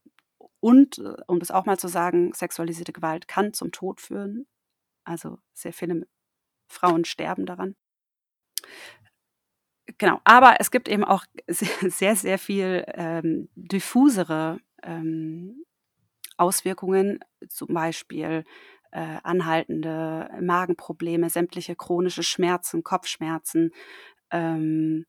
und, 0.61 0.99
äh, 0.99 1.17
um 1.27 1.41
das 1.41 1.51
auch 1.51 1.67
mal 1.67 1.77
zu 1.77 1.89
sagen, 1.89 2.33
sexualisierte 2.33 2.93
Gewalt 2.93 3.27
kann 3.27 3.53
zum 3.53 3.73
Tod 3.73 4.01
führen. 4.01 4.47
Also 5.03 5.39
sehr 5.53 5.73
viele 5.73 6.07
Frauen 6.69 7.05
sterben 7.05 7.47
daran. 7.47 7.75
Genau, 9.99 10.21
aber 10.23 10.61
es 10.61 10.71
gibt 10.71 10.89
eben 10.89 11.03
auch 11.05 11.25
sehr, 11.49 12.15
sehr 12.15 12.39
viel 12.39 12.85
ähm, 12.95 13.49
diffusere 13.57 14.61
ähm, 14.85 15.65
Auswirkungen, 16.37 17.19
zum 17.49 17.75
Beispiel 17.75 18.45
äh, 18.93 19.19
anhaltende 19.23 20.31
Magenprobleme, 20.41 21.31
sämtliche 21.31 21.75
chronische 21.75 22.23
Schmerzen, 22.23 22.85
Kopfschmerzen, 22.85 23.73
ähm, 24.33 25.07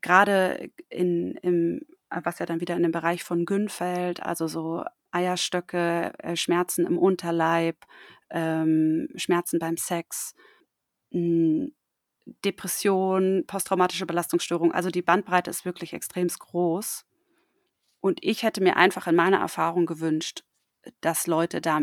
gerade 0.00 0.70
in, 0.88 1.34
im, 1.36 1.80
was 2.10 2.38
ja 2.38 2.46
dann 2.46 2.60
wieder 2.60 2.76
in 2.76 2.82
den 2.82 2.92
Bereich 2.92 3.24
von 3.24 3.44
Gyn 3.44 3.68
fällt, 3.68 4.22
also 4.22 4.46
so 4.46 4.84
Eierstöcke, 5.10 6.12
äh, 6.18 6.36
Schmerzen 6.36 6.86
im 6.86 6.98
Unterleib, 6.98 7.76
ähm, 8.30 9.08
Schmerzen 9.16 9.58
beim 9.58 9.76
Sex, 9.76 10.34
mh, 11.10 11.20
hm, 11.20 11.74
Depression, 12.44 13.44
posttraumatische 13.46 14.06
Belastungsstörung. 14.06 14.72
Also 14.72 14.90
die 14.90 15.02
Bandbreite 15.02 15.50
ist 15.50 15.66
wirklich 15.66 15.92
extrem 15.92 16.28
groß. 16.28 17.04
Und 18.00 18.18
ich 18.22 18.42
hätte 18.42 18.62
mir 18.62 18.76
einfach 18.76 19.06
in 19.06 19.14
meiner 19.14 19.38
Erfahrung 19.40 19.84
gewünscht, 19.84 20.42
dass 21.02 21.26
Leute 21.26 21.60
da 21.60 21.80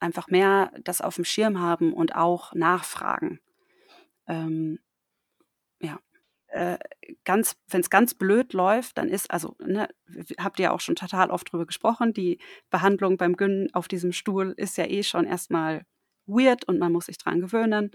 einfach 0.00 0.28
mehr 0.28 0.72
das 0.82 1.00
auf 1.00 1.16
dem 1.16 1.24
Schirm 1.24 1.60
haben 1.60 1.92
und 1.92 2.16
auch 2.16 2.52
nachfragen. 2.54 3.40
Ähm, 4.26 4.80
ja. 5.80 5.98
Äh, 6.48 6.78
ganz, 7.24 7.56
wenn 7.68 7.80
es 7.80 7.90
ganz 7.90 8.14
blöd 8.14 8.52
läuft, 8.52 8.98
dann 8.98 9.08
ist, 9.08 9.30
also, 9.30 9.54
ne, 9.60 9.88
habt 10.38 10.58
ihr 10.58 10.72
auch 10.72 10.80
schon 10.80 10.96
total 10.96 11.30
oft 11.30 11.52
drüber 11.52 11.64
gesprochen, 11.64 12.12
die 12.12 12.38
Behandlung 12.70 13.16
beim 13.16 13.36
Gyn 13.36 13.68
auf 13.72 13.86
diesem 13.86 14.12
Stuhl 14.12 14.52
ist 14.56 14.76
ja 14.76 14.84
eh 14.86 15.04
schon 15.04 15.26
erstmal 15.26 15.86
weird 16.26 16.66
und 16.66 16.78
man 16.78 16.92
muss 16.92 17.06
sich 17.06 17.18
dran 17.18 17.40
gewöhnen. 17.40 17.92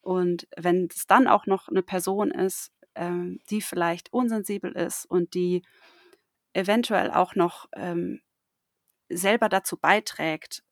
Und 0.00 0.48
wenn 0.56 0.88
es 0.90 1.06
dann 1.06 1.26
auch 1.28 1.46
noch 1.46 1.68
eine 1.68 1.82
Person 1.82 2.30
ist, 2.30 2.72
ähm, 2.94 3.40
die 3.50 3.60
vielleicht 3.60 4.12
unsensibel 4.12 4.72
ist 4.72 5.04
und 5.04 5.34
die 5.34 5.62
eventuell 6.54 7.10
auch 7.10 7.34
noch 7.34 7.68
ähm, 7.74 8.20
selber 9.10 9.48
dazu 9.48 9.76
beiträgt, 9.76 10.62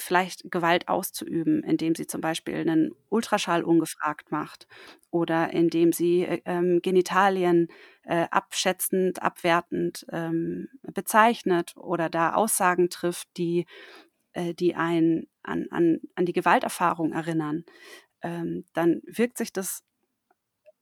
vielleicht 0.00 0.50
Gewalt 0.50 0.88
auszuüben, 0.88 1.62
indem 1.62 1.94
sie 1.94 2.06
zum 2.06 2.20
Beispiel 2.20 2.56
einen 2.56 2.94
Ultraschall 3.08 3.62
ungefragt 3.62 4.30
macht 4.30 4.66
oder 5.10 5.52
indem 5.52 5.92
sie 5.92 6.22
äh, 6.22 6.40
ähm, 6.44 6.80
Genitalien 6.82 7.68
äh, 8.04 8.26
abschätzend, 8.30 9.22
abwertend 9.22 10.06
ähm, 10.10 10.68
bezeichnet 10.82 11.74
oder 11.76 12.08
da 12.08 12.34
Aussagen 12.34 12.90
trifft, 12.90 13.28
die, 13.36 13.66
äh, 14.32 14.54
die 14.54 14.74
einen 14.74 15.28
an, 15.42 15.66
an, 15.70 16.00
an 16.14 16.26
die 16.26 16.32
Gewalterfahrung 16.32 17.12
erinnern, 17.12 17.64
ähm, 18.22 18.64
dann 18.72 19.00
wirkt 19.06 19.38
sich 19.38 19.52
das 19.52 19.82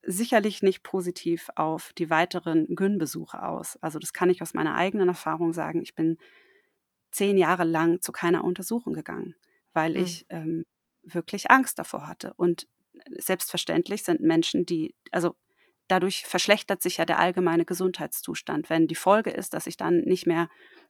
sicherlich 0.03 0.63
nicht 0.63 0.83
positiv 0.83 1.51
auf 1.55 1.93
die 1.99 2.09
weiteren 2.09 2.75
Gyn-Besuche 2.75 3.43
aus. 3.43 3.77
Also 3.83 3.99
das 3.99 4.13
kann 4.13 4.31
ich 4.31 4.43
aus 4.43 4.55
meiner 4.55 4.75
eigenen 4.75 5.09
Erfahrung 5.09 5.53
sagen. 5.53 5.83
Ich 5.83 5.95
bin 5.95 6.19
zehn 7.11 7.37
Jahre 7.39 7.65
lang 7.65 8.01
zu 8.01 8.13
keiner 8.13 8.45
Untersuchung 8.45 8.93
gegangen, 8.93 9.35
weil 9.73 9.93
mhm. 9.93 10.03
ich 10.03 10.27
ähm, 10.29 10.65
wirklich 11.03 11.51
Angst 11.51 11.79
davor 11.79 12.07
hatte. 12.07 12.35
Und 12.35 12.67
selbstverständlich 13.17 14.03
sind 14.03 14.21
Menschen, 14.21 14.67
die, 14.67 14.95
also 15.11 15.35
dadurch 15.89 16.25
verschlechtert 16.25 16.83
sich 16.83 16.99
ja 16.99 17.05
der 17.05 17.19
allgemeine 17.19 17.65
Gesundheitszustand. 17.65 18.69
Wenn 18.71 18.87
die 18.87 18.95
Folge 18.95 19.31
ist, 19.31 19.55
dass 19.55 19.67
ich 19.67 19.77
dann 19.77 20.01
nicht 20.01 20.27
mehr 20.27 20.49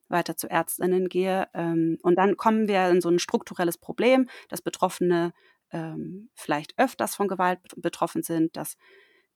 weiter 0.08 0.36
zu 0.36 0.48
Ärztinnen 0.48 1.08
gehe. 1.08 1.48
Ähm, 1.54 1.98
und 2.02 2.16
dann 2.16 2.36
kommen 2.36 2.68
wir 2.68 2.88
in 2.88 3.00
so 3.00 3.08
ein 3.08 3.18
strukturelles 3.18 3.78
Problem, 3.78 4.28
dass 4.48 4.62
Betroffene 4.62 5.32
ähm, 5.70 6.30
vielleicht 6.34 6.78
öfters 6.78 7.14
von 7.14 7.28
Gewalt 7.28 7.60
betroffen 7.76 8.22
sind, 8.22 8.56
dass 8.56 8.76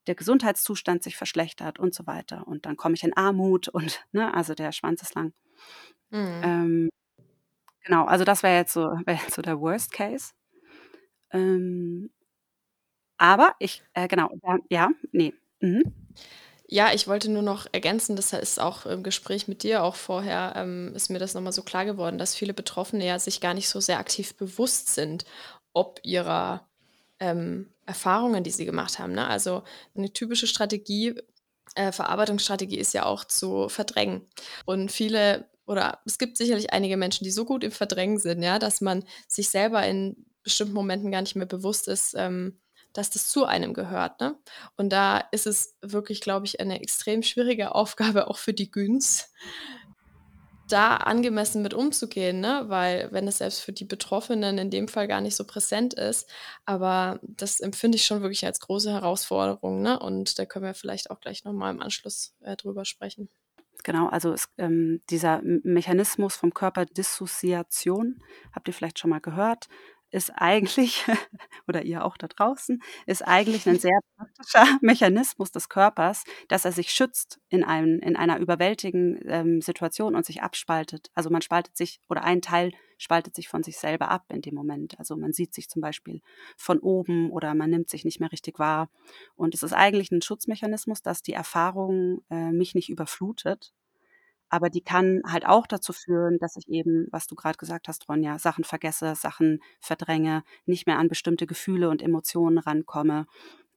der 0.07 0.15
Gesundheitszustand 0.15 1.03
sich 1.03 1.17
verschlechtert 1.17 1.79
und 1.79 1.95
so 1.95 2.07
weiter. 2.07 2.47
Und 2.49 2.67
dann 2.67 2.77
komme 2.77 2.95
ich 2.95 3.05
in 3.05 3.17
Armut 3.17 3.69
und, 3.69 4.05
ne, 4.13 4.35
also 4.35 4.55
der 4.55 4.73
Schwanz 4.73 5.03
ist 5.03 5.15
lang. 5.15 5.33
Mhm. 6.13 6.43
Ähm, 6.45 6.91
genau, 7.85 8.07
also 8.07 8.25
das 8.25 8.43
wäre 8.43 8.57
jetzt 8.57 8.73
so, 8.75 8.83
wäre 9.07 9.19
jetzt 9.23 9.35
so 9.35 9.43
der 9.43 9.61
Worst 9.61 9.93
Case. 9.93 10.33
Ähm, 11.33 12.11
aber 13.19 13.55
ich, 13.59 13.83
äh, 13.95 14.09
genau, 14.09 14.31
ja, 14.71 14.91
nee. 15.13 15.33
Mhm. 15.61 15.83
Ja, 16.69 16.93
ich 16.95 17.09
wollte 17.09 17.31
nur 17.31 17.43
noch 17.43 17.67
ergänzen, 17.73 18.17
das 18.17 18.33
ist 18.33 18.61
auch 18.61 18.87
im 18.87 19.03
Gespräch 19.03 19.49
mit 19.49 19.63
dir 19.63 19.85
auch 19.85 19.97
vorher, 19.97 20.55
ähm, 20.57 20.93
ist 20.95 21.11
mir 21.11 21.19
das 21.19 21.35
nochmal 21.35 21.53
so 21.53 21.63
klar 21.63 21.85
geworden, 21.85 22.19
dass 22.19 22.35
viele 22.35 22.55
Betroffene 22.55 23.07
ja 23.07 23.19
sich 23.19 23.41
gar 23.41 23.55
nicht 23.55 23.69
so 23.69 23.81
sehr 23.81 23.99
aktiv 23.99 24.37
bewusst 24.37 24.95
sind, 24.95 25.25
ob 25.75 26.01
ihrer 26.05 26.67
ähm, 27.21 27.71
Erfahrungen, 27.87 28.45
die 28.45 28.51
sie 28.51 28.67
gemacht 28.67 28.99
haben. 28.99 29.13
Ne? 29.15 29.27
Also 29.27 29.65
eine 29.97 30.13
typische 30.13 30.47
Strategie, 30.49 31.15
äh, 31.77 31.93
Verarbeitungsstrategie 31.93 32.79
ist 32.79 32.95
ja 32.95 33.07
auch 33.07 33.25
zu 33.25 33.69
verdrängen. 33.69 34.27
Und 34.67 34.93
viele, 34.93 35.49
oder 35.73 35.99
es 36.07 36.19
gibt 36.19 36.37
sicherlich 36.37 36.73
einige 36.73 36.97
Menschen, 36.97 37.25
die 37.25 37.31
so 37.31 37.45
gut 37.45 37.65
im 37.65 37.73
Verdrängen 37.73 38.19
sind, 38.19 38.43
ja, 38.43 38.59
dass 38.59 38.81
man 38.81 39.05
sich 39.27 39.49
selber 39.49 39.85
in 39.87 40.27
bestimmten 40.43 40.75
Momenten 40.75 41.11
gar 41.11 41.23
nicht 41.23 41.37
mehr 41.37 41.47
bewusst 41.47 41.89
ist, 41.89 42.15
ähm, 42.17 42.61
dass 42.93 43.11
das 43.11 43.29
zu 43.29 43.45
einem 43.45 43.75
gehört. 43.75 44.21
Ne? 44.21 44.37
Und 44.77 44.91
da 44.91 45.19
ist 45.33 45.47
es 45.47 45.77
wirklich, 45.81 46.21
glaube 46.21 46.47
ich, 46.47 46.61
eine 46.61 46.81
extrem 46.81 47.23
schwierige 47.23 47.75
Aufgabe 47.75 48.29
auch 48.29 48.39
für 48.39 48.53
die 48.53 48.71
Güns, 48.71 49.31
da 50.69 50.97
angemessen 50.97 51.61
mit 51.63 51.75
umzugehen, 51.75 52.41
ne? 52.41 52.65
weil 52.69 53.09
wenn 53.13 53.29
es 53.29 53.39
selbst 53.39 53.61
für 53.61 53.73
die 53.73 53.85
Betroffenen 53.85 54.57
in 54.57 54.71
dem 54.71 54.89
Fall 54.89 55.07
gar 55.07 55.21
nicht 55.21 55.37
so 55.37 55.45
präsent 55.45 55.93
ist, 55.93 56.31
aber 56.65 57.21
das 57.23 57.61
empfinde 57.61 57.97
ich 57.97 58.07
schon 58.07 58.23
wirklich 58.23 58.47
als 58.47 58.61
große 58.61 58.91
Herausforderung 58.91 59.83
ne? 59.83 59.99
und 59.99 60.39
da 60.39 60.47
können 60.47 60.65
wir 60.65 60.75
vielleicht 60.75 61.11
auch 61.11 61.21
gleich 61.21 61.45
nochmal 61.45 61.75
im 61.75 61.83
Anschluss 61.83 62.35
äh, 62.41 62.57
drüber 62.57 62.87
sprechen. 62.87 63.29
Genau, 63.85 64.09
also 64.09 64.33
es, 64.33 64.49
ähm, 64.59 65.01
dieser 65.11 65.41
Mechanismus 65.43 66.37
vom 66.37 66.55
Körper 66.55 66.87
Dissoziation, 66.87 68.23
habt 68.53 68.69
ihr 68.69 68.75
vielleicht 68.75 68.99
schon 68.99 69.11
mal 69.11 69.21
gehört, 69.21 69.69
ist 70.13 70.31
eigentlich, 70.31 71.05
oder 71.67 71.83
ihr 71.83 72.05
auch 72.05 72.17
da 72.17 72.29
draußen, 72.29 72.81
ist 73.07 73.27
eigentlich 73.27 73.67
ein 73.69 73.79
sehr 73.81 73.99
praktischer 74.17 74.67
Mechanismus 74.81 75.51
des 75.51 75.69
Körpers, 75.69 76.25
dass 76.49 76.65
er 76.65 76.73
sich 76.73 76.91
schützt 76.91 77.41
in, 77.49 77.65
einem, 77.65 77.99
in 77.99 78.17
einer 78.17 78.39
überwältigenden 78.39 79.23
ähm, 79.27 79.61
Situation 79.61 80.15
und 80.15 80.25
sich 80.25 80.43
abspaltet. 80.43 81.11
Also 81.15 81.31
man 81.31 81.43
spaltet 81.43 81.77
sich, 81.77 82.01
oder 82.09 82.23
ein 82.23 82.43
Teil 82.43 82.73
spaltet 82.99 83.35
sich 83.35 83.49
von 83.49 83.65
sich 83.65 83.79
selber 83.79 84.11
ab 84.11 84.27
in 84.33 84.43
dem 84.43 84.55
Moment. 84.55 84.99
Also 84.99 85.17
man 85.17 85.33
sieht 85.33 85.55
sich 85.55 85.69
zum 85.69 85.83
Beispiel 85.83 86.21
von 86.57 86.79
oben 86.79 87.31
oder 87.31 87.55
man 87.55 87.71
nimmt 87.71 87.89
sich 87.89 88.05
nicht 88.05 88.21
mehr 88.21 88.31
richtig 88.31 88.61
wahr. 88.61 88.91
Und 89.35 89.55
es 89.55 89.65
ist 89.65 89.73
eigentlich 89.73 90.13
ein 90.13 90.23
Schutzmechanismus, 90.23 91.03
dass 91.03 91.23
die 91.23 91.33
Erfahrung 91.33 92.23
äh, 92.31 92.53
mich 92.53 92.75
nicht 92.75 92.91
überflutet, 92.91 93.73
aber 94.53 94.69
die 94.69 94.83
kann 94.83 95.23
halt 95.27 95.47
auch 95.47 95.67
dazu 95.67 95.95
führen, 95.95 96.37
dass 96.39 96.57
ich 96.59 96.69
eben, 96.69 97.07
was 97.11 97.27
du 97.27 97.35
gerade 97.35 97.57
gesagt 97.57 97.89
hast, 97.89 98.07
Ronja, 98.07 98.39
Sachen 98.39 98.65
vergesse, 98.65 99.15
Sachen 99.15 99.63
verdränge, 99.81 100.45
nicht 100.67 100.87
mehr 100.87 100.99
an 100.99 101.09
bestimmte 101.09 101.47
Gefühle 101.47 101.89
und 101.89 102.03
Emotionen 102.03 102.59
rankomme. 102.59 103.27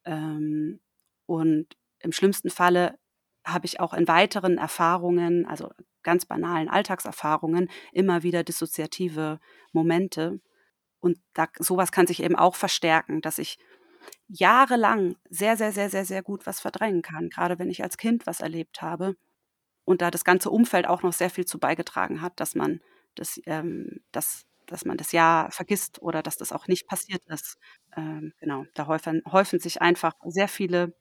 Ähm, 0.03 0.81
und 1.27 1.77
im 1.99 2.11
schlimmsten 2.11 2.49
Falle 2.49 2.99
habe 3.45 3.65
ich 3.67 3.79
auch 3.79 3.93
in 3.93 4.09
weiteren 4.09 4.57
Erfahrungen, 4.57 5.45
also 5.45 5.71
ganz 6.03 6.25
banalen 6.25 6.67
Alltagserfahrungen, 6.67 7.69
immer 7.93 8.23
wieder 8.23 8.43
dissoziative 8.43 9.39
Momente. 9.71 10.41
Und 10.99 11.19
da, 11.31 11.47
sowas 11.57 11.93
kann 11.93 12.05
sich 12.05 12.21
eben 12.21 12.35
auch 12.35 12.55
verstärken, 12.55 13.21
dass 13.21 13.37
ich 13.37 13.59
jahrelang 14.27 15.15
sehr, 15.29 15.55
sehr, 15.55 15.71
sehr, 15.71 15.89
sehr, 15.89 16.03
sehr 16.03 16.21
gut 16.21 16.45
was 16.45 16.59
verdrängen 16.59 17.01
kann, 17.01 17.29
gerade 17.29 17.59
wenn 17.59 17.69
ich 17.69 17.81
als 17.81 17.95
Kind 17.95 18.27
was 18.27 18.41
erlebt 18.41 18.81
habe 18.81 19.15
und 19.85 20.01
da 20.01 20.11
das 20.11 20.25
ganze 20.25 20.49
Umfeld 20.49 20.87
auch 20.87 21.03
noch 21.03 21.13
sehr 21.13 21.29
viel 21.29 21.45
zu 21.45 21.59
beigetragen 21.59 22.21
hat, 22.21 22.39
dass 22.39 22.55
man 22.55 22.81
das, 23.15 23.39
ähm, 23.45 24.01
das 24.11 24.45
dass 24.67 24.83
man 24.83 24.97
das 24.97 25.11
ja 25.11 25.47
vergisst 25.51 26.01
oder 26.01 26.23
dass 26.23 26.37
das 26.37 26.51
auch 26.51 26.67
nicht 26.67 26.87
passiert 26.87 27.21
ist. 27.27 27.57
Ähm, 27.95 28.33
genau, 28.39 28.65
da 28.73 28.87
häufen, 28.87 29.21
häufen 29.31 29.59
sich 29.59 29.81
einfach 29.81 30.13
sehr 30.25 30.47
viele 30.47 30.95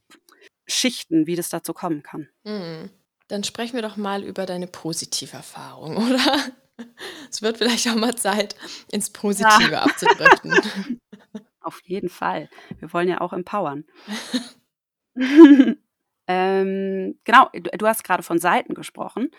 Schichten, 0.67 1.27
wie 1.27 1.37
das 1.37 1.49
dazu 1.49 1.73
kommen 1.73 2.03
kann. 2.03 2.29
Mhm. 2.45 2.91
Dann 3.29 3.43
sprechen 3.43 3.75
wir 3.75 3.83
doch 3.83 3.97
mal 3.97 4.23
über 4.23 4.47
deine 4.47 4.67
positive 4.67 5.37
Erfahrung, 5.37 5.97
oder? 6.11 6.39
Es 7.31 7.43
wird 7.43 7.59
vielleicht 7.59 7.89
auch 7.89 7.95
mal 7.95 8.17
Zeit, 8.17 8.57
ins 8.91 9.11
Positive 9.11 9.73
ja. 9.73 9.83
abzudriften. 9.83 11.01
Auf 11.61 11.81
jeden 11.85 12.11
Fall. 12.11 12.51
Wir 12.79 12.93
wollen 12.93 13.09
ja 13.09 13.21
auch 13.21 13.33
empowern. 13.33 13.85
Ähm, 16.27 17.19
genau, 17.25 17.51
du, 17.53 17.71
du 17.77 17.87
hast 17.87 18.05
gerade 18.05 18.23
von 18.23 18.39
Seiten 18.39 18.75
gesprochen. 18.75 19.31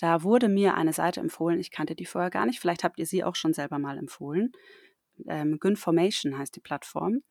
Da 0.00 0.22
wurde 0.22 0.48
mir 0.48 0.74
eine 0.74 0.92
Seite 0.92 1.20
empfohlen, 1.20 1.60
ich 1.60 1.70
kannte 1.70 1.94
die 1.94 2.06
vorher 2.06 2.30
gar 2.30 2.46
nicht, 2.46 2.60
vielleicht 2.60 2.82
habt 2.84 2.98
ihr 2.98 3.06
sie 3.06 3.22
auch 3.24 3.36
schon 3.36 3.52
selber 3.52 3.78
mal 3.78 3.98
empfohlen. 3.98 4.52
Ähm, 5.28 5.58
Gynformation 5.60 6.36
heißt 6.38 6.56
die 6.56 6.60
Plattform. 6.60 7.22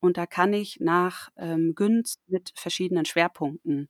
Und 0.00 0.16
da 0.16 0.26
kann 0.26 0.52
ich 0.52 0.78
nach 0.80 1.30
ähm, 1.36 1.74
Gyns 1.74 2.20
mit 2.26 2.52
verschiedenen 2.54 3.04
Schwerpunkten 3.04 3.88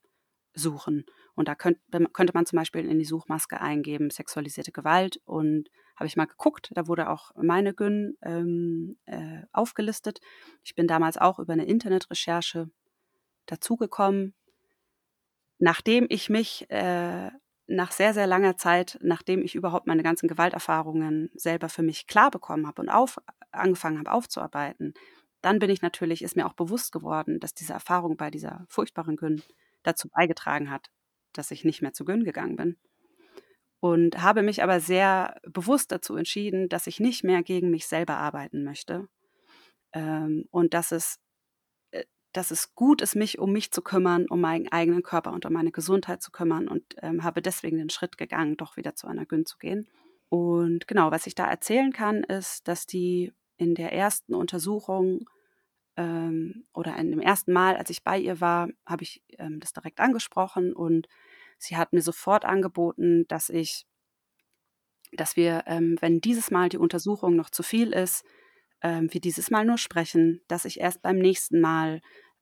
suchen. 0.54 1.04
Und 1.34 1.48
da 1.48 1.54
könnt, 1.54 1.78
könnte 2.12 2.32
man 2.34 2.46
zum 2.46 2.58
Beispiel 2.58 2.88
in 2.88 2.98
die 2.98 3.04
Suchmaske 3.04 3.60
eingeben, 3.60 4.10
sexualisierte 4.10 4.72
Gewalt. 4.72 5.20
Und 5.24 5.68
habe 5.96 6.06
ich 6.06 6.16
mal 6.16 6.26
geguckt, 6.26 6.70
da 6.74 6.86
wurde 6.86 7.10
auch 7.10 7.32
meine 7.36 7.74
Gyn 7.74 8.16
ähm, 8.22 8.98
äh, 9.06 9.42
aufgelistet. 9.52 10.20
Ich 10.62 10.74
bin 10.74 10.86
damals 10.86 11.18
auch 11.18 11.38
über 11.38 11.52
eine 11.52 11.66
Internetrecherche 11.66 12.70
dazugekommen, 13.46 14.34
nachdem 15.58 16.06
ich 16.08 16.30
mich 16.30 16.70
äh, 16.70 17.30
nach 17.66 17.92
sehr, 17.92 18.14
sehr 18.14 18.26
langer 18.26 18.56
Zeit, 18.56 18.98
nachdem 19.02 19.42
ich 19.42 19.54
überhaupt 19.54 19.86
meine 19.86 20.02
ganzen 20.02 20.28
Gewalterfahrungen 20.28 21.30
selber 21.34 21.68
für 21.68 21.82
mich 21.82 22.06
klar 22.06 22.30
bekommen 22.30 22.66
habe 22.66 22.80
und 22.80 22.88
auf, 22.88 23.18
angefangen 23.52 23.98
habe 23.98 24.10
aufzuarbeiten, 24.10 24.94
dann 25.42 25.58
bin 25.58 25.70
ich 25.70 25.82
natürlich, 25.82 26.22
ist 26.22 26.34
mir 26.34 26.46
auch 26.46 26.54
bewusst 26.54 26.92
geworden, 26.92 27.40
dass 27.40 27.54
diese 27.54 27.74
Erfahrung 27.74 28.16
bei 28.16 28.30
dieser 28.30 28.64
furchtbaren 28.68 29.16
Gün 29.16 29.42
dazu 29.82 30.08
beigetragen 30.08 30.70
hat, 30.70 30.90
dass 31.32 31.50
ich 31.50 31.64
nicht 31.64 31.82
mehr 31.82 31.92
zu 31.92 32.04
Gün 32.04 32.24
gegangen 32.24 32.56
bin. 32.56 32.76
Und 33.80 34.20
habe 34.20 34.42
mich 34.42 34.62
aber 34.62 34.80
sehr 34.80 35.40
bewusst 35.44 35.92
dazu 35.92 36.16
entschieden, 36.16 36.68
dass 36.68 36.88
ich 36.88 36.98
nicht 36.98 37.22
mehr 37.22 37.44
gegen 37.44 37.70
mich 37.70 37.86
selber 37.86 38.16
arbeiten 38.16 38.64
möchte. 38.64 39.08
Ähm, 39.92 40.46
und 40.50 40.74
dass 40.74 40.90
es 40.90 41.20
dass 42.38 42.52
es 42.52 42.76
gut 42.76 43.02
ist, 43.02 43.16
mich 43.16 43.40
um 43.40 43.50
mich 43.50 43.72
zu 43.72 43.82
kümmern, 43.82 44.26
um 44.28 44.40
meinen 44.40 44.68
eigenen 44.68 45.02
Körper 45.02 45.32
und 45.32 45.44
um 45.44 45.52
meine 45.52 45.72
Gesundheit 45.72 46.22
zu 46.22 46.30
kümmern 46.30 46.68
und 46.68 46.84
ähm, 47.02 47.24
habe 47.24 47.42
deswegen 47.42 47.78
den 47.78 47.90
Schritt 47.90 48.16
gegangen, 48.16 48.56
doch 48.56 48.76
wieder 48.76 48.94
zu 48.94 49.08
einer 49.08 49.26
Gyn 49.26 49.44
zu 49.44 49.58
gehen. 49.58 49.88
Und 50.28 50.86
genau, 50.86 51.10
was 51.10 51.26
ich 51.26 51.34
da 51.34 51.48
erzählen 51.50 51.92
kann, 51.92 52.22
ist, 52.22 52.68
dass 52.68 52.86
die 52.86 53.32
in 53.56 53.74
der 53.74 53.92
ersten 53.92 54.34
Untersuchung 54.34 55.28
ähm, 55.96 56.64
oder 56.72 56.96
in 56.96 57.10
dem 57.10 57.18
ersten 57.18 57.52
Mal, 57.52 57.76
als 57.76 57.90
ich 57.90 58.04
bei 58.04 58.16
ihr 58.16 58.40
war, 58.40 58.68
habe 58.86 59.02
ich 59.02 59.20
ähm, 59.38 59.58
das 59.58 59.72
direkt 59.72 59.98
angesprochen 59.98 60.72
und 60.72 61.08
sie 61.58 61.76
hat 61.76 61.92
mir 61.92 62.02
sofort 62.02 62.44
angeboten, 62.44 63.26
dass 63.26 63.50
ich, 63.50 63.84
dass 65.10 65.34
wir, 65.34 65.64
ähm, 65.66 65.96
wenn 65.98 66.20
dieses 66.20 66.52
Mal 66.52 66.68
die 66.68 66.78
Untersuchung 66.78 67.34
noch 67.34 67.50
zu 67.50 67.64
viel 67.64 67.92
ist, 67.92 68.24
ähm, 68.80 69.12
wir 69.12 69.20
dieses 69.20 69.50
Mal 69.50 69.64
nur 69.64 69.78
sprechen, 69.78 70.40
dass 70.46 70.64
ich 70.64 70.78
erst 70.78 71.02
beim 71.02 71.18
nächsten 71.18 71.60
Mal 71.60 72.00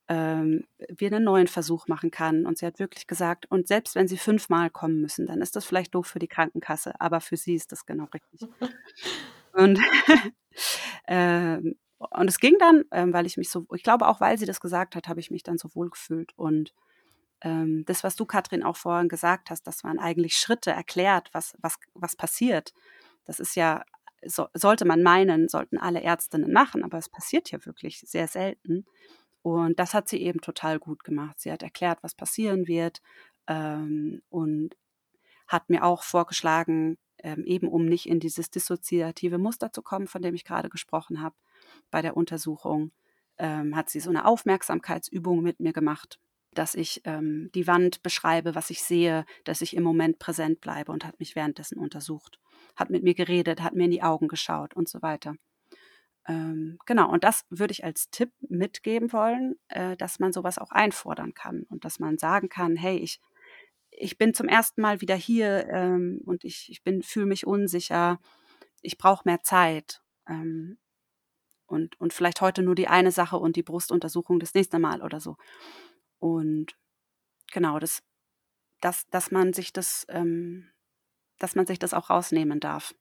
ähm, 0.09 0.65
wir 0.89 1.11
einen 1.11 1.23
neuen 1.23 1.47
Versuch 1.47 1.87
machen 1.87 2.11
kann. 2.11 2.45
Und 2.45 2.57
sie 2.57 2.65
hat 2.65 2.79
wirklich 2.79 3.07
gesagt, 3.07 3.45
und 3.49 3.67
selbst 3.67 3.95
wenn 3.95 4.07
sie 4.07 4.17
fünfmal 4.17 4.69
kommen 4.69 5.01
müssen, 5.01 5.27
dann 5.27 5.41
ist 5.41 5.55
das 5.55 5.65
vielleicht 5.65 5.95
doof 5.95 6.07
für 6.07 6.19
die 6.19 6.27
Krankenkasse, 6.27 6.99
aber 6.99 7.21
für 7.21 7.37
sie 7.37 7.55
ist 7.55 7.71
das 7.71 7.85
genau 7.85 8.05
richtig. 8.13 8.47
und, 9.53 9.79
ähm, 11.07 11.75
und 11.97 12.27
es 12.27 12.39
ging 12.39 12.55
dann, 12.59 12.85
ähm, 12.91 13.11
weil 13.13 13.25
ich 13.25 13.37
mich 13.37 13.49
so, 13.49 13.65
ich 13.73 13.83
glaube 13.83 14.07
auch, 14.07 14.21
weil 14.21 14.37
sie 14.37 14.45
das 14.45 14.61
gesagt 14.61 14.95
hat, 14.95 15.07
habe 15.07 15.19
ich 15.19 15.31
mich 15.31 15.43
dann 15.43 15.57
so 15.57 15.73
wohl 15.75 15.89
gefühlt. 15.89 16.31
Und 16.37 16.73
ähm, 17.41 17.83
das, 17.85 18.03
was 18.03 18.15
du, 18.15 18.25
Katrin, 18.25 18.63
auch 18.63 18.77
vorhin 18.77 19.09
gesagt 19.09 19.49
hast, 19.49 19.63
dass 19.67 19.83
man 19.83 19.99
eigentlich 19.99 20.35
Schritte 20.35 20.71
erklärt, 20.71 21.29
was, 21.33 21.55
was, 21.59 21.77
was 21.93 22.15
passiert, 22.15 22.73
das 23.25 23.39
ist 23.39 23.55
ja 23.55 23.83
so, 24.25 24.47
sollte 24.53 24.85
man 24.85 25.03
meinen, 25.03 25.47
sollten 25.47 25.77
alle 25.77 26.01
Ärztinnen 26.01 26.51
machen, 26.51 26.83
aber 26.83 26.97
es 26.97 27.09
passiert 27.09 27.51
ja 27.51 27.63
wirklich 27.65 27.99
sehr 27.99 28.27
selten. 28.27 28.85
Und 29.47 29.79
das 29.79 29.93
hat 29.93 30.09
sie 30.09 30.21
eben 30.21 30.41
total 30.41 30.77
gut 30.77 31.05
gemacht. 31.05 31.39
Sie 31.39 31.49
hat 31.49 31.63
erklärt, 31.63 31.99
was 32.01 32.13
passieren 32.13 32.67
wird 32.67 33.01
ähm, 33.47 34.21
und 34.27 34.75
hat 35.47 35.69
mir 35.69 35.85
auch 35.85 36.03
vorgeschlagen, 36.03 36.97
ähm, 37.19 37.45
eben 37.45 37.69
um 37.69 37.85
nicht 37.85 38.09
in 38.09 38.19
dieses 38.19 38.49
dissoziative 38.49 39.37
Muster 39.37 39.71
zu 39.71 39.81
kommen, 39.81 40.07
von 40.07 40.21
dem 40.21 40.35
ich 40.35 40.43
gerade 40.43 40.67
gesprochen 40.67 41.21
habe, 41.21 41.35
bei 41.91 42.01
der 42.01 42.17
Untersuchung, 42.17 42.91
ähm, 43.37 43.73
hat 43.73 43.89
sie 43.89 44.01
so 44.01 44.09
eine 44.09 44.25
Aufmerksamkeitsübung 44.25 45.41
mit 45.41 45.61
mir 45.61 45.71
gemacht, 45.71 46.19
dass 46.51 46.75
ich 46.75 46.99
ähm, 47.05 47.49
die 47.55 47.67
Wand 47.67 48.03
beschreibe, 48.03 48.53
was 48.53 48.69
ich 48.69 48.81
sehe, 48.83 49.25
dass 49.45 49.61
ich 49.61 49.77
im 49.77 49.83
Moment 49.83 50.19
präsent 50.19 50.59
bleibe 50.59 50.91
und 50.91 51.05
hat 51.05 51.19
mich 51.21 51.37
währenddessen 51.37 51.77
untersucht, 51.77 52.37
hat 52.75 52.89
mit 52.89 53.03
mir 53.03 53.13
geredet, 53.13 53.61
hat 53.61 53.75
mir 53.75 53.85
in 53.85 53.91
die 53.91 54.03
Augen 54.03 54.27
geschaut 54.27 54.75
und 54.75 54.89
so 54.89 55.01
weiter. 55.01 55.35
Ähm, 56.27 56.77
genau, 56.85 57.09
und 57.09 57.23
das 57.23 57.45
würde 57.49 57.71
ich 57.71 57.85
als 57.85 58.09
Tipp 58.09 58.31
mitgeben 58.41 59.13
wollen, 59.13 59.55
äh, 59.69 59.95
dass 59.95 60.19
man 60.19 60.33
sowas 60.33 60.57
auch 60.57 60.71
einfordern 60.71 61.33
kann 61.33 61.63
und 61.69 61.85
dass 61.85 61.99
man 61.99 62.17
sagen 62.17 62.49
kann, 62.49 62.75
hey, 62.75 62.97
ich, 62.97 63.21
ich 63.91 64.17
bin 64.17 64.33
zum 64.33 64.49
ersten 64.49 64.81
Mal 64.81 64.99
wieder 64.99 65.15
hier 65.15 65.67
ähm, 65.69 66.21
und 66.25 66.43
ich, 66.43 66.69
ich 66.69 66.81
fühle 67.05 67.25
mich 67.25 67.47
unsicher, 67.47 68.19
ich 68.81 68.97
brauche 68.97 69.23
mehr 69.25 69.41
Zeit. 69.41 70.01
Ähm, 70.27 70.77
und, 71.65 71.99
und 71.99 72.13
vielleicht 72.13 72.41
heute 72.41 72.61
nur 72.61 72.75
die 72.75 72.87
eine 72.87 73.11
Sache 73.11 73.37
und 73.37 73.55
die 73.55 73.63
Brustuntersuchung 73.63 74.39
das 74.39 74.53
nächste 74.53 74.79
Mal 74.79 75.01
oder 75.01 75.19
so. 75.19 75.37
Und 76.19 76.77
genau, 77.51 77.79
das, 77.79 78.03
dass, 78.81 79.07
dass 79.09 79.31
man 79.31 79.53
sich 79.53 79.73
das, 79.73 80.05
ähm, 80.09 80.69
dass 81.39 81.55
man 81.55 81.65
sich 81.65 81.79
das 81.79 81.93
auch 81.93 82.09
rausnehmen 82.09 82.59
darf, 82.59 82.95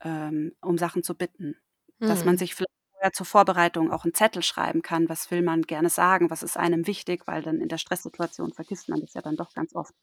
ähm, 0.00 0.54
um 0.60 0.78
Sachen 0.78 1.02
zu 1.02 1.14
bitten. 1.16 1.56
Mhm. 2.00 2.08
Dass 2.08 2.24
man 2.24 2.34
hm. 2.34 2.38
sich 2.38 2.54
vielleicht 2.54 3.14
zur 3.14 3.26
Vorbereitung 3.26 3.90
auch 3.90 4.04
einen 4.04 4.14
Zettel 4.14 4.42
schreiben 4.42 4.82
kann, 4.82 5.08
was 5.08 5.30
will 5.30 5.42
man 5.42 5.62
gerne 5.62 5.88
sagen, 5.88 6.30
was 6.30 6.42
ist 6.42 6.56
einem 6.56 6.86
wichtig, 6.86 7.26
weil 7.26 7.42
dann 7.42 7.60
in 7.60 7.68
der 7.68 7.78
Stresssituation 7.78 8.52
vergisst 8.52 8.88
man 8.88 9.00
das 9.00 9.14
ja 9.14 9.22
dann 9.22 9.36
doch 9.36 9.54
ganz 9.54 9.74
oft. 9.74 9.94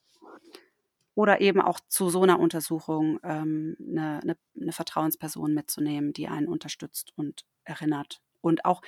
Oder 1.16 1.42
eben 1.42 1.62
auch 1.62 1.80
zu 1.88 2.10
so 2.10 2.22
einer 2.22 2.40
Untersuchung 2.40 3.20
ähm, 3.24 3.76
eine, 3.80 4.20
eine, 4.22 4.38
eine 4.60 4.72
Vertrauensperson 4.72 5.54
mitzunehmen, 5.54 6.14
die 6.14 6.28
einen 6.28 6.48
unterstützt 6.48 7.12
und 7.16 7.44
erinnert. 7.64 8.22
Und 8.42 8.66
auch, 8.66 8.82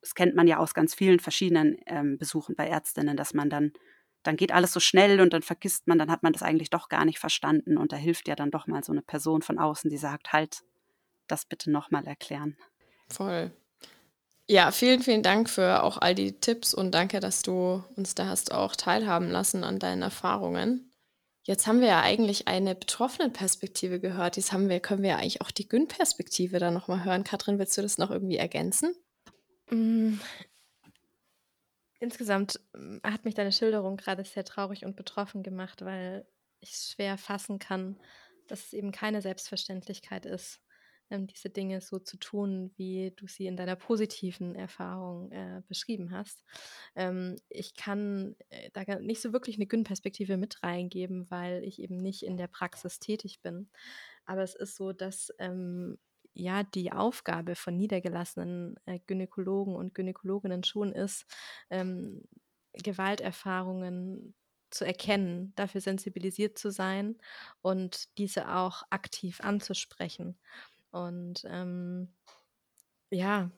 das 0.00 0.14
kennt 0.14 0.36
man 0.36 0.46
ja 0.46 0.58
aus 0.58 0.74
ganz 0.74 0.94
vielen 0.94 1.18
verschiedenen 1.18 1.76
ähm, 1.86 2.18
Besuchen 2.18 2.54
bei 2.54 2.68
Ärztinnen, 2.68 3.16
dass 3.16 3.34
man 3.34 3.50
dann 3.50 3.72
dann 4.26 4.36
geht 4.36 4.52
alles 4.52 4.72
so 4.72 4.80
schnell 4.80 5.20
und 5.20 5.32
dann 5.32 5.42
vergisst 5.42 5.86
man, 5.86 5.98
dann 5.98 6.10
hat 6.10 6.22
man 6.22 6.32
das 6.32 6.42
eigentlich 6.42 6.70
doch 6.70 6.88
gar 6.88 7.04
nicht 7.04 7.18
verstanden 7.18 7.78
und 7.78 7.92
da 7.92 7.96
hilft 7.96 8.28
ja 8.28 8.34
dann 8.34 8.50
doch 8.50 8.66
mal 8.66 8.82
so 8.82 8.92
eine 8.92 9.02
Person 9.02 9.42
von 9.42 9.58
außen, 9.58 9.88
die 9.90 9.96
sagt, 9.96 10.32
halt, 10.32 10.62
das 11.28 11.46
bitte 11.46 11.70
nochmal 11.70 12.06
erklären. 12.06 12.56
Voll. 13.08 13.50
Ja, 14.48 14.70
vielen, 14.70 15.02
vielen 15.02 15.22
Dank 15.22 15.50
für 15.50 15.82
auch 15.82 15.98
all 15.98 16.14
die 16.14 16.38
Tipps 16.38 16.72
und 16.72 16.92
danke, 16.92 17.20
dass 17.20 17.42
du 17.42 17.82
uns 17.96 18.14
da 18.14 18.26
hast 18.26 18.52
auch 18.52 18.76
teilhaben 18.76 19.28
lassen 19.28 19.64
an 19.64 19.78
deinen 19.78 20.02
Erfahrungen. 20.02 20.92
Jetzt 21.42 21.66
haben 21.66 21.80
wir 21.80 21.88
ja 21.88 22.00
eigentlich 22.00 22.48
eine 22.48 22.74
betroffene 22.74 23.30
Perspektive 23.30 24.00
gehört. 24.00 24.36
Jetzt 24.36 24.52
haben 24.52 24.68
wir, 24.68 24.80
können 24.80 25.02
wir 25.02 25.10
ja 25.10 25.16
eigentlich 25.16 25.40
auch 25.40 25.50
die 25.50 25.68
Gün-Perspektive 25.68 26.58
da 26.58 26.70
nochmal 26.70 27.04
hören. 27.04 27.24
Katrin, 27.24 27.58
willst 27.58 27.76
du 27.78 27.82
das 27.82 27.98
noch 27.98 28.10
irgendwie 28.10 28.36
ergänzen? 28.36 28.94
Mm, 29.70 30.18
Insgesamt 31.98 32.60
hm, 32.74 33.00
hat 33.02 33.24
mich 33.24 33.34
deine 33.34 33.52
Schilderung 33.52 33.96
gerade 33.96 34.24
sehr 34.24 34.44
traurig 34.44 34.84
und 34.84 34.96
betroffen 34.96 35.42
gemacht, 35.42 35.84
weil 35.84 36.26
ich 36.60 36.72
es 36.72 36.90
schwer 36.90 37.18
fassen 37.18 37.58
kann, 37.58 37.98
dass 38.48 38.66
es 38.66 38.72
eben 38.72 38.92
keine 38.92 39.22
Selbstverständlichkeit 39.22 40.26
ist, 40.26 40.60
ähm, 41.10 41.26
diese 41.26 41.50
Dinge 41.50 41.80
so 41.80 41.98
zu 41.98 42.16
tun, 42.18 42.72
wie 42.76 43.12
du 43.16 43.26
sie 43.26 43.46
in 43.46 43.56
deiner 43.56 43.76
positiven 43.76 44.54
Erfahrung 44.54 45.30
äh, 45.32 45.62
beschrieben 45.68 46.10
hast. 46.10 46.44
Ähm, 46.94 47.36
ich 47.48 47.74
kann 47.74 48.36
äh, 48.50 48.70
da 48.72 48.82
nicht 49.00 49.20
so 49.22 49.32
wirklich 49.32 49.56
eine 49.56 49.66
Gün-Perspektive 49.66 50.36
mit 50.36 50.62
reingeben, 50.62 51.30
weil 51.30 51.64
ich 51.64 51.80
eben 51.80 51.96
nicht 51.96 52.22
in 52.22 52.36
der 52.36 52.48
Praxis 52.48 52.98
tätig 52.98 53.40
bin. 53.42 53.68
Aber 54.24 54.42
es 54.42 54.54
ist 54.54 54.76
so, 54.76 54.92
dass 54.92 55.32
ähm, 55.38 55.98
ja 56.34 56.62
die 56.62 56.92
Aufgabe 56.92 57.54
von 57.54 57.76
niedergelassenen 57.76 58.76
äh, 58.86 58.98
Gynäkologen 59.06 59.74
und 59.74 59.94
Gynäkologinnen 59.94 60.64
schon 60.64 60.92
ist, 60.92 61.26
ähm, 61.70 62.22
Gewalterfahrungen 62.74 64.34
zu 64.70 64.84
erkennen, 64.84 65.52
dafür 65.56 65.80
sensibilisiert 65.80 66.58
zu 66.58 66.70
sein 66.70 67.16
und 67.62 68.18
diese 68.18 68.54
auch 68.54 68.82
aktiv 68.90 69.40
anzusprechen. 69.40 70.38
Und 70.96 71.44
ähm, 71.46 72.08
ja, 73.10 73.50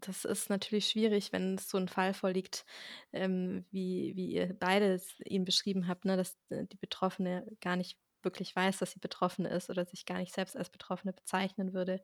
das 0.00 0.24
ist 0.24 0.50
natürlich 0.50 0.88
schwierig, 0.88 1.32
wenn 1.32 1.56
so 1.58 1.78
ein 1.78 1.88
Fall 1.88 2.12
vorliegt, 2.12 2.66
ähm, 3.12 3.64
wie, 3.70 4.12
wie 4.16 4.32
ihr 4.32 4.54
beide 4.58 5.00
ihn 5.24 5.44
beschrieben 5.44 5.88
habt, 5.88 6.04
ne, 6.04 6.16
dass 6.16 6.36
äh, 6.50 6.66
die 6.66 6.76
Betroffene 6.76 7.46
gar 7.60 7.76
nicht 7.76 7.98
wirklich 8.22 8.54
weiß, 8.54 8.78
dass 8.78 8.92
sie 8.92 9.00
betroffen 9.00 9.46
ist 9.46 9.70
oder 9.70 9.84
sich 9.84 10.06
gar 10.06 10.18
nicht 10.18 10.34
selbst 10.34 10.56
als 10.56 10.70
Betroffene 10.70 11.12
bezeichnen 11.12 11.72
würde, 11.72 12.02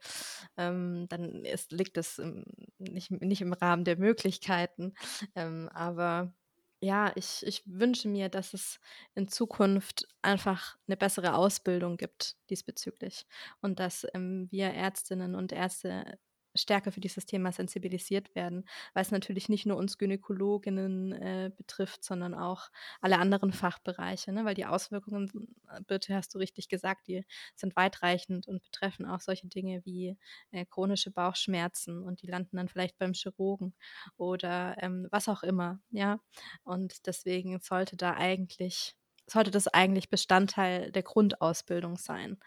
ähm, 0.57 1.07
dann 1.09 1.45
ist, 1.45 1.71
liegt 1.71 1.97
es 1.99 2.19
im, 2.19 2.45
nicht, 2.79 3.11
nicht 3.11 3.43
im 3.43 3.53
Rahmen 3.53 3.85
der 3.85 3.99
Möglichkeiten. 3.99 4.95
Ähm, 5.37 5.69
aber 5.73 6.33
ja, 6.81 7.13
ich, 7.17 7.45
ich 7.47 7.63
wünsche 7.67 8.09
mir, 8.09 8.29
dass 8.29 8.55
es 8.55 8.81
in 9.15 9.29
Zukunft 9.29 10.07
einfach 10.23 10.77
eine 10.87 10.97
bessere 10.97 11.35
Ausbildung 11.35 11.97
gibt 11.97 12.37
diesbezüglich 12.51 13.27
und 13.61 13.81
dass 13.81 14.07
ähm, 14.15 14.49
wir 14.51 14.69
Ärztinnen 14.69 15.35
und 15.35 15.53
Ärzte 15.53 16.19
stärker 16.59 16.93
für 16.93 17.01
dieses 17.01 17.27
Thema 17.27 17.53
sensibilisiert 17.53 18.35
werden, 18.35 18.65
weil 18.95 19.03
es 19.03 19.11
natürlich 19.11 19.49
nicht 19.49 19.67
nur 19.67 19.77
uns 19.77 19.99
Gynäkologinnen 19.99 21.13
äh, 21.13 21.51
betrifft, 21.57 22.05
sondern 22.05 22.35
auch 22.35 22.71
alle 23.01 23.19
anderen 23.19 23.53
Fachbereiche, 23.53 24.33
ne? 24.33 24.45
weil 24.45 24.55
die 24.55 24.67
Auswirkungen, 24.67 25.31
äh, 25.71 25.81
bitte 25.87 26.15
hast 26.15 26.35
du 26.35 26.39
richtig 26.39 26.69
gesagt, 26.69 27.09
die 27.09 27.25
sind 27.55 27.77
weitreichend 27.77 28.49
und 28.49 28.63
betreffen 28.63 29.07
auch 29.07 29.21
solche 29.21 29.49
Dinge 29.49 29.85
wie 29.85 30.17
äh, 30.51 30.65
chronische 30.67 31.11
Bauchschmerzen 31.11 32.03
und 32.03 32.23
die 32.23 32.27
landen 32.27 32.57
dann 32.57 32.69
vielleicht 32.69 32.99
beim 32.99 33.13
Chirurgen 33.13 33.75
oder 34.17 34.77
ähm, 34.81 35.09
was 35.11 35.29
auch 35.29 35.43
immer, 35.43 35.81
ja. 35.91 36.21
Und 36.65 37.07
deswegen 37.07 37.61
sollte 37.61 37.97
da 37.97 38.15
eigentlich, 38.15 38.97
sollte 39.27 39.51
das 39.51 39.69
eigentlich 39.69 40.11
Bestandteil 40.11 40.93
der 40.93 41.03
Grundausbildung 41.03 41.97
sein. 41.97 42.39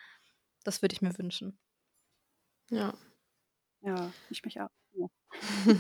Das 0.64 0.82
würde 0.82 0.94
ich 0.94 1.02
mir 1.02 1.18
wünschen. 1.18 1.60
Ja, 2.70 2.94
ja, 3.82 4.12
ich 4.30 4.44
mich 4.44 4.60
auch. 4.60 4.70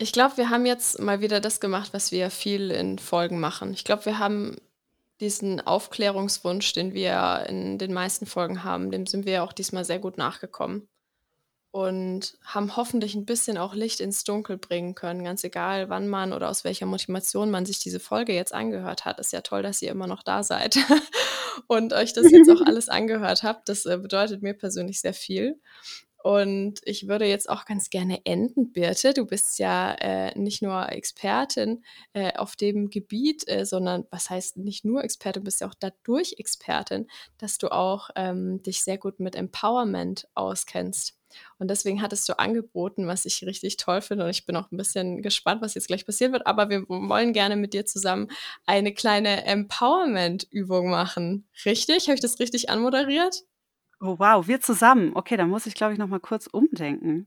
Ich 0.00 0.12
glaube, 0.12 0.36
wir 0.36 0.48
haben 0.48 0.64
jetzt 0.64 1.00
mal 1.00 1.20
wieder 1.20 1.40
das 1.40 1.58
gemacht, 1.58 1.92
was 1.92 2.12
wir 2.12 2.30
viel 2.30 2.70
in 2.70 3.00
Folgen 3.00 3.40
machen. 3.40 3.72
Ich 3.72 3.82
glaube, 3.82 4.04
wir 4.06 4.20
haben 4.20 4.54
diesen 5.18 5.60
Aufklärungswunsch, 5.60 6.72
den 6.72 6.94
wir 6.94 7.46
in 7.48 7.78
den 7.78 7.92
meisten 7.92 8.24
Folgen 8.24 8.62
haben, 8.62 8.92
dem 8.92 9.06
sind 9.08 9.26
wir 9.26 9.42
auch 9.42 9.52
diesmal 9.52 9.84
sehr 9.84 9.98
gut 9.98 10.16
nachgekommen 10.16 10.88
und 11.78 12.36
haben 12.42 12.74
hoffentlich 12.74 13.14
ein 13.14 13.24
bisschen 13.24 13.56
auch 13.56 13.72
Licht 13.72 14.00
ins 14.00 14.24
Dunkel 14.24 14.58
bringen 14.58 14.96
können, 14.96 15.22
ganz 15.22 15.44
egal, 15.44 15.88
wann 15.88 16.08
man 16.08 16.32
oder 16.32 16.48
aus 16.48 16.64
welcher 16.64 16.86
Motivation 16.86 17.52
man 17.52 17.66
sich 17.66 17.78
diese 17.78 18.00
Folge 18.00 18.34
jetzt 18.34 18.52
angehört 18.52 19.04
hat. 19.04 19.20
Ist 19.20 19.32
ja 19.32 19.42
toll, 19.42 19.62
dass 19.62 19.80
ihr 19.80 19.92
immer 19.92 20.08
noch 20.08 20.24
da 20.24 20.42
seid 20.42 20.76
und 21.68 21.92
euch 21.92 22.12
das 22.14 22.32
jetzt 22.32 22.50
auch 22.50 22.62
alles 22.66 22.88
angehört 22.88 23.44
habt. 23.44 23.68
Das 23.68 23.86
äh, 23.86 23.96
bedeutet 23.96 24.42
mir 24.42 24.54
persönlich 24.54 25.00
sehr 25.00 25.14
viel. 25.14 25.60
Und 26.24 26.80
ich 26.82 27.06
würde 27.06 27.26
jetzt 27.26 27.48
auch 27.48 27.64
ganz 27.64 27.90
gerne 27.90 28.22
enden, 28.24 28.72
Birte. 28.72 29.14
Du 29.14 29.24
bist 29.24 29.60
ja 29.60 29.92
äh, 30.00 30.36
nicht 30.36 30.62
nur 30.62 30.90
Expertin 30.90 31.84
äh, 32.12 32.32
auf 32.34 32.56
dem 32.56 32.90
Gebiet, 32.90 33.46
äh, 33.46 33.64
sondern 33.64 34.04
was 34.10 34.30
heißt 34.30 34.56
nicht 34.56 34.84
nur 34.84 35.04
Expertin, 35.04 35.44
bist 35.44 35.60
ja 35.60 35.68
auch 35.68 35.76
dadurch 35.78 36.34
Expertin, 36.38 37.06
dass 37.38 37.58
du 37.58 37.70
auch 37.70 38.10
ähm, 38.16 38.64
dich 38.64 38.82
sehr 38.82 38.98
gut 38.98 39.20
mit 39.20 39.36
Empowerment 39.36 40.26
auskennst. 40.34 41.17
Und 41.58 41.68
deswegen 41.68 42.02
hattest 42.02 42.28
du 42.28 42.38
angeboten, 42.38 43.06
was 43.06 43.24
ich 43.24 43.44
richtig 43.44 43.76
toll 43.76 44.00
finde. 44.00 44.24
Und 44.24 44.30
ich 44.30 44.46
bin 44.46 44.56
auch 44.56 44.70
ein 44.70 44.76
bisschen 44.76 45.22
gespannt, 45.22 45.62
was 45.62 45.74
jetzt 45.74 45.88
gleich 45.88 46.06
passieren 46.06 46.32
wird. 46.32 46.46
Aber 46.46 46.70
wir 46.70 46.88
wollen 46.88 47.32
gerne 47.32 47.56
mit 47.56 47.74
dir 47.74 47.84
zusammen 47.84 48.28
eine 48.66 48.94
kleine 48.94 49.44
Empowerment-Übung 49.44 50.90
machen. 50.90 51.48
Richtig? 51.64 52.06
Habe 52.06 52.14
ich 52.14 52.20
das 52.20 52.38
richtig 52.38 52.70
anmoderiert? 52.70 53.42
Oh 54.00 54.16
wow, 54.18 54.46
wir 54.46 54.60
zusammen. 54.60 55.12
Okay, 55.14 55.36
dann 55.36 55.50
muss 55.50 55.66
ich, 55.66 55.74
glaube 55.74 55.92
ich, 55.92 55.98
noch 55.98 56.06
mal 56.06 56.20
kurz 56.20 56.46
umdenken. 56.46 57.26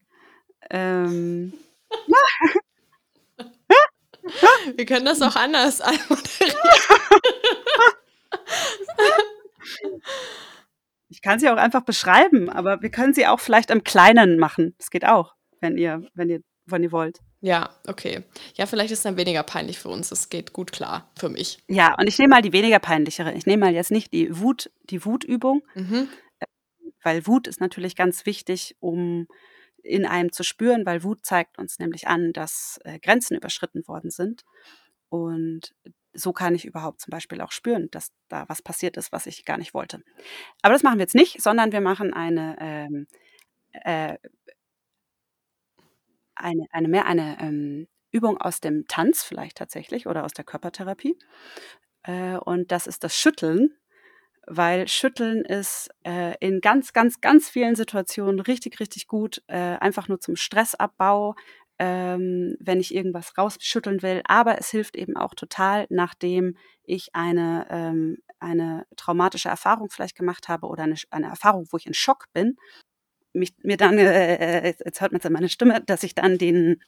Ähm. 0.70 1.54
wir 4.76 4.86
können 4.86 5.06
das 5.06 5.22
auch 5.22 5.36
anders 5.36 5.82
anmoderieren. 5.82 6.56
Ich 11.12 11.22
kann 11.22 11.40
sie 11.40 11.50
auch 11.50 11.58
einfach 11.58 11.82
beschreiben, 11.82 12.50
aber 12.50 12.82
wir 12.82 12.90
können 12.90 13.14
sie 13.14 13.28
auch 13.28 13.42
vielleicht 13.42 13.70
im 13.70 13.84
Kleinen 13.84 14.40
machen. 14.40 14.76
Das 14.78 14.90
geht 14.90 15.06
auch, 15.06 15.36
wenn 15.60 15.78
ihr, 15.78 16.08
wenn 16.14 16.30
ihr, 16.30 16.42
wenn 16.66 16.84
ihr 16.84 16.92
wollt. 16.94 17.20
Ja, 17.42 17.70
okay. 17.86 18.24
Ja, 18.56 18.66
vielleicht 18.66 18.92
ist 18.92 19.00
es 19.00 19.04
dann 19.04 19.18
weniger 19.18 19.44
peinlich 19.44 19.78
für 19.78 19.90
uns. 19.90 20.10
Das 20.10 20.30
geht 20.30 20.54
gut 20.54 20.72
klar 20.72 21.12
für 21.20 21.28
mich. 21.28 21.60
Ja, 21.68 21.96
und 22.00 22.08
ich 22.08 22.18
nehme 22.18 22.36
mal 22.36 22.42
die 22.42 22.54
weniger 22.54 22.80
peinlichere. 22.80 23.34
Ich 23.34 23.46
nehme 23.46 23.66
mal 23.66 23.74
jetzt 23.74 23.92
nicht 23.92 24.14
die 24.14 24.40
Wut, 24.40 24.72
die 24.84 25.04
Wutübung, 25.04 25.64
mhm. 25.74 26.08
weil 27.04 27.28
Wut 27.28 27.48
ist 27.48 27.60
natürlich 27.60 27.98
ganz 27.98 28.26
wichtig, 28.26 28.78
um 28.80 29.28
in 29.84 30.06
einem 30.06 30.32
zu 30.32 30.44
spüren, 30.44 30.86
weil 30.86 31.04
Wut 31.04 31.26
zeigt 31.26 31.58
uns 31.58 31.80
nämlich 31.80 32.08
an, 32.08 32.32
dass 32.32 32.80
äh, 32.86 33.00
Grenzen 33.00 33.36
überschritten 33.36 33.86
worden 33.88 34.12
sind. 34.12 34.44
Und 35.10 35.74
so 36.14 36.34
kann 36.34 36.56
ich 36.56 36.66
überhaupt 36.66 37.02
zum 37.02 37.12
Beispiel 37.12 37.42
auch 37.42 37.52
spüren, 37.52 37.90
dass 37.92 38.12
da 38.28 38.46
was 38.48 38.62
passiert 38.62 38.98
ist, 38.98 39.12
was 39.12 39.28
ich 39.28 39.46
gar 39.46 39.58
nicht 39.58 39.74
wollte. 39.74 40.04
Aber 40.62 40.74
das 40.74 40.84
machen 40.84 40.98
wir 40.98 41.04
jetzt 41.04 41.16
nicht, 41.16 41.42
sondern 41.42 41.72
wir 41.72 41.82
machen 41.82 42.14
eine, 42.14 42.58
ähm, 42.60 43.08
äh, 43.72 44.18
eine, 46.36 46.66
eine 46.72 46.88
mehr 46.88 47.06
eine 47.06 47.38
ähm, 47.40 47.88
Übung 48.12 48.38
aus 48.38 48.60
dem 48.60 48.88
Tanz 48.88 49.24
vielleicht 49.24 49.58
tatsächlich 49.58 50.08
oder 50.08 50.26
aus 50.26 50.34
der 50.34 50.46
Körpertherapie. 50.46 51.18
Äh, 52.04 52.38
und 52.38 52.72
das 52.72 52.88
ist 52.88 53.04
das 53.04 53.16
Schütteln, 53.16 53.76
weil 54.48 54.88
Schütteln 54.88 55.46
ist 55.46 55.90
äh, 56.04 56.36
in 56.40 56.62
ganz, 56.62 56.94
ganz, 56.94 57.22
ganz 57.22 57.50
vielen 57.50 57.76
Situationen 57.76 58.40
richtig, 58.40 58.80
richtig 58.80 59.08
gut, 59.08 59.44
äh, 59.48 59.56
einfach 59.56 60.08
nur 60.08 60.20
zum 60.20 60.36
Stressabbau, 60.36 61.36
ähm, 61.82 62.56
wenn 62.60 62.80
ich 62.80 62.94
irgendwas 62.94 63.36
rausschütteln 63.40 64.04
will. 64.04 64.22
Aber 64.26 64.60
es 64.60 64.70
hilft 64.70 64.96
eben 64.96 65.18
auch 65.18 65.34
total, 65.34 65.88
nachdem 65.90 66.56
ich 66.84 67.16
eine, 67.16 67.66
ähm, 67.72 68.20
eine 68.40 68.86
traumatische 68.96 69.50
Erfahrung 69.50 69.90
vielleicht 69.90 70.16
gemacht 70.16 70.48
habe 70.48 70.68
oder 70.68 70.84
eine, 70.84 70.94
eine 71.10 71.30
Erfahrung, 71.30 71.66
wo 71.72 71.78
ich 71.78 71.88
in 71.88 71.96
Schock 71.96 72.28
bin, 72.34 72.56
mich, 73.34 73.56
mir 73.64 73.78
dann, 73.78 73.98
äh, 73.98 74.68
äh 74.70 74.76
jetzt 74.86 75.02
hört 75.02 75.12
man 75.12 75.22
es 75.22 75.26
an 75.26 75.34
meiner 75.34 75.50
Stimme, 75.50 75.82
dass 75.82 76.04
ich 76.04 76.14
dann 76.14 76.38
den, 76.38 76.84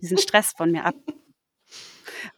diesen 0.00 0.16
Stress 0.16 0.52
von 0.56 0.70
mir 0.70 0.86
ab. 0.86 0.96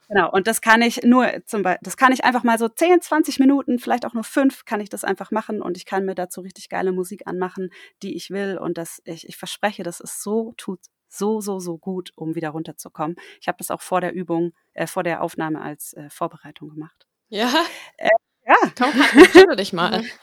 Genau, 0.09 0.31
und 0.31 0.47
das 0.47 0.61
kann 0.61 0.83
ich 0.83 1.03
nur 1.03 1.29
zum 1.47 1.63
Beispiel, 1.63 1.81
das 1.83 1.97
kann 1.97 2.13
ich 2.13 2.23
einfach 2.23 2.45
mal 2.45 2.59
so 2.59 2.69
10, 2.69 3.01
20 3.01 3.39
Minuten, 3.41 3.79
vielleicht 3.79 4.05
auch 4.05 4.13
nur 4.13 4.23
fünf, 4.23 4.65
kann 4.65 4.81
ich 4.81 4.91
das 4.91 5.03
einfach 5.03 5.31
machen 5.31 5.63
und 5.63 5.77
ich 5.77 5.87
kann 5.87 6.05
mir 6.05 6.15
dazu 6.15 6.43
richtig 6.43 6.69
geile 6.69 6.93
Musik 6.93 7.23
anmachen, 7.27 7.71
die 8.03 8.15
ich 8.15 8.31
will. 8.31 8.59
Und 8.59 8.79
das, 8.79 9.01
ich, 9.07 9.27
ich 9.29 9.37
verspreche, 9.37 9.83
dass 9.83 10.01
es 10.01 10.23
so 10.23 10.53
tut 10.57 10.81
so, 11.13 11.41
so, 11.41 11.59
so 11.59 11.79
gut, 11.79 12.11
um 12.17 12.35
wieder 12.35 12.51
runterzukommen. 12.51 13.17
Ich 13.41 13.49
habe 13.49 13.59
das 13.59 13.71
auch 13.71 13.83
vor 13.83 14.01
der 14.01 14.13
Übung, 14.13 14.53
äh, 14.73 14.87
vor 14.87 15.03
der 15.03 15.23
Aufnahme 15.23 15.61
als 15.61 15.93
äh, 15.93 16.09
Vorbereitung 16.11 16.71
gemacht. 16.71 17.07
Ja. 17.29 17.53
Äh, 17.99 18.09
ja. 18.47 18.57
Komm, 18.77 18.93
schüttel 19.33 19.57
dich 19.57 19.73
mal. 19.73 20.03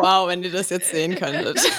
wow, 0.00 0.28
wenn 0.28 0.42
ihr 0.42 0.52
das 0.52 0.70
jetzt 0.70 0.90
sehen 0.90 1.14
könntet. 1.14 1.60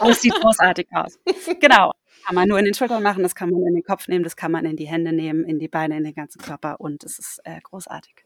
Oh, 0.00 0.08
es 0.10 0.20
sieht 0.20 0.34
großartig 0.34 0.88
aus. 0.92 1.20
Genau. 1.60 1.92
Kann 2.26 2.34
man 2.34 2.48
nur 2.48 2.58
in 2.58 2.64
den 2.64 2.74
Schultern 2.74 3.02
machen, 3.02 3.22
das 3.22 3.34
kann 3.34 3.48
man 3.50 3.62
in 3.62 3.74
den 3.74 3.84
Kopf 3.84 4.08
nehmen, 4.08 4.24
das 4.24 4.34
kann 4.34 4.50
man 4.50 4.64
in 4.66 4.76
die 4.76 4.88
Hände 4.88 5.12
nehmen, 5.12 5.44
in 5.44 5.60
die 5.60 5.68
Beine, 5.68 5.96
in 5.96 6.04
den 6.04 6.14
ganzen 6.14 6.42
Körper 6.42 6.80
und 6.80 7.04
es 7.04 7.18
ist 7.18 7.40
äh, 7.44 7.60
großartig. 7.62 8.23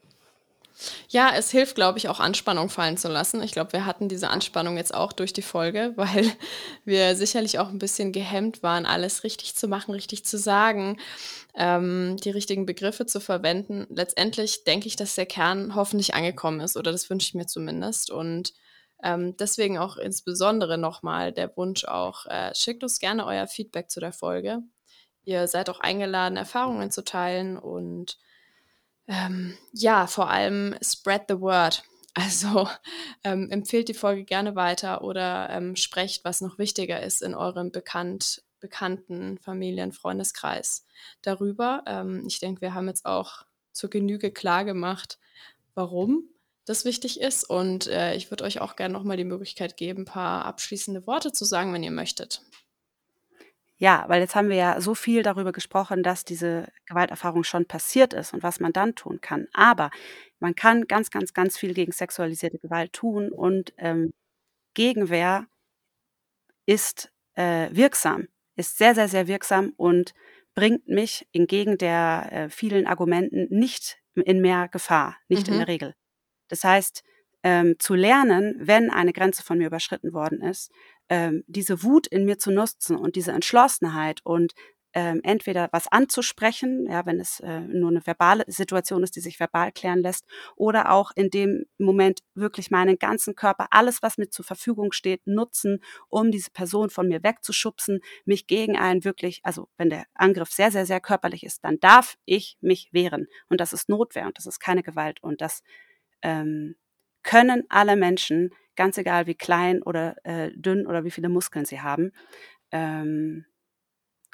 Ja, 1.09 1.31
es 1.35 1.51
hilft, 1.51 1.75
glaube 1.75 1.97
ich, 1.97 2.07
auch 2.07 2.19
Anspannung 2.19 2.69
fallen 2.69 2.97
zu 2.97 3.09
lassen. 3.09 3.41
Ich 3.43 3.51
glaube, 3.51 3.73
wir 3.73 3.85
hatten 3.85 4.07
diese 4.07 4.29
Anspannung 4.29 4.77
jetzt 4.77 4.93
auch 4.93 5.11
durch 5.11 5.33
die 5.33 5.41
Folge, 5.41 5.93
weil 5.97 6.31
wir 6.85 7.15
sicherlich 7.15 7.59
auch 7.59 7.69
ein 7.69 7.79
bisschen 7.79 8.11
gehemmt 8.11 8.63
waren, 8.63 8.85
alles 8.85 9.23
richtig 9.23 9.55
zu 9.55 9.67
machen, 9.67 9.91
richtig 9.93 10.25
zu 10.25 10.37
sagen, 10.37 10.97
ähm, 11.55 12.17
die 12.23 12.29
richtigen 12.29 12.65
Begriffe 12.65 13.05
zu 13.05 13.19
verwenden. 13.19 13.87
Letztendlich 13.89 14.63
denke 14.63 14.87
ich, 14.87 14.95
dass 14.95 15.15
der 15.15 15.25
Kern 15.25 15.75
hoffentlich 15.75 16.13
angekommen 16.13 16.61
ist 16.61 16.77
oder 16.77 16.91
das 16.91 17.09
wünsche 17.09 17.27
ich 17.27 17.33
mir 17.33 17.47
zumindest. 17.47 18.11
Und 18.11 18.53
ähm, 19.03 19.35
deswegen 19.37 19.77
auch 19.77 19.97
insbesondere 19.97 20.77
nochmal 20.77 21.31
der 21.31 21.55
Wunsch 21.57 21.85
auch, 21.85 22.25
äh, 22.25 22.53
schickt 22.55 22.83
uns 22.83 22.99
gerne 22.99 23.25
euer 23.25 23.47
Feedback 23.47 23.89
zu 23.89 23.99
der 23.99 24.13
Folge. 24.13 24.59
Ihr 25.23 25.47
seid 25.47 25.69
auch 25.69 25.79
eingeladen, 25.79 26.37
Erfahrungen 26.37 26.91
zu 26.91 27.03
teilen 27.03 27.57
und 27.57 28.17
ähm, 29.09 29.57
ja, 29.73 30.07
vor 30.07 30.29
allem 30.29 30.75
spread 30.81 31.23
the 31.27 31.39
word. 31.39 31.83
Also 32.15 32.67
ähm, 33.23 33.49
empfehlt 33.51 33.87
die 33.87 33.93
Folge 33.93 34.25
gerne 34.25 34.55
weiter 34.55 35.03
oder 35.03 35.47
ähm, 35.51 35.75
sprecht, 35.75 36.25
was 36.25 36.41
noch 36.41 36.57
wichtiger 36.57 37.01
ist 37.01 37.21
in 37.21 37.35
eurem 37.35 37.71
bekannt, 37.71 38.43
bekannten 38.59 39.37
Familien-, 39.37 39.93
Freundeskreis 39.93 40.85
darüber. 41.21 41.83
Ähm, 41.85 42.25
ich 42.27 42.39
denke, 42.39 42.61
wir 42.61 42.73
haben 42.73 42.87
jetzt 42.87 43.05
auch 43.05 43.45
zur 43.71 43.91
Genüge 43.91 44.31
klar 44.31 44.65
gemacht, 44.65 45.19
warum 45.75 46.23
das 46.65 46.83
wichtig 46.83 47.21
ist. 47.21 47.49
Und 47.49 47.87
äh, 47.87 48.15
ich 48.15 48.31
würde 48.31 48.43
euch 48.43 48.59
auch 48.59 48.75
gerne 48.75 48.93
nochmal 48.93 49.17
die 49.17 49.23
Möglichkeit 49.23 49.77
geben, 49.77 50.01
ein 50.01 50.05
paar 50.05 50.45
abschließende 50.45 51.07
Worte 51.07 51.31
zu 51.31 51.45
sagen, 51.45 51.73
wenn 51.73 51.83
ihr 51.83 51.91
möchtet. 51.91 52.41
Ja, 53.81 54.03
weil 54.07 54.19
jetzt 54.19 54.35
haben 54.35 54.49
wir 54.49 54.57
ja 54.57 54.81
so 54.81 54.93
viel 54.93 55.23
darüber 55.23 55.53
gesprochen, 55.53 56.03
dass 56.03 56.25
diese 56.25 56.67
Gewalterfahrung 56.85 57.45
schon 57.45 57.65
passiert 57.65 58.13
ist 58.13 58.33
und 58.33 58.43
was 58.43 58.59
man 58.59 58.73
dann 58.73 58.93
tun 58.93 59.21
kann. 59.21 59.47
Aber 59.53 59.89
man 60.39 60.53
kann 60.53 60.85
ganz, 60.85 61.09
ganz, 61.11 61.33
ganz 61.33 61.57
viel 61.57 61.73
gegen 61.73 61.93
sexualisierte 61.93 62.59
Gewalt 62.59 62.91
tun 62.91 63.31
und 63.31 63.73
ähm, 63.77 64.11
Gegenwehr 64.73 65.47
ist 66.65 67.11
äh, 67.35 67.69
wirksam, 67.71 68.27
ist 68.57 68.77
sehr, 68.77 68.95
sehr, 68.95 69.07
sehr 69.07 69.27
wirksam 69.27 69.73
und 69.77 70.13
bringt 70.55 70.87
mich 70.89 71.25
entgegen 71.31 71.77
der 71.77 72.29
äh, 72.31 72.49
vielen 72.49 72.85
Argumenten 72.85 73.47
nicht 73.49 73.97
in 74.15 74.41
mehr 74.41 74.67
Gefahr, 74.67 75.17
nicht 75.29 75.47
mhm. 75.47 75.53
in 75.53 75.59
der 75.59 75.67
Regel. 75.69 75.95
Das 76.49 76.65
heißt, 76.65 77.03
ähm, 77.43 77.75
zu 77.79 77.95
lernen, 77.95 78.55
wenn 78.59 78.89
eine 78.89 79.13
Grenze 79.13 79.41
von 79.43 79.57
mir 79.57 79.67
überschritten 79.67 80.11
worden 80.11 80.41
ist, 80.41 80.69
ähm, 81.09 81.43
diese 81.47 81.83
Wut 81.83 82.07
in 82.07 82.25
mir 82.25 82.37
zu 82.37 82.51
nutzen 82.51 82.95
und 82.95 83.15
diese 83.15 83.31
Entschlossenheit 83.31 84.21
und 84.23 84.53
ähm, 84.93 85.21
entweder 85.23 85.69
was 85.71 85.87
anzusprechen, 85.87 86.87
ja, 86.89 87.05
wenn 87.05 87.19
es 87.19 87.39
äh, 87.41 87.59
nur 87.59 87.91
eine 87.91 88.05
verbale 88.05 88.43
Situation 88.47 89.03
ist, 89.03 89.15
die 89.15 89.19
sich 89.19 89.39
verbal 89.39 89.71
klären 89.71 89.99
lässt, 89.99 90.25
oder 90.55 90.91
auch 90.91 91.11
in 91.15 91.29
dem 91.29 91.65
Moment 91.77 92.21
wirklich 92.33 92.71
meinen 92.71 92.97
ganzen 92.97 93.35
Körper, 93.35 93.67
alles, 93.69 94.01
was 94.01 94.17
mir 94.17 94.29
zur 94.29 94.45
Verfügung 94.45 94.91
steht, 94.91 95.27
nutzen, 95.27 95.83
um 96.09 96.31
diese 96.31 96.49
Person 96.49 96.89
von 96.89 97.07
mir 97.07 97.23
wegzuschubsen, 97.23 97.99
mich 98.25 98.47
gegen 98.47 98.77
einen 98.77 99.03
wirklich, 99.03 99.41
also 99.43 99.69
wenn 99.77 99.89
der 99.91 100.05
Angriff 100.15 100.51
sehr, 100.51 100.71
sehr, 100.71 100.87
sehr 100.87 100.99
körperlich 100.99 101.43
ist, 101.43 101.63
dann 101.63 101.79
darf 101.79 102.17
ich 102.25 102.57
mich 102.61 102.89
wehren. 102.91 103.27
Und 103.47 103.61
das 103.61 103.73
ist 103.73 103.89
Notwehr 103.89 104.25
und 104.25 104.37
das 104.39 104.47
ist 104.47 104.59
keine 104.59 104.81
Gewalt. 104.81 105.21
Und 105.21 105.41
das 105.41 105.61
ähm, 106.23 106.75
können 107.21 107.63
alle 107.69 107.95
Menschen, 107.95 108.55
ganz 108.79 108.97
egal 108.97 109.27
wie 109.27 109.35
klein 109.35 109.83
oder 109.83 110.15
äh, 110.25 110.51
dünn 110.55 110.87
oder 110.87 111.03
wie 111.03 111.11
viele 111.11 111.27
Muskeln 111.27 111.65
sie 111.65 111.81
haben. 111.81 112.13
Ähm, 112.71 113.45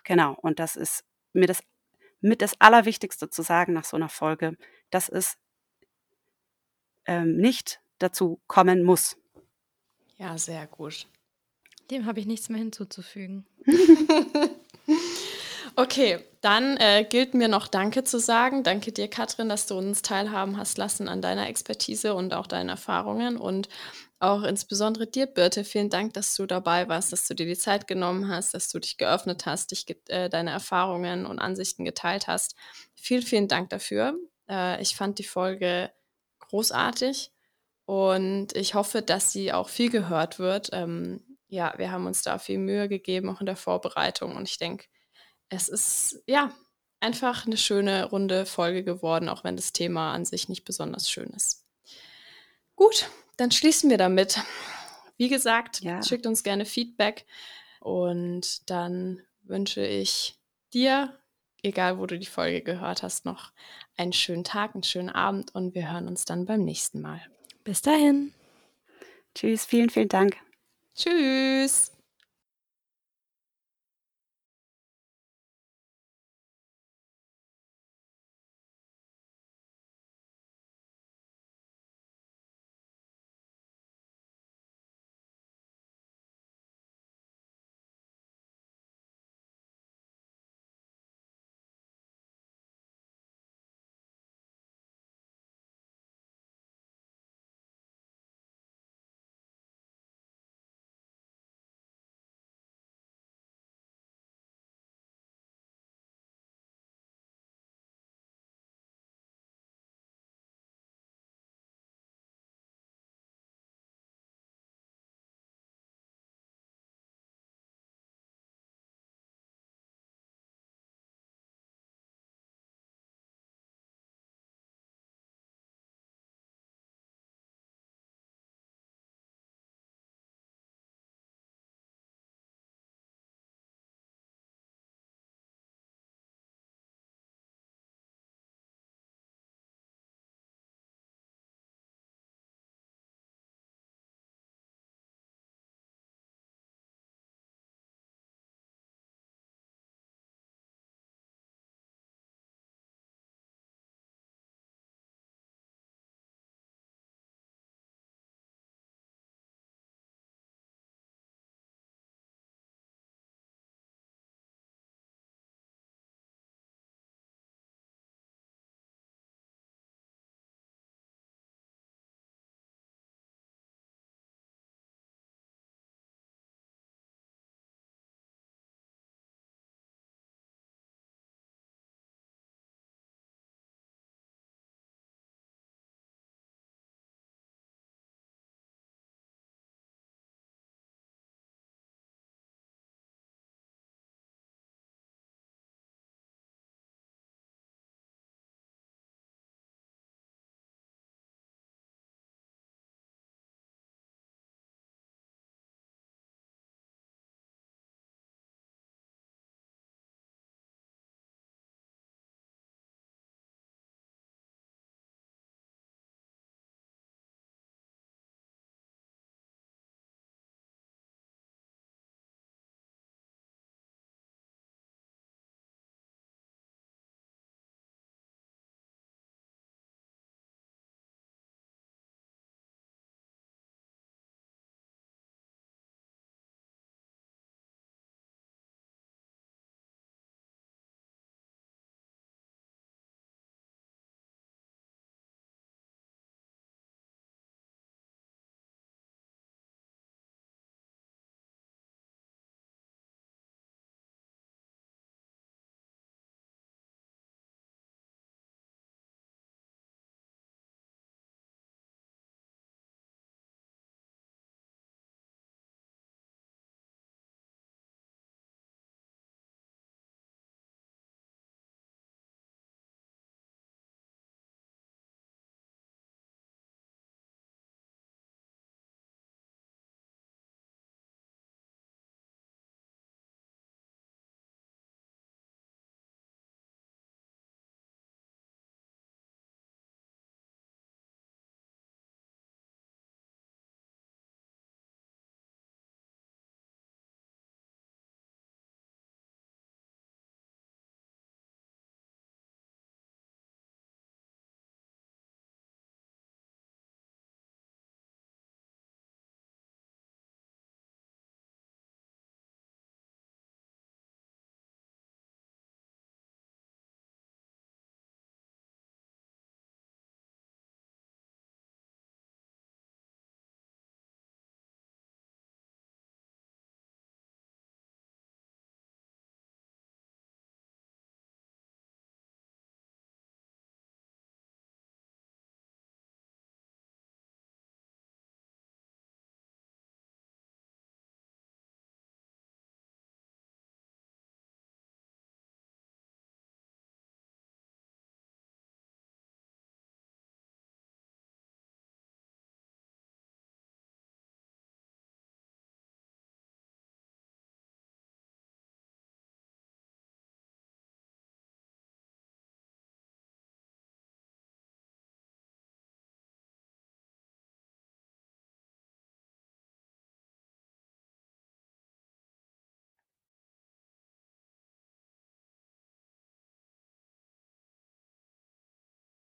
genau, 0.03 0.37
und 0.39 0.59
das 0.59 0.75
ist 0.75 1.03
mir 1.33 1.47
das 1.47 1.63
mit 2.21 2.43
das 2.43 2.53
Allerwichtigste 2.61 3.27
zu 3.31 3.41
sagen 3.41 3.73
nach 3.73 3.85
so 3.85 3.97
einer 3.97 4.07
Folge, 4.07 4.55
dass 4.91 5.09
es 5.09 5.37
ähm, 7.07 7.37
nicht 7.37 7.81
dazu 7.97 8.39
kommen 8.45 8.83
muss. 8.83 9.17
Ja, 10.17 10.37
sehr 10.37 10.67
gut. 10.67 11.07
Dem 11.89 12.05
habe 12.05 12.19
ich 12.19 12.27
nichts 12.27 12.49
mehr 12.49 12.59
hinzuzufügen. 12.59 13.47
Okay, 15.77 16.19
dann 16.39 16.77
äh, 16.77 17.03
gilt 17.03 17.33
mir 17.33 17.49
noch 17.49 17.67
Danke 17.67 18.05
zu 18.05 18.17
sagen. 18.17 18.63
Danke 18.63 18.93
dir, 18.93 19.09
Katrin, 19.09 19.49
dass 19.49 19.67
du 19.67 19.77
uns 19.77 20.01
teilhaben 20.01 20.57
hast 20.57 20.77
lassen 20.77 21.09
an 21.09 21.21
deiner 21.21 21.49
Expertise 21.49 22.15
und 22.15 22.33
auch 22.33 22.47
deinen 22.47 22.69
Erfahrungen. 22.69 23.35
Und 23.35 23.67
auch 24.19 24.43
insbesondere 24.43 25.07
dir, 25.07 25.27
Birte, 25.27 25.63
vielen 25.63 25.89
Dank, 25.89 26.13
dass 26.13 26.35
du 26.35 26.45
dabei 26.45 26.87
warst, 26.87 27.11
dass 27.11 27.27
du 27.27 27.33
dir 27.33 27.45
die 27.45 27.57
Zeit 27.57 27.87
genommen 27.87 28.29
hast, 28.29 28.53
dass 28.53 28.69
du 28.69 28.79
dich 28.79 28.97
geöffnet 28.97 29.45
hast, 29.45 29.71
dich 29.71 29.85
äh, 30.07 30.29
deine 30.29 30.51
Erfahrungen 30.51 31.25
und 31.25 31.39
Ansichten 31.39 31.83
geteilt 31.83 32.27
hast. 32.27 32.55
Vielen, 32.95 33.23
vielen 33.23 33.47
Dank 33.47 33.69
dafür. 33.69 34.17
Äh, 34.49 34.81
ich 34.81 34.95
fand 34.95 35.19
die 35.19 35.23
Folge 35.25 35.91
großartig 36.39 37.31
und 37.85 38.55
ich 38.55 38.73
hoffe, 38.73 39.01
dass 39.01 39.31
sie 39.31 39.51
auch 39.51 39.69
viel 39.69 39.89
gehört 39.89 40.39
wird. 40.39 40.69
Ähm, 40.71 41.37
ja, 41.47 41.73
wir 41.77 41.91
haben 41.91 42.05
uns 42.05 42.23
da 42.23 42.39
viel 42.39 42.57
Mühe 42.57 42.87
gegeben, 42.89 43.29
auch 43.29 43.41
in 43.41 43.45
der 43.45 43.55
Vorbereitung. 43.55 44.35
Und 44.35 44.49
ich 44.49 44.57
denke, 44.57 44.85
es 45.49 45.69
ist 45.69 46.23
ja 46.25 46.51
einfach 46.99 47.45
eine 47.45 47.57
schöne 47.57 48.05
runde 48.05 48.45
Folge 48.45 48.83
geworden, 48.83 49.29
auch 49.29 49.43
wenn 49.43 49.55
das 49.55 49.73
Thema 49.73 50.13
an 50.13 50.25
sich 50.25 50.49
nicht 50.49 50.65
besonders 50.65 51.09
schön 51.09 51.29
ist. 51.29 51.65
Gut, 52.75 53.09
dann 53.37 53.51
schließen 53.51 53.89
wir 53.89 53.97
damit. 53.97 54.39
Wie 55.17 55.29
gesagt, 55.29 55.81
ja. 55.81 56.03
schickt 56.03 56.25
uns 56.25 56.43
gerne 56.43 56.65
Feedback 56.65 57.25
und 57.79 58.69
dann 58.69 59.21
wünsche 59.43 59.85
ich 59.85 60.37
dir, 60.73 61.17
egal 61.63 61.99
wo 61.99 62.05
du 62.05 62.19
die 62.19 62.25
Folge 62.25 62.61
gehört 62.61 63.03
hast, 63.03 63.25
noch 63.25 63.51
einen 63.97 64.13
schönen 64.13 64.43
Tag, 64.43 64.73
einen 64.73 64.83
schönen 64.83 65.09
Abend 65.09 65.55
und 65.55 65.73
wir 65.73 65.91
hören 65.91 66.07
uns 66.07 66.25
dann 66.25 66.45
beim 66.45 66.63
nächsten 66.63 67.01
Mal. 67.01 67.21
Bis 67.63 67.81
dahin. 67.81 68.33
Tschüss, 69.33 69.65
vielen, 69.65 69.89
vielen 69.89 70.09
Dank. 70.09 70.37
Tschüss. 70.95 71.94